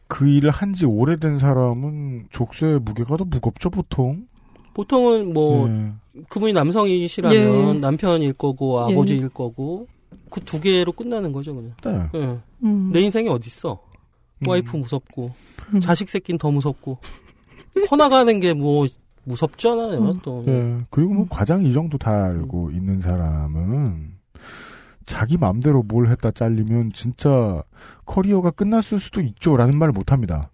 그 0.08 0.28
일을 0.28 0.50
한 0.50 0.74
지 0.74 0.86
오래된 0.86 1.38
사람은 1.40 2.28
족쇄의 2.32 2.80
무게가 2.80 3.18
더 3.18 3.26
무겁죠, 3.26 3.70
보통. 3.70 4.26
보통은 4.74 5.34
뭐 5.34 5.68
네. 5.68 5.94
그분이 6.30 6.54
남성이시라면 6.54 7.76
예. 7.76 7.80
남편일 7.80 8.34
거고 8.34 8.78
예. 8.90 8.94
아버지일 8.94 9.30
거고 9.30 9.88
그 10.30 10.42
두 10.42 10.60
개로 10.60 10.92
끝나는 10.92 11.32
거죠 11.32 11.54
그냥. 11.54 11.74
네. 11.84 12.10
예. 12.20 12.40
음. 12.64 12.90
내 12.92 13.02
인생이 13.02 13.30
어디 13.30 13.48
있어? 13.48 13.80
음. 14.40 14.48
와이프 14.48 14.76
무섭고 14.78 15.30
음. 15.76 15.82
자식 15.82 16.10
새끼는 16.10 16.38
더 16.40 16.50
무섭고 16.50 16.98
퍼나가는 17.88 18.40
게 18.40 18.54
뭐 18.54 18.88
무섭잖아요 19.26 20.00
음. 20.00 20.20
또. 20.22 20.44
네. 20.45 20.82
그리고 20.90 21.14
뭐 21.14 21.26
과장 21.30 21.66
이 21.66 21.74
정도 21.74 21.98
다 21.98 22.26
알고 22.26 22.72
있는 22.72 23.00
사람은 23.00 24.14
자기 25.06 25.38
마음대로 25.38 25.84
뭘 25.84 26.08
했다 26.08 26.32
잘리면 26.32 26.91
진짜 26.94 27.64
커리어가 28.06 28.52
끝났을 28.52 29.00
수도 29.00 29.22
있죠라는 29.22 29.78
말을 29.78 29.91
못 29.91 30.12
합니다. 30.12 30.50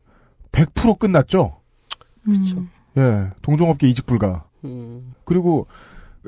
100% 0.52 1.00
끝났죠? 1.00 1.60
그렇죠. 2.24 2.66
예. 2.98 3.30
동종업계 3.42 3.88
이직 3.88 4.06
불가. 4.06 4.46
음. 4.66 5.14
그리고 5.24 5.68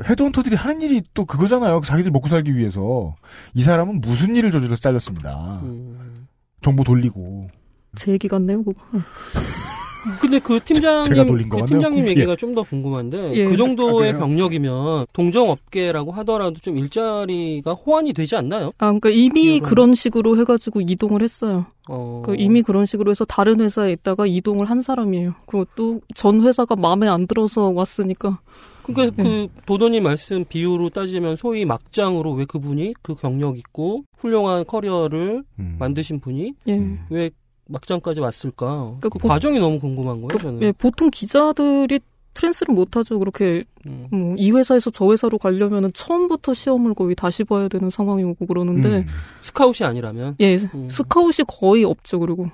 헤드헌터들이 0.04 0.56
하는 0.56 0.82
일이 0.82 1.02
또 1.14 1.26
그거잖아요. 1.26 1.82
자기들 1.84 2.12
먹고 2.12 2.28
살기 2.28 2.56
위해서. 2.56 3.16
이 3.54 3.62
사람은 3.62 4.02
무슨 4.02 4.36
일을 4.36 4.52
저질러서 4.52 4.80
잘렸습니다. 4.80 5.60
음. 5.64 6.28
정보 6.62 6.84
돌리고. 6.84 7.48
제 7.96 8.12
얘기 8.14 8.28
같네요, 8.28 8.64
그거. 8.64 8.82
근데 10.20 10.40
그 10.40 10.60
팀장님 10.64 11.50
그. 11.50 11.66
팀장님 11.66 12.06
예. 12.06 12.10
얘기가 12.12 12.36
좀더 12.36 12.64
궁금한데 12.64 13.34
예. 13.36 13.46
그 13.46 13.56
정도의 13.56 14.14
아? 14.14 14.18
병력이면 14.20 15.06
동정업계라고 15.14 16.12
하더라도 16.12 16.56
좀 16.60 16.78
일자리가 16.78 17.74
호환이 17.74 18.14
되지 18.14 18.36
않나요? 18.36 18.68
아, 18.80 18.86
그러니까 18.88 19.10
이미 19.12 19.56
이런- 19.58 19.62
그런 19.70 19.94
식으로 19.94 20.38
해가지고 20.40 20.82
이동을 20.82 21.22
했어요. 21.22 21.66
어... 21.90 22.22
그 22.26 22.36
이미 22.38 22.62
그런 22.62 22.86
식으로 22.86 23.12
해서 23.12 23.26
다른 23.26 23.60
회사에 23.62 23.92
있다가 23.94 24.26
이동을 24.28 24.70
한 24.70 24.82
사람이에요. 24.82 25.34
그리고 25.48 25.66
또 25.76 26.00
전 26.16 26.42
회사가 26.42 26.76
마음에 26.76 27.08
안 27.08 27.28
들어서 27.28 27.70
왔으니까. 27.70 28.40
그러니까 28.84 29.16
예. 29.20 29.24
그 29.24 29.48
도도님 29.68 30.04
말씀 30.04 30.44
비유로 30.46 30.90
따지면 30.90 31.36
소위 31.36 31.66
막장으로 31.66 32.34
왜 32.34 32.46
그분이 32.46 32.94
그 33.04 33.14
경력 33.16 33.58
있고 33.58 34.04
훌륭한 34.18 34.66
커리어를 34.66 35.44
음. 35.60 35.76
만드신 35.80 36.20
분이 36.20 36.54
예. 36.68 36.98
왜 37.10 37.30
막장까지 37.72 38.20
왔을까? 38.20 38.96
그, 39.02 39.10
그 39.10 39.20
보- 39.20 39.28
과정이 39.28 39.60
너무 39.60 39.80
궁금한 39.80 40.16
거예요, 40.22 40.28
그, 40.28 40.38
저는. 40.38 40.62
예, 40.62 40.72
보통 40.72 41.10
기자들이 41.10 42.00
trans를 42.34 42.74
못하죠. 42.74 43.20
그렇게 43.20 43.64
음. 43.86 44.08
뭐 44.12 44.36
이 44.38 44.52
회사에서 44.52 44.90
저 44.90 45.12
회사로 45.12 45.38
가려면은 45.38 45.92
처음부터 45.94 46.54
시험을 46.54 46.94
거의 46.94 47.14
다시 47.16 47.44
봐야 47.44 47.68
되는 47.68 47.90
상황이 47.90 48.24
오고 48.24 48.46
그러는데 48.46 49.00
음. 49.00 49.08
스카웃이 49.42 49.86
아니라면 49.86 50.36
예 50.40 50.56
음. 50.74 50.88
스카웃이 50.90 51.46
거의 51.48 51.84
없죠. 51.84 52.20
그리고 52.20 52.50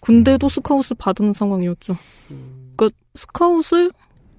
근데도 0.00 0.48
스카웃을 0.50 0.96
받은 0.98 1.32
상황이었죠. 1.32 1.96
음. 2.32 2.72
그러니까 2.76 2.94
스카웃을 3.14 3.90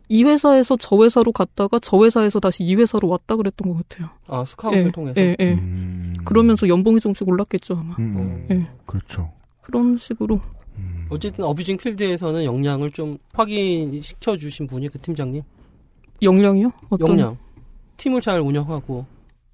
이 0.07 0.23
회사에서 0.23 0.77
저 0.77 1.02
회사로 1.03 1.31
갔다가 1.31 1.80
저 1.80 2.03
회사에서 2.03 2.39
다시 2.39 2.64
이 2.64 2.76
회사로 2.76 3.07
왔다 3.07 3.35
그랬던 3.35 3.73
것 3.73 3.88
같아요. 3.89 4.10
아 4.27 4.45
스카웃을 4.45 4.85
예, 4.85 4.91
통해서 4.91 5.19
예, 5.19 5.35
예. 5.39 5.53
음. 5.53 6.14
그러면서 6.26 6.68
연봉이 6.68 6.99
조금씩 6.99 7.27
올랐겠죠 7.27 7.73
아마. 7.76 7.95
음, 7.97 8.15
음. 8.18 8.47
예. 8.52 8.68
그렇죠. 8.85 9.31
그런 9.65 9.97
식으로 9.97 10.39
음. 10.77 11.07
어쨌든 11.09 11.43
어뷰징 11.43 11.77
필드에서는 11.77 12.43
역량을 12.43 12.91
좀 12.91 13.17
확인시켜 13.33 14.37
주신 14.37 14.67
분이 14.67 14.89
그 14.89 14.99
팀장님. 14.99 15.41
역량이요? 16.21 16.71
어떤 16.89 17.09
역량. 17.09 17.37
팀을 17.97 18.21
잘 18.21 18.39
운영하고 18.39 19.05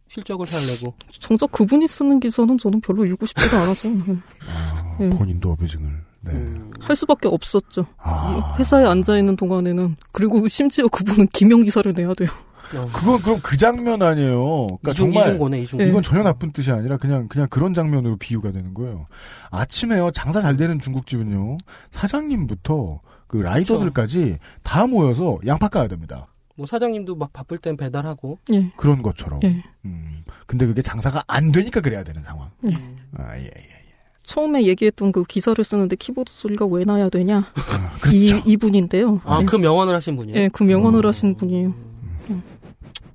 실적을 0.10 0.46
잘 0.48 0.66
내고. 0.68 0.94
정작 1.20 1.50
그분이 1.54 1.88
쓰는 1.88 2.20
기사는 2.20 2.58
저는 2.58 2.82
별로 2.82 3.06
읽고 3.06 3.26
싶지도 3.26 3.56
않아서 3.56 3.88
예. 3.88 3.94
아, 4.50 4.98
예. 5.00 5.10
본인도 5.10 5.52
어뷰징을. 5.54 5.90
네. 6.24 6.32
음. 6.34 6.72
할 6.82 6.96
수밖에 6.96 7.30
없었죠. 7.30 7.86
아. 7.98 8.56
회사에 8.60 8.84
앉아 8.86 9.18
있는 9.18 9.38
동안에는 9.38 9.96
그리고 10.12 10.46
심지어 10.50 10.88
그분은 10.90 11.28
기명 11.34 11.62
기사를 11.62 11.92
내야 11.94 12.14
돼요. 12.14 12.30
어. 12.76 12.88
그건 12.94 13.22
그럼 13.22 13.40
그 13.42 13.58
장면 13.58 14.02
아니에요. 14.02 14.42
그러니까 14.42 14.92
이중 14.92 15.12
정말 15.12 15.30
이중고네 15.30 15.62
이중. 15.62 15.82
예. 15.82 15.86
이건 15.86 16.04
전혀 16.04 16.24
나쁜 16.24 16.52
뜻이 16.52 16.72
아니라 16.72 16.98
그냥 16.98 17.28
그냥 17.28 17.48
그런 17.50 17.74
장면으로 17.74 18.18
비유가 18.18 18.52
되는 18.52 18.74
거예요. 18.74 19.08
아침에요 19.50 20.12
장사 20.12 20.42
잘 20.42 20.58
되는 20.58 20.80
중국집은요 20.80 21.58
사장님부터 21.92 23.02
그 23.28 23.38
라이더들까지 23.38 24.38
다 24.64 24.88
모여서 24.88 25.40
양파 25.46 25.68
까야 25.68 25.88
됩니다. 25.88 26.28
뭐 26.56 26.66
사장님도 26.68 27.16
막 27.16 27.32
바쁠 27.34 27.58
땐 27.58 27.78
배달하고. 27.78 28.40
예. 28.52 28.72
그런 28.76 29.02
것처럼. 29.02 29.40
예. 29.44 29.64
음. 29.86 30.24
근데 30.46 30.66
그게 30.66 30.82
장사가 30.82 31.24
안 31.28 31.52
되니까 31.52 31.82
그래야 31.82 32.04
되는 32.04 32.24
상황. 32.24 32.50
예. 32.66 32.78
아 33.18 33.38
예. 33.38 33.46
예. 33.46 33.82
처음에 34.24 34.66
얘기했던 34.66 35.12
그 35.12 35.24
기사를 35.24 35.62
쓰는데 35.64 35.96
키보드 35.96 36.32
소리가 36.32 36.66
왜 36.66 36.86
나야 36.86 37.10
되냐? 37.10 37.38
아, 37.56 37.92
이 38.14 38.28
그렇죠. 38.28 38.36
아 38.38 38.42
이분인데요. 38.46 39.22
예. 39.42 39.46
그 39.46 39.56
명언을 39.56 39.96
하신 39.96 40.16
분이에요. 40.16 40.38
예, 40.40 40.50
그 40.50 40.64
명언을 40.64 41.06
하신 41.06 41.36
분이에요. 41.36 41.74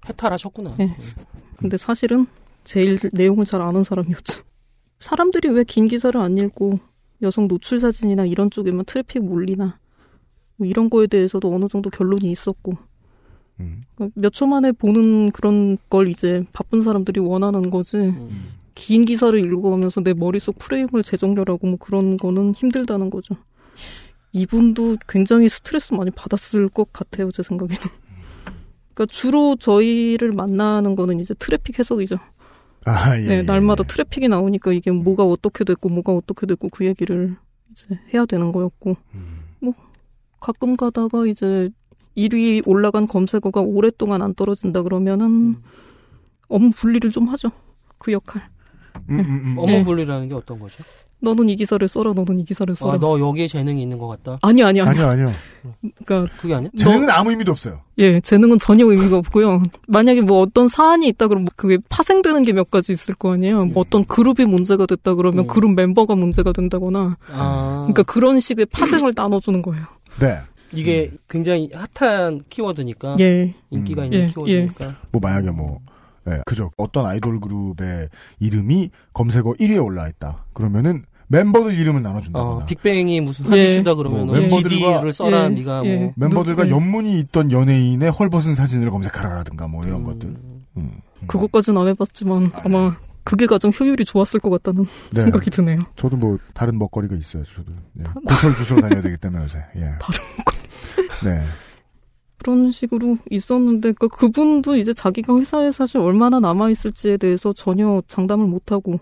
해탈하셨구나. 0.09 0.77
예. 0.81 0.97
근데 1.57 1.77
사실은 1.77 2.27
제일 2.65 2.99
내용을 3.13 3.45
잘 3.45 3.63
아는 3.63 3.85
사람이었죠. 3.85 4.43
사람들이 4.99 5.49
왜 5.49 5.65
긴 5.65 5.87
기사를 5.89 6.19
안 6.21 6.37
읽고 6.39 6.75
여성 7.23 7.49
노출 7.49 7.81
사진이나 7.81 8.25
이런 8.27 8.51
쪽에만 8.51 8.85
트래픽 8.85 9.25
몰리나 9.25 9.79
뭐 10.57 10.67
이런 10.67 10.89
거에 10.91 11.07
대해서도 11.07 11.55
어느 11.55 11.67
정도 11.69 11.91
결론이 11.91 12.31
있었고 12.31 12.73
음. 13.61 13.83
그러니까 13.95 14.21
몇초 14.21 14.47
만에 14.47 14.73
보는 14.73 15.31
그런 15.33 15.79
걸 15.89 16.09
이제 16.09 16.45
바쁜 16.53 16.83
사람들이 16.83 17.21
원하는 17.21 17.71
거지 17.71 17.97
음. 17.97 18.53
긴 18.75 19.05
기사를 19.07 19.39
읽어가면서 19.39 20.03
내 20.03 20.13
머릿속 20.13 20.59
프레임을 20.59 21.03
재정렬하고 21.03 21.67
뭐 21.67 21.77
그런 21.79 22.17
거는 22.19 22.55
힘들다는 22.55 23.09
거죠. 23.09 23.35
이분도 24.33 24.97
굉장히 25.09 25.49
스트레스 25.49 25.95
많이 25.95 26.11
받았을 26.11 26.69
것 26.69 26.93
같아요, 26.93 27.31
제 27.31 27.43
생각에는. 27.43 27.83
그러니까 28.97 29.13
주로 29.13 29.57
저희를 29.57 30.33
만나는 30.33 30.97
거는 30.97 31.21
이제 31.21 31.35
트래픽 31.35 31.79
해석이죠. 31.79 32.17
아, 32.87 33.19
예, 33.19 33.27
네, 33.27 33.37
예, 33.39 33.43
날마다 33.43 33.85
예. 33.85 33.87
트래픽이 33.87 34.29
나오니까 34.29 34.73
이게 34.73 34.91
뭐가 34.91 35.23
어떻게 35.23 35.65
됐고 35.65 35.91
뭐가 35.91 36.13
어떻게 36.13 36.47
됐고 36.47 36.69
그 36.71 36.87
얘기를 36.87 37.37
이제 37.71 37.87
해야 38.15 38.25
되는 38.25 38.53
거였고 38.53 38.97
음. 39.15 39.41
뭐 39.61 39.75
가끔 40.41 40.77
가다가 40.77 41.27
이제 41.27 41.69
1위 42.17 42.67
올라간 42.67 43.07
검색어가 43.07 43.61
오랫동안 43.61 44.23
안 44.23 44.35
떨어진다 44.35 44.83
그러면은 44.83 45.27
음. 45.27 45.63
업무 46.49 46.71
분리를 46.71 47.11
좀 47.11 47.29
하죠. 47.29 47.51
그 47.99 48.13
역할. 48.13 48.49
음, 49.11 49.21
음, 49.21 49.43
음. 49.45 49.59
업무 49.59 49.73
예. 49.73 49.85
분리라는 49.85 50.29
게 50.29 50.35
어떤 50.35 50.59
거죠? 50.59 50.83
너는 51.21 51.49
이 51.49 51.57
기사를 51.57 51.87
써라, 51.89 52.13
너는 52.13 52.39
이 52.39 52.45
기사를 52.45 52.73
써라. 52.75 52.95
아, 52.95 52.99
너 52.99 53.19
여기에 53.19 53.49
재능이 53.49 53.81
있는 53.83 53.99
것 53.99 54.07
같다. 54.07 54.39
아니, 54.43 54.63
아니, 54.63 54.81
아니. 54.81 54.91
아니요, 54.91 55.07
아니요. 55.09 55.33
그러니까, 56.05 56.33
그게 56.41 56.55
아니야? 56.55 56.71
재능은 56.77 57.11
아무 57.11 57.31
의미도 57.31 57.53
없어요. 57.53 57.81
예, 57.99 58.21
재능은 58.21 58.59
전혀 58.59 58.85
의미가 58.87 59.17
없고요. 59.19 59.63
만약에 59.89 60.21
뭐 60.21 60.41
어떤 60.41 60.69
사안이 60.69 61.09
있다 61.09 61.29
그러면 61.29 61.49
그게 61.57 61.79
파생되는 61.89 62.43
게 62.43 62.53
몇 62.53 62.71
가지 62.71 62.93
있을 62.93 63.15
거 63.15 63.33
아니에요. 63.33 63.67
뭐 63.67 63.83
어떤 63.83 64.05
그룹이 64.05 64.45
문제가 64.47 64.87
됐다 64.87 65.15
그러면 65.15 65.45
음. 65.45 65.47
그룹 65.47 65.73
멤버가 65.75 66.15
문제가 66.15 66.53
된다거나. 66.53 67.17
아, 67.33 67.79
그러니까 67.87 68.03
그런 68.05 68.39
식의 68.41 68.67
파생을 68.67 69.13
나눠주는 69.17 69.61
거예요. 69.63 69.85
네. 70.21 70.41
이게 70.73 71.11
굉장히 71.31 71.71
핫한 71.95 72.43
키워드니까 72.51 73.17
예. 73.21 73.55
인기가 73.71 74.03
음. 74.03 74.07
있는 74.07 74.19
예, 74.21 74.27
키워드니까. 74.33 74.97
뭐 75.13 75.21
만약에 75.21 75.51
뭐 75.51 75.81
예, 76.29 76.41
그저 76.47 76.71
어떤 76.77 77.07
아이돌 77.07 77.41
그룹의 77.41 78.09
이름이 78.41 78.91
검색어 79.13 79.53
1위에 79.55 79.85
올라 79.85 80.09
있다. 80.09 80.45
그러면은 80.53 81.05
멤버들 81.29 81.75
이름을 81.75 82.03
나눠준다거나 82.03 82.51
어, 82.63 82.67
빅뱅이 82.67 83.21
무슨 83.21 83.47
예. 83.57 83.61
하디슈다 83.63 83.95
그러면 83.97 84.27
뭐은 84.27 84.49
멤버들과- 84.49 84.69
GD를 84.69 85.13
써라 85.13 85.45
예, 85.45 85.49
네가 85.49 85.85
예. 85.85 85.97
뭐 85.97 86.13
멤버들과 86.17 86.67
예. 86.67 86.71
연문이 86.71 87.19
있던 87.21 87.51
연예인의 87.51 88.11
헐벗은 88.13 88.55
사진을 88.55 88.91
검색하라라든가 88.91 89.67
뭐 89.67 89.83
이런 89.85 90.05
것들. 90.05 90.29
음, 90.29 90.63
음. 90.77 91.01
그것까지는 91.27 91.81
안 91.81 91.89
해봤지만 91.89 92.53
아마 92.65 92.97
그게 93.25 93.47
가장 93.47 93.73
효율이 93.79 94.05
좋았을 94.05 94.39
것 94.39 94.51
같다는 94.51 94.87
네. 95.13 95.23
생각이 95.23 95.51
드네요. 95.51 95.81
저도 95.97 96.17
뭐 96.17 96.39
다른 96.55 96.79
먹거리가 96.79 97.17
있어요. 97.17 97.43
저도 97.57 97.73
예. 97.99 98.05
고철 98.25 98.55
주스러 98.55 98.81
다녀야 98.83 99.03
되기 99.03 99.17
때문에 99.17 99.43
요새. 99.43 99.59
예. 99.77 99.95
다른 99.99 100.21
네. 101.25 101.43
그런 102.39 102.71
식으로 102.71 103.17
있었는데 103.31 103.93
그 103.93 104.09
그분도 104.09 104.77
이제 104.77 104.93
자기가 104.93 105.37
회사에 105.39 105.73
사실 105.73 105.99
얼마나 105.99 106.41
남아 106.41 106.71
있을지에 106.71 107.17
대해서 107.17 107.53
전혀 107.53 108.03
장담을 108.07 108.47
못 108.47 108.73
하고 108.73 109.01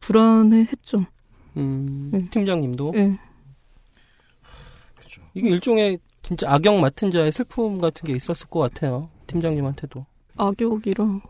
불안해했죠. 0.00 1.04
음, 1.56 2.10
예. 2.14 2.28
팀장님도 2.30 2.92
예. 2.96 3.18
이게 5.34 5.48
일종의 5.50 5.98
진짜 6.22 6.52
악역 6.52 6.78
맡은 6.80 7.10
자의 7.10 7.32
슬픔 7.32 7.78
같은 7.78 8.06
게 8.06 8.14
있었을 8.14 8.48
것 8.48 8.60
같아요. 8.60 9.08
팀장님한테도 9.28 10.04
악역이라 10.36 11.20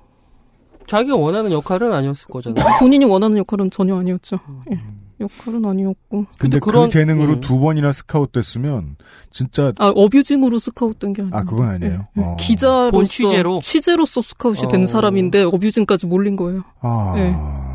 자기가 0.86 1.16
원하는 1.16 1.52
역할은 1.52 1.92
아니었을 1.92 2.28
거잖아요. 2.28 2.78
본인이 2.80 3.04
원하는 3.04 3.36
역할은 3.36 3.70
전혀 3.70 3.96
아니었죠. 3.96 4.38
예. 4.72 4.82
역할은 5.20 5.64
아니었고 5.64 5.96
근데, 6.10 6.28
근데 6.38 6.58
그런- 6.60 6.84
그 6.84 6.92
재능으로 6.92 7.32
음. 7.34 7.40
두 7.40 7.58
번이나 7.58 7.92
스카웃 7.92 8.30
됐으면 8.32 8.96
진짜 9.30 9.72
아 9.78 9.88
abusing으로 9.94 10.58
스카웃된 10.58 11.12
게 11.12 11.22
아니고 11.22 11.36
아 11.36 11.42
그건 11.42 11.68
아니에요. 11.70 12.04
예. 12.16 12.20
어. 12.22 12.36
기자로서 12.38 12.90
본 12.90 13.06
취재로? 13.06 13.60
취재로서 13.62 14.20
스카웃이 14.22 14.68
된 14.70 14.84
어. 14.84 14.86
사람인데 14.86 15.42
abusing까지 15.44 16.06
몰린 16.06 16.36
거예요. 16.36 16.62
아. 16.80 17.14
예. 17.16 17.34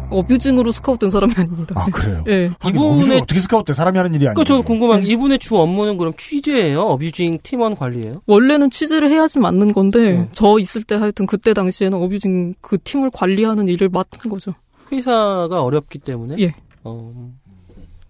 abusing으로 0.10 0.72
스카웃된 0.72 1.10
사람이 1.10 1.34
아닙니다. 1.36 1.74
아 1.78 1.86
그래요. 1.86 2.24
예. 2.28 2.52
하긴 2.60 2.82
이분의- 2.82 3.22
어떻게 3.24 3.40
스카웃돼 3.40 3.74
사람이 3.74 3.98
하는 3.98 4.12
일이 4.14 4.26
아니에요. 4.28 4.34
그러니까 4.36 4.48
저는 4.48 4.64
궁금한 4.64 5.02
게 5.02 5.08
이분의 5.08 5.40
주 5.40 5.58
업무는 5.58 5.98
그럼 5.98 6.14
취재예요? 6.18 6.82
abusing 6.82 7.40
팀원 7.44 7.76
관리예요? 7.76 8.22
원래는 8.28 8.70
취재를 8.70 9.12
해야지 9.12 9.40
맞는 9.40 9.74
건데 9.74 10.18
음. 10.20 10.30
저 10.32 10.60
있을 10.60 10.84
때 10.84 10.96
하여튼 10.96 11.26
그때 11.26 11.54
당시에는 11.54 11.98
abusing 12.02 12.54
그 12.62 12.78
팀을 12.84 13.10
관리하는 13.14 13.68
일을 13.68 13.90
맡은 13.90 14.30
거죠. 14.30 14.54
회사가 14.92 15.64
어렵기 15.64 16.00
때문에 16.00 16.36
예. 16.40 16.54
어, 16.84 17.34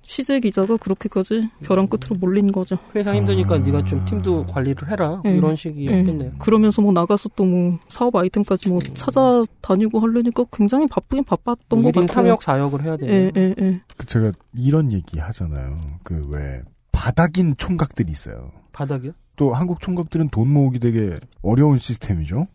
취재 0.02 0.40
기자가 0.42 0.76
그렇게까지 0.78 1.50
벼랑 1.64 1.88
끝으로 1.88 2.18
몰린 2.20 2.52
거죠. 2.52 2.78
회사 2.94 3.16
힘드니까 3.16 3.58
네가 3.60 3.86
좀 3.86 4.04
팀도 4.04 4.46
관리를 4.48 4.90
해라 4.92 5.22
뭐 5.24 5.32
예. 5.32 5.38
이런 5.38 5.52
예. 5.52 5.56
식이었겠네요. 5.56 6.34
그러면서 6.40 6.82
뭐 6.82 6.92
나가서 6.92 7.30
또 7.36 7.46
뭐 7.46 7.80
사업 7.88 8.16
아이템까지 8.16 8.70
뭐 8.70 8.82
찾아다니고 8.82 10.00
하려니까 10.00 10.44
굉장히 10.52 10.88
바쁘긴 10.88 11.24
바빴던 11.24 11.82
것 11.82 11.92
1인 11.94 12.08
같아요. 12.08 12.26
탐욕 12.26 12.44
사역을 12.44 12.84
해야 12.84 12.98
돼요. 12.98 13.10
예, 13.12 13.32
예, 13.36 13.56
예. 13.62 13.82
그 13.96 14.06
제가 14.06 14.32
이런 14.56 14.92
얘기 14.92 15.20
하잖아요. 15.20 15.76
그 16.04 16.22
왜 16.30 16.62
바닥인 16.92 17.56
총각들이 17.58 18.12
있어요. 18.12 18.52
바닥이요? 18.74 19.12
또 19.36 19.54
한국 19.54 19.80
총각들은 19.82 20.30
돈 20.30 20.50
모으기 20.52 20.80
되게 20.80 21.18
어려운 21.42 21.78
시스템이죠. 21.80 22.48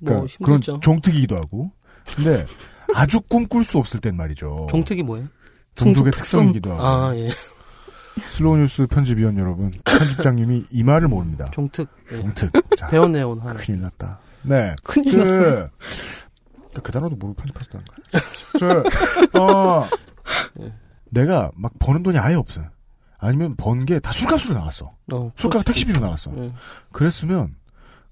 그러니까 0.00 0.26
뭐 0.40 0.58
그런. 0.60 0.80
종특이기도 0.80 1.36
하고. 1.36 1.70
근데 2.14 2.46
아주 2.94 3.20
꿈꿀 3.20 3.64
수 3.64 3.78
없을 3.78 4.00
땐 4.00 4.14
말이죠. 4.16 4.66
종특이 4.70 5.02
뭐예요? 5.02 5.26
특성. 5.76 6.10
특성이기도 6.10 6.72
하고. 6.72 6.82
아 6.84 7.16
예. 7.16 7.28
슬로우 8.30 8.56
뉴스 8.56 8.86
편집위원 8.86 9.36
여러분, 9.38 9.70
편집장님이 9.84 10.64
이 10.70 10.82
말을 10.82 11.06
모릅니다. 11.08 11.44
종특. 11.52 11.86
예. 12.12 12.16
종특. 12.16 12.50
자, 12.76 12.88
배웠네요, 12.88 13.30
오늘 13.30 13.42
하나. 13.44 13.54
큰일 13.54 13.82
났다. 13.82 14.18
네. 14.42 14.74
큰일 14.84 15.12
그, 15.12 15.18
났어요. 15.18 15.68
그 16.82 16.92
단어도 16.92 17.16
모르고 17.16 17.34
편집하셨다는 17.34 17.84
거예요. 17.84 18.82
저, 19.32 19.38
어, 19.40 19.88
내가 21.10 21.50
막 21.54 21.72
버는 21.78 22.02
돈이 22.02 22.18
아예 22.18 22.34
없어요. 22.34 22.66
아니면 23.18 23.54
번 23.56 23.84
게 23.84 23.98
다 24.00 24.12
술값으로 24.12 24.54
나갔어. 24.54 24.92
어, 25.12 25.32
술값 25.36 25.64
택시비로. 25.64 26.00
나갔어. 26.00 26.30
예. 26.38 26.52
그랬으면 26.92 27.54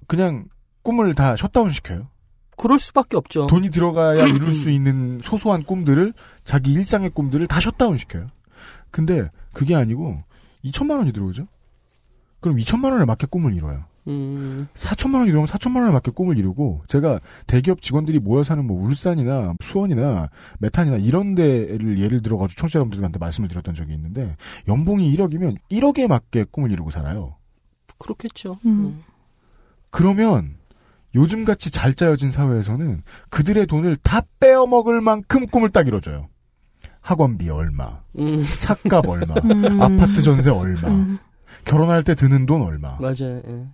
그냥 0.07 0.47
꿈을 0.82 1.15
다 1.15 1.35
셧다운 1.36 1.70
시켜요. 1.70 2.09
그럴 2.57 2.79
수밖에 2.79 3.17
없죠. 3.17 3.47
돈이 3.47 3.71
들어가야 3.71 4.27
이룰 4.29 4.53
수 4.53 4.71
있는 4.71 5.21
소소한 5.23 5.65
꿈들을 5.65 6.13
자기 6.45 6.73
일상의 6.73 7.11
꿈들을 7.11 7.47
다 7.47 7.61
셧다운 7.61 7.99
시켜요. 7.99 8.29
근데 8.91 9.29
그게 9.53 9.75
아니고 9.75 10.23
2천만 10.65 10.99
원이 10.99 11.13
들어오죠. 11.13 11.47
그럼 12.41 12.59
2천만 12.59 12.93
원에 12.93 13.05
맞게 13.05 13.27
꿈을 13.27 13.55
이뤄요. 13.55 13.85
음, 14.07 14.69
4천만 14.75 15.15
원이 15.21 15.31
들어오면 15.31 15.47
4천만 15.47 15.81
원에 15.81 15.93
맞게 15.93 16.11
꿈을 16.11 16.37
이루고 16.37 16.83
제가 16.89 17.21
대기업 17.47 17.81
직원들이 17.81 18.19
모여 18.19 18.45
사는 18.45 18.63
뭐 18.65 18.83
울산이나 18.87 19.55
수원이나 19.61 20.29
매탄이나 20.59 20.99
이런 20.99 21.35
데를 21.35 21.99
예를 21.99 22.21
들어 22.21 22.37
가지고 22.37 22.61
청취자 22.61 22.81
여러분들한테 22.81 23.19
말씀을 23.19 23.49
드렸던 23.49 23.75
적이 23.75 23.95
있는데 23.95 24.37
연봉이 24.69 25.15
1억이면 25.17 25.57
1억에 25.71 26.07
맞게 26.07 26.45
꿈을 26.51 26.71
이루고 26.71 26.91
살아요. 26.91 27.37
그렇겠죠. 27.99 28.59
음. 28.67 29.03
그러면 29.91 30.57
요즘같이 31.15 31.70
잘 31.70 31.95
짜여진 31.95 32.31
사회에서는 32.31 33.03
그들의 33.31 33.66
돈을 33.66 33.97
다 33.97 34.23
빼어먹을 34.41 35.01
만큼 35.01 35.47
꿈을 35.47 35.70
딱 35.70 35.86
이뤄줘요. 35.86 36.28
학원비 37.01 37.49
얼마, 37.51 38.01
음, 38.19 38.43
차값 38.61 39.07
얼마, 39.07 39.35
음. 39.45 39.81
아파트 39.82 40.23
전세 40.23 40.51
얼마, 40.51 40.89
음. 40.89 41.19
결혼할 41.65 42.03
때 42.03 42.15
드는 42.15 42.47
돈 42.47 42.62
얼마. 42.62 42.97
맞아요. 42.99 43.43
예. 43.47 43.66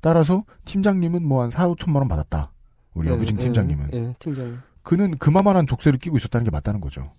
따라서 0.00 0.44
팀장님은 0.64 1.22
뭐 1.26 1.42
한 1.42 1.50
4, 1.50 1.68
5천만 1.68 1.96
원 1.96 2.08
받았다. 2.08 2.50
우리 2.94 3.08
예, 3.08 3.12
여부진 3.12 3.38
예, 3.38 3.42
팀장님은. 3.44 3.90
예, 3.92 4.14
팀장님. 4.18 4.58
그는 4.82 5.18
그만한 5.18 5.66
족쇄를 5.66 5.98
끼고 5.98 6.16
있었다는 6.16 6.44
게 6.44 6.50
맞다는 6.50 6.80
거죠. 6.80 7.12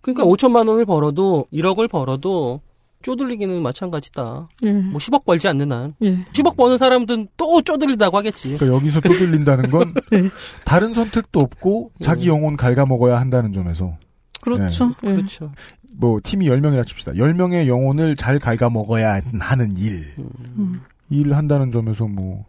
그러니까 0.00 0.24
5천만 0.24 0.68
원을 0.68 0.86
벌어도 0.86 1.46
1억을 1.52 1.90
벌어도 1.90 2.60
쪼들리기는 3.04 3.62
마찬가지다. 3.62 4.48
예. 4.64 4.72
뭐 4.72 4.98
10억 4.98 5.24
벌지 5.24 5.46
않는 5.48 5.70
한. 5.70 5.94
예. 6.02 6.24
10억 6.32 6.56
버는 6.56 6.78
사람들은 6.78 7.28
또 7.36 7.62
쪼들리다고 7.62 8.16
하겠지. 8.16 8.56
그러니까 8.56 8.76
여기서 8.76 9.00
쪼들린다는 9.02 9.70
건 9.70 9.94
네. 10.10 10.30
다른 10.64 10.92
선택도 10.92 11.40
없고 11.40 11.92
자기 12.00 12.28
영혼 12.28 12.56
갉아먹어야 12.56 13.20
한다는 13.20 13.52
점에서 13.52 13.96
그렇죠. 14.40 14.94
예. 15.04 15.14
그렇죠. 15.14 15.52
뭐 15.96 16.18
팀이 16.22 16.46
10명이라 16.46 16.86
칩시다. 16.86 17.12
10명의 17.12 17.68
영혼을 17.68 18.16
잘 18.16 18.38
갉아먹어야 18.38 19.20
하는 19.38 19.76
일. 19.76 20.14
음. 20.18 20.80
일을 21.10 21.36
한다는 21.36 21.70
점에서 21.70 22.06
뭐 22.06 22.46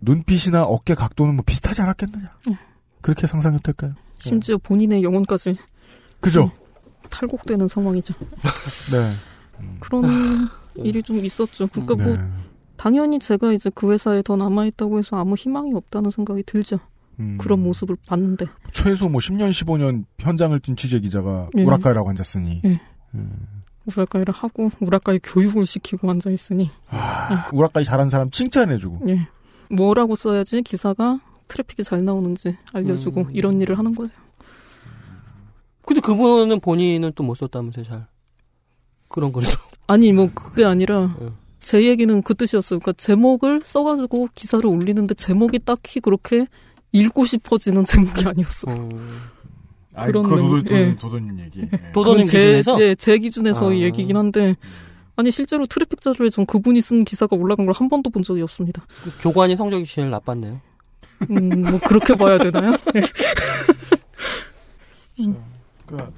눈빛이나 0.00 0.64
어깨 0.64 0.94
각도는 0.94 1.36
뭐 1.36 1.44
비슷하지 1.46 1.82
않았겠느냐. 1.82 2.30
네. 2.48 2.58
그렇게 3.02 3.26
상상해도 3.26 3.62
될까요? 3.62 3.94
심지어 4.18 4.56
본인의 4.58 5.02
영혼까지 5.02 5.56
그죠? 6.20 6.50
탈곡되는 7.10 7.68
상황이죠. 7.68 8.14
네. 8.92 9.12
그런 9.80 10.04
일이 10.76 11.02
좀 11.02 11.24
있었죠. 11.24 11.66
그러니까 11.68 11.94
뭐 11.96 12.16
네. 12.16 12.22
당연히 12.76 13.18
제가 13.18 13.52
이제 13.52 13.70
그 13.74 13.92
회사에 13.92 14.22
더 14.22 14.36
남아있다고 14.36 14.98
해서 14.98 15.16
아무 15.16 15.34
희망이 15.34 15.74
없다는 15.74 16.10
생각이 16.10 16.42
들죠. 16.44 16.78
음. 17.18 17.36
그런 17.38 17.62
모습을 17.62 17.96
봤는데. 18.08 18.46
최소 18.72 19.08
뭐 19.08 19.20
10년, 19.20 19.50
15년 19.50 20.04
현장을 20.18 20.58
뛴 20.60 20.76
취재 20.76 21.00
기자가 21.00 21.50
예. 21.58 21.62
우라카이라고 21.62 22.08
앉았으니 22.08 22.62
예. 22.64 22.80
음. 23.14 23.46
우라카이를 23.86 24.32
하고 24.32 24.70
우라카이 24.80 25.20
교육을 25.22 25.66
시키고 25.66 26.10
앉아 26.10 26.30
있으니. 26.30 26.70
우라카이 27.52 27.84
잘한 27.84 28.08
사람 28.08 28.30
칭찬해주고 28.30 29.08
예. 29.08 29.28
뭐라고 29.70 30.14
써야지 30.16 30.62
기사가 30.62 31.20
트래픽이 31.48 31.84
잘 31.84 32.04
나오는지 32.04 32.56
알려주고 32.72 33.22
음. 33.22 33.30
이런 33.32 33.60
일을 33.60 33.76
하는 33.78 33.94
거예요. 33.94 34.10
근데 35.84 36.00
그분은 36.00 36.60
본인은 36.60 37.12
또 37.16 37.24
못 37.24 37.34
썼다면서요, 37.34 37.84
잘. 37.84 38.06
그런 39.10 39.32
걸. 39.32 39.42
아니 39.86 40.12
뭐 40.12 40.30
그게 40.32 40.64
아니라 40.64 41.14
예. 41.20 41.28
제 41.60 41.82
얘기는 41.82 42.22
그 42.22 42.34
뜻이었어요. 42.34 42.78
그러니까 42.78 42.92
제목을 42.96 43.60
써가지고 43.64 44.28
기사를 44.34 44.64
올리는데 44.66 45.14
제목이 45.14 45.58
딱히 45.58 46.00
그렇게 46.00 46.46
읽고 46.92 47.26
싶어지는 47.26 47.84
제목이 47.84 48.24
아니었어. 48.26 48.70
요 48.72 48.88
아이, 49.94 50.06
그런 50.06 50.22
도도, 50.22 50.62
도도, 50.62 50.74
예. 50.74 50.96
도도님 50.96 51.38
얘기. 51.40 51.60
예. 51.60 51.92
도도님 51.92 52.24
제, 52.24 52.38
기준에서? 52.38 52.80
예, 52.80 52.94
제 52.94 53.18
기준에서 53.18 53.68
아. 53.68 53.72
의 53.72 53.82
얘기긴 53.82 54.16
한데 54.16 54.56
아니 55.16 55.30
실제로 55.30 55.66
트래픽 55.66 56.00
자료에 56.00 56.30
전 56.30 56.46
그분이 56.46 56.80
쓴 56.80 57.04
기사가 57.04 57.36
올라간 57.36 57.66
걸 57.66 57.74
한 57.74 57.88
번도 57.90 58.08
본 58.10 58.22
적이 58.22 58.42
없습니다. 58.42 58.86
그 59.02 59.10
교관이 59.20 59.56
성적이 59.56 59.84
제일 59.84 60.08
나빴네요. 60.10 60.60
음, 61.30 61.62
뭐 61.62 61.78
그렇게 61.80 62.14
봐야 62.14 62.38
되나요? 62.38 62.76
그러니까 65.86 66.10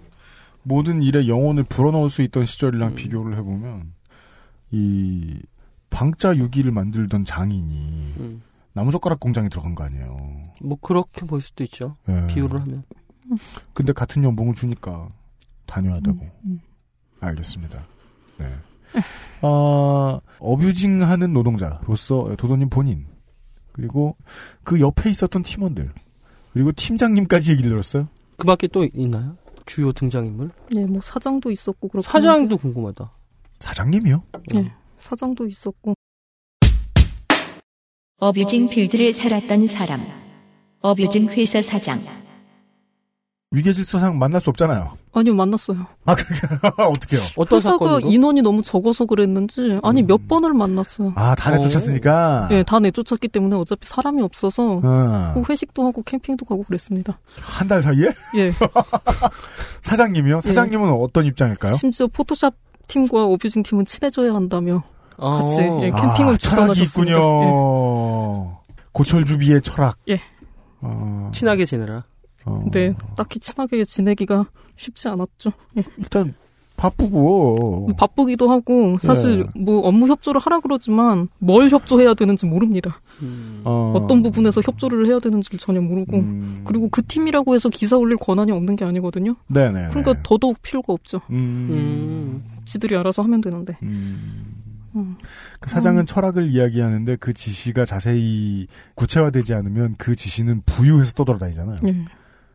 모든 0.63 1.03
일에 1.03 1.27
영혼을 1.29 1.65
불어넣을 1.65 2.11
수 2.11 2.23
있던 2.23 2.47
시절이랑 2.47 2.91
음. 2.91 2.95
비교를 2.95 3.37
해보면 3.39 3.93
이 4.71 5.41
방자 5.91 6.37
유기를 6.37 6.73
만들던 6.73 7.25
장인이 7.25 8.15
음. 8.19 8.43
나무젓가락 8.73 9.21
공장에 9.21 9.49
들어간 9.49 9.75
거 9.75 9.85
아니에요. 9.85 10.43
뭐 10.63 10.79
그렇게 10.81 11.27
볼 11.27 11.41
수도 11.41 11.63
있죠. 11.65 11.97
예. 12.09 12.27
비유를 12.29 12.61
하면. 12.61 12.85
근데 13.75 13.93
같은 13.93 14.25
연봉을 14.25 14.55
주니까 14.55 15.09
단호하다고. 15.67 16.31
음. 16.47 16.61
알겠습니다. 17.21 17.87
네. 18.39 18.47
아, 19.43 20.21
어뷰징하는 20.39 21.33
노동자로서 21.33 22.35
도도님 22.37 22.69
본인 22.69 23.07
그리고 23.73 24.17
그 24.65 24.81
옆에 24.81 25.11
있었던 25.11 25.43
팀원들 25.43 25.93
그리고 26.53 26.73
팀장님까지 26.73 27.53
얘기를 27.53 27.71
들었어요. 27.71 28.09
그 28.37 28.47
밖에 28.47 28.67
또 28.67 28.87
있나요? 28.93 29.37
주요 29.67 29.93
등장인물? 29.93 30.51
예, 30.75 30.85
뭐 30.85 31.01
사장도 31.01 31.51
있었고 31.51 31.89
그렇고 31.89 32.03
사장도 32.03 32.57
궁금하다. 32.59 33.11
사장님이요? 33.59 34.23
예, 34.55 34.73
사장도 34.99 35.47
있었고 35.47 35.95
어뷰징 38.19 38.67
필드를 38.69 39.13
살았던 39.13 39.67
사람. 39.67 40.01
어뷰징 40.81 41.29
회사 41.31 41.63
사장. 41.63 41.99
위계질서상 43.53 44.19
만날 44.19 44.41
수 44.41 44.49
없잖아요. 44.51 44.97
아니요 45.13 45.35
만났어요. 45.35 45.87
아, 46.07 46.15
그렇게 46.15 46.35
어떻게요? 46.79 47.21
어떤 47.37 47.59
회사가 47.59 47.75
사건으로? 47.79 48.11
인원이 48.11 48.41
너무 48.41 48.63
적어서 48.63 49.05
그랬는지 49.05 49.79
아니 49.83 50.03
몇 50.03 50.27
번을 50.27 50.55
만났어요. 50.55 51.13
아, 51.17 51.35
다 51.35 51.51
내쫓았으니까. 51.51 52.49
예, 52.51 52.63
다 52.63 52.81
내쫓았기 52.81 53.29
때문에 53.29 53.55
어차피 53.57 53.87
사람이 53.87 54.23
없어서 54.23 54.81
어. 54.83 55.33
그 55.35 55.43
회식도 55.49 55.85
하고 55.87 56.03
캠핑도 56.03 56.47
가고 56.47 56.63
그랬습니다. 56.65 57.19
한 57.43 57.69
달 57.69 57.83
사이에? 57.83 58.09
예. 58.37 58.53
사장님이요? 59.83 60.41
사장님은 60.41 60.91
어떤 60.93 61.27
입장일까요? 61.27 61.75
심지어 61.77 62.07
포토샵 62.07 62.55
팀과 62.89 63.25
오뷰징 63.27 63.63
팀은 63.63 63.85
친해져야 63.85 64.35
한다며 64.35 64.83
같이 65.19 65.59
예, 65.61 65.91
캠핑을 65.91 66.35
아, 66.35 66.37
철학이. 66.39 66.83
있군요. 66.83 68.57
고철주비의 68.93 69.63
철학. 69.63 69.97
예. 70.09 70.21
어, 70.81 71.31
친하게 71.35 71.65
지내라. 71.65 72.05
어. 72.45 72.65
네, 72.73 72.95
딱히 73.17 73.39
친하게 73.39 73.85
지내기가 73.85 74.47
쉽지 74.77 75.09
않았죠. 75.09 75.53
예. 75.79 75.85
일단 75.99 76.35
바쁘고 76.77 77.91
바쁘기도 77.97 78.51
하고 78.51 78.99
사실 78.99 79.47
예. 79.55 79.61
뭐 79.61 79.81
업무 79.81 80.09
협조를 80.09 80.41
하라 80.41 80.61
그러지만 80.61 81.29
뭘 81.39 81.69
협조해야 81.69 82.15
되는지 82.15 82.47
모릅니다. 82.47 83.01
어, 83.65 83.93
어떤 83.95 84.23
부분에서 84.23 84.63
협조를 84.63 85.07
해야 85.07 85.21
되는지를 85.21 85.59
전혀 85.59 85.81
모르고 85.81 86.17
음. 86.19 86.63
그리고 86.65 86.89
그 86.89 87.03
팀이라고 87.07 87.55
해서 87.55 87.69
기사 87.69 87.97
올릴 87.97 88.17
권한이 88.17 88.51
없는 88.51 88.75
게 88.77 88.85
아니거든요. 88.85 89.37
네네. 89.49 89.89
그러니까 89.91 90.15
더더욱 90.23 90.61
필요가 90.63 90.93
없죠. 90.93 91.21
음. 91.31 91.69
음. 91.71 92.45
지들이 92.65 92.97
알아서 92.97 93.23
하면 93.23 93.41
되는데. 93.41 93.77
음. 93.83 94.57
음. 94.97 95.17
그 95.61 95.71
사장은 95.71 96.07
철학을 96.07 96.51
이야기하는데 96.51 97.17
그 97.17 97.33
지시가 97.33 97.85
자세히 97.85 98.67
구체화되지 98.95 99.55
않으면 99.55 99.95
그 99.99 100.17
지시는 100.17 100.63
부유해서 100.67 101.13
떠돌아다니잖아요. 101.13 101.79
예. 101.87 102.05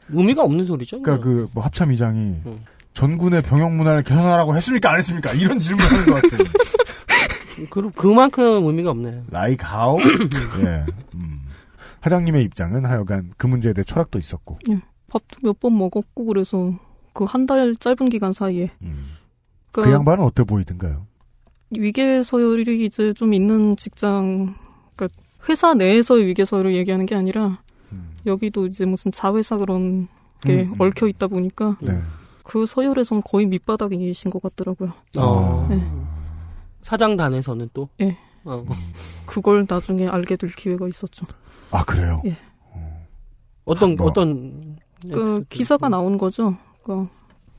의미가 0.10 0.44
없는 0.44 0.66
소리죠. 0.66 1.02
그러니까 1.02 1.24
그 1.24 1.48
뭐 1.54 1.64
합참의장이 1.64 2.20
음. 2.46 2.66
전군의 2.94 3.44
병역 3.44 3.74
문화를 3.74 4.04
개선하라고 4.04 4.56
했습니까 4.56 4.92
안 4.92 4.98
했습니까 4.98 5.32
이런 5.34 5.60
질문을 5.60 5.92
하는 5.92 6.06
것 6.06 6.14
같아요. 6.22 6.48
그, 7.70 7.90
그만큼 7.92 8.66
의미가 8.66 8.92
없네. 8.92 9.24
Like 9.32 9.66
how? 9.68 10.00
예. 10.64 10.86
음. 11.16 11.42
사장님의 12.02 12.44
입장은 12.46 12.86
하여간 12.86 13.32
그 13.38 13.48
문제에 13.48 13.74
대해 13.74 13.84
철학도 13.84 14.18
있었고. 14.20 14.60
예. 14.70 14.80
밥도 15.10 15.40
몇 15.44 15.60
번 15.60 15.78
먹었고 15.78 16.26
그래서 16.26 16.74
그 17.14 17.26
한 17.26 17.46
달 17.46 17.76
짧은 17.76 18.10
기간 18.10 18.32
사이에 18.34 18.70
그 18.80 19.82
그러니까 19.82 19.96
양반은 19.98 20.24
어때 20.24 20.44
보이던가요? 20.44 21.06
위계 21.72 22.22
서열이 22.24 22.86
이제 22.86 23.14
좀 23.14 23.34
있는 23.34 23.76
직장, 23.76 24.56
그러니까 24.96 25.22
회사 25.50 25.74
내에서의 25.74 26.26
위계 26.28 26.46
서열을 26.46 26.76
얘기하는 26.76 27.06
게 27.06 27.16
아니라 27.16 27.60
여기도 28.28 28.68
이제 28.68 28.86
무슨 28.86 29.12
자회사 29.12 29.58
그런 29.58 30.08
게 30.42 30.64
음, 30.64 30.74
음. 30.74 30.82
얽혀 30.82 31.08
있다 31.08 31.28
보니까 31.28 31.78
네. 31.82 32.02
그 32.44 32.66
서열에선 32.66 33.24
거의 33.24 33.46
밑바닥이신 33.48 34.32
것 34.32 34.42
같더라고요. 34.42 34.94
어. 35.18 35.68
네. 35.70 35.84
사장단에서는 36.82 37.70
또. 37.74 37.90
예. 38.02 38.18
어. 38.44 38.64
그걸 39.26 39.66
나중에 39.68 40.08
알게 40.08 40.38
될 40.38 40.50
기회가 40.52 40.88
있었죠. 40.88 41.26
아 41.72 41.84
그래요? 41.84 42.22
예. 42.26 42.38
어떤 43.66 43.96
뭐. 43.96 44.08
어떤 44.08 44.78
그 45.02 45.44
기사가 45.50 45.90
나온 45.90 46.18
거죠. 46.18 46.56
그 46.84 47.08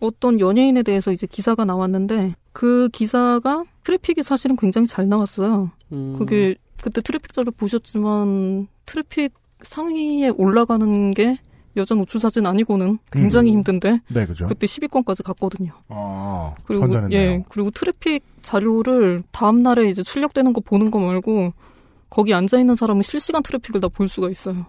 어떤 0.00 0.40
연예인에 0.40 0.82
대해서 0.82 1.12
이제 1.12 1.26
기사가 1.26 1.64
나왔는데 1.64 2.34
그 2.52 2.88
기사가 2.92 3.64
트래픽이 3.84 4.22
사실은 4.22 4.56
굉장히 4.56 4.86
잘 4.86 5.08
나왔어요. 5.08 5.70
음. 5.92 6.18
그게 6.18 6.56
그때 6.82 7.00
트래픽 7.00 7.26
자료를 7.26 7.52
보셨지만 7.52 8.68
트래픽 8.86 9.34
상위에 9.62 10.28
올라가는 10.30 11.10
게 11.12 11.38
여자 11.76 11.94
노출 11.94 12.20
사진 12.20 12.46
아니고는 12.46 12.98
굉장히 13.12 13.50
음. 13.52 13.58
힘든데 13.58 14.00
네, 14.08 14.26
그죠. 14.26 14.46
그때 14.46 14.66
10위권까지 14.66 15.22
갔거든요. 15.24 15.72
아, 15.88 16.54
그리고 16.64 16.82
선전했네요. 16.82 17.20
예 17.20 17.44
그리고 17.48 17.70
트래픽 17.70 18.24
자료를 18.42 19.22
다음 19.30 19.62
날에 19.62 19.88
이제 19.88 20.02
출력되는 20.02 20.52
거 20.52 20.60
보는 20.60 20.90
거 20.90 20.98
말고 20.98 21.52
거기 22.10 22.34
앉아 22.34 22.58
있는 22.58 22.74
사람은 22.74 23.02
실시간 23.02 23.42
트래픽을 23.42 23.80
다 23.80 23.88
볼 23.88 24.08
수가 24.08 24.28
있어요. 24.30 24.66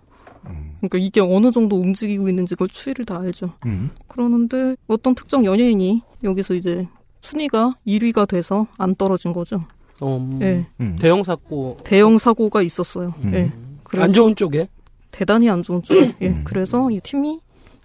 그러니까 0.79 0.97
이게 0.97 1.19
어느 1.21 1.51
정도 1.51 1.77
움직이고 1.79 2.29
있는지 2.29 2.55
그걸 2.55 2.69
추이를 2.69 3.05
다 3.05 3.19
알죠. 3.19 3.53
음. 3.65 3.91
그러는데 4.07 4.75
어떤 4.87 5.13
특정 5.15 5.45
연예인이 5.45 6.01
여기서 6.23 6.53
이제 6.53 6.87
순위가 7.21 7.75
1위가 7.85 8.27
돼서 8.27 8.67
안 8.77 8.95
떨어진 8.95 9.33
거죠. 9.33 9.65
어, 9.99 10.17
음. 10.17 10.39
예. 10.41 10.65
대형 10.99 11.23
사고 11.23 11.75
대형 11.83 12.17
사고가 12.17 12.61
있었어요. 12.61 13.13
음. 13.23 13.33
예. 13.33 13.51
안 14.01 14.13
좋은 14.13 14.35
쪽에 14.35 14.69
대단히 15.19 15.49
안 15.49 15.61
좋은 15.61 15.81
쪽. 15.83 15.93
예. 16.21 16.41
그래서 16.45 16.89
이 16.89 16.99
팀이 17.01 17.41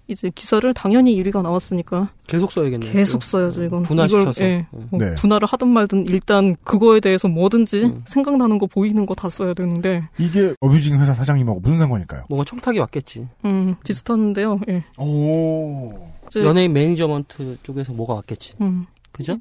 이제 0.07 0.31
기사를 0.33 0.73
당연히 0.75 1.21
1위가 1.21 1.43
나왔으니까 1.43 2.11
계속 2.29 2.53
써야겠네요. 2.53 2.93
계속 2.93 3.19
또. 3.21 3.27
써야죠 3.27 3.65
이건. 3.65 3.83
분할시켜서. 3.83 4.31
이걸, 4.33 4.45
예. 4.47 4.67
음. 4.75 4.89
뭐 4.91 5.01
네. 5.01 5.15
분할을 5.17 5.49
하든 5.49 5.67
말든 5.69 6.07
일단 6.07 6.55
그거에 6.63 7.01
대해서 7.01 7.27
뭐든지 7.27 7.93
생각나는 8.07 8.59
거 8.59 8.67
보이는 8.67 9.05
거 9.07 9.15
다 9.15 9.29
써야 9.29 9.53
되는데 9.55 10.07
이게 10.19 10.55
abusing 10.61 11.01
회사 11.01 11.13
사장님하고 11.15 11.59
무슨 11.61 11.79
상관일까요? 11.79 12.25
뭔가 12.29 12.45
청탁이 12.45 12.79
왔겠지. 12.79 13.27
음 13.47 13.75
비슷한데요. 13.85 14.61
예. 14.69 14.85
오. 14.99 15.93
이제 16.29 16.41
연예인 16.45 16.73
management 16.73 17.59
쪽에서 17.65 17.93
뭐가 17.95 18.15
왔겠지. 18.15 18.53
음. 18.61 18.87
그죠? 19.11 19.39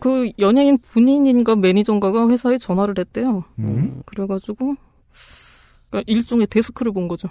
그 0.00 0.30
연예인 0.38 0.78
본인인가 0.92 1.54
매니저인가가 1.56 2.28
회사에 2.28 2.58
전화를 2.58 2.94
했대요. 2.98 3.44
음. 3.58 4.02
그래가지고 4.06 4.74
그러니까 5.96 6.02
일종의 6.06 6.46
데스크를 6.48 6.92
본 6.92 7.08
거죠. 7.08 7.28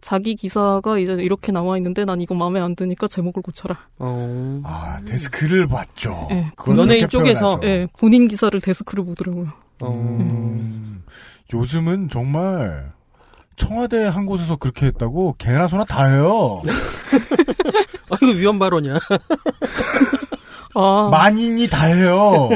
자기 0.00 0.34
기사가 0.34 0.98
이제 0.98 1.14
이렇게 1.14 1.50
나와 1.50 1.76
있는데 1.78 2.04
난 2.04 2.20
이거 2.20 2.34
마음에 2.34 2.60
안 2.60 2.76
드니까 2.76 3.08
제목을 3.08 3.42
고쳐라. 3.42 3.76
어. 3.98 4.60
아, 4.64 5.00
데스크를 5.06 5.66
봤죠. 5.66 6.28
예, 6.30 6.50
그건 6.56 6.78
연예인 6.78 7.08
그렇게 7.08 7.10
쪽에서. 7.10 7.58
예, 7.64 7.88
본인 7.96 8.28
기사를 8.28 8.58
데스크를 8.60 9.04
보더라고요. 9.04 9.48
음, 9.82 11.02
요즘은 11.52 12.10
정말 12.10 12.92
청와대 13.56 14.04
한 14.04 14.26
곳에서 14.26 14.56
그렇게 14.56 14.86
했다고 14.86 15.36
개나 15.38 15.66
소나 15.68 15.84
다 15.84 16.04
해요. 16.04 16.60
아 18.10 18.16
이거 18.22 18.32
위험 18.32 18.58
발언이야. 18.58 18.98
아, 20.74 21.08
만인이 21.10 21.68
다 21.68 21.86
해요. 21.86 22.50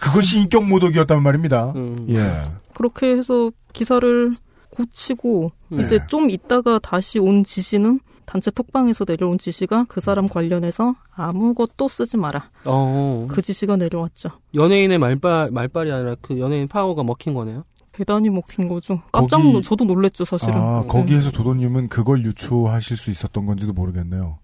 그것이 0.00 0.40
인격 0.40 0.64
모독이었단 0.64 1.22
말입니다. 1.22 1.72
음. 1.74 2.06
예. 2.10 2.42
그렇게 2.74 3.12
해서 3.12 3.50
기사를 3.72 4.34
고치고 4.70 5.52
네. 5.68 5.82
이제 5.82 5.98
좀 6.06 6.30
있다가 6.30 6.78
다시 6.78 7.18
온 7.18 7.44
지시는 7.44 8.00
단체 8.24 8.50
톡방에서 8.50 9.04
내려온 9.06 9.36
지시가 9.38 9.86
그 9.88 10.00
사람 10.00 10.28
관련해서 10.28 10.94
아무것도 11.14 11.88
쓰지 11.88 12.16
마라. 12.16 12.50
어. 12.66 13.26
그 13.30 13.42
지시가 13.42 13.76
내려왔죠. 13.76 14.30
연예인의 14.54 14.98
말빨 14.98 15.50
말빨이 15.50 15.90
아니라 15.92 16.16
그 16.22 16.38
연예인 16.38 16.68
파워가 16.68 17.02
먹힌 17.02 17.34
거네요. 17.34 17.64
대단히 17.92 18.30
먹힌 18.30 18.68
거죠. 18.68 19.02
깜짝 19.12 19.36
거기- 19.38 19.52
놀, 19.52 19.62
저도 19.62 19.84
놀랬죠, 19.84 20.24
사실은. 20.24 20.54
아, 20.54 20.80
네. 20.82 20.88
거기에서 20.88 21.30
도도님은 21.30 21.88
그걸 21.88 22.24
유추하실 22.24 22.96
수 22.96 23.10
있었던 23.10 23.44
건지도 23.44 23.74
모르겠네요. 23.74 24.38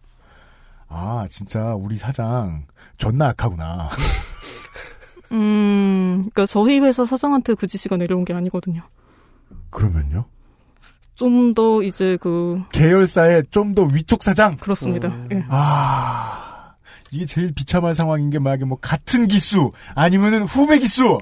아, 0.89 1.27
진짜 1.31 1.75
우리 1.75 1.97
사장 1.97 2.67
존나 2.99 3.29
악하구나. 3.29 3.89
음, 5.33 6.17
그러니까 6.19 6.47
저희 6.47 6.79
회사 6.81 7.05
사장한테 7.05 7.55
그 7.55 7.67
지시가 7.67 7.97
내려온 7.97 8.25
게 8.25 8.33
아니거든요. 8.35 8.83
그러면요? 9.71 10.25
좀 11.15 11.53
더 11.55 11.83
이제 11.83 12.17
그 12.21 12.63
계열사의 12.73 13.45
좀 13.51 13.75
더 13.75 13.83
위쪽 13.85 14.23
사장? 14.23 14.57
그렇습니다. 14.57 15.09
음. 15.09 15.29
예. 15.33 15.45
아, 15.49 16.75
이게 17.11 17.27
제일 17.27 17.53
비참한 17.53 17.95
상황인 17.95 18.31
게 18.31 18.39
만약에 18.39 18.65
뭐 18.65 18.79
같은 18.81 19.27
기수 19.27 19.73
아니면은 19.95 20.43
후배 20.45 20.79
기수. 20.79 21.19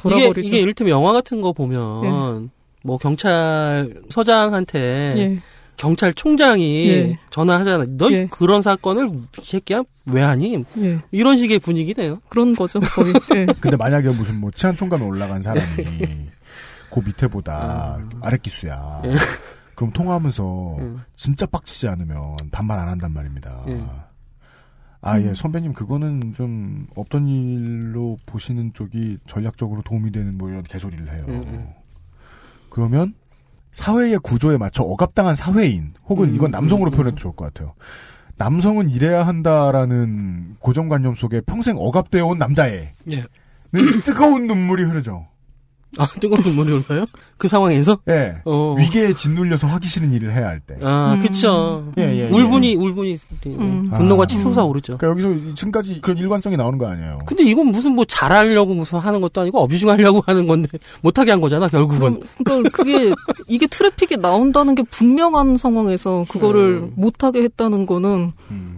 이게 0.00 0.08
돌아버리죠. 0.16 0.40
이게 0.48 0.60
이를테면 0.60 0.90
영화 0.92 1.12
같은 1.12 1.40
거 1.40 1.52
보면 1.52 2.50
뭐 2.84 2.98
경찰 2.98 3.92
서장한테 4.10 4.80
예. 5.16 5.42
경찰총장이 5.76 6.88
예. 6.90 7.18
전화하잖아. 7.30 7.84
너 7.96 8.10
예. 8.12 8.26
그런 8.30 8.60
사건을 8.62 9.08
이 9.08 9.20
새끼야 9.44 9.82
왜 10.12 10.20
하니? 10.22 10.62
예. 10.78 10.98
이런 11.10 11.36
식의 11.38 11.58
분위기네요. 11.60 12.20
그런 12.28 12.54
거죠, 12.54 12.80
거의. 12.80 13.14
예. 13.34 13.46
근데 13.60 13.76
만약에 13.76 14.10
무슨 14.10 14.40
뭐 14.40 14.50
치안 14.54 14.76
총감에 14.76 15.04
올라간 15.04 15.40
사람이 15.42 15.66
그 16.92 17.00
밑에보다 17.00 17.98
아랫기수야. 18.20 19.02
예. 19.06 19.14
그럼 19.74 19.92
통화하면서 19.92 20.76
음. 20.78 21.02
진짜 21.16 21.46
빡치지 21.46 21.88
않으면 21.88 22.36
반말 22.50 22.78
안 22.78 22.88
한단 22.88 23.12
말입니다. 23.12 23.64
예. 23.68 23.82
아, 25.04 25.20
예, 25.20 25.34
선배님, 25.34 25.72
그거는 25.72 26.32
좀 26.32 26.86
없던 26.94 27.26
일로 27.26 28.18
보시는 28.24 28.72
쪽이 28.72 29.18
전략적으로 29.26 29.82
도움이 29.82 30.12
되는 30.12 30.38
뭐 30.38 30.48
이런 30.48 30.62
개소리를 30.62 31.12
해요. 31.12 31.24
음, 31.28 31.42
음. 31.44 31.68
그러면 32.70 33.14
사회의 33.72 34.16
구조에 34.18 34.58
맞춰 34.58 34.84
억압당한 34.84 35.34
사회인, 35.34 35.94
혹은 36.04 36.28
음, 36.28 36.34
이건 36.36 36.50
남성으로 36.52 36.90
음, 36.90 36.92
표현해도 36.92 37.16
좋을 37.16 37.34
것 37.34 37.46
같아요. 37.46 37.74
남성은 38.36 38.90
이래야 38.90 39.26
한다라는 39.26 40.56
고정관념 40.60 41.16
속에 41.16 41.40
평생 41.40 41.76
억압되어 41.78 42.24
온 42.26 42.38
남자애는 42.38 42.92
예. 43.10 43.24
뜨거운 44.04 44.46
눈물이 44.46 44.84
흐르죠. 44.84 45.26
아 45.98 46.06
뜨거운 46.20 46.40
눈물이 46.42 46.72
올라요? 46.72 47.04
그 47.36 47.48
상황에서? 47.48 47.98
예. 48.08 48.36
어. 48.44 48.76
위계에 48.78 49.12
짓눌려서 49.12 49.66
하기 49.66 49.88
싫은 49.88 50.12
일을 50.12 50.32
해야 50.32 50.46
할 50.46 50.60
때. 50.60 50.76
아, 50.80 51.14
음. 51.14 51.20
그쵸. 51.20 51.92
예, 51.98 52.02
예, 52.02 52.18
예. 52.18 52.30
울분이, 52.30 52.76
울분이, 52.76 53.18
음. 53.46 53.90
분노가 53.94 54.22
아. 54.22 54.26
치솟아 54.26 54.64
오르죠. 54.64 54.96
그러니까 54.96 55.26
여기서 55.26 55.54
지금까지 55.54 56.00
그런 56.00 56.16
일관성이 56.18 56.56
나오는 56.56 56.78
거 56.78 56.86
아니에요. 56.86 57.18
근데 57.26 57.42
이건 57.44 57.66
무슨 57.66 57.94
뭐 57.94 58.04
잘하려고 58.04 58.74
무슨 58.74 59.00
하는 59.00 59.20
것도 59.20 59.40
아니고 59.40 59.60
어뷰징 59.60 59.90
하려고 59.90 60.22
하는 60.26 60.46
건데 60.46 60.68
못하게 61.02 61.32
한 61.32 61.40
거잖아, 61.40 61.68
결국은. 61.68 61.98
그럼, 61.98 62.20
그러니까 62.44 62.70
그게 62.70 63.12
이게 63.48 63.66
트래픽이 63.66 64.18
나온다는 64.18 64.74
게 64.74 64.82
분명한 64.84 65.58
상황에서 65.58 66.24
그거를 66.28 66.84
음. 66.84 66.92
못하게 66.94 67.42
했다는 67.42 67.86
거는 67.86 68.32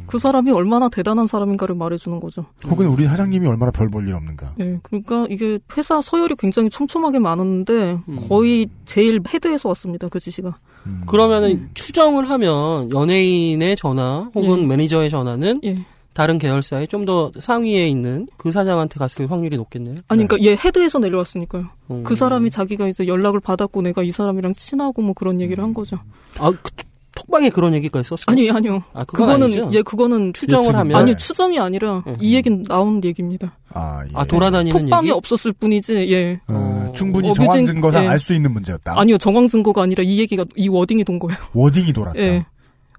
그 0.06 0.18
사람이 0.18 0.50
얼마나 0.50 0.88
대단한 0.88 1.26
사람인가를 1.26 1.74
말해주는 1.74 2.20
거죠. 2.20 2.46
혹은 2.66 2.86
우리 2.88 3.06
사장님이 3.06 3.46
얼마나 3.46 3.70
별 3.72 3.88
볼 3.90 4.06
일 4.08 4.14
없는가. 4.14 4.54
예, 4.60 4.78
그러니까 4.82 5.26
이게 5.30 5.58
회사 5.76 6.00
서열이 6.00 6.34
굉장히 6.38 6.70
촘촘하게 6.70 7.18
많았는데 7.18 7.98
음. 8.08 8.16
거의 8.28 8.68
제일 8.84 9.20
헤드에서 9.32 9.68
왔습니다. 9.70 10.08
그 10.08 10.18
지시가. 10.20 10.58
그러면은 11.06 11.70
추정을 11.74 12.28
하면 12.28 12.90
연예인의 12.90 13.76
전화 13.76 14.30
혹은 14.34 14.62
예. 14.62 14.66
매니저의 14.66 15.08
전화는 15.10 15.60
예. 15.64 15.86
다른 16.12 16.38
계열사에 16.38 16.86
좀 16.86 17.04
더 17.04 17.32
상위에 17.38 17.88
있는 17.88 18.28
그 18.36 18.52
사장한테 18.52 18.98
갔을 18.98 19.30
확률이 19.30 19.56
높겠네요. 19.56 19.96
아니, 20.08 20.26
그러니까 20.28 20.48
얘 20.48 20.56
헤드에서 20.56 20.98
내려왔으니까요. 21.00 21.64
음. 21.90 22.02
그 22.04 22.14
사람이 22.16 22.50
자기가 22.50 22.86
이제 22.88 23.06
연락을 23.06 23.40
받았고 23.40 23.82
내가 23.82 24.02
이 24.02 24.10
사람이랑 24.10 24.54
친하고 24.54 25.02
뭐 25.02 25.12
그런 25.14 25.40
얘기를 25.40 25.62
한 25.64 25.74
거죠. 25.74 25.98
아, 26.38 26.50
그, 26.50 26.70
톡방에 27.16 27.50
그런 27.50 27.74
얘기까지 27.74 28.08
썼어요? 28.08 28.24
아니, 28.26 28.50
아니요. 28.50 28.82
아, 28.92 29.04
그거는 29.04 29.44
아니죠? 29.44 29.68
예, 29.72 29.82
그거는 29.82 30.32
추정을 30.32 30.74
하면 30.74 30.96
아니 30.96 31.16
추정이 31.16 31.58
아니라 31.58 32.02
음. 32.06 32.16
이 32.20 32.34
얘기는 32.34 32.62
나온 32.64 33.02
얘기입니다. 33.04 33.56
아, 33.72 34.02
예. 34.04 34.10
아, 34.14 34.24
돌아다니는 34.24 34.72
톡방이 34.80 35.06
얘기? 35.08 35.12
없었을 35.12 35.52
뿐이지. 35.52 35.94
예. 36.10 36.40
어, 36.48 36.92
충분히 36.94 37.28
abusing- 37.30 37.34
정황 37.46 37.64
증거상 37.64 38.04
예. 38.04 38.08
알수 38.08 38.34
있는 38.34 38.52
문제였다. 38.52 38.98
아니요, 38.98 39.16
정황 39.18 39.46
증거가 39.48 39.82
아니라 39.82 40.02
이 40.02 40.18
얘기가 40.18 40.44
이 40.56 40.68
wording이 40.68 41.04
돈 41.04 41.18
거예요. 41.18 41.38
wording이 41.54 41.92
돌았다. 41.92 42.18
예. 42.18 42.44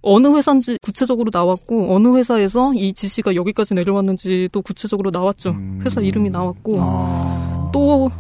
어느 0.02 0.28
회사인지 0.28 0.78
구체적으로 0.84 1.32
나왔고 1.34 1.94
어느 1.96 2.16
회사에서 2.16 2.74
이 2.76 2.94
지시가 2.94 3.34
여기까지 3.36 3.74
내려왔는지도 3.74 4.62
구체적으로 4.62 5.10
나왔죠. 5.10 5.50
음. 5.50 5.82
회사 5.84 6.00
이름이 6.00 6.30
나왔고 6.30 6.78
아. 6.80 7.70
또 7.74 8.12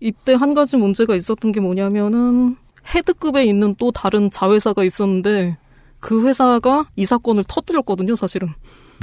이때 0.00 0.34
한 0.34 0.52
가지 0.52 0.76
문제가 0.76 1.14
있었던 1.14 1.52
게 1.52 1.60
뭐냐면은 1.60 2.56
헤드급에 2.94 3.44
있는 3.44 3.74
또 3.78 3.90
다른 3.90 4.30
자회사가 4.30 4.84
있었는데 4.84 5.56
그 6.00 6.26
회사가 6.26 6.88
이 6.96 7.06
사건을 7.06 7.44
터뜨렸거든요, 7.46 8.16
사실은. 8.16 8.48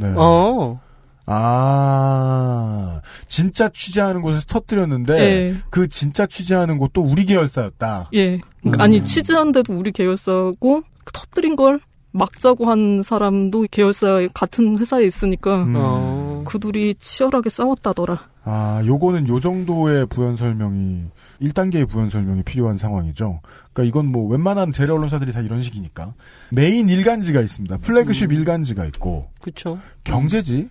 네. 0.01 0.13
어. 0.15 0.79
아, 1.27 3.01
진짜 3.27 3.69
취재하는 3.69 4.21
곳에서 4.21 4.45
터뜨렸는데, 4.47 5.19
예. 5.19 5.55
그 5.71 5.87
진짜 5.87 6.27
취재하는 6.27 6.77
곳도 6.77 7.01
우리 7.01 7.25
계열사였다. 7.25 8.11
예. 8.13 8.35
음. 8.65 8.71
아니 8.77 9.03
취재한데도 9.03 9.73
우리 9.73 9.91
계열사고 9.91 10.83
그 11.03 11.11
터뜨린 11.13 11.55
걸 11.55 11.79
막자고 12.11 12.69
한 12.69 13.01
사람도 13.03 13.65
계열사 13.71 14.27
같은 14.33 14.77
회사에 14.77 15.03
있으니까 15.05 15.63
음. 15.63 15.73
어. 15.75 16.43
그 16.45 16.59
둘이 16.59 16.93
치열하게 16.95 17.49
싸웠다더라. 17.49 18.29
아, 18.43 18.81
요거는 18.85 19.27
요 19.27 19.39
정도의 19.39 20.05
부연 20.05 20.35
설명이 20.35 21.05
1단계의 21.41 21.87
부연 21.87 22.09
설명이 22.09 22.43
필요한 22.43 22.77
상황이죠. 22.77 23.41
그러니까 23.73 23.83
이건 23.83 24.11
뭐 24.11 24.27
웬만한 24.27 24.71
재래 24.71 24.91
언론사들이 24.91 25.31
다 25.31 25.41
이런 25.41 25.61
식이니까 25.61 26.13
메인 26.51 26.89
일간지가 26.89 27.41
있습니다. 27.41 27.77
플래그십 27.77 28.31
일간지가 28.31 28.85
있고 28.85 29.29
그쵸. 29.41 29.79
경제지, 30.03 30.69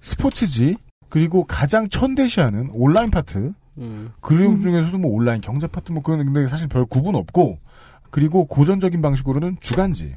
스포츠지, 0.00 0.76
그리고 1.08 1.44
가장 1.44 1.88
천대시하는 1.88 2.70
온라인 2.72 3.10
파트. 3.10 3.52
음. 3.78 4.12
그리고 4.20 4.60
중에서도 4.60 4.98
뭐 4.98 5.12
온라인 5.12 5.40
경제 5.40 5.66
파트 5.66 5.92
뭐 5.92 6.02
그건 6.02 6.24
근데 6.24 6.48
사실 6.48 6.68
별 6.68 6.84
구분 6.84 7.14
없고 7.14 7.58
그리고 8.10 8.46
고전적인 8.46 9.00
방식으로는 9.00 9.58
주간지, 9.60 10.16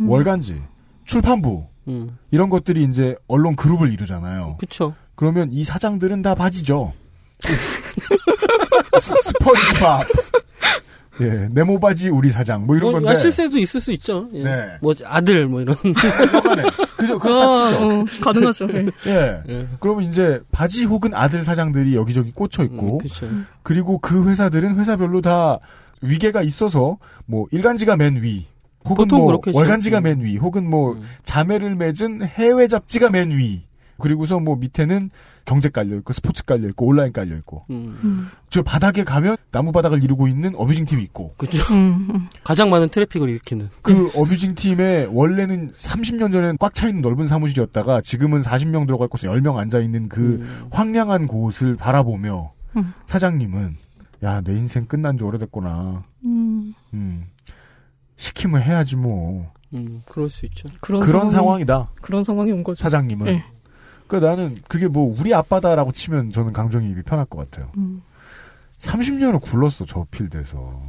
음. 0.00 0.08
월간지, 0.08 0.62
출판부 1.04 1.66
음. 1.88 2.16
이런 2.30 2.48
것들이 2.48 2.84
이제 2.84 3.16
언론 3.26 3.56
그룹을 3.56 3.92
이루잖아요. 3.92 4.56
그쵸. 4.58 4.94
그러면 5.14 5.50
이 5.52 5.64
사장들은 5.64 6.22
다 6.22 6.34
바지죠. 6.34 6.92
스- 9.00 9.12
스펀지밥. 9.22 10.06
예, 11.20 11.48
네모 11.52 11.78
바지 11.78 12.08
우리 12.08 12.30
사장 12.30 12.66
뭐 12.66 12.74
이런 12.76 12.90
뭐, 12.90 13.00
건데. 13.00 13.10
아, 13.10 13.14
실세도 13.14 13.56
있을 13.58 13.80
수 13.80 13.92
있죠. 13.92 14.28
예. 14.34 14.42
네. 14.42 14.66
뭐 14.80 14.94
아들 15.06 15.46
뭐 15.46 15.60
이런. 15.60 15.76
그죠? 16.96 17.14
아, 17.14 17.18
그렇다 17.18 17.68
치죠. 17.70 17.84
어, 17.84 18.04
가능하죠. 18.20 18.68
예. 19.06 19.42
예. 19.48 19.68
그러면 19.78 20.04
이제 20.04 20.40
바지 20.50 20.84
혹은 20.84 21.14
아들 21.14 21.44
사장들이 21.44 21.94
여기저기 21.94 22.32
꽂혀 22.32 22.64
있고, 22.64 22.98
그쵸. 22.98 23.28
그리고 23.62 23.98
그 23.98 24.28
회사들은 24.28 24.76
회사별로 24.78 25.20
다 25.20 25.58
위계가 26.00 26.42
있어서 26.42 26.98
뭐 27.26 27.46
일간지가 27.52 27.96
맨 27.96 28.20
위, 28.22 28.46
혹은 28.84 29.06
뭐 29.08 29.26
그렇겠죠. 29.26 29.56
월간지가 29.56 29.98
음. 29.98 30.02
맨 30.02 30.24
위, 30.24 30.36
혹은 30.36 30.68
뭐 30.68 30.98
자매를 31.22 31.76
맺은 31.76 32.22
해외 32.24 32.66
잡지가 32.66 33.10
맨 33.10 33.30
위. 33.38 33.62
그리고서 34.00 34.40
뭐 34.40 34.56
밑에는 34.56 35.10
경제 35.44 35.68
깔려 35.68 35.96
있고 35.96 36.12
스포츠 36.12 36.42
깔려 36.44 36.68
있고 36.68 36.86
온라인 36.86 37.12
깔려 37.12 37.36
있고. 37.36 37.64
음. 37.70 38.28
저 38.50 38.62
바닥에 38.62 39.04
가면 39.04 39.36
나무 39.50 39.72
바닥을 39.72 40.02
이루고 40.02 40.26
있는 40.28 40.54
어뷰징 40.56 40.84
팀이 40.86 41.02
있고. 41.04 41.34
그죠. 41.36 41.62
음, 41.74 42.28
가장 42.44 42.70
많은 42.70 42.88
트래픽을 42.88 43.28
일으키는. 43.28 43.68
그 43.82 44.10
어뷰징 44.16 44.54
팀에 44.54 45.06
원래는 45.10 45.72
30년 45.72 46.32
전엔 46.32 46.56
꽉 46.58 46.74
차 46.74 46.88
있는 46.88 47.02
넓은 47.02 47.26
사무실이었다가 47.26 48.00
지금은 48.00 48.40
40명 48.42 48.86
들어갈 48.86 49.08
곳에 49.08 49.28
10명 49.28 49.56
앉아 49.56 49.80
있는 49.80 50.08
그 50.08 50.46
황량한 50.70 51.26
곳을 51.26 51.76
바라보며 51.76 52.52
음. 52.76 52.92
사장님은 53.06 53.76
야, 54.24 54.40
내 54.40 54.52
인생 54.52 54.86
끝난 54.86 55.18
지 55.18 55.24
오래됐구나. 55.24 56.04
음. 56.24 56.74
음. 56.94 57.24
시키면 58.16 58.62
해야지 58.62 58.96
뭐. 58.96 59.52
음, 59.74 60.00
그럴 60.06 60.30
수 60.30 60.46
있죠. 60.46 60.68
그런, 60.80 61.00
그런 61.02 61.26
상황이- 61.28 61.30
상황이다. 61.32 61.90
그런 62.00 62.22
상황이 62.24 62.52
온 62.52 62.62
거죠. 62.64 62.82
사장님은. 62.82 63.26
네. 63.26 63.44
그러니까 64.06 64.30
나는 64.30 64.56
그게 64.68 64.88
뭐 64.88 65.14
우리 65.18 65.34
아빠다라고 65.34 65.92
치면 65.92 66.30
저는 66.30 66.52
강정이 66.52 66.94
편할 67.02 67.24
것 67.24 67.50
같아요. 67.50 67.70
음. 67.76 68.02
30년을 68.78 69.40
굴렀어 69.40 69.84
저 69.86 70.06
필드에서. 70.10 70.82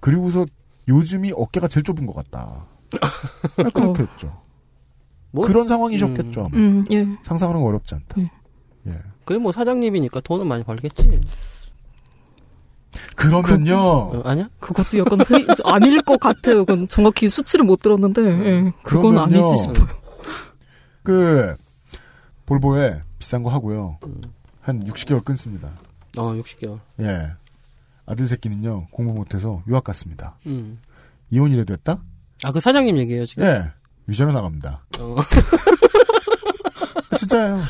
그리고서 0.00 0.46
요즘이 0.88 1.32
어깨가 1.34 1.68
제일 1.68 1.82
좁은 1.84 2.06
것 2.06 2.14
같다. 2.14 2.66
아, 3.00 3.62
그렇겠죠. 3.72 4.40
뭐? 5.30 5.46
그런 5.46 5.66
상황이셨겠죠. 5.66 6.40
아마. 6.42 6.50
음, 6.56 6.84
예. 6.92 7.06
상상하는 7.22 7.60
거 7.60 7.68
어렵지 7.68 7.94
않다. 7.96 8.20
예. 8.20 8.30
예. 8.86 8.98
그게 9.24 9.38
뭐 9.38 9.50
사장님이니까 9.50 10.20
돈은 10.20 10.46
많이 10.46 10.62
벌겠지. 10.62 11.20
그러면요. 13.16 13.76
어, 13.76 14.22
아니야? 14.24 14.48
그것도 14.60 14.98
약간 14.98 15.18
회의, 15.28 15.46
아닐 15.64 16.00
것 16.02 16.20
같아요. 16.20 16.64
그건 16.64 16.86
정확히 16.86 17.28
수치를 17.28 17.64
못 17.64 17.80
들었는데, 17.80 18.22
예, 18.22 18.72
그건 18.82 19.14
그러면요. 19.14 19.48
아니지 19.48 19.62
싶어요. 19.62 19.88
그 21.02 21.56
볼보에 22.46 23.00
비싼 23.18 23.42
거 23.42 23.50
하고요. 23.50 23.98
한 24.60 24.84
60개월 24.86 25.24
끊습니다. 25.24 25.70
어, 26.16 26.32
60개월. 26.34 26.80
예. 27.00 27.32
아들 28.06 28.28
새끼는요 28.28 28.88
공부 28.90 29.12
못해서 29.14 29.62
유학 29.66 29.84
갔습니다. 29.84 30.36
음. 30.46 30.78
이혼이라도 31.30 31.72
했다? 31.72 32.02
아, 32.44 32.52
그 32.52 32.60
사장님 32.60 32.98
얘기예요, 32.98 33.26
지금? 33.26 33.44
예. 33.44 33.70
위자료 34.06 34.32
나갑니다. 34.32 34.84
어. 34.98 35.16
진짜예요. 37.16 37.62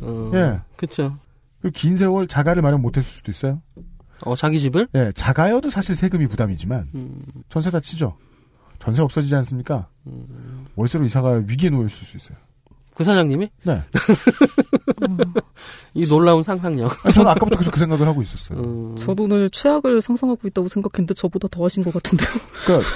어, 0.00 0.30
예. 0.34 0.60
그쵸. 0.76 1.16
그긴 1.62 1.96
세월 1.96 2.26
자가를 2.26 2.62
마련 2.62 2.82
못했을 2.82 3.08
수도 3.10 3.30
있어요. 3.30 3.62
어, 4.22 4.34
자기 4.34 4.58
집을? 4.58 4.88
예, 4.94 5.12
자가여도 5.14 5.70
사실 5.70 5.94
세금이 5.94 6.26
부담이지만 6.26 6.88
음. 6.94 7.22
전세 7.48 7.70
다 7.70 7.80
치죠. 7.80 8.16
전세 8.78 9.02
없어지지 9.02 9.34
않습니까? 9.36 9.88
음. 10.06 10.66
월세로 10.74 11.04
이사가 11.04 11.42
위기에 11.46 11.70
놓여 11.70 11.86
있을 11.86 12.06
수 12.06 12.16
있어요. 12.16 12.38
그 12.96 13.04
사장님이? 13.04 13.50
네. 13.64 13.82
이 15.92 16.06
놀라운 16.06 16.42
상상력. 16.42 17.06
아, 17.06 17.10
저는 17.10 17.30
아까부터 17.30 17.58
계속 17.58 17.70
그 17.72 17.78
생각을 17.78 18.06
하고 18.08 18.22
있었어요. 18.22 18.58
음. 18.58 18.96
저도 18.96 19.24
오늘 19.24 19.50
최악을 19.50 20.00
상상하고 20.00 20.48
있다고 20.48 20.68
생각했는데 20.68 21.12
저보다 21.14 21.46
더 21.50 21.64
하신 21.64 21.84
것 21.84 21.92
같은데요. 21.92 22.28
그러니까 22.64 22.88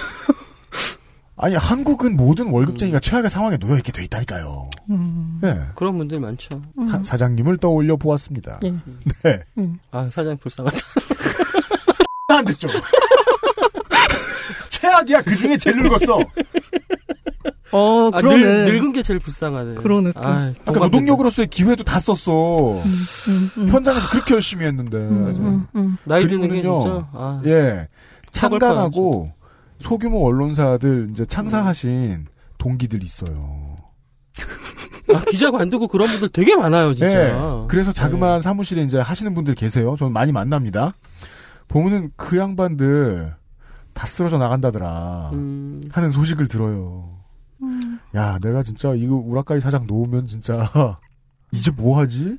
아니 1.36 1.54
한국은 1.54 2.16
모든 2.16 2.48
월급쟁이가 2.48 3.00
최악의 3.00 3.28
상황에 3.30 3.56
놓여 3.58 3.76
있게 3.76 3.92
돼 3.92 4.02
있다니까요. 4.04 4.70
음. 4.90 5.38
네. 5.42 5.60
그런 5.74 5.96
분들 5.98 6.18
많죠. 6.20 6.62
사- 6.90 7.02
사장님을 7.04 7.58
떠올려 7.58 7.96
보았습니다. 7.96 8.60
예. 8.64 8.70
네. 9.22 9.42
아, 9.90 10.04
사장님 10.04 10.38
불쌍하다. 10.38 10.76
안 12.28 12.44
됐죠. 12.46 12.68
최악이야. 14.70 15.20
그 15.22 15.36
중에 15.36 15.58
제일 15.58 15.82
늙었어. 15.82 16.20
어, 17.72 18.10
아, 18.12 18.20
그러네. 18.20 18.64
늙, 18.64 18.72
늙은 18.72 18.92
게 18.92 19.02
제일 19.02 19.20
불쌍하네. 19.20 19.74
그러네, 19.74 20.12
또. 20.12 20.20
아, 20.20 20.52
아까 20.64 20.80
노동력으로서의 20.80 21.48
기회도 21.48 21.84
다 21.84 22.00
썼어. 22.00 22.74
음, 22.82 23.50
음. 23.58 23.68
현장에서 23.68 24.08
그렇게 24.10 24.34
열심히 24.34 24.66
했는데. 24.66 24.98
음, 24.98 25.66
음. 25.76 25.96
나이 26.04 26.26
드는 26.26 26.50
게 26.50 26.62
진짜. 26.62 27.08
아, 27.12 27.40
예. 27.46 27.88
창간하고 28.32 29.32
소규모 29.78 30.26
언론사들 30.26 31.08
이제 31.10 31.24
창사하신 31.24 32.26
동기들 32.58 33.02
있어요. 33.02 33.76
아, 35.12 35.24
기자 35.28 35.50
관두고 35.50 35.88
그런 35.88 36.08
분들 36.08 36.28
되게 36.28 36.56
많아요, 36.56 36.94
진짜. 36.94 37.28
예. 37.28 37.66
그래서 37.68 37.92
자그마한 37.92 38.40
사무실에 38.40 38.82
이제 38.82 38.98
하시는 38.98 39.34
분들 39.34 39.54
계세요. 39.54 39.96
저는 39.98 40.12
많이 40.12 40.32
만납니다. 40.32 40.94
보면은 41.68 42.10
그 42.16 42.36
양반들 42.36 43.34
다 43.94 44.06
쓰러져 44.06 44.38
나간다더라. 44.38 45.30
음, 45.32 45.80
하는 45.90 46.10
소식을 46.10 46.48
들어요. 46.48 47.19
야, 48.14 48.38
내가 48.40 48.62
진짜 48.62 48.94
이거 48.94 49.14
우라카이 49.14 49.60
사장 49.60 49.86
놓으면 49.86 50.26
진짜 50.26 50.70
이제 51.52 51.70
뭐 51.70 51.98
하지? 51.98 52.38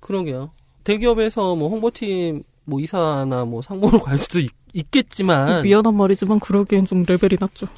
그러게요. 0.00 0.50
대기업에서 0.84 1.54
뭐 1.56 1.68
홍보팀 1.68 2.42
뭐 2.64 2.80
이사나 2.80 3.44
뭐 3.44 3.60
상무로 3.62 4.02
갈 4.02 4.16
수도 4.16 4.40
있, 4.40 4.50
겠지만 4.90 5.62
미안한 5.62 5.96
말이지만 5.96 6.40
그러기엔 6.40 6.86
좀 6.86 7.04
레벨이 7.06 7.36
낮죠. 7.40 7.66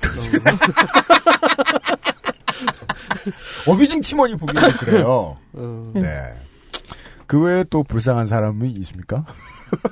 어뷰징 3.66 4.02
팀원이 4.02 4.36
보기에는 4.36 4.72
그래요. 4.72 5.38
어, 5.54 5.92
네. 5.94 6.22
그 7.26 7.40
외에 7.40 7.64
또 7.64 7.82
불쌍한 7.82 8.26
사람이 8.26 8.70
있습니까? 8.72 9.24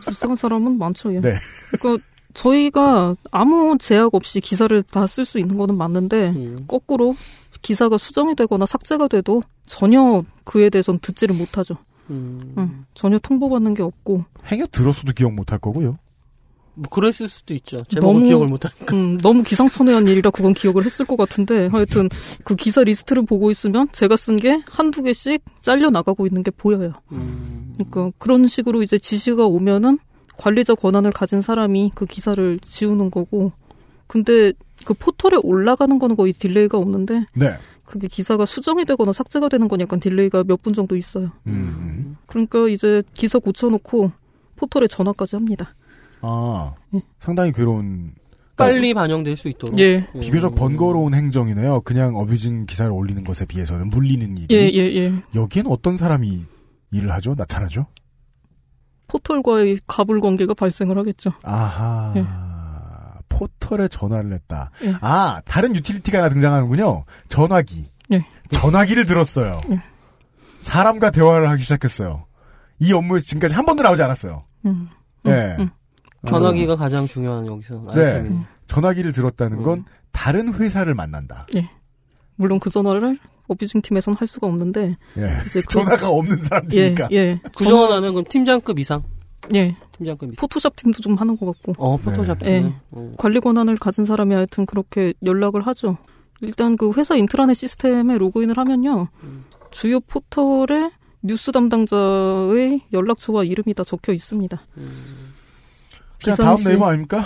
불쌍한 0.04 0.36
사람은 0.36 0.78
많죠. 0.78 1.14
예. 1.14 1.20
네. 1.20 1.34
그러니까 1.78 2.04
저희가 2.34 3.16
아무 3.30 3.76
제약 3.78 4.14
없이 4.14 4.40
기사를 4.40 4.82
다 4.84 5.04
쓸 5.06 5.24
수 5.24 5.38
있는 5.38 5.56
거는 5.56 5.76
맞는데 5.76 6.30
음. 6.30 6.64
거꾸로 6.68 7.14
기사가 7.62 7.98
수정이 7.98 8.34
되거나 8.36 8.66
삭제가 8.66 9.08
돼도 9.08 9.42
전혀 9.66 10.22
그에 10.44 10.70
대해선 10.70 10.98
듣지를 11.00 11.34
못하죠. 11.36 11.76
음, 12.10 12.54
응. 12.58 12.84
전혀 12.94 13.18
통보받는 13.18 13.74
게 13.74 13.82
없고 13.82 14.24
행여 14.46 14.66
들었어도 14.72 15.12
기억 15.12 15.32
못할 15.32 15.58
거고요. 15.58 15.98
뭐 16.74 16.88
그랬을 16.88 17.28
수도 17.28 17.52
있죠. 17.54 17.84
제목은 17.88 18.24
기억을 18.24 18.46
못하니까. 18.48 18.96
음, 18.96 19.18
너무 19.18 19.42
기상천외한 19.42 20.06
일이라 20.06 20.30
그건 20.30 20.54
기억을 20.54 20.84
했을 20.84 21.04
것 21.04 21.16
같은데 21.16 21.66
하여튼 21.66 22.08
그 22.44 22.54
기사 22.56 22.82
리스트를 22.82 23.26
보고 23.26 23.50
있으면 23.50 23.88
제가 23.92 24.16
쓴 24.16 24.36
게 24.38 24.62
한두 24.66 25.02
개씩 25.02 25.42
잘려 25.62 25.90
나가고 25.90 26.26
있는 26.26 26.42
게 26.42 26.50
보여요. 26.50 26.94
음, 27.12 27.74
그러니까 27.74 28.10
그런 28.18 28.46
식으로 28.46 28.82
이제 28.82 28.98
지시가 28.98 29.44
오면은 29.44 29.98
관리자 30.40 30.74
권한을 30.74 31.10
가진 31.12 31.42
사람이 31.42 31.92
그 31.94 32.06
기사를 32.06 32.58
지우는 32.64 33.10
거고 33.10 33.52
근데 34.06 34.52
그 34.86 34.94
포털에 34.94 35.38
올라가는 35.42 35.98
거는 35.98 36.16
거의 36.16 36.32
delay가 36.32 36.78
없는데 36.78 37.26
네. 37.34 37.52
그게 37.84 38.08
기사가 38.08 38.46
수정이 38.46 38.86
되거나 38.86 39.12
삭제가 39.12 39.48
되는 39.50 39.68
건 39.68 39.80
약간 39.80 40.00
delay가 40.00 40.44
몇 40.44 40.62
분 40.62 40.72
정도 40.72 40.96
있어요. 40.96 41.30
음. 41.46 42.16
그러니까 42.26 42.68
이제 42.68 43.02
기사 43.12 43.38
고쳐놓고 43.38 44.12
포털에 44.56 44.86
전화까지 44.88 45.36
합니다. 45.36 45.74
아, 46.22 46.72
예. 46.94 47.02
상당히 47.18 47.52
괴로운. 47.52 48.12
빨리 48.56 48.94
반영될 48.94 49.36
수 49.36 49.48
있도록. 49.48 49.78
예. 49.78 50.06
비교적 50.20 50.54
번거로운 50.54 51.14
행정이네요. 51.14 51.80
그냥 51.80 52.16
어뷰징 52.16 52.66
기사를 52.66 52.90
올리는 52.92 53.24
것에 53.24 53.44
비해서는 53.46 53.88
물리는 53.90 54.36
일이. 54.36 54.54
예, 54.54 54.70
예, 54.72 54.94
예. 54.96 55.12
여기엔 55.34 55.66
어떤 55.66 55.96
사람이 55.96 56.42
일을 56.92 57.10
하죠? 57.12 57.34
나타나죠? 57.36 57.86
포털과의 59.10 59.78
갑을 59.86 60.20
관계가 60.20 60.54
발생을 60.54 60.96
하겠죠. 60.98 61.32
아하. 61.42 62.12
예. 62.16 62.24
포털에 63.28 63.88
전화를 63.88 64.32
했다. 64.34 64.70
예. 64.84 64.94
아, 65.00 65.40
다른 65.44 65.74
유틸리티가 65.74 66.18
하나 66.18 66.28
등장하는군요. 66.28 67.04
전화기. 67.28 67.90
예. 68.12 68.24
전화기를 68.52 69.06
들었어요. 69.06 69.60
예. 69.70 69.82
사람과 70.60 71.10
대화를 71.10 71.48
하기 71.50 71.62
시작했어요. 71.62 72.26
이 72.78 72.92
업무에서 72.92 73.26
지금까지 73.26 73.54
한 73.54 73.64
번도 73.66 73.82
나오지 73.82 74.02
않았어요. 74.02 74.44
음. 74.66 74.88
예. 75.26 75.56
음. 75.58 75.70
전화기가 76.26 76.76
가장 76.76 77.06
중요한 77.06 77.46
여기서 77.46 77.82
네. 77.94 78.04
아이템이. 78.04 78.40
전화기를 78.66 79.12
들었다는 79.12 79.58
음. 79.58 79.62
건 79.62 79.84
다른 80.12 80.52
회사를 80.54 80.94
만난다. 80.94 81.46
예. 81.54 81.70
물론 82.36 82.60
그 82.60 82.68
전화를 82.70 83.18
어뷰징 83.50 83.82
팀에서는 83.82 84.16
할 84.18 84.28
수가 84.28 84.46
없는데 84.46 84.96
예. 85.18 85.22
이제 85.46 85.60
그- 85.60 85.66
전화가 85.68 86.08
없는 86.10 86.40
사람들이니까. 86.42 87.08
예, 87.12 87.16
예. 87.16 87.40
그 87.56 87.64
전화는 87.64 88.12
그럼 88.12 88.24
팀장급 88.28 88.78
이상. 88.78 89.02
예. 89.54 89.76
팀장급 89.92 90.32
이상. 90.32 90.36
포토샵 90.40 90.76
팀도 90.76 91.00
좀 91.00 91.14
하는 91.16 91.36
것 91.36 91.46
같고. 91.46 91.74
어, 91.78 91.96
포토샵 91.96 92.38
네. 92.40 92.58
팀은. 92.60 92.68
예. 92.70 92.74
어. 92.92 93.12
관리 93.18 93.40
권한을 93.40 93.76
가진 93.76 94.04
사람이 94.06 94.34
하여튼 94.34 94.66
그렇게 94.66 95.12
연락을 95.24 95.66
하죠. 95.66 95.98
일단 96.42 96.76
그 96.76 96.92
회사 96.96 97.16
인트라넷 97.16 97.54
시스템에 97.54 98.16
로그인을 98.16 98.56
하면요. 98.56 99.08
음. 99.24 99.44
주요 99.70 100.00
포털에 100.00 100.90
뉴스 101.22 101.52
담당자의 101.52 102.80
연락처와 102.92 103.44
이름이 103.44 103.74
다 103.74 103.84
적혀 103.84 104.12
있습니다. 104.12 104.58
그냥 106.22 106.36
다음 106.38 106.56
네이버 106.64 106.86
아닙니까? 106.86 107.22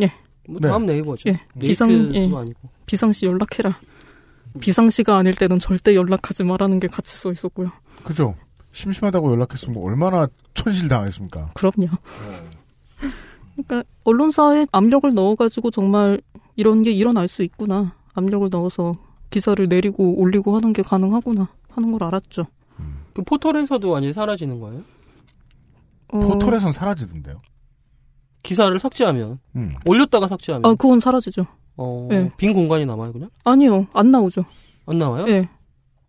예. 0.00 0.10
뭐 0.48 0.58
네. 0.60 0.68
다음 0.68 0.86
네이버죠. 0.86 1.28
예. 1.30 1.40
비상 1.60 1.90
예. 2.14 2.24
아니고. 2.24 2.68
비상시 2.86 3.26
연락해라. 3.26 3.78
비상시가 4.60 5.16
아닐 5.16 5.34
때는 5.34 5.58
절대 5.58 5.94
연락하지 5.94 6.44
말라는 6.44 6.80
게 6.80 6.88
같이 6.88 7.16
써 7.16 7.32
있었고요. 7.32 7.70
그죠? 8.04 8.34
심심하다고 8.72 9.30
연락했으면 9.32 9.82
얼마나 9.82 10.26
천실 10.54 10.88
당했습니까? 10.88 11.52
그럼요. 11.54 11.88
그러니까 13.56 13.84
언론사에 14.04 14.66
압력을 14.72 15.12
넣어가지고 15.14 15.70
정말 15.70 16.20
이런 16.56 16.82
게 16.82 16.90
일어날 16.90 17.28
수 17.28 17.42
있구나. 17.42 17.94
압력을 18.14 18.48
넣어서 18.50 18.92
기사를 19.30 19.66
내리고 19.68 20.18
올리고 20.20 20.54
하는 20.54 20.72
게 20.72 20.82
가능하구나 20.82 21.48
하는 21.70 21.92
걸 21.92 22.04
알았죠. 22.04 22.46
그 23.14 23.22
포털에서도 23.22 23.88
완전히 23.88 24.12
사라지는 24.12 24.60
거예요? 24.60 24.82
어, 26.08 26.18
포털에선 26.18 26.72
사라지던데요. 26.72 27.40
기사를 28.42 28.78
삭제하면. 28.78 29.38
음. 29.56 29.74
올렸다가 29.86 30.28
삭제하면. 30.28 30.70
아 30.70 30.74
그건 30.74 31.00
사라지죠. 31.00 31.46
어, 31.76 32.08
예. 32.12 32.30
빈 32.36 32.52
공간이 32.52 32.86
남아요, 32.86 33.12
그냥? 33.12 33.28
아니요, 33.44 33.86
안 33.92 34.10
나오죠. 34.10 34.44
안 34.86 34.98
나와요? 34.98 35.24
예. 35.28 35.48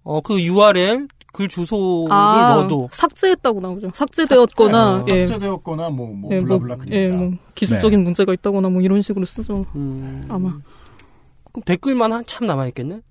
어, 0.03 0.21
그 0.21 0.39
URL, 0.39 1.07
글 1.33 1.47
주소를 1.47 2.13
아, 2.13 2.53
넣어도. 2.55 2.87
삭제했다고 2.91 3.59
나오죠. 3.59 3.91
삭제되었거나, 3.93 4.99
삭제- 4.99 5.15
예. 5.21 5.25
삭제되었거나 5.25 5.89
뭐, 5.89 6.13
뭐 6.13 6.31
예, 6.33 6.39
블라블라 6.39 6.75
뭐. 6.77 6.85
예, 6.91 7.07
뭐 7.09 7.31
기술적인 7.55 8.03
문제가 8.03 8.31
있다거나 8.33 8.69
뭐 8.69 8.81
이런 8.81 9.01
식으로 9.01 9.25
쓰죠. 9.25 9.65
음. 9.75 10.23
아마. 10.29 10.49
그럼 11.51 11.63
댓글만 11.65 12.13
한참 12.13 12.45
남아있겠네? 12.47 13.01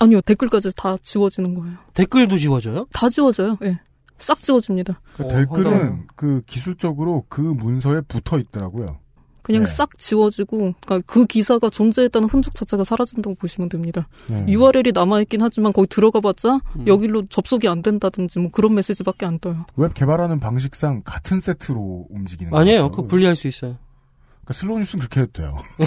아니요, 0.00 0.20
댓글까지 0.22 0.70
다 0.74 0.96
지워지는 1.02 1.54
거예요. 1.54 1.76
댓글도 1.94 2.38
지워져요? 2.38 2.86
다 2.92 3.08
지워져요. 3.10 3.58
예. 3.64 3.78
싹 4.18 4.40
지워집니다. 4.42 5.00
그 5.16 5.24
어, 5.24 5.28
댓글은 5.28 5.70
황당하다. 5.70 6.02
그 6.16 6.40
기술적으로 6.46 7.24
그 7.28 7.40
문서에 7.40 8.00
붙어 8.02 8.38
있더라고요. 8.38 8.98
그냥 9.42 9.64
네. 9.64 9.70
싹 9.70 9.98
지워지고, 9.98 10.74
그러니까 10.80 11.00
그 11.06 11.26
기사가 11.26 11.68
존재했다는 11.68 12.28
흔적 12.28 12.54
자체가 12.54 12.84
사라진다고 12.84 13.34
보시면 13.34 13.68
됩니다. 13.68 14.08
네. 14.28 14.44
URL이 14.48 14.92
남아있긴 14.92 15.40
하지만 15.42 15.72
거기 15.72 15.88
들어가봤자 15.88 16.60
음. 16.76 16.86
여기로 16.86 17.26
접속이 17.28 17.68
안 17.68 17.82
된다든지 17.82 18.38
뭐 18.38 18.50
그런 18.50 18.74
메시지밖에 18.74 19.26
안 19.26 19.38
떠요. 19.38 19.66
웹 19.76 19.94
개발하는 19.94 20.40
방식상 20.40 21.02
같은 21.04 21.40
세트로 21.40 22.06
움직이는 22.10 22.54
아니에요. 22.54 22.90
그거 22.90 23.06
분리할 23.06 23.34
수 23.36 23.48
있어요. 23.48 23.76
그러니까 24.42 24.54
슬로우 24.54 24.78
뉴스는 24.78 25.00
그렇게 25.06 25.20
해도 25.20 25.32
돼요. 25.32 25.56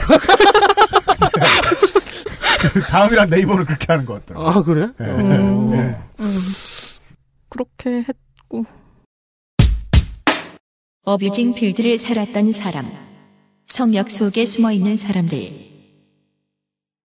그 2.74 2.82
다음이랑 2.82 3.30
네이버는 3.30 3.66
그렇게 3.66 3.86
하는 3.88 4.06
것 4.06 4.26
같더라고요. 4.26 4.50
아, 4.50 4.64
그래? 4.64 4.90
예. 5.00 5.04
음. 5.06 5.72
예. 5.74 5.98
음. 6.20 6.40
그렇게 7.50 8.06
했고, 8.08 8.66
어뷰징 11.04 11.54
필드를 11.54 11.98
살았던 11.98 12.52
사람. 12.52 12.86
성역 13.68 14.12
속에 14.12 14.46
숨어 14.46 14.72
있는 14.72 14.96
사람들. 14.96 15.76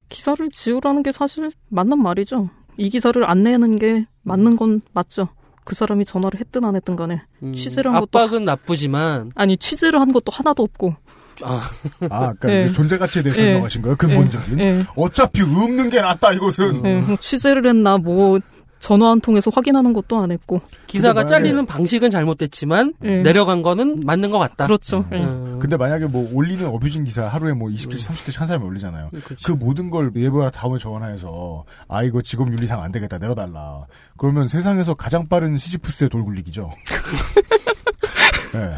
기사를 0.09 0.49
지우라는 0.51 1.03
게 1.03 1.13
사실 1.13 1.53
맞는 1.69 1.99
말이죠. 2.03 2.51
이 2.77 2.91
기사를 2.91 3.23
안 3.29 3.43
내는 3.43 3.77
게 3.77 4.07
맞는 4.23 4.57
건 4.57 4.81
맞죠. 4.93 5.29
그 5.65 5.75
사람이 5.75 6.05
전화를 6.05 6.41
했든 6.41 6.65
안 6.65 6.75
했든 6.77 6.97
간에. 6.97 7.23
음, 7.43 7.55
취재를 7.55 7.93
한 7.93 8.01
것도 8.01 8.19
압박은 8.19 8.45
나쁘지만, 8.45 9.31
아니, 9.35 9.57
취재를 9.57 10.01
한 10.01 10.13
것도 10.13 10.33
하나도 10.33 10.63
없고. 10.63 10.97
아, 11.43 11.71
아, 12.11 12.33
그러니까 12.35 12.53
예. 12.53 12.65
이게 12.65 12.73
존재 12.73 12.99
가치에 12.99 13.23
대해 13.23 13.35
예. 13.37 13.45
설명하신 13.45 13.83
거예요? 13.83 13.97
근본적인. 13.97 14.59
예. 14.59 14.85
어차피 14.97 15.43
없는 15.43 15.91
게 15.91 16.01
낫다 16.01 16.33
이것은. 16.33 16.85
예, 16.85 17.01
뭐 17.01 17.17
취재를 17.17 17.67
했나, 17.67 17.99
뭐, 17.99 18.39
전화 18.81 19.11
한 19.11 19.21
통해서 19.21 19.51
확인하는 19.55 19.93
것도 19.93 20.19
안 20.19 20.33
했고. 20.33 20.61
기사가 20.87 21.27
잘리는 21.27 21.65
방식은 21.67 22.11
잘못됐지만, 22.11 22.95
예. 23.05 23.23
내려간 23.23 23.63
거는 23.63 24.01
맞는 24.05 24.31
것 24.31 24.39
같다. 24.39 24.67
그렇죠. 24.67 25.05
예. 25.13 25.19
음. 25.19 25.59
근데 25.61 25.77
만약에 25.77 26.07
뭐 26.07 26.29
올리는 26.33 26.67
어뷰징 26.67 27.05
기사 27.05 27.27
하루에 27.27 27.53
뭐 27.53 27.69
20개씩 27.69 28.09
30개씩 28.09 28.39
한 28.39 28.49
사람이 28.49 28.65
올리잖아요. 28.65 29.11
그렇죠. 29.11 29.37
그 29.45 29.53
모든 29.53 29.91
걸 29.91 30.11
네이버나 30.13 30.51
다음에 30.51 30.79
전화해서 30.79 31.65
아 31.87 32.03
이거 32.03 32.23
직업 32.23 32.51
윤리상 32.51 32.83
안 32.83 32.91
되겠다 32.91 33.19
내려달라. 33.19 33.85
그러면 34.17 34.49
세상에서 34.49 34.95
가장 34.95 35.29
빠른 35.29 35.59
시지프스의 35.59 36.09
돌 36.09 36.25
굴리기죠. 36.25 36.71
예. 38.57 38.73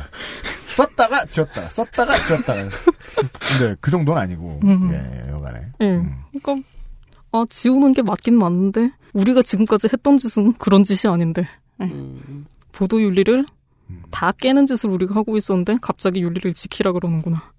썼다가 0.66 1.24
지웠다. 1.26 1.62
썼다가 1.68 2.14
지웠다. 2.26 2.54
근데 3.58 3.76
그 3.80 3.90
정도는 3.90 4.20
아니고. 4.20 4.60
음. 4.64 4.90
예, 4.92 5.30
여간에. 5.30 5.60
예. 5.80 5.84
음. 5.86 6.16
그러니까, 6.40 6.68
아, 7.30 7.44
지우는 7.48 7.92
게 7.92 8.02
맞긴 8.02 8.38
맞는데, 8.38 8.90
우리가 9.12 9.42
지금까지 9.42 9.88
했던 9.92 10.16
짓은 10.18 10.54
그런 10.54 10.84
짓이 10.84 11.10
아닌데. 11.12 11.46
예. 11.80 11.84
음. 11.86 12.46
보도 12.72 13.00
윤리를 13.02 13.44
음. 13.90 14.02
다 14.10 14.32
깨는 14.32 14.66
짓을 14.66 14.90
우리가 14.90 15.14
하고 15.14 15.36
있었는데, 15.36 15.78
갑자기 15.82 16.22
윤리를 16.22 16.54
지키라 16.54 16.92
그러는구나. 16.92 17.52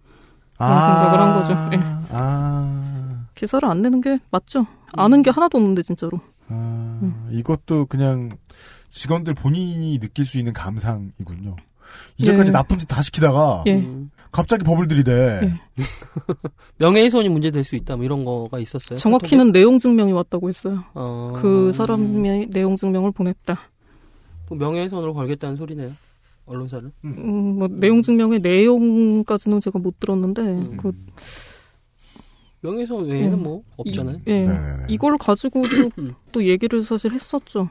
아, 0.58 1.04
생각을 1.04 1.20
한 1.20 1.40
거죠. 1.40 1.78
예. 1.78 2.06
아, 2.12 3.26
기사를 3.36 3.68
안 3.68 3.82
내는 3.82 4.02
게 4.02 4.20
맞죠. 4.32 4.66
아는 4.94 5.22
게 5.22 5.30
하나도 5.30 5.58
없는데, 5.58 5.84
진짜로. 5.84 6.20
아, 6.50 7.28
이것도 7.32 7.86
그냥 7.88 8.38
직원들 8.90 9.34
본인이 9.34 10.00
느낄 10.00 10.26
수 10.26 10.38
있는 10.38 10.54
감상이군요. 10.54 11.56
이제까지 12.18 12.48
예. 12.48 12.52
나쁜 12.52 12.80
짓 12.80 12.88
다 12.88 13.02
시키다가 13.02 13.64
예. 13.68 13.88
음. 14.34 14.36
갑자기 14.36 14.64
법을 14.64 14.88
들이대. 14.88 15.12
예. 15.44 15.54
명예훼손이 16.78 17.30
문제될 17.30 17.64
수 17.64 17.76
있다, 17.76 17.96
뭐 17.96 18.04
이런 18.04 18.26
거가 18.26 18.60
있었어요. 18.60 18.98
정확히는 18.98 19.52
내용 19.52 19.78
증명이 19.78 20.12
왔다고 20.12 20.50
했어요. 20.50 20.84
어... 20.96 21.34
그 21.36 21.72
사람의 21.72 22.50
내용 22.50 22.76
증명을 22.76 23.12
보냈다. 23.12 23.60
뭐 24.50 24.58
명예훼손으로 24.58 25.14
걸겠다는 25.14 25.56
소리네요. 25.56 25.92
언론사를. 26.46 26.92
음, 27.06 27.58
뭐 27.58 27.68
내용 27.70 28.02
증명의 28.02 28.40
내용까지는 28.40 29.62
제가 29.62 29.80
못 29.80 30.00
들었는데 30.00 30.42
음. 30.42 30.78
그 30.78 30.92
명예훼손 32.62 33.06
외에는 33.06 33.38
음. 33.38 33.44
뭐 33.44 33.64
없잖아요. 33.78 34.18
이, 34.18 34.22
예. 34.28 34.42
네네네. 34.42 34.86
이걸 34.90 35.18
가지고도 35.18 35.90
또 36.34 36.44
얘기를 36.44 36.84
사실 36.84 37.14
했었죠. 37.14 37.70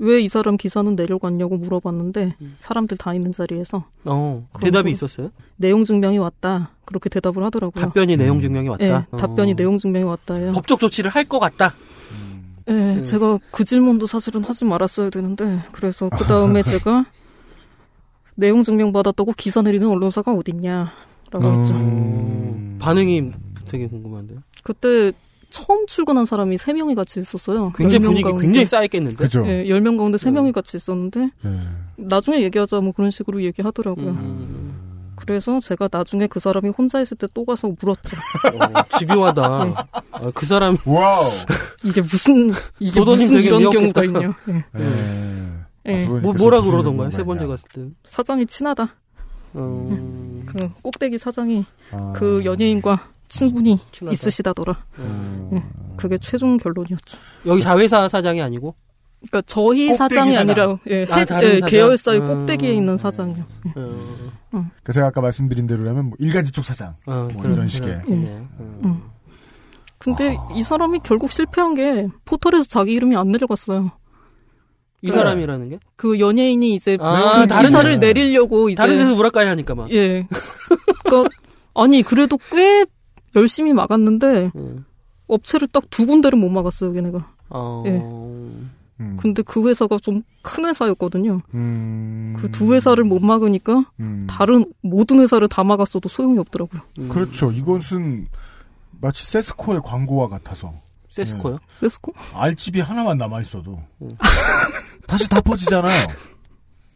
왜 0.00 0.20
이 0.22 0.28
사람 0.28 0.56
기사는 0.56 0.94
내려갔냐고 0.94 1.56
물어봤는데 1.56 2.34
음. 2.40 2.56
사람들 2.60 2.96
다 2.98 3.14
있는 3.14 3.32
자리에서 3.32 3.84
어, 4.04 4.48
대답이 4.60 4.84
또- 4.84 4.88
있었어요? 4.90 5.30
내용 5.56 5.84
증명이 5.84 6.18
왔다 6.18 6.70
그렇게 6.84 7.08
대답을 7.08 7.42
하더라고요. 7.44 7.84
답변이 7.84 8.14
음. 8.14 8.18
내용 8.18 8.40
증명이 8.40 8.68
왔다. 8.68 8.84
예, 8.86 8.90
어. 9.10 9.16
답변이 9.16 9.54
내용 9.54 9.76
증명이 9.78 10.04
왔다요. 10.04 10.52
법적 10.52 10.78
조치를 10.80 11.10
할 11.10 11.24
것 11.28 11.38
같다. 11.40 11.74
예, 12.68 12.72
음. 12.72 13.02
제가 13.02 13.38
그 13.50 13.64
질문도 13.64 14.06
사실은 14.06 14.44
하지 14.44 14.64
말았어야 14.64 15.10
되는데 15.10 15.60
그래서 15.72 16.08
그 16.10 16.24
다음에 16.24 16.62
제가 16.62 17.06
내용 18.36 18.62
증명 18.62 18.92
받았다고 18.92 19.32
기사 19.36 19.62
내리는 19.62 19.88
언론사가 19.88 20.32
어딨냐라고 20.32 21.58
했죠. 21.58 21.74
음. 21.74 22.76
반응이 22.80 23.32
되게 23.66 23.88
궁금한데요. 23.88 24.38
그때 24.62 25.12
처음 25.50 25.86
출근한 25.86 26.24
사람이 26.26 26.56
3명이 26.56 26.94
같이 26.94 27.20
있었어요. 27.20 27.72
굉장히 27.74 28.00
10명 28.00 28.08
분위기 28.08 28.22
가운데. 28.24 28.42
굉장히 28.42 28.66
쌓였겠는데. 28.66 29.16
그죠? 29.16 29.44
예, 29.46 29.64
10명 29.64 29.96
가운데 29.96 30.16
음. 30.16 30.18
3명이 30.18 30.52
같이 30.52 30.76
있었는데 30.76 31.30
네. 31.42 31.60
나중에 31.96 32.42
얘기하자 32.42 32.80
뭐 32.80 32.92
그런 32.92 33.10
식으로 33.10 33.42
얘기하더라고요. 33.42 34.08
음. 34.10 35.12
그래서 35.16 35.58
제가 35.60 35.88
나중에 35.90 36.26
그 36.26 36.38
사람이 36.40 36.70
혼자 36.70 37.00
있을 37.00 37.16
때 37.16 37.26
또 37.34 37.44
가서 37.44 37.68
물었죠. 37.80 38.16
어, 38.54 38.98
집요하다. 38.98 39.64
네. 39.64 39.74
아, 40.12 40.30
그 40.34 40.46
사람 40.46 40.76
와우. 40.86 41.24
이게 41.84 42.00
무슨 42.00 42.50
이게 42.78 43.00
무슨 43.00 43.40
이런 43.42 43.58
미웠겠다. 43.60 44.00
경우가 44.02 44.04
있냐. 44.04 44.36
예. 44.48 44.54
예. 44.78 44.84
예. 45.86 46.04
아, 46.04 46.06
그러니까 46.08 46.20
뭐 46.20 46.32
뭐라 46.34 46.60
그러던가요? 46.62 47.10
세 47.10 47.24
번째. 47.24 47.46
갔을 47.46 47.64
때. 47.72 47.82
사장이 48.04 48.46
친하다. 48.46 48.88
음. 49.56 50.44
그 50.46 50.70
꼭대기 50.82 51.18
사장이 51.18 51.64
아. 51.90 52.12
그 52.16 52.42
연예인과 52.44 53.08
친분이 53.28 53.78
친하다. 53.92 54.12
있으시다더라. 54.12 54.84
음. 54.98 55.62
그게 55.96 56.16
최종 56.18 56.56
결론이었죠. 56.56 57.18
여기 57.46 57.60
자회사 57.62 58.08
사장이 58.08 58.40
아니고 58.40 58.74
그러니까 59.20 59.42
저희 59.46 59.94
사장이 59.96 60.32
사장. 60.32 60.40
아니라 60.40 60.78
예, 60.88 61.06
아, 61.10 61.16
해- 61.16 61.24
다른 61.24 61.56
예? 61.56 61.60
계열사의 61.60 62.20
음. 62.20 62.28
꼭대기에 62.28 62.72
있는 62.72 62.96
사장이요. 62.98 63.44
예. 63.66 63.70
어, 63.80 64.34
그러니까 64.50 64.92
제가 64.92 65.06
아까 65.08 65.20
말씀드린 65.20 65.66
대로라면 65.66 66.04
뭐 66.06 66.16
일간지 66.20 66.52
쪽 66.52 66.64
사장. 66.64 66.94
어, 67.06 67.28
뭐 67.32 67.42
그런- 67.42 67.54
이런 67.56 67.68
식의. 67.68 67.88
그렇겠네요. 67.88 68.48
음. 68.60 68.78
음. 68.84 69.02
근데 69.98 70.36
아. 70.38 70.48
이 70.54 70.62
사람이 70.62 71.00
결국 71.02 71.32
실패한 71.32 71.74
게 71.74 72.06
포털에서 72.24 72.64
자기 72.68 72.92
이름이 72.92 73.16
안 73.16 73.32
내려갔어요. 73.32 73.90
이 75.02 75.10
사람이라는 75.10 75.68
게? 75.70 75.78
그 75.96 76.18
연예인이 76.20 76.74
이제 76.74 76.96
아, 77.00 77.40
그 77.40 77.46
다른 77.48 77.70
기사를 77.70 77.90
데- 78.00 78.06
내리려고 78.12 78.68
이제 78.68 78.76
다른 78.76 78.98
데서 78.98 79.14
우라카이 79.14 79.46
하니까 79.48 79.74
막. 79.74 79.90
예. 79.92 80.26
그러니까 81.04 81.28
아니 81.74 82.02
그래도 82.02 82.38
꽤 82.50 82.84
열심히 83.36 83.72
막았는데 83.72 84.52
음. 84.56 84.84
업체를 85.26 85.68
딱 85.68 85.84
두 85.90 86.06
군데를 86.06 86.38
못 86.38 86.48
막았어요, 86.48 86.92
걔네가. 86.92 87.32
어. 87.50 87.82
예. 87.86 87.90
음. 89.00 89.16
근데 89.18 89.42
그 89.42 89.68
회사가 89.68 89.98
좀 90.02 90.22
큰 90.48 90.64
회사였거든요. 90.64 91.42
음. 91.52 92.34
그두 92.40 92.72
회사를 92.72 93.04
못 93.04 93.20
막으니까 93.20 93.84
음. 94.00 94.26
다른 94.30 94.64
모든 94.80 95.20
회사를 95.20 95.46
다 95.46 95.62
막았어도 95.62 96.08
소용이 96.08 96.38
없더라고요. 96.38 96.80
음. 97.00 97.08
그렇죠. 97.10 97.52
이것은 97.52 98.28
마치 99.02 99.26
세스코의 99.26 99.82
광고와 99.84 100.28
같아서. 100.28 100.72
세스코요? 101.10 101.58
세스코? 101.74 102.14
알집이 102.32 102.80
하나만 102.80 103.18
남아 103.18 103.42
있어도 103.42 103.82
음. 104.00 104.16
다시 105.06 105.28
다 105.28 105.40
퍼지잖아요. 105.42 106.08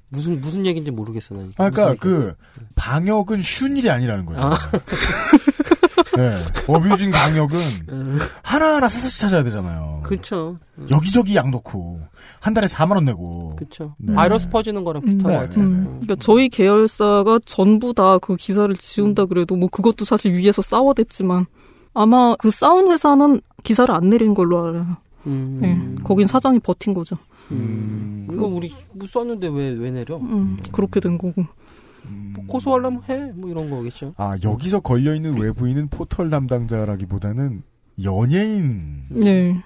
무슨 0.08 0.40
무슨 0.40 0.64
얘기인지 0.64 0.90
모르겠어 0.90 1.34
나. 1.34 1.42
아, 1.56 1.70
그러니까 1.70 1.94
그 2.00 2.34
방역은 2.74 3.42
쉬운 3.42 3.76
일이 3.76 3.90
아니라는 3.90 4.24
거죠. 4.24 4.40
아. 4.42 4.56
네. 6.16 6.38
어뷰징 6.68 7.10
방역은 7.10 7.58
음. 7.90 8.18
하나하나 8.42 8.88
사사시 8.88 9.20
찾아야 9.20 9.42
되잖아요. 9.44 10.00
그렇죠. 10.04 10.58
여기저기 10.90 11.36
양 11.36 11.50
넣고 11.50 12.00
한 12.40 12.54
달에 12.54 12.66
4만 12.66 12.92
원 12.92 13.04
내고. 13.04 13.54
그렇죠. 13.56 13.94
네. 13.98 14.14
바이러스 14.14 14.48
퍼지는 14.48 14.84
거랑 14.84 15.02
비슷한 15.04 15.30
네, 15.30 15.38
것 15.38 15.44
같아요. 15.48 15.64
음. 15.64 15.84
그러니까 16.00 16.16
저희 16.18 16.48
계열사가 16.48 17.40
전부 17.46 17.92
다 17.94 18.18
그 18.20 18.36
기사를 18.36 18.72
지운다 18.74 19.26
그래도 19.26 19.56
뭐 19.56 19.68
그것도 19.68 20.04
사실 20.04 20.32
위에서 20.34 20.62
싸워댔지만 20.62 21.46
아마 21.94 22.34
그 22.38 22.50
싸운 22.50 22.90
회사는 22.90 23.40
기사를 23.62 23.92
안 23.94 24.10
내린 24.10 24.34
걸로 24.34 24.66
알아요. 24.68 24.96
음. 25.26 25.60
예. 25.98 26.02
거긴 26.04 26.26
사장이 26.26 26.58
버틴 26.60 26.94
거죠. 26.94 27.16
음. 27.50 28.26
그거 28.28 28.46
우리 28.46 28.74
뭐 28.92 29.06
썼는데 29.06 29.48
왜 29.48 29.70
왜 29.74 29.90
내려? 29.90 30.16
음, 30.18 30.58
그렇게 30.72 31.00
된 31.00 31.16
거고. 31.18 31.44
뭐 32.34 32.44
고소하려면 32.46 33.02
해. 33.08 33.32
뭐 33.34 33.50
이런 33.50 33.68
거겠죠. 33.70 34.14
아, 34.16 34.36
여기서 34.42 34.80
걸려있는 34.80 35.38
외부인은 35.38 35.88
포털 35.88 36.28
담당자라기보다는 36.30 37.62
연예인. 38.04 39.04
네. 39.10 39.56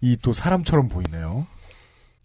이 0.00 0.16
또 0.22 0.32
사람처럼 0.32 0.88
보이네요. 0.88 1.46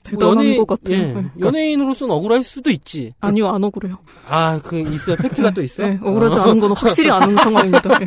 대단한 0.03 0.37
연예인- 0.37 0.57
것 0.63 0.67
같아요. 0.67 0.97
예. 0.97 1.13
네. 1.13 1.25
연예인으로서는 1.39 2.13
억울할 2.13 2.43
수도 2.43 2.69
있지. 2.69 3.11
아니요, 3.19 3.49
안 3.49 3.63
억울해요. 3.63 3.97
아, 4.29 4.59
그 4.63 4.77
있어요. 4.77 5.15
팩트가 5.15 5.49
또 5.51 5.63
있어. 5.63 5.83
네, 5.83 5.97
억울하지 6.01 6.39
않은 6.39 6.59
건 6.59 6.71
확실히 6.73 7.09
아는 7.09 7.35
상황입니다. 7.37 7.97
네. 7.99 8.05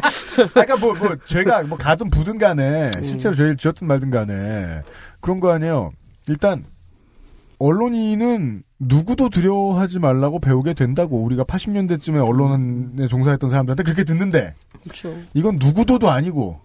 그러니까 0.54 0.76
뭐, 0.76 0.94
뭐, 0.94 1.16
죄가 1.26 1.64
뭐 1.64 1.76
가든 1.76 2.08
부든 2.10 2.38
간에, 2.38 2.92
실제로 3.02 3.34
죄를 3.34 3.56
지었든 3.56 3.88
말든 3.88 4.10
간에, 4.10 4.82
그런 5.20 5.40
거 5.40 5.50
아니에요. 5.50 5.90
일단, 6.28 6.64
언론인은 7.58 8.62
누구도 8.78 9.28
두려워하지 9.28 9.98
말라고 9.98 10.38
배우게 10.38 10.74
된다고 10.74 11.22
우리가 11.22 11.44
80년대쯤에 11.44 12.24
언론에 12.24 13.08
종사했던 13.08 13.50
사람들한테 13.50 13.82
그렇게 13.82 14.04
듣는데, 14.04 14.54
그렇죠. 14.82 15.14
이건 15.34 15.56
누구도도 15.58 16.10
아니고, 16.10 16.60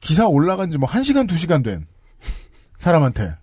기사 0.00 0.26
올라간 0.26 0.70
지 0.70 0.78
뭐 0.78 0.88
1시간, 0.88 1.28
2시간 1.28 1.62
된 1.62 1.86
사람한테, 2.78 3.34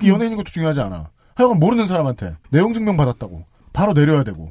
그 0.00 0.08
연예인인 0.08 0.36
것도 0.36 0.50
중요하지 0.50 0.80
않아. 0.80 1.10
하여간 1.34 1.58
모르는 1.60 1.86
사람한테 1.86 2.34
내용 2.50 2.72
증명 2.72 2.96
받았다고. 2.96 3.44
바로 3.72 3.92
내려야 3.92 4.24
되고. 4.24 4.50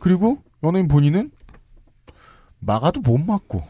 그리고 0.00 0.38
연예인 0.64 0.88
본인은 0.88 1.30
막아도 2.58 3.00
못 3.00 3.18
막고. 3.18 3.62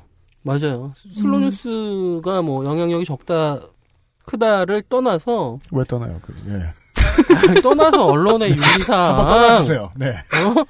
맞아요. 0.42 0.94
슬로뉴스가 0.96 2.40
뭐 2.42 2.64
영향력이 2.64 3.04
적다 3.04 3.60
크다를 4.24 4.82
떠나서 4.88 5.58
왜 5.70 5.84
떠나요? 5.84 6.18
그, 6.22 6.34
예. 6.48 6.72
떠나서 7.62 8.06
언론의 8.06 8.50
윤리상 8.50 9.08
한번 9.08 9.26
떠나주세요. 9.26 9.90
네. 9.96 10.08
어? 10.08 10.64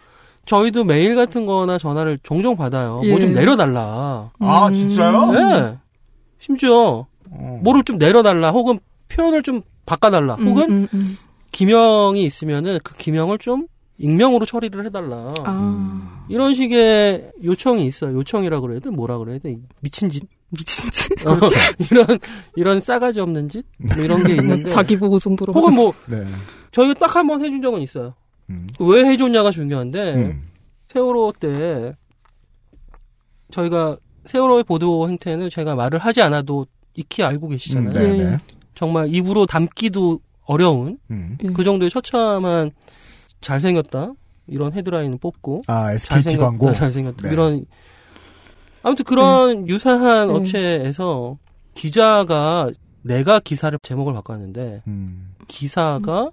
저희도 0.45 0.85
메일 0.85 1.15
같은 1.15 1.47
거나 1.47 1.79
전화를 1.79 2.19
종종 2.23 2.57
받아요. 2.57 2.95
뭐 2.97 3.05
예. 3.05 3.19
좀 3.19 3.33
내려달라. 3.33 4.31
아, 4.41 4.71
진짜요? 4.73 5.27
네. 5.33 5.77
심지어 6.39 7.07
뭐를 7.63 7.85
좀 7.85 7.99
내려달라 7.99 8.51
혹은 8.51 8.79
표현을 9.09 9.43
좀 9.43 9.63
바꿔달라 9.87 10.35
음, 10.37 10.49
혹은 10.49 10.71
음, 10.71 10.89
음. 10.95 11.17
기명이 11.53 12.25
있으면은 12.25 12.79
그 12.83 12.97
기명을 12.97 13.39
좀 13.39 13.67
익명으로 13.99 14.47
처리를 14.47 14.85
해달라. 14.87 15.33
아. 15.45 16.25
이런 16.29 16.55
식의 16.55 17.31
요청이 17.45 17.87
있어요. 17.87 18.15
요청이라 18.17 18.61
그래야 18.61 18.81
돼? 18.81 18.91
뭐라 18.91 19.19
그래야 19.19 19.39
돼? 19.39 19.57
미친 19.81 20.09
짓? 20.11 20.25
미친 20.57 20.91
짓. 20.91 21.11
어, 21.27 21.37
이런, 21.91 22.19
이런 22.57 22.81
싸가지 22.81 23.21
없는 23.21 23.49
짓? 23.49 23.65
뭐 23.79 23.97
이런 24.05 24.23
게 24.25 24.35
있는데. 24.37 24.69
자기 24.71 24.97
보고 24.97 25.19
정도로. 25.19 25.53
혹은 25.53 25.75
뭐, 25.75 25.93
네. 26.07 26.25
저희가 26.71 26.95
딱 26.95 27.17
한 27.17 27.27
번 27.27 27.43
해준 27.45 27.61
적은 27.63 27.81
있어요. 27.81 28.15
음. 28.51 28.67
왜 28.79 29.05
해줬냐가 29.07 29.51
중요한데, 29.51 30.15
음. 30.15 30.49
세월호 30.89 31.33
때, 31.41 31.95
저희가 33.51 33.97
세월호의 34.27 34.65
보도 34.65 35.09
행태는 35.09 35.51
제가 35.51 35.75
말을 35.75 35.99
하지 35.99 36.23
않아도 36.23 36.67
익히 36.95 37.23
알고 37.23 37.49
계시잖아요. 37.49 37.89
음, 38.07 38.19
네, 38.19 38.25
네. 38.33 38.39
정말 38.75 39.09
입으로 39.09 39.47
담기도 39.47 40.21
어려운, 40.45 40.99
음. 41.11 41.37
그 41.55 41.65
정도의 41.65 41.91
처참한, 41.91 42.71
잘생겼다. 43.41 44.13
이런 44.49 44.73
헤드라인을 44.73 45.19
뽑고. 45.19 45.63
아, 45.67 45.93
SKT 45.93 46.09
잘생겼다, 46.15 46.47
광고? 46.47 46.73
잘생겼다. 46.73 47.27
네. 47.29 47.33
이런, 47.33 47.65
아무튼 48.83 49.05
그런 49.05 49.69
유사한 49.69 50.31
음. 50.31 50.35
업체에서 50.35 51.39
기자가 51.75 52.71
내가 53.03 53.41
기사를 53.41 53.77
제목을 53.83 54.13
바꿨는데, 54.15 54.83
음. 54.87 55.35
기사가 55.49 56.31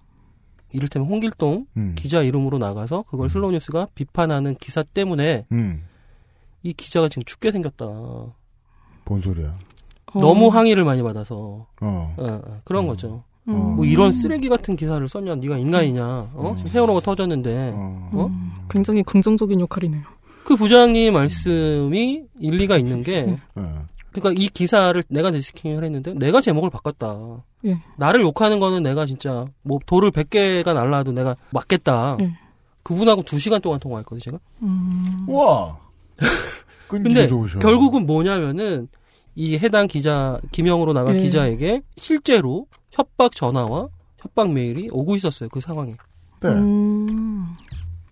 이를테면 0.72 1.08
홍길동 1.08 1.66
음. 1.78 1.96
기자 1.98 2.22
이름으로 2.22 2.58
나가서 2.58 3.04
그걸 3.10 3.30
슬로우 3.30 3.52
뉴스가 3.52 3.88
비판하는 3.96 4.56
기사 4.56 4.84
때문에 4.84 5.46
음. 5.52 5.84
이 6.62 6.74
기자가 6.74 7.10
지금 7.10 7.24
죽게 7.24 7.52
생겼다. 7.52 7.86
뭔 9.06 9.22
소리야? 9.22 9.58
너무 10.14 10.48
항의를 10.48 10.84
많이 10.84 11.02
받아서 11.02 11.36
어. 11.36 11.68
어, 11.82 12.16
어, 12.18 12.62
그런 12.64 12.88
거죠. 12.88 13.24
음. 13.48 13.76
뭐 13.76 13.86
이런 13.86 14.12
쓰레기 14.12 14.50
같은 14.50 14.76
기사를 14.76 15.08
썼냐? 15.08 15.36
네가 15.36 15.58
인간이냐? 15.58 16.06
어? 16.06 16.50
음. 16.52 16.56
지금 16.56 16.72
세월호가 16.72 17.00
터졌는데 17.02 17.72
어? 17.74 18.10
음, 18.14 18.54
굉장히 18.70 19.02
긍정적인 19.04 19.60
역할이네요. 19.60 20.04
그 20.50 20.56
부장님 20.56 21.14
말씀이 21.14 22.24
일리가 22.40 22.80
있는 22.80 23.04
게 23.04 23.38
어. 23.54 23.86
그러니까 24.12 24.44
이 24.44 24.48
기사를 24.48 25.04
내가 25.08 25.30
데스킹을 25.30 25.84
했는데 25.84 26.16
내가 26.16 26.42
제목을 26.42 26.72
바꿨다. 26.72 27.44
예. 27.66 27.80
나를 27.98 28.22
욕하는 28.22 28.60
거는 28.60 28.82
내가 28.82 29.06
진짜 29.06 29.46
뭐 29.62 29.78
돌을 29.86 30.10
100개가 30.10 30.74
날라도 30.74 31.12
내가 31.12 31.36
맞겠다. 31.52 32.18
예. 32.22 32.36
그분하고 32.82 33.22
2시간 33.22 33.62
동안 33.62 33.80
통화했거든요, 33.80 34.20
제가. 34.22 34.40
음. 34.64 35.28
끈기가 35.28 36.18
근데 36.88 37.28
좋으셔. 37.28 37.60
결국은 37.60 38.08
뭐냐면은 38.08 38.88
이 39.36 39.56
해당 39.56 39.86
기자 39.86 40.40
김영으로 40.52 40.94
나간 40.94 41.14
예. 41.14 41.20
기자에게 41.20 41.84
실제로 41.96 42.66
협박 42.90 43.36
전화와 43.36 43.88
협박 44.18 44.52
메일이 44.52 44.90
오고 44.92 45.16
있었어요. 45.16 45.48
그 45.50 45.62
상황에. 45.62 45.94
네. 46.42 46.50
음. 46.50 47.54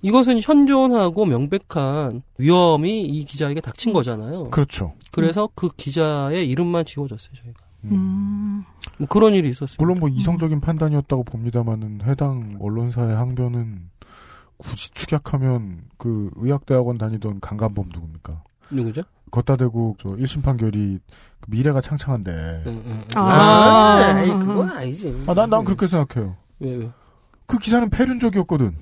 이것은 0.02 0.40
현존하고 0.41 1.26
명백한 1.26 2.22
위험이 2.38 3.02
이 3.02 3.24
기자에게 3.24 3.61
닥친 3.61 3.94
거잖아요. 3.94 4.45
그렇죠. 4.45 4.94
그래서 5.11 5.49
그 5.56 5.69
기자의 5.76 6.48
이름만 6.48 6.86
지워졌어요, 6.86 7.34
저희가. 7.44 7.60
음. 7.86 8.64
뭐 8.98 9.07
그런 9.07 9.34
일이 9.34 9.49
있었어요. 9.49 9.78
물론 9.80 9.99
뭐 9.99 10.10
이성적인 10.10 10.61
판단이었다고 10.61 11.24
봅니다만은 11.24 12.02
해당 12.03 12.57
언론사의 12.60 13.15
항변은 13.15 13.90
굳이 14.57 14.90
축약하면 14.91 15.84
그 15.98 16.32
의학대학원 16.36 16.98
다니던 16.98 17.40
강간범 17.40 17.90
누굽니까? 17.94 18.44
누구죠? 18.72 19.03
걷다 19.30 19.56
대고 19.57 19.98
저 19.99 20.10
1심 20.10 20.41
판결이 20.41 20.99
그 21.40 21.49
미래가 21.49 21.82
창창한데. 21.82 22.32
응, 22.32 22.64
응, 22.65 22.84
응. 22.86 23.03
아. 23.15 23.98
아, 23.98 24.22
에이, 24.24 24.30
그건 24.30 24.69
아니지. 24.69 25.24
아, 25.28 25.34
난, 25.34 25.49
난 25.49 25.64
그렇게 25.64 25.86
생각해요. 25.88 26.36
왜, 26.60 26.76
왜? 26.76 26.91
그 27.45 27.60
기사는 27.60 27.90
폐륜적이었거든. 27.90 28.76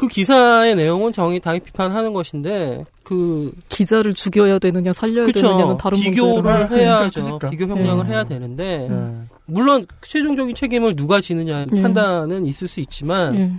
그 0.00 0.08
기사의 0.08 0.76
내용은 0.76 1.12
정의 1.12 1.40
당이 1.40 1.60
비판하는 1.60 2.14
것인데 2.14 2.86
그 3.02 3.52
기자를 3.68 4.14
죽여야 4.14 4.58
되느냐 4.58 4.94
살려야 4.94 5.26
되느냐는 5.26 5.76
그쵸 5.76 5.76
다른 5.76 5.98
비교를 5.98 6.42
문제로. 6.42 6.74
해야죠. 6.74 7.22
그러니까. 7.22 7.50
비교 7.50 7.66
평량을 7.66 8.06
네. 8.06 8.12
해야 8.12 8.24
되는데 8.24 8.88
네. 8.88 9.12
물론 9.44 9.84
최종적인 10.00 10.54
책임을 10.54 10.96
누가 10.96 11.20
지느냐 11.20 11.66
예. 11.70 11.82
판단은 11.82 12.46
있을 12.46 12.66
수 12.66 12.80
있지만 12.80 13.38
예. 13.38 13.52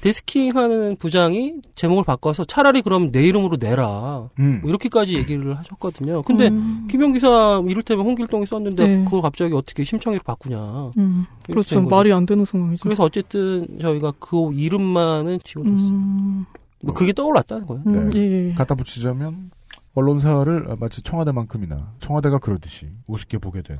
데스킹하는 0.00 0.96
부장이 0.96 1.54
제목을 1.74 2.04
바꿔서 2.04 2.44
차라리 2.44 2.82
그럼 2.82 3.10
내 3.10 3.24
이름으로 3.24 3.56
내라 3.58 4.28
음. 4.38 4.60
뭐 4.60 4.70
이렇게까지 4.70 5.16
얘기를 5.16 5.56
하셨거든요. 5.58 6.22
근데 6.22 6.48
음. 6.48 6.86
김영 6.88 7.12
기사 7.12 7.62
이를테면 7.66 8.06
홍길동이 8.06 8.46
썼는데 8.46 8.86
네. 8.86 9.04
그걸 9.04 9.22
갑자기 9.22 9.54
어떻게 9.54 9.82
심청이로 9.84 10.22
바꾸냐. 10.22 10.92
음. 10.98 11.26
그렇죠. 11.44 11.80
말이 11.82 12.12
안 12.12 12.26
되는 12.26 12.44
상황이죠. 12.44 12.82
그래서 12.84 13.02
어쨌든 13.02 13.66
저희가 13.80 14.12
그 14.20 14.52
이름만은 14.52 15.40
지워줬어요. 15.42 15.88
음. 15.88 16.46
뭐 16.80 16.94
그게 16.94 17.12
떠올랐다는 17.12 17.66
거예요. 17.66 17.82
음, 17.86 18.10
네. 18.10 18.20
예, 18.20 18.48
예. 18.50 18.54
갖다 18.54 18.74
붙이자면 18.76 19.50
언론사를 19.94 20.76
마치 20.78 21.02
청와대만큼이나 21.02 21.94
청와대가 21.98 22.38
그러듯이 22.38 22.86
우습게 23.08 23.38
보게 23.38 23.62
된 23.62 23.78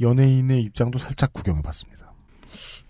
연예인의 0.00 0.62
입장도 0.62 0.98
살짝 0.98 1.32
구경해봤습니다. 1.32 2.05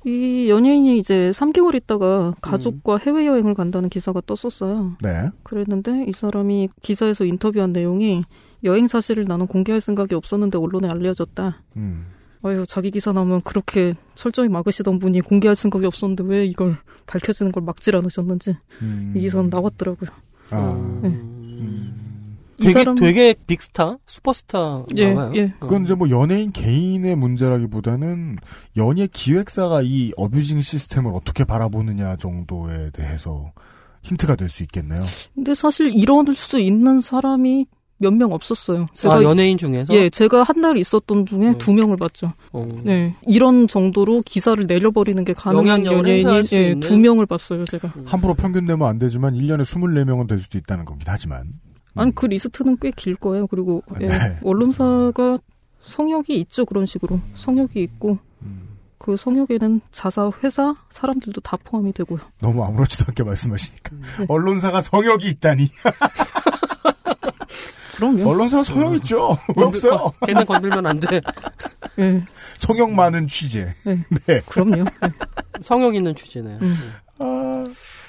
이 0.05 0.49
연예인이 0.49 0.99
이제 0.99 1.31
3개월 1.35 1.75
있다가 1.75 2.35
가족과 2.41 2.99
해외여행을 2.99 3.55
간다는 3.55 3.89
기사가 3.89 4.23
떴었어요. 4.27 4.97
네. 5.03 5.31
그랬는데 5.43 6.05
이 6.07 6.13
사람이 6.13 6.69
기사에서 6.83 7.25
인터뷰한 7.25 7.73
내용이 7.73 8.25
여행 8.65 8.87
사실을 8.87 9.25
나는 9.25 9.47
공개할 9.47 9.81
생각이 9.81 10.15
없었는데 10.15 10.59
언론에 10.59 10.89
알려졌다. 10.89 11.63
음. 11.77 12.07
아유, 12.43 12.65
자기 12.69 12.91
기사 12.91 13.13
나오면 13.13 13.43
그렇게 13.43 13.95
철저히 14.15 14.49
막으시던 14.49 14.99
분이 14.99 15.21
공개할 15.23 15.57
생각이 15.57 15.85
없었는데 15.87 16.25
왜 16.25 16.45
이걸 16.45 16.77
밝혀지는 17.07 17.51
걸 17.53 17.63
막질 17.65 17.97
않으셨는지 17.97 18.57
음. 18.83 19.13
이 19.17 19.21
기사는 19.21 19.51
나왔더라고요. 19.51 20.11
아. 20.51 21.01
네. 21.03 21.09
이 22.59 22.65
되게 22.65 22.73
사람- 22.73 22.95
되게 22.97 23.35
빅스타, 23.47 23.99
슈퍼스타 24.07 24.85
예, 24.97 25.13
나와요. 25.13 25.33
예. 25.37 25.53
그건 25.61 25.85
이제 25.85 25.95
뭐 25.95 26.09
연예인 26.11 26.53
개인의 26.53 27.17
문제라기보다는 27.17 28.37
연예 28.77 29.07
기획사가 29.07 29.83
이 29.83 30.13
어뷰징 30.17 30.61
시스템을 30.61 31.13
어떻게 31.15 31.45
바라보느냐 31.45 32.17
정도에 32.17 32.91
대해서 32.93 33.53
힌트가 34.03 34.37
될 34.37 34.49
수 34.49 34.63
있겠네요. 34.63 35.03
근데 35.35 35.55
사실 35.55 35.93
이럴 35.95 36.25
수 36.35 36.59
있는 36.61 37.01
사람이 37.01 37.67
몇 37.99 38.13
명 38.13 38.31
없었어요. 38.33 38.87
아, 39.05 39.23
연예인 39.23 39.57
중에서? 39.57 39.95
예, 39.95 40.11
제가 40.11 40.43
한 40.43 40.61
달 40.61 40.77
있었던 40.77 41.25
중에 41.25 41.39
네. 41.53 41.59
두 41.59 41.73
명을 41.73 41.97
봤죠. 41.97 42.31
어. 42.53 42.69
네, 42.85 43.15
이런 43.27 43.67
정도로 43.67 44.21
기사를 44.27 44.63
내려버리는 44.67 45.25
게 45.25 45.33
가능한 45.33 45.87
연예인이 45.87 46.43
예? 46.53 46.75
두 46.79 46.99
명을 46.99 47.25
봤어요, 47.25 47.65
제가. 47.65 47.91
함부로 48.05 48.35
평균 48.35 48.67
내면 48.67 48.87
안 48.87 48.99
되지만 48.99 49.35
1년에 49.35 49.63
24명은 49.63 50.29
될 50.29 50.39
수도 50.39 50.59
있다는 50.59 50.85
겁니다. 50.85 51.13
하지만 51.15 51.55
아니 51.97 52.15
그 52.15 52.27
리스트는 52.27 52.77
꽤 52.79 52.91
길 52.93 53.17
거예요. 53.17 53.47
그리고 53.47 53.83
예, 54.01 54.07
네. 54.07 54.39
언론사가 54.45 55.39
성역이 55.83 56.35
있죠 56.41 56.65
그런 56.65 56.85
식으로 56.87 57.21
성역이 57.37 57.83
있고 57.83 58.19
음. 58.43 58.77
그 58.99 59.17
성역에는 59.17 59.81
자사 59.93 60.31
회사 60.43 60.75
사람들도 60.91 61.41
다 61.43 61.57
포함이 61.63 61.93
되고요. 61.93 62.21
너무 62.41 62.65
아무렇지도 62.65 63.05
않게 63.09 63.23
말씀하시니까 63.25 63.91
언론사가 64.29 64.81
성역이 64.83 65.29
있다니. 65.29 65.71
그럼요. 67.97 68.29
언론사가 68.29 68.63
성역 68.63 68.95
있죠. 68.97 69.39
왜 69.57 69.65
없어요? 69.65 70.13
걔는 70.27 70.45
건들면 70.45 70.87
안 70.87 70.99
돼. 71.01 71.21
예, 71.99 72.25
성역 72.59 72.91
많은 72.93 73.27
취재. 73.27 73.75
네. 73.85 74.05
네. 74.27 74.41
그럼요. 74.47 74.81
예. 74.81 75.09
성역 75.63 75.95
있는 75.95 76.15
취재네요. 76.15 76.59
음, 76.61 76.93
아, 77.19 77.65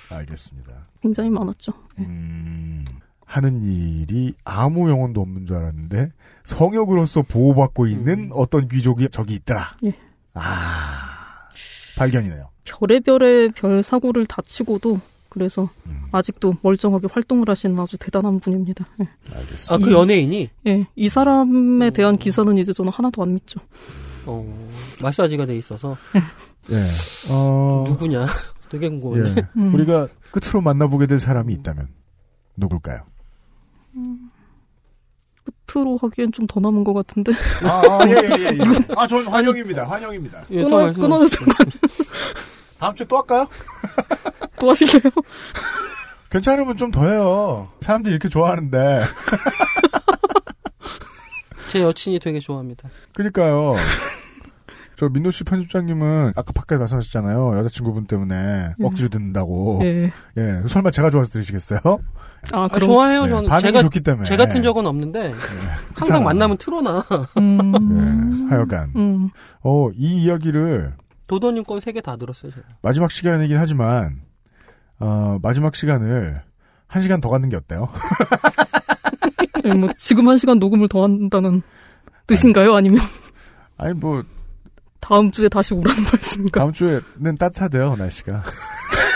알겠습니다. 0.10 0.76
굉장히 1.02 1.30
많았죠. 1.30 1.72
음, 2.00 2.84
하는 3.28 3.62
일이 3.62 4.34
아무 4.46 4.90
영혼도 4.90 5.22
없는 5.22 5.46
줄 5.46 5.58
알았는데 5.58 6.12
성역으로서 6.46 7.24
보호받고 7.24 7.88
있는 7.88 8.30
어떤 8.34 8.70
귀족이 8.70 9.10
저기 9.12 9.36
있더라. 9.36 9.76
예. 9.84 9.94
아, 10.34 11.50
발견이네요. 11.98 12.50
별의별의 12.64 13.50
별 13.50 13.84
사고를 13.84 14.26
다치고도 14.26 15.02
그래서 15.28 15.70
음. 15.88 16.04
아직도 16.14 16.54
멀쩡하게 16.62 17.10
활동을 17.12 17.50
하시는 17.50 17.78
아주 17.78 17.98
대단한 17.98 18.40
분입니다. 18.40 18.88
예. 19.02 19.08
알겠습니다. 19.36 19.76
아, 19.76 19.78
그 19.78 19.92
연예인이? 19.92 20.50
예, 20.68 20.88
이 20.96 21.10
사람에 21.10 21.90
대한 21.92 22.18
기사는 22.18 22.58
이제 22.58 22.72
저는 22.72 22.92
하나도 22.94 23.22
안 23.22 23.34
믿죠. 23.34 23.60
어, 24.26 24.70
마사지가 25.02 25.46
돼 25.46 25.58
있어서. 25.58 25.98
예. 26.72 26.82
어, 27.30 27.84
누구냐? 27.88 28.26
되게 28.70 28.88
궁금한데. 28.88 29.42
예. 29.42 29.48
음. 29.58 29.74
우리가 29.74 30.08
끝으로 30.32 30.62
만나보게 30.62 31.08
될 31.08 31.20
사람이 31.20 31.54
있다면 31.56 31.90
누굴까요? 32.56 33.02
끝으로 35.68 35.98
하기엔 36.02 36.32
좀 36.32 36.48
더 36.48 36.60
남은 36.60 36.84
것 36.84 36.94
같은데. 36.94 37.32
아, 37.64 38.00
예, 38.06 38.12
예, 38.12 38.44
예. 38.44 38.48
예. 38.58 38.62
아, 38.96 39.08
전 39.08 39.28
환영입니다. 39.28 39.86
환영입니다. 39.90 40.44
예, 40.52 40.62
또 40.64 40.70
끊어. 40.70 40.94
끊어도 40.94 41.28
될까요? 41.28 41.68
다음 42.80 42.94
주에 42.96 43.06
또 43.08 43.18
할까요? 43.18 43.48
또 44.60 44.70
하실래요? 44.70 45.02
괜찮으면 46.30 46.78
좀 46.78 46.92
더 46.92 47.06
해요. 47.08 47.70
사람들이 47.82 48.14
이렇게 48.14 48.30
좋아하는데. 48.30 49.04
제 51.70 51.82
여친이 51.82 52.20
되게 52.20 52.40
좋아합니다. 52.40 52.90
그니까요. 53.14 53.76
저 54.98 55.08
민노 55.10 55.30
씨 55.30 55.44
편집장님은 55.44 56.34
아까 56.36 56.52
밖에 56.54 56.76
말씀하셨잖아요. 56.76 57.56
여자친구분 57.60 58.08
때문에 58.08 58.74
억지로 58.82 59.10
듣는다고. 59.10 59.80
예. 59.84 60.12
예. 60.38 60.62
설마 60.68 60.90
제가 60.90 61.12
좋아서 61.12 61.30
들으시겠어요? 61.30 61.80
아, 62.52 62.64
아, 62.64 62.68
그럼. 62.68 62.90
좋아해요, 62.90 63.24
네, 63.26 63.30
저는. 63.30 63.48
반응이 63.50 63.62
제가, 63.62 63.82
좋기 63.84 64.00
때문에. 64.02 64.24
제 64.26 64.36
같은 64.36 64.64
적은 64.64 64.88
없는데, 64.88 65.32
그렇잖아. 65.34 65.72
항상 65.94 66.24
만나면 66.24 66.58
틀어놔. 66.58 67.04
음. 67.38 68.48
예, 68.50 68.56
하여간. 68.56 68.94
음. 68.96 69.30
어, 69.62 69.90
이 69.96 70.24
이야기를 70.24 70.96
도도님 71.28 71.64
건 71.66 71.78
세 71.80 71.92
개 71.92 72.02
다 72.02 72.16
들었어요, 72.18 72.52
제가. 72.52 72.66
마지막 72.82 73.12
시간이긴 73.12 73.56
하지만, 73.58 74.22
어, 75.00 75.38
마지막 75.44 75.76
시간을 75.76 76.42
한 76.88 77.02
시간 77.04 77.22
더 77.22 77.30
갖는 77.30 77.50
게 77.50 77.56
어때요? 77.56 77.88
예, 79.66 79.74
뭐 79.76 79.90
지금 80.00 80.28
한 80.28 80.40
시간 80.40 80.58
녹음을 80.58 80.88
더 80.88 81.04
한다는 81.04 81.62
뜻인가요? 82.26 82.74
아니면 82.74 83.02
아니, 83.78 83.94
뭐, 83.94 84.24
다음 85.00 85.32
주에 85.32 85.50
다시 85.50 85.74
오라는 85.74 86.04
말씀인가? 86.12 86.60
다음 86.62 86.72
주에는 86.72 87.36
따뜻하대요, 87.40 87.96
날씨가. 87.96 88.44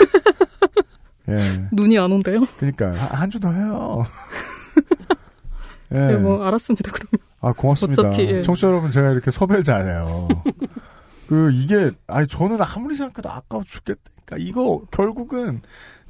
예. 1.28 1.68
눈이 1.72 1.98
안 1.98 2.10
온대요? 2.12 2.40
그니까, 2.58 2.92
한 2.92 3.30
주 3.30 3.38
더 3.38 3.52
해요. 3.52 4.04
예. 5.94 5.98
네, 5.98 6.16
뭐 6.16 6.44
알았습니다. 6.44 6.90
그럼. 6.90 7.06
아, 7.40 7.52
고맙습니다. 7.52 8.02
어차피, 8.02 8.22
예. 8.22 8.42
청취자 8.42 8.68
여러분, 8.68 8.90
제가 8.90 9.10
이렇게 9.10 9.30
섭외를 9.30 9.64
잘해요. 9.64 10.28
그, 11.28 11.50
이게, 11.52 11.90
아니, 12.06 12.26
저는 12.26 12.58
아무리 12.60 12.94
생각해도 12.94 13.30
아까워 13.30 13.62
죽겠다니까. 13.66 14.36
이거, 14.38 14.82
결국은, 14.90 15.60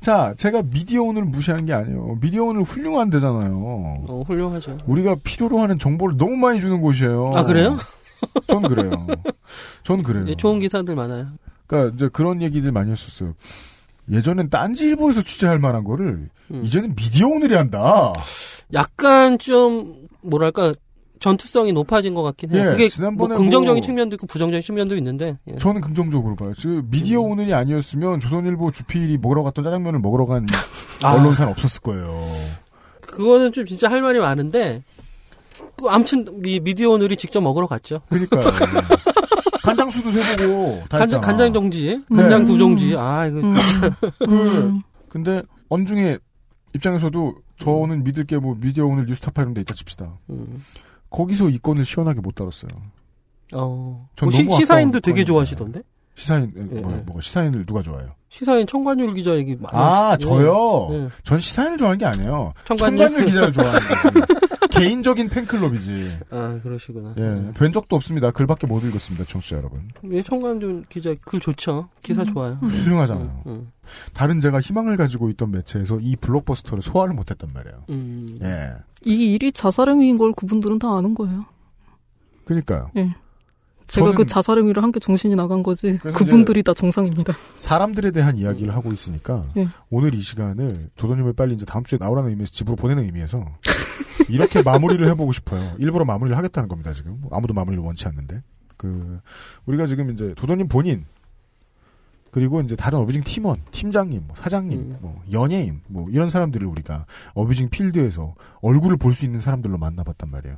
자, 0.01 0.35
제가 0.37 0.63
미디어온을 0.63 1.25
무시하는 1.25 1.65
게 1.65 1.73
아니에요. 1.73 2.19
미디어온을 2.21 2.63
훌륭한 2.63 3.11
데잖아요. 3.11 4.05
어, 4.09 4.23
훌륭하죠. 4.27 4.79
우리가 4.87 5.17
필요로 5.25 5.59
하는 5.59 5.79
정보를 5.79 6.17
너무 6.17 6.37
많이 6.37 6.61
주는 6.61 6.81
곳이에요. 6.81 7.33
아, 7.35 7.45
그래요? 7.45 7.77
전 8.47 8.63
그래요. 8.63 9.07
전 9.83 10.03
그래요. 10.03 10.25
예, 10.29 10.35
좋은 10.35 10.61
기사들 10.61 10.95
많아요. 10.95 11.27
그러니까 11.67 11.95
이제 11.95 12.09
그런 12.13 12.43
얘기들 12.43 12.73
많이 12.73 12.91
했었어요. 12.91 13.35
예전엔 14.11 14.51
딴지일보에서 14.51 15.23
취재할 15.23 15.59
만한 15.59 15.85
거를 15.85 16.29
음. 16.51 16.63
이제는 16.65 16.95
미디어 16.95 17.29
오늘이 17.29 17.55
한다. 17.55 18.13
약간 18.73 19.39
좀, 19.39 19.95
뭐랄까, 20.23 20.75
전투성이 21.21 21.73
높아진 21.73 22.15
것 22.15 22.23
같긴 22.25 22.53
해요. 22.53 22.63
예, 22.67 22.71
그게 22.73 22.83
뭐 22.85 22.89
지난번에 22.89 23.35
긍정적인 23.37 23.81
뭐- 23.81 23.87
측면도 23.87 24.15
있고 24.17 24.27
부정적인 24.27 24.61
측면도 24.61 24.97
있는데. 24.97 25.39
예. 25.47 25.57
저는 25.59 25.81
긍정적으로 25.81 26.35
봐요. 26.35 26.53
그 26.61 26.83
미디어 26.91 27.21
오늘이 27.21 27.55
아니었으면 27.55 28.19
조선일보 28.19 28.73
주필이 28.73 29.19
먹으러 29.19 29.45
갔던 29.45 29.63
짜장면을 29.63 30.01
먹으러 30.01 30.27
간 30.27 30.47
아. 31.05 31.13
언론사는 31.15 31.53
없었을 31.53 31.81
거예요. 31.83 32.21
그거는 33.03 33.53
좀 33.53 33.67
진짜 33.67 33.89
할 33.89 34.03
말이 34.03 34.19
많은데, 34.19 34.83
그 35.77 35.89
아무튼 35.89 36.25
이 36.45 36.61
미디어 36.61 36.91
오늘이 36.91 37.17
직접 37.17 37.41
먹으러 37.41 37.67
갔죠. 37.67 38.01
그러니까요. 38.09 38.45
간장수도 39.63 40.11
세보고 40.11 40.83
다 40.89 40.99
간장. 40.99 41.21
간장 41.21 41.53
정지, 41.53 42.03
네. 42.11 42.17
간장 42.17 42.45
두 42.45 42.59
정지. 42.59 42.97
아, 42.97 43.27
이거. 43.27 43.39
음. 43.39 43.55
그 44.19 44.81
근데 45.09 45.43
언중에 45.69 46.19
입장에서도 46.75 47.35
저는 47.59 48.03
믿을 48.03 48.25
게 48.25 48.39
뭐 48.39 48.57
미디어 48.59 48.87
오늘 48.87 49.07
뉴스타파 49.07 49.43
이런 49.43 49.55
데 49.55 49.61
있다 49.61 49.75
칩시다. 49.75 50.19
음. 50.31 50.65
거기서 51.11 51.49
이 51.51 51.59
건을 51.59 51.85
시원하게 51.85 52.21
못 52.21 52.35
다뤘어요. 52.35 52.71
어. 53.55 54.09
전 54.17 54.27
뭐 54.29 54.31
시, 54.33 54.43
아까운 54.43 54.91
되게. 55.01 55.25
좋아하시던데? 55.25 55.83
시사인 56.15 56.53
예, 56.57 56.61
뭐, 56.81 56.93
예. 56.93 57.03
뭐 57.07 57.21
시사인을 57.21 57.65
누가 57.67 57.83
좋아해요? 57.83 58.11
시사인 58.29 58.67
청관율 58.67 59.15
기자 59.15 59.35
얘기 59.37 59.57
많이 59.57 59.77
아 59.77 60.13
하시- 60.13 60.23
예. 60.27 60.29
저요. 60.29 60.89
예. 60.93 61.09
전 61.23 61.39
시사인을 61.41 61.79
좋아하는 61.79 61.99
게 61.99 62.05
아니에요. 62.07 62.53
청관율. 62.65 62.99
청관율 62.99 63.27
기자를 63.27 63.53
좋아하는 63.53 63.81
거지. 63.81 64.33
개인적인 64.71 65.29
팬클럽이지. 65.29 66.19
아, 66.31 66.59
그러시구나. 66.63 67.13
예, 67.19 67.53
뵌 67.55 67.73
적도 67.73 67.95
없습니다. 67.97 68.31
글밖에 68.31 68.67
못 68.67 68.83
읽었습니다, 68.85 69.27
청취자 69.27 69.57
여러분. 69.59 69.89
예, 70.11 70.23
청관율 70.23 70.85
기자 70.89 71.15
글 71.27 71.41
좋죠. 71.41 71.91
기사 72.03 72.25
좋아요. 72.25 72.55
훌륭하잖아요. 72.63 73.43
음, 73.49 73.71
다른 74.15 74.41
제가 74.41 74.61
희망을 74.63 74.97
가지고 74.97 75.29
있던 75.31 75.51
매체에서 75.51 75.99
이 76.01 76.17
블록버스터를 76.17 76.83
소화를 76.83 77.13
못했단 77.15 77.51
말이에요. 77.53 77.85
음. 77.91 78.39
예, 78.43 78.71
이 79.05 79.35
일이 79.35 79.53
자살행위인 79.53 80.17
걸 80.17 80.33
그분들은 80.33 80.79
다 80.79 80.97
아는 80.97 81.15
거예요. 81.15 81.45
그러니까요. 82.47 82.91
예. 82.97 83.15
제가 83.95 84.13
그 84.13 84.27
자살 84.27 84.59
행위를 84.59 84.83
한 84.83 84.91
게 84.93 85.01
정신이 85.01 85.35
나간 85.37 85.63
거지. 85.63 85.99
그분들이 85.99 86.63
다 86.63 86.75
정상입니다. 86.75 87.33
사람들에 87.57 88.11
대한 88.11 88.37
이야기를 88.37 88.75
하고 88.75 88.93
있으니까 88.93 89.43
예. 89.57 89.69
오늘 89.91 90.15
이 90.15 90.21
시간을 90.21 90.91
도도님을 90.97 91.33
빨리 91.35 91.55
이제 91.55 91.65
다음 91.65 91.85
주에 91.85 91.99
나오라는 91.99 92.31
의미에서 92.31 92.51
집으로 92.53 92.77
보내는 92.77 93.05
의미에서 93.05 93.45
이렇게 94.29 94.63
마무리를 94.63 95.07
해보고 95.09 95.33
싶어요. 95.33 95.75
일부러 95.79 96.05
마무리를 96.05 96.37
하겠다는 96.37 96.69
겁니다. 96.69 96.93
지금 96.95 97.23
아무도 97.31 97.55
마무리를 97.55 97.83
원치 97.83 98.07
않는데 98.09 98.43
그 98.77 99.21
우리가 99.67 99.87
지금 99.87 100.11
이제 100.11 100.35
도도님 100.37 100.69
본인 100.69 101.05
그리고 102.31 102.61
이제 102.63 102.75
다른 102.77 102.99
어뷰징 103.01 103.23
팀원, 103.25 103.61
팀장님, 103.73 104.25
뭐 104.27 104.37
사장님, 104.41 104.79
음. 104.79 104.97
뭐 105.03 105.23
연예인, 105.33 105.83
뭐 105.87 106.09
이런 106.09 106.31
사람들을 106.31 106.67
우리가 106.67 107.05
어뷰징 107.35 107.69
필드에서 107.69 108.35
얼굴을 108.63 108.97
볼 108.97 109.15
수 109.15 109.27
있는 109.27 109.39
사람들로 109.41 109.77
만나봤단 109.77 110.31
말이에요. 110.31 110.57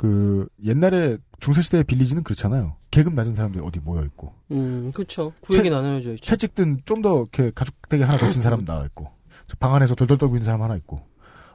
그 0.00 0.48
옛날에 0.64 1.18
중세시대의 1.40 1.84
빌리지는 1.84 2.22
그렇잖아요. 2.22 2.74
계급 2.90 3.12
낮은 3.12 3.34
사람들이 3.34 3.62
어디 3.62 3.80
모여 3.80 4.02
있고 4.04 4.32
음, 4.50 4.90
그쵸. 4.94 5.34
구역이 5.42 5.68
나눠져 5.68 6.12
있죠. 6.12 6.24
채찍든 6.24 6.80
좀 6.86 7.02
더 7.02 7.18
이렇게 7.18 7.50
가죽대기 7.54 8.02
하나 8.02 8.18
거친 8.18 8.40
사람 8.40 8.64
나와 8.64 8.86
있고 8.86 9.10
저방 9.46 9.74
안에서 9.74 9.94
덜덜 9.94 10.16
떨고 10.16 10.36
있는 10.36 10.46
사람 10.46 10.62
하나 10.62 10.74
있고 10.76 11.02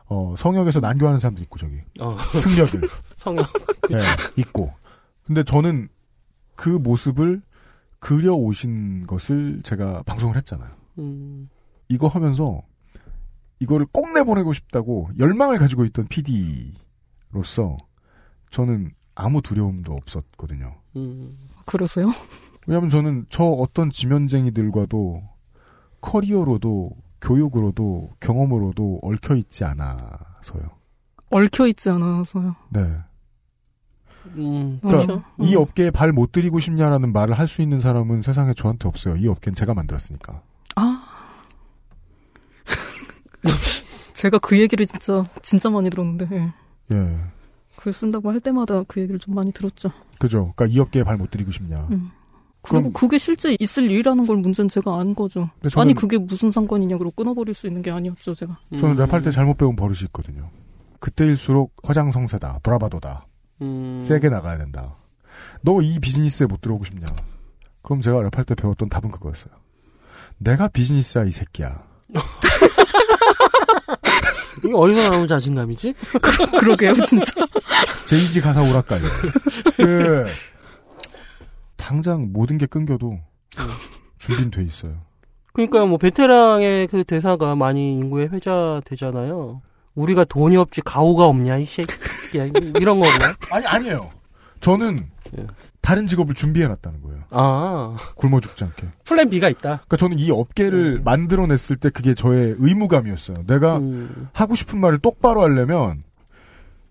어 0.06 0.36
성역에서 0.38 0.80
난교하는 0.80 1.18
사람도 1.18 1.42
있고 1.42 1.58
저기 1.58 1.82
어. 2.00 2.16
승려들 2.40 2.88
성역. 3.18 3.48
네, 3.90 3.98
있고 4.36 4.72
근데 5.24 5.42
저는 5.42 5.90
그 6.56 6.70
모습을 6.70 7.42
그려 7.98 8.34
오신 8.36 9.08
것을 9.08 9.62
제가 9.64 10.04
방송을 10.04 10.38
했잖아요. 10.38 10.70
음, 11.00 11.50
이거 11.90 12.08
하면서 12.08 12.62
이거를 13.60 13.88
꼭 13.92 14.14
내보내고 14.14 14.54
싶다고 14.54 15.10
열망을 15.18 15.58
가지고 15.58 15.84
있던 15.86 16.06
PD로서 16.10 17.76
저는 18.56 18.92
아무 19.16 19.42
두려움도 19.42 19.92
없었거든요. 19.92 20.76
음. 20.96 21.38
그러세요? 21.66 22.10
왜냐하면 22.66 22.90
저는 22.90 23.26
저 23.30 23.44
어떤 23.44 23.90
지면쟁이들과도 23.90 25.22
커리어로도 26.00 26.92
교육으로도 27.20 28.12
경험으로도 28.22 29.00
얽혀 29.04 29.36
있지 29.36 29.66
않아서요. 29.66 30.70
얽혀 31.32 31.68
있지 31.68 31.90
않아서요. 31.90 32.56
네. 32.70 32.80
음, 34.38 34.80
그러니까 34.82 35.06
그렇죠. 35.06 35.24
이 35.42 35.56
업계에 35.58 35.92
발 35.92 36.14
못 36.14 36.32
들이고 36.32 36.60
싶냐라는 36.62 37.12
말을 37.12 37.38
할 37.38 37.50
수 37.50 37.62
있는 37.62 37.82
사람은 37.82 38.22
세상에 38.22 38.54
저한테 38.54 38.88
없어요. 38.88 39.18
이 39.18 39.28
업계는 39.28 39.54
제가 39.56 39.74
만들었으니까. 39.74 40.42
아. 40.78 41.04
제가 44.14 44.40
그 44.40 44.58
얘기를 44.60 44.86
진짜 44.88 45.26
진짜 45.44 45.70
많이 45.70 45.90
들었는데 45.90 46.54
예. 46.92 47.20
예. 47.86 47.92
글 47.92 47.94
쓴다고 47.94 48.32
할 48.32 48.40
때마다 48.40 48.82
그 48.88 49.00
얘기를 49.02 49.20
좀 49.20 49.36
많이 49.36 49.52
들었죠. 49.52 49.92
그죠. 50.20 50.54
그러니까 50.56 50.76
이 50.76 50.80
업계에 50.80 51.04
발 51.04 51.18
못 51.18 51.30
들이고 51.30 51.52
싶냐. 51.52 51.88
음. 51.92 52.10
그리고 52.64 52.92
그게 52.92 53.20
실제 53.20 53.56
있을 53.60 53.84
일이라는 53.92 54.26
걸 54.26 54.38
문제는 54.38 54.68
제가 54.70 55.00
안 55.00 55.14
거죠. 55.14 55.50
아니 55.76 55.94
그게 55.94 56.18
무슨 56.18 56.50
상관이냐 56.50 56.98
그러고 56.98 57.14
끊어버릴 57.16 57.54
수 57.54 57.68
있는 57.68 57.84
게 57.84 57.92
아니었죠 57.92 58.34
제가. 58.34 58.58
저는 58.80 58.96
랩할 58.96 59.24
때 59.24 59.30
잘못 59.30 59.58
배운 59.60 59.76
버릇이 59.76 60.00
있거든요. 60.06 60.50
그때일수록 61.00 61.74
화장성세다, 61.84 62.62
브라바도다, 62.64 63.28
음. 63.62 64.02
세게 64.04 64.30
나가야 64.30 64.58
된다. 64.58 64.96
너 65.62 65.80
이 65.82 66.00
비즈니스에 66.00 66.48
못 66.48 66.60
들어오고 66.62 66.86
싶냐? 66.86 67.06
그럼 67.84 68.02
제가 68.02 68.18
랩할 68.22 68.48
때 68.48 68.56
배웠던 68.56 68.90
답은 68.90 69.12
그거였어요. 69.12 69.54
내가 70.40 70.68
비즈니스야 70.68 71.26
이 71.26 71.32
새끼야. 71.32 71.84
이게 74.66 74.74
어디서 74.76 75.10
나온 75.10 75.28
자신감이지? 75.28 75.94
그러게요, 76.60 76.94
진짜. 77.04 77.34
제이지 78.06 78.42
가사 78.42 78.62
오락가요. 78.62 79.02
그 79.78 80.26
당장 81.78 82.32
모든 82.34 82.58
게 82.58 82.66
끊겨도 82.66 83.20
준비는 84.20 84.52
돼 84.52 84.64
있어요. 84.64 84.98
그러니까 85.54 85.86
뭐 85.86 85.98
베테랑의 85.98 86.88
그 86.88 87.04
대사가 87.04 87.56
많이 87.56 87.94
인구에 87.94 88.26
회자되잖아요. 88.26 89.62
우리가 89.94 90.26
돈이 90.26 90.58
없지 90.58 90.82
가오가 90.82 91.26
없냐 91.26 91.58
이 91.58 91.66
새끼야 91.66 92.46
이런 92.80 93.00
거구나. 93.00 93.36
아니 93.50 93.66
아니에요. 93.66 94.10
저는 94.60 95.10
다른 95.86 96.08
직업을 96.08 96.34
준비해 96.36 96.68
놨다는 96.68 97.02
거예요. 97.02 97.24
아 97.30 97.96
굶어 98.16 98.40
죽지 98.40 98.64
않게. 98.64 98.88
플랜 99.06 99.30
B가 99.30 99.50
있다. 99.50 99.62
그러니까 99.62 99.98
저는 99.98 100.18
이 100.20 100.32
업계를 100.32 101.02
만들어냈을 101.04 101.76
때 101.76 101.90
그게 101.90 102.14
저의 102.16 102.56
의무감이었어요. 102.58 103.44
내가 103.48 103.78
음. 103.78 104.28
하고 104.34 104.56
싶은 104.56 104.80
말을 104.80 104.98
똑바로 105.00 105.42
하려면 105.44 106.02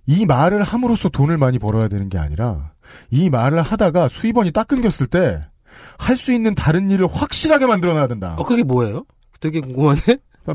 이 0.06 0.26
말을 0.26 0.62
함으로써 0.62 1.08
돈을 1.08 1.38
많이 1.38 1.58
벌어야 1.58 1.88
되는 1.88 2.08
게 2.08 2.18
아니라 2.18 2.72
이 3.10 3.30
말을 3.30 3.62
하다가 3.62 4.08
수입원이 4.08 4.52
딱 4.52 4.68
끊겼을 4.68 5.06
때 5.08 5.44
할 5.98 6.16
수 6.16 6.32
있는 6.32 6.54
다른 6.54 6.88
일을 6.90 7.08
확실하게 7.10 7.66
만들어놔야 7.66 8.06
된다. 8.06 8.36
어 8.38 8.44
그게 8.44 8.62
뭐예요? 8.62 9.04
되게 9.40 9.60
궁금하네. 9.60 10.00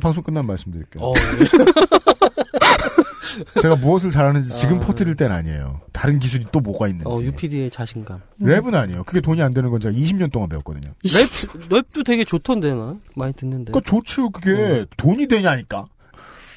방송 0.02 0.24
끝나면 0.24 0.48
말씀드릴게요. 0.48 1.04
어, 1.04 1.14
제가 3.62 3.76
무엇을 3.78 4.12
잘하는지 4.12 4.50
지금 4.58 4.78
아. 4.78 4.80
퍼뜨릴 4.80 5.16
때는 5.16 5.36
아니에요. 5.36 5.82
다른 5.92 6.20
기술이 6.20 6.46
또 6.52 6.60
뭐가 6.60 6.88
있는지. 6.88 7.06
어 7.08 7.22
UPD의 7.22 7.70
자신감. 7.70 8.22
랩은 8.42 8.74
아니에요. 8.74 9.04
그게 9.04 9.22
돈이 9.22 9.42
안 9.42 9.54
되는 9.54 9.70
건 9.70 9.80
제가 9.80 9.94
20년 9.98 10.32
동안 10.32 10.50
배웠거든요. 10.50 10.94
랩 11.04 11.30
랩도 11.70 12.06
되게 12.06 12.24
좋던데 12.26 12.74
나 12.74 12.96
많이 13.16 13.34
듣는데. 13.34 13.72
그러니까 13.72 13.90
좋죠. 13.90 14.30
그게 14.30 14.86
돈이 14.98 15.28
되냐니까. 15.28 15.86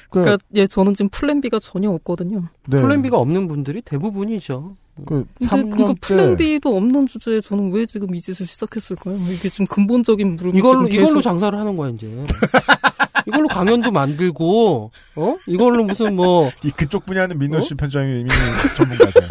그러니까 0.09 0.37
예 0.55 0.67
저는 0.67 0.93
지금 0.93 1.09
plan 1.09 1.41
B가 1.41 1.59
전혀 1.59 1.89
없거든요. 1.89 2.47
네. 2.67 2.81
plan 2.81 3.01
B가 3.01 3.17
없는 3.17 3.47
분들이 3.47 3.81
대부분이죠. 3.81 4.75
그 5.07 5.25
근데 5.39 5.69
그러니까 5.71 5.93
플랜 6.01 6.37
B도 6.37 6.77
없는 6.77 7.07
주제에 7.07 7.41
저는 7.41 7.71
왜 7.71 7.87
지금 7.87 8.13
이 8.13 8.21
짓을 8.21 8.45
시작했을까요? 8.45 9.17
이게 9.31 9.49
좀 9.49 9.65
근본적인 9.65 10.35
물음이 10.35 10.59
이걸로 10.59 10.87
이걸로 10.87 11.07
계속- 11.07 11.21
장사를 11.21 11.57
하는 11.57 11.75
거야 11.75 11.89
이제. 11.89 12.07
이걸로 13.27 13.47
강연도 13.47 13.91
만들고 13.91 14.91
어 15.15 15.37
이걸로 15.47 15.83
무슨 15.83 16.15
뭐 16.15 16.49
이 16.63 16.71
그쪽 16.71 17.05
분야는 17.05 17.37
민노 17.37 17.59
씨 17.61 17.75
편집장님이 17.75 18.29
전문가세요. 18.77 19.27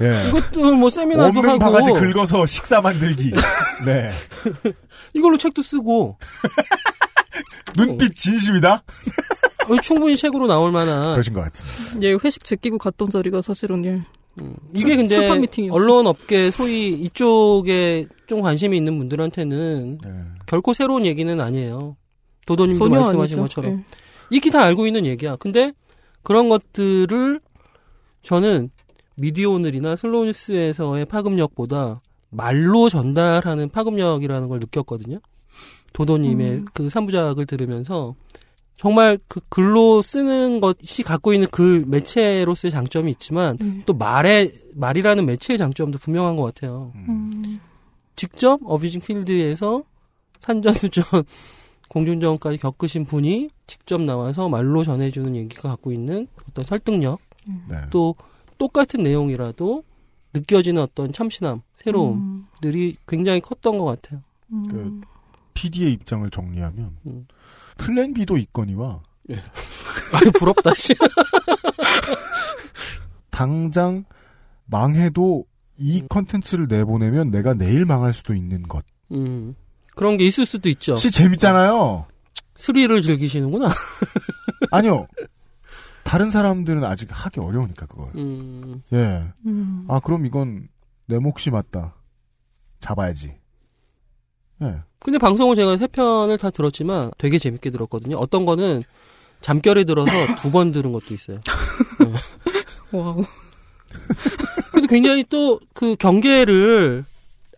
예. 0.00 0.28
이것도 0.28 0.74
뭐 0.74 0.90
세미나도 0.90 1.28
없는 1.28 1.44
하고 1.48 1.58
바가지 1.58 1.92
긁어서 1.92 2.44
식사 2.46 2.80
만들기. 2.80 3.32
네. 3.84 4.10
이걸로 5.14 5.36
책도 5.38 5.62
쓰고 5.62 6.18
눈빛 7.76 8.14
진심이다. 8.16 8.82
어, 9.68 9.80
충분히 9.80 10.16
책으로 10.16 10.46
나올 10.48 10.72
만한 10.72 11.12
그러신 11.12 11.32
것 11.34 11.40
같습니다. 11.52 12.06
예 12.06 12.14
회식 12.22 12.44
제끼고 12.44 12.78
갔던 12.78 13.10
자리가 13.10 13.42
사실은 13.42 13.84
예 13.84 14.02
이게 14.74 14.96
근데. 14.96 15.28
언론 15.70 16.06
업계 16.06 16.50
소위 16.50 16.88
이쪽에 16.88 18.06
좀 18.26 18.40
관심이 18.40 18.76
있는 18.76 18.98
분들한테는 18.98 19.98
네. 20.02 20.10
결코 20.46 20.74
새로운 20.74 21.04
얘기는 21.06 21.40
아니에요. 21.40 21.96
도도님도 22.46 22.88
말씀하신 22.88 23.20
아니죠. 23.20 23.40
것처럼 23.40 23.72
예. 23.72 23.84
익히 24.30 24.50
다 24.50 24.62
알고 24.62 24.86
있는 24.86 25.06
얘기야. 25.06 25.36
근데 25.36 25.72
그런 26.22 26.48
것들을 26.48 27.40
저는 28.22 28.70
미디어 29.16 29.50
오늘이나 29.50 29.96
슬로우 29.96 30.24
뉴스에서의 30.26 31.06
파급력보다 31.06 32.00
말로 32.30 32.88
전달하는 32.88 33.68
파급력이라는 33.68 34.48
걸 34.48 34.60
느꼈거든요. 34.60 35.20
도도님의 35.92 36.50
음. 36.52 36.64
그 36.72 36.88
3부작을 36.88 37.46
들으면서 37.46 38.14
정말 38.76 39.18
그 39.28 39.40
글로 39.48 40.02
쓰는 40.02 40.60
것이 40.60 41.02
갖고 41.02 41.34
있는 41.34 41.46
그 41.50 41.84
매체로서의 41.86 42.72
장점이 42.72 43.10
있지만 43.12 43.58
네. 43.58 43.82
또 43.86 43.92
말의 43.92 44.52
말이라는 44.74 45.26
매체의 45.26 45.58
장점도 45.58 45.98
분명한 45.98 46.36
것 46.36 46.44
같아요. 46.44 46.92
음. 46.94 47.60
직접 48.16 48.58
어뷰징 48.64 49.02
필드에서 49.02 49.84
산전수전 50.40 51.04
공중전까지 51.92 52.56
겪으신 52.56 53.04
분이 53.04 53.50
직접 53.66 54.00
나와서 54.00 54.48
말로 54.48 54.82
전해주는 54.82 55.36
얘기가 55.36 55.68
갖고 55.68 55.92
있는 55.92 56.26
어떤 56.48 56.64
설득력 56.64 57.20
네. 57.68 57.76
또 57.90 58.14
똑같은 58.56 59.02
내용이라도 59.02 59.84
느껴지는 60.32 60.80
어떤 60.80 61.12
참신함 61.12 61.60
새로움들이 61.74 62.96
굉장히 63.06 63.42
컸던 63.42 63.76
것 63.76 63.84
같아요. 63.84 64.22
음. 64.52 64.66
그 64.68 65.00
PD의 65.52 65.92
입장을 65.92 66.30
정리하면 66.30 66.96
음. 67.06 67.26
플랜 67.76 68.14
B도 68.14 68.38
있거니와 68.38 69.02
아유 69.28 70.32
부럽다. 70.38 70.70
씨. 70.74 70.94
당장 73.28 74.04
망해도 74.64 75.44
이 75.76 76.02
컨텐츠를 76.08 76.68
내보내면 76.68 77.30
내가 77.30 77.52
내일 77.52 77.84
망할 77.84 78.14
수도 78.14 78.34
있는 78.34 78.62
것. 78.62 78.82
음. 79.10 79.54
그런 79.94 80.16
게 80.16 80.24
있을 80.24 80.46
수도 80.46 80.68
있죠. 80.68 80.96
시 80.96 81.10
재밌잖아요. 81.10 82.06
스릴을 82.56 83.02
즐기시는구나. 83.02 83.68
아니요. 84.70 85.06
다른 86.04 86.30
사람들은 86.30 86.84
아직 86.84 87.08
하기 87.10 87.40
어려우니까 87.40 87.86
그걸. 87.86 88.08
음. 88.16 88.82
예. 88.92 89.24
음. 89.46 89.86
아 89.88 90.00
그럼 90.00 90.26
이건 90.26 90.68
내 91.06 91.18
몫이 91.18 91.50
맞다. 91.50 91.94
잡아야지. 92.80 93.34
예. 94.62 94.76
근데 95.00 95.18
방송을 95.18 95.56
제가 95.56 95.76
세 95.76 95.86
편을 95.86 96.38
다 96.38 96.50
들었지만 96.50 97.10
되게 97.18 97.38
재밌게 97.38 97.70
들었거든요. 97.70 98.16
어떤 98.18 98.44
거는 98.44 98.82
잠결에 99.40 99.84
들어서 99.84 100.12
두 100.36 100.50
번 100.50 100.70
들은 100.72 100.92
것도 100.92 101.14
있어요. 101.14 101.40
와우. 102.92 103.24
근데 104.72 104.86
굉장히 104.88 105.24
또 105.24 105.58
그 105.74 105.96
경계를 105.96 107.04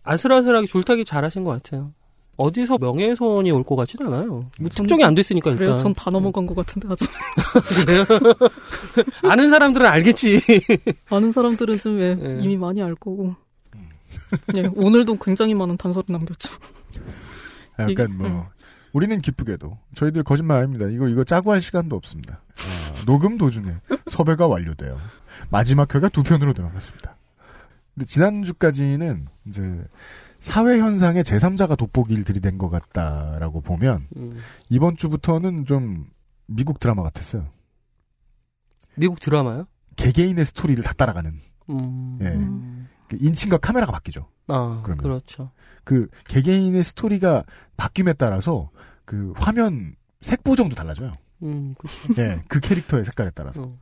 아슬아슬하게 0.03 0.67
줄타기 0.67 1.05
잘하신 1.05 1.43
것 1.43 1.51
같아요. 1.51 1.91
어디서 2.37 2.77
명예훼손이 2.79 3.49
올 3.51 3.63
것 3.63 3.75
같지는 3.75 4.13
않아요. 4.13 4.49
뭐 4.59 4.69
특정이 4.69 5.03
안 5.03 5.15
됐으니까 5.15 5.51
일단. 5.51 5.65
그래요. 5.65 5.77
전 5.77 5.93
다 5.93 6.11
넘어간 6.11 6.45
것 6.45 6.55
같은데 6.55 6.87
아주 6.91 7.05
그래요? 7.85 8.05
아는 9.23 9.49
사람들은 9.49 9.85
알겠지. 9.85 10.41
아는 11.09 11.31
사람들은 11.31 11.79
좀 11.79 11.99
예, 11.99 12.17
예. 12.19 12.37
이미 12.41 12.57
많이 12.57 12.81
알 12.81 12.93
거고. 12.95 13.35
예, 14.57 14.69
오늘도 14.75 15.15
굉장히 15.19 15.53
많은 15.53 15.77
단서를 15.77 16.05
남겼죠. 16.09 16.51
약간 17.79 17.89
이게- 17.91 18.07
뭐 18.07 18.27
음. 18.27 18.43
우리는 18.93 19.19
기쁘게도 19.21 19.77
저희들 19.95 20.23
거짓말 20.23 20.59
아닙니다. 20.59 20.87
이거 20.87 21.07
이거 21.09 21.23
짜고 21.23 21.51
할 21.51 21.61
시간도 21.61 21.95
없습니다. 21.97 22.41
아, 22.57 23.05
녹음 23.05 23.37
도중에 23.37 23.73
섭외가 24.07 24.47
완료돼요. 24.47 24.97
마지막 25.49 25.93
회가 25.93 26.09
두 26.09 26.23
편으로 26.23 26.53
들어갔습니다. 26.53 27.17
근데 27.93 28.05
지난주까지는 28.05 29.27
이제 29.47 29.61
사회 30.45 30.77
현상의 30.79 31.23
제3자가 31.23 31.75
돋보기를 31.75 32.23
들이댄 32.23 32.59
것 32.59 32.69
같다라고 32.69 33.61
보면 33.61 34.07
음. 34.15 34.37
이번 34.69 34.95
주부터는 34.95 35.65
좀 35.65 36.05
미국 36.45 36.79
드라마 36.79 37.01
같았어요. 37.01 37.47
미국 38.95 39.19
드라마요? 39.19 39.65
개개인의 39.95 40.45
스토리를 40.45 40.83
다 40.83 40.93
따라가는. 40.93 41.39
음. 41.71 42.19
예. 42.21 42.87
그 43.09 43.17
인칭과 43.19 43.57
카메라가 43.57 43.91
바뀌죠. 43.91 44.27
아, 44.47 44.81
그러면. 44.83 44.97
그렇죠. 45.01 45.49
그 45.83 46.07
개개인의 46.25 46.83
스토리가 46.83 47.43
바뀜에 47.75 48.13
따라서 48.13 48.69
그 49.03 49.33
화면 49.37 49.95
색 50.21 50.43
보정도 50.43 50.75
달라져요. 50.75 51.11
음, 51.41 51.73
그렇죠. 51.79 52.21
예, 52.21 52.43
그 52.47 52.59
캐릭터의 52.59 53.03
색깔에 53.05 53.31
따라서. 53.33 53.63
어. 53.63 53.77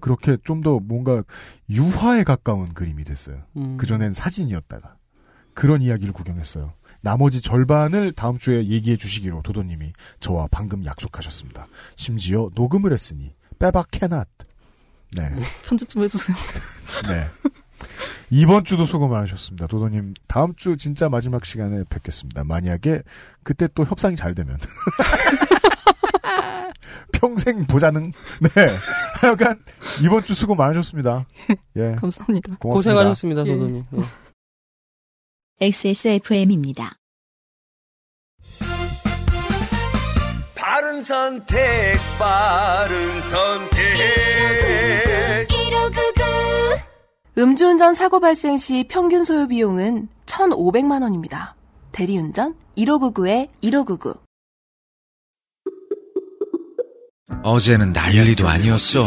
그렇게 0.00 0.38
좀 0.44 0.62
더 0.62 0.80
뭔가 0.80 1.22
유화에 1.68 2.24
가까운 2.24 2.72
그림이 2.72 3.04
됐어요. 3.04 3.42
음. 3.58 3.76
그전엔 3.76 4.14
사진이었다가. 4.14 4.96
그런 5.54 5.82
이야기를 5.82 6.12
구경했어요. 6.12 6.72
나머지 7.02 7.40
절반을 7.40 8.12
다음 8.12 8.38
주에 8.38 8.66
얘기해 8.66 8.96
주시기로 8.96 9.42
도도님이 9.42 9.92
저와 10.20 10.48
방금 10.50 10.84
약속하셨습니다. 10.84 11.66
심지어 11.96 12.50
녹음을 12.54 12.92
했으니 12.92 13.34
빼박 13.58 13.90
캐낫. 13.90 14.28
네. 15.16 15.28
편집 15.64 15.88
좀 15.88 16.02
해주세요. 16.02 16.36
네. 17.08 17.26
이번 18.30 18.64
주도 18.64 18.86
수고 18.86 19.08
많으셨습니다. 19.08 19.66
도도님, 19.66 20.14
다음 20.28 20.54
주 20.54 20.76
진짜 20.76 21.08
마지막 21.08 21.44
시간에 21.44 21.82
뵙겠습니다. 21.90 22.44
만약에 22.44 23.02
그때 23.42 23.68
또 23.74 23.84
협상이 23.84 24.14
잘 24.14 24.34
되면. 24.34 24.58
평생 27.12 27.66
보자는, 27.66 28.12
네. 28.40 28.66
하여간, 29.20 29.58
이번 30.02 30.24
주 30.24 30.34
수고 30.34 30.54
많으셨습니다. 30.54 31.26
예. 31.76 31.96
감사합니다. 32.00 32.56
고맙습니다. 32.58 32.68
고생하셨습니다, 32.68 33.42
예. 33.46 33.52
도도님. 33.52 33.84
예. 33.94 34.00
XSFM입니다. 35.62 36.96
바른 40.54 41.02
선택, 41.02 41.98
바른 42.18 43.20
선택. 43.20 43.80
음주운전 47.36 47.92
사고 47.92 48.20
발생 48.20 48.56
시 48.56 48.86
평균 48.88 49.26
소요 49.26 49.46
비용은 49.48 50.08
1,500만 50.24 51.02
원입니다. 51.02 51.56
대리운전 51.92 52.54
1599-1599. 52.78 54.18
어제는 57.42 57.92
난리도 57.92 58.48
아니었어. 58.48 59.06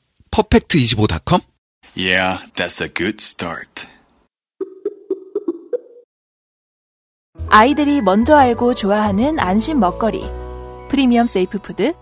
퍼펙트25.com? 0.31 1.41
Yeah, 1.95 2.39
that's 2.55 2.81
a 2.81 2.87
good 2.87 3.21
start. 3.21 3.87
아이들이 7.49 8.01
먼저 8.01 8.37
알고 8.37 8.73
좋아하는 8.75 9.37
안심 9.39 9.79
먹거리. 9.79 10.21
프리미엄 10.89 11.27
세이프 11.27 11.59
푸드 11.59 11.93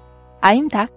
아임닭. 0.42 0.92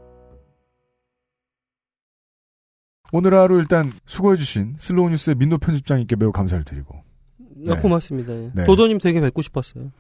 오늘 3.13 3.35
하루 3.35 3.59
일단 3.59 3.93
수고해주신 4.07 4.77
슬로우 4.79 5.09
뉴스의 5.11 5.37
민노 5.37 5.59
편집장님께 5.59 6.17
매우 6.17 6.33
감사를 6.33 6.65
드리고. 6.65 7.03
아, 7.69 7.81
고맙습니다. 7.81 8.33
예. 8.35 8.51
네. 8.55 8.65
도도님 8.65 8.99
되게 8.99 9.21
뵙고 9.21 9.41
싶었어요. 9.43 9.91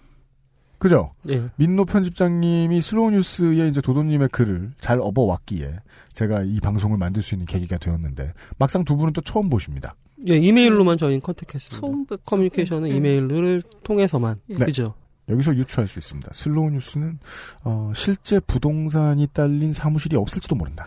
그죠? 0.83 1.13
예. 1.29 1.41
민노 1.55 1.85
편집장님이 1.85 2.81
슬로우 2.81 3.13
뉴스에 3.13 3.69
이제 3.69 3.81
도도님의 3.81 4.31
글을 4.31 4.73
잘 4.81 4.99
업어왔기에 5.01 5.77
제가 6.13 6.43
이 6.43 6.59
방송을 6.59 6.99
만들 6.99 7.23
수 7.23 7.37
있는 7.37 7.47
계기가 7.47 7.79
되었는데 7.79 8.33
막상 8.59 8.85
두 8.85 8.97
분은 8.97 9.13
또 9.13 9.21
처음 9.21 9.49
보십니다. 9.49 9.95
예, 10.27 10.37
이메일로만 10.37 10.99
저희는 10.99 11.21
contact했습니다. 11.21 11.87
처음 11.87 12.05
뵙죠. 12.05 12.23
커뮤니케이션은 12.27 12.91
예. 12.91 12.97
이메일을 12.97 13.63
통해서만. 13.85 14.41
네. 14.49 14.57
그죠? 14.57 14.95
여기서 15.29 15.55
유추할 15.55 15.87
수 15.87 16.01
있습니다. 16.01 16.31
슬로우 16.35 16.71
뉴스는 16.71 17.21
어, 17.63 17.93
실제 17.95 18.41
부동산이 18.41 19.29
딸린 19.29 19.73
사무실이 19.73 20.17
없을지도 20.17 20.57
모른다. 20.57 20.85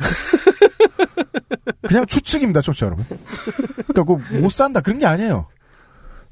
그냥 1.87 2.05
추측입니다, 2.05 2.59
청취자 2.59 2.87
여러분. 2.87 3.05
그러니까 3.87 4.27
그 4.27 4.39
못 4.39 4.51
산다 4.51 4.81
그런 4.81 4.99
게 4.99 5.05
아니에요. 5.05 5.47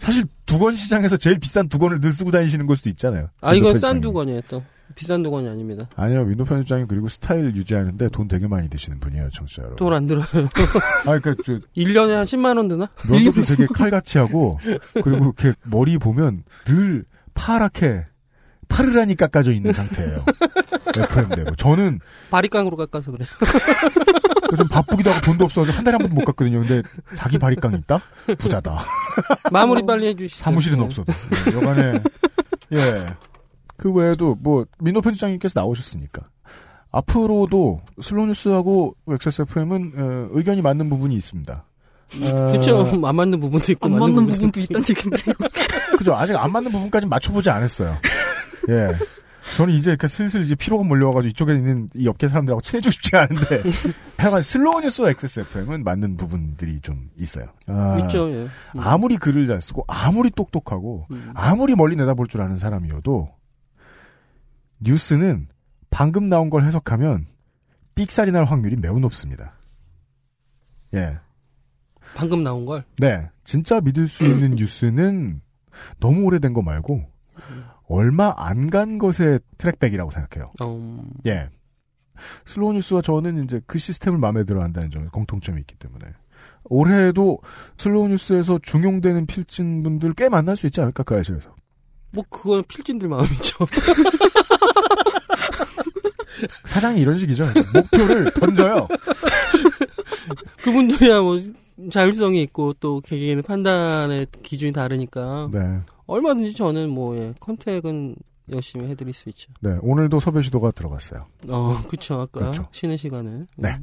사실 0.03 0.25
두건 0.45 0.75
시장에서 0.75 1.15
제일 1.15 1.39
비싼 1.39 1.69
두건을 1.69 2.01
늘 2.01 2.11
쓰고 2.11 2.29
다니시는 2.29 2.65
걸 2.67 2.75
수도 2.75 2.89
있잖아요. 2.89 3.29
아, 3.39 3.53
이건 3.53 3.77
싼. 3.77 4.01
두건이에요, 4.01 4.41
또. 4.49 4.61
비싼 4.95 5.23
두건이 5.23 5.47
아닙니다. 5.47 5.87
아니요, 5.95 6.23
민노 6.23 6.45
편집장님 6.45 6.87
그리고 6.87 7.07
스타일 7.07 7.55
유지하는데 7.55 8.09
돈 8.09 8.27
되게 8.27 8.45
많이 8.47 8.67
드시는 8.69 8.99
분이에요, 8.99 9.29
청취자 9.29 9.61
여러분. 9.63 9.77
돈 9.77 9.93
안 9.93 10.05
들어요. 10.05 10.25
아, 11.07 11.17
그니까, 11.19 11.41
저, 11.45 11.53
1년에 11.77 12.09
한 12.11 12.25
10만 12.25 12.57
원 12.57 12.67
드나? 12.67 12.89
면도도 13.09 13.41
되게 13.43 13.65
칼같이 13.73 14.17
하고, 14.17 14.59
그리고 15.01 15.33
이렇게 15.39 15.53
머리 15.67 15.97
보면 15.97 16.43
늘 16.65 17.05
파랗게, 17.33 18.05
파르라니 18.67 19.15
깎아져 19.15 19.53
있는 19.53 19.71
상태예요. 19.71 20.25
FM대로. 20.97 21.55
저는 21.55 22.01
바리깡으로 22.29 22.75
깎아서 22.75 23.11
그래요. 23.11 23.27
좀 24.55 24.67
바쁘기도 24.67 25.09
하고 25.09 25.21
돈도 25.21 25.45
없어서 25.45 25.71
한 25.71 25.83
달에 25.83 25.95
한 25.95 26.01
번도 26.01 26.15
못 26.15 26.25
갔거든요. 26.25 26.59
근데 26.59 26.81
자기 27.15 27.37
바리깡 27.37 27.73
있다? 27.73 27.99
부자다. 28.37 28.79
마무리 29.51 29.85
빨리 29.85 30.07
해주시죠. 30.07 30.43
사무실은 30.43 30.79
네. 30.79 30.85
없어도. 30.85 31.11
네, 31.45 31.53
여간에, 31.53 32.01
예. 32.73 33.13
그 33.77 33.91
외에도 33.91 34.35
뭐, 34.35 34.65
민노 34.79 35.01
편집장님께서 35.01 35.59
나오셨으니까. 35.59 36.23
앞으로도 36.91 37.81
슬로뉴스하고 38.01 38.95
XSFM은 39.09 39.93
어, 39.97 40.29
의견이 40.31 40.61
맞는 40.61 40.89
부분이 40.89 41.15
있습니다. 41.15 41.65
어, 42.21 42.51
그쵸. 42.51 42.87
안 43.03 43.15
맞는 43.15 43.39
부분도 43.39 43.71
있고, 43.71 43.87
안 43.87 43.93
맞는, 43.93 44.15
맞는 44.15 44.27
부분도 44.27 44.33
부분도 44.33 44.59
있다는 44.59 44.85
얘기인데요. 44.89 45.35
그죠. 45.97 46.15
아직 46.15 46.35
안 46.35 46.51
맞는 46.51 46.71
부분까지 46.71 47.07
맞춰보지 47.07 47.49
않았어요. 47.49 47.97
예. 48.69 48.95
저는 49.57 49.73
이제 49.73 49.91
이렇게 49.91 50.07
슬슬 50.07 50.41
이제 50.43 50.55
피로가 50.55 50.83
몰려와가지고 50.83 51.29
이쪽에 51.29 51.53
있는 51.53 51.89
이 51.95 52.07
업계 52.07 52.27
사람들하고 52.27 52.61
친해지고 52.61 52.91
싶지 52.91 53.15
않은데. 53.15 53.61
하여간 54.17 54.41
슬로우 54.41 54.81
뉴스와 54.81 55.09
XSFM은 55.11 55.83
맞는 55.83 56.17
부분들이 56.17 56.79
좀 56.81 57.09
있어요. 57.17 57.47
아, 57.67 57.99
있죠, 58.03 58.29
예. 58.31 58.43
음. 58.43 58.49
아무리 58.79 59.17
글을 59.17 59.47
잘 59.47 59.61
쓰고, 59.61 59.83
아무리 59.87 60.31
똑똑하고, 60.31 61.07
아무리 61.33 61.75
멀리 61.75 61.95
내다볼 61.95 62.27
줄 62.27 62.41
아는 62.41 62.55
사람이어도, 62.55 63.29
뉴스는 64.79 65.47
방금 65.89 66.29
나온 66.29 66.49
걸 66.49 66.63
해석하면, 66.63 67.27
삑사리 67.95 68.31
날 68.31 68.45
확률이 68.45 68.75
매우 68.77 68.99
높습니다. 68.99 69.53
예. 70.95 71.19
방금 72.15 72.43
나온 72.43 72.65
걸. 72.65 72.83
네. 72.97 73.29
진짜 73.43 73.81
믿을 73.81 74.07
수 74.07 74.23
있는 74.25 74.51
뉴스는 74.57 75.41
너무 75.99 76.23
오래된 76.23 76.53
거 76.53 76.61
말고 76.61 77.12
얼마 77.93 78.33
안 78.35 78.69
간 78.69 78.97
것의 78.97 79.39
trackback이라고 79.57 80.09
생각해요. 80.11 80.51
음, 80.61 81.03
예. 81.27 81.49
슬로우 82.45 82.73
뉴스와 82.73 83.01
저는 83.01 83.43
이제 83.43 83.61
그 83.67 83.77
시스템을 83.77 84.17
마음에 84.19 84.43
들어 84.43 84.61
한다는 84.63 84.89
점에 84.89 85.07
공통점이 85.11 85.59
있기 85.61 85.75
때문에 85.75 86.05
올해도 86.65 87.39
슬로우 87.77 88.07
뉴스에서 88.07 88.59
중용되는 88.61 89.25
필진 89.27 89.83
분들 89.83 90.13
꽤 90.13 90.29
만날 90.29 90.55
수 90.57 90.65
있지 90.65 90.81
않을까 90.81 91.03
그 91.03 91.15
아실에서. 91.17 91.53
뭐, 92.11 92.23
그건 92.29 92.63
필진들 92.67 93.07
마음이죠. 93.09 93.65
사장이 96.65 97.01
이런 97.01 97.17
식이죠. 97.17 97.45
목표를 97.73 98.31
던져요. 98.39 98.87
그분들이야 100.63 101.21
뭐, 101.21 101.39
자율성이 101.91 102.41
있고, 102.43 102.73
또, 102.79 103.01
개개인의 103.01 103.41
판단의 103.43 104.27
기준이 104.43 104.71
다르니까. 104.73 105.49
네. 105.51 105.79
얼마든지 106.07 106.53
저는 106.53 106.89
뭐, 106.89 107.17
예, 107.17 107.33
컨택은 107.39 108.15
열심히 108.51 108.87
해드릴 108.89 109.13
수 109.13 109.29
있죠. 109.29 109.51
네. 109.61 109.77
오늘도 109.81 110.19
섭외 110.19 110.41
시도가 110.41 110.71
들어갔어요. 110.71 111.25
어, 111.49 111.81
그쵸. 111.87 112.15
아까 112.21 112.39
그렇죠. 112.41 112.67
쉬는 112.71 112.97
시간에. 112.97 113.45
네. 113.55 113.79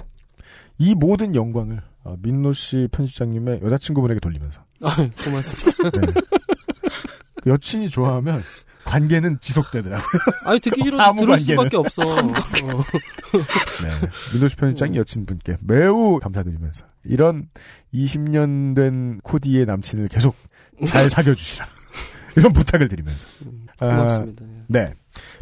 이 0.79 0.95
모든 0.95 1.35
영광을 1.35 1.81
어, 2.05 2.17
민노 2.23 2.53
씨 2.53 2.89
편집장님의 2.93 3.61
여자친구분에게 3.63 4.21
돌리면서 4.21 4.63
아, 4.83 4.97
고맙습니다. 5.25 5.91
네. 5.99 6.13
그 7.43 7.51
여친이 7.51 7.89
좋아하면 7.89 8.43
관계는 8.85 9.39
지속되더라고요. 9.41 10.21
아니 10.45 10.61
듣기 10.61 10.91
사무 10.91 11.21
들을 11.21 11.37
관계는. 11.37 11.57
수밖에 11.65 11.77
없어. 11.77 12.03
어. 12.03 12.23
네. 12.23 14.09
민도시 14.33 14.57
편집장님 14.57 14.97
여친분께 15.01 15.57
매우 15.63 16.19
감사드리면서 16.19 16.85
이런 17.05 17.49
20년 17.95 18.75
된 18.75 19.21
코디의 19.23 19.67
남친을 19.67 20.09
계속 20.09 20.35
잘 20.87 21.09
사귀어 21.11 21.35
주시라. 21.35 21.67
이런 22.37 22.53
부탁을 22.53 22.89
드리면서. 22.89 23.27
아, 23.79 23.87
고맙습니다. 23.87 24.45
네. 24.69 24.95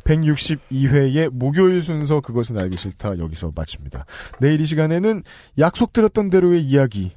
162회의 0.04 1.28
목요일 1.30 1.82
순서 1.82 2.20
그것은 2.20 2.58
알기 2.58 2.76
싫다 2.76 3.18
여기서 3.18 3.52
마칩니다. 3.54 4.06
내일 4.40 4.60
이 4.60 4.64
시간에는 4.64 5.22
약속드렸던 5.58 6.30
대로의 6.30 6.62
이야기, 6.62 7.12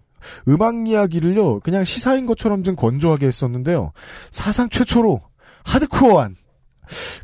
음악 0.48 0.88
이야기를요, 0.88 1.62
그냥 1.62 1.84
시사인 1.84 2.26
것처럼 2.26 2.64
좀 2.64 2.76
건조하게 2.76 3.28
했었는데요. 3.28 3.94
사상 4.32 4.70
최초로 4.70 5.22
하드코어한 5.64 6.36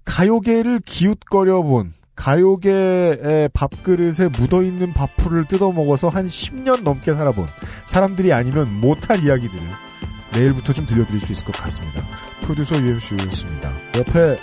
가요계를 0.06 0.80
기웃거려 0.86 1.62
본 1.64 1.94
가요계의 2.16 3.50
밥그릇에 3.54 4.30
묻어있는 4.40 4.94
밥풀을 4.94 5.46
뜯어먹어서 5.46 6.10
한 6.10 6.28
10년 6.28 6.82
넘게 6.82 7.14
살아본 7.14 7.46
사람들이 7.86 8.34
아니면 8.34 8.72
못할 8.80 9.24
이야기들을 9.24 9.62
내일부터 10.34 10.74
좀 10.74 10.86
들려드릴 10.86 11.20
수 11.20 11.32
있을 11.32 11.46
것 11.46 11.54
같습니다. 11.56 12.06
프로듀서 12.42 12.76
UMC였습니다. 12.76 13.72
옆에 13.98 14.38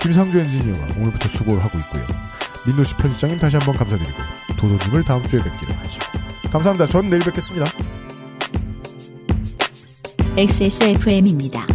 김상주 0.00 0.38
엔지니어가 0.38 0.86
오늘부터 0.98 1.28
수고를 1.28 1.62
하고 1.64 1.78
있고요. 1.78 2.04
민노 2.66 2.84
씨 2.84 2.94
편집장님 2.96 3.38
다시 3.38 3.56
한번 3.56 3.74
감사드리고 3.76 4.18
도도님을 4.56 5.04
다음 5.04 5.26
주에 5.26 5.42
뵙기로 5.42 5.74
하죠. 5.74 6.00
감사합니다. 6.50 6.86
전 6.86 7.08
내일 7.08 7.22
뵙겠습니다. 7.22 7.66
XSFM입니다. 10.36 11.66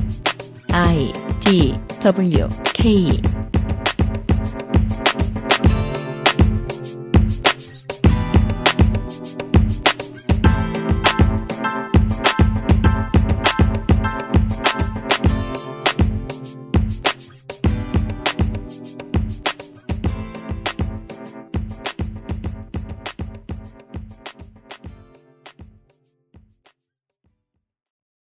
I 0.71 1.13
D 1.45 1.79
W 2.01 2.47
K 2.73 3.21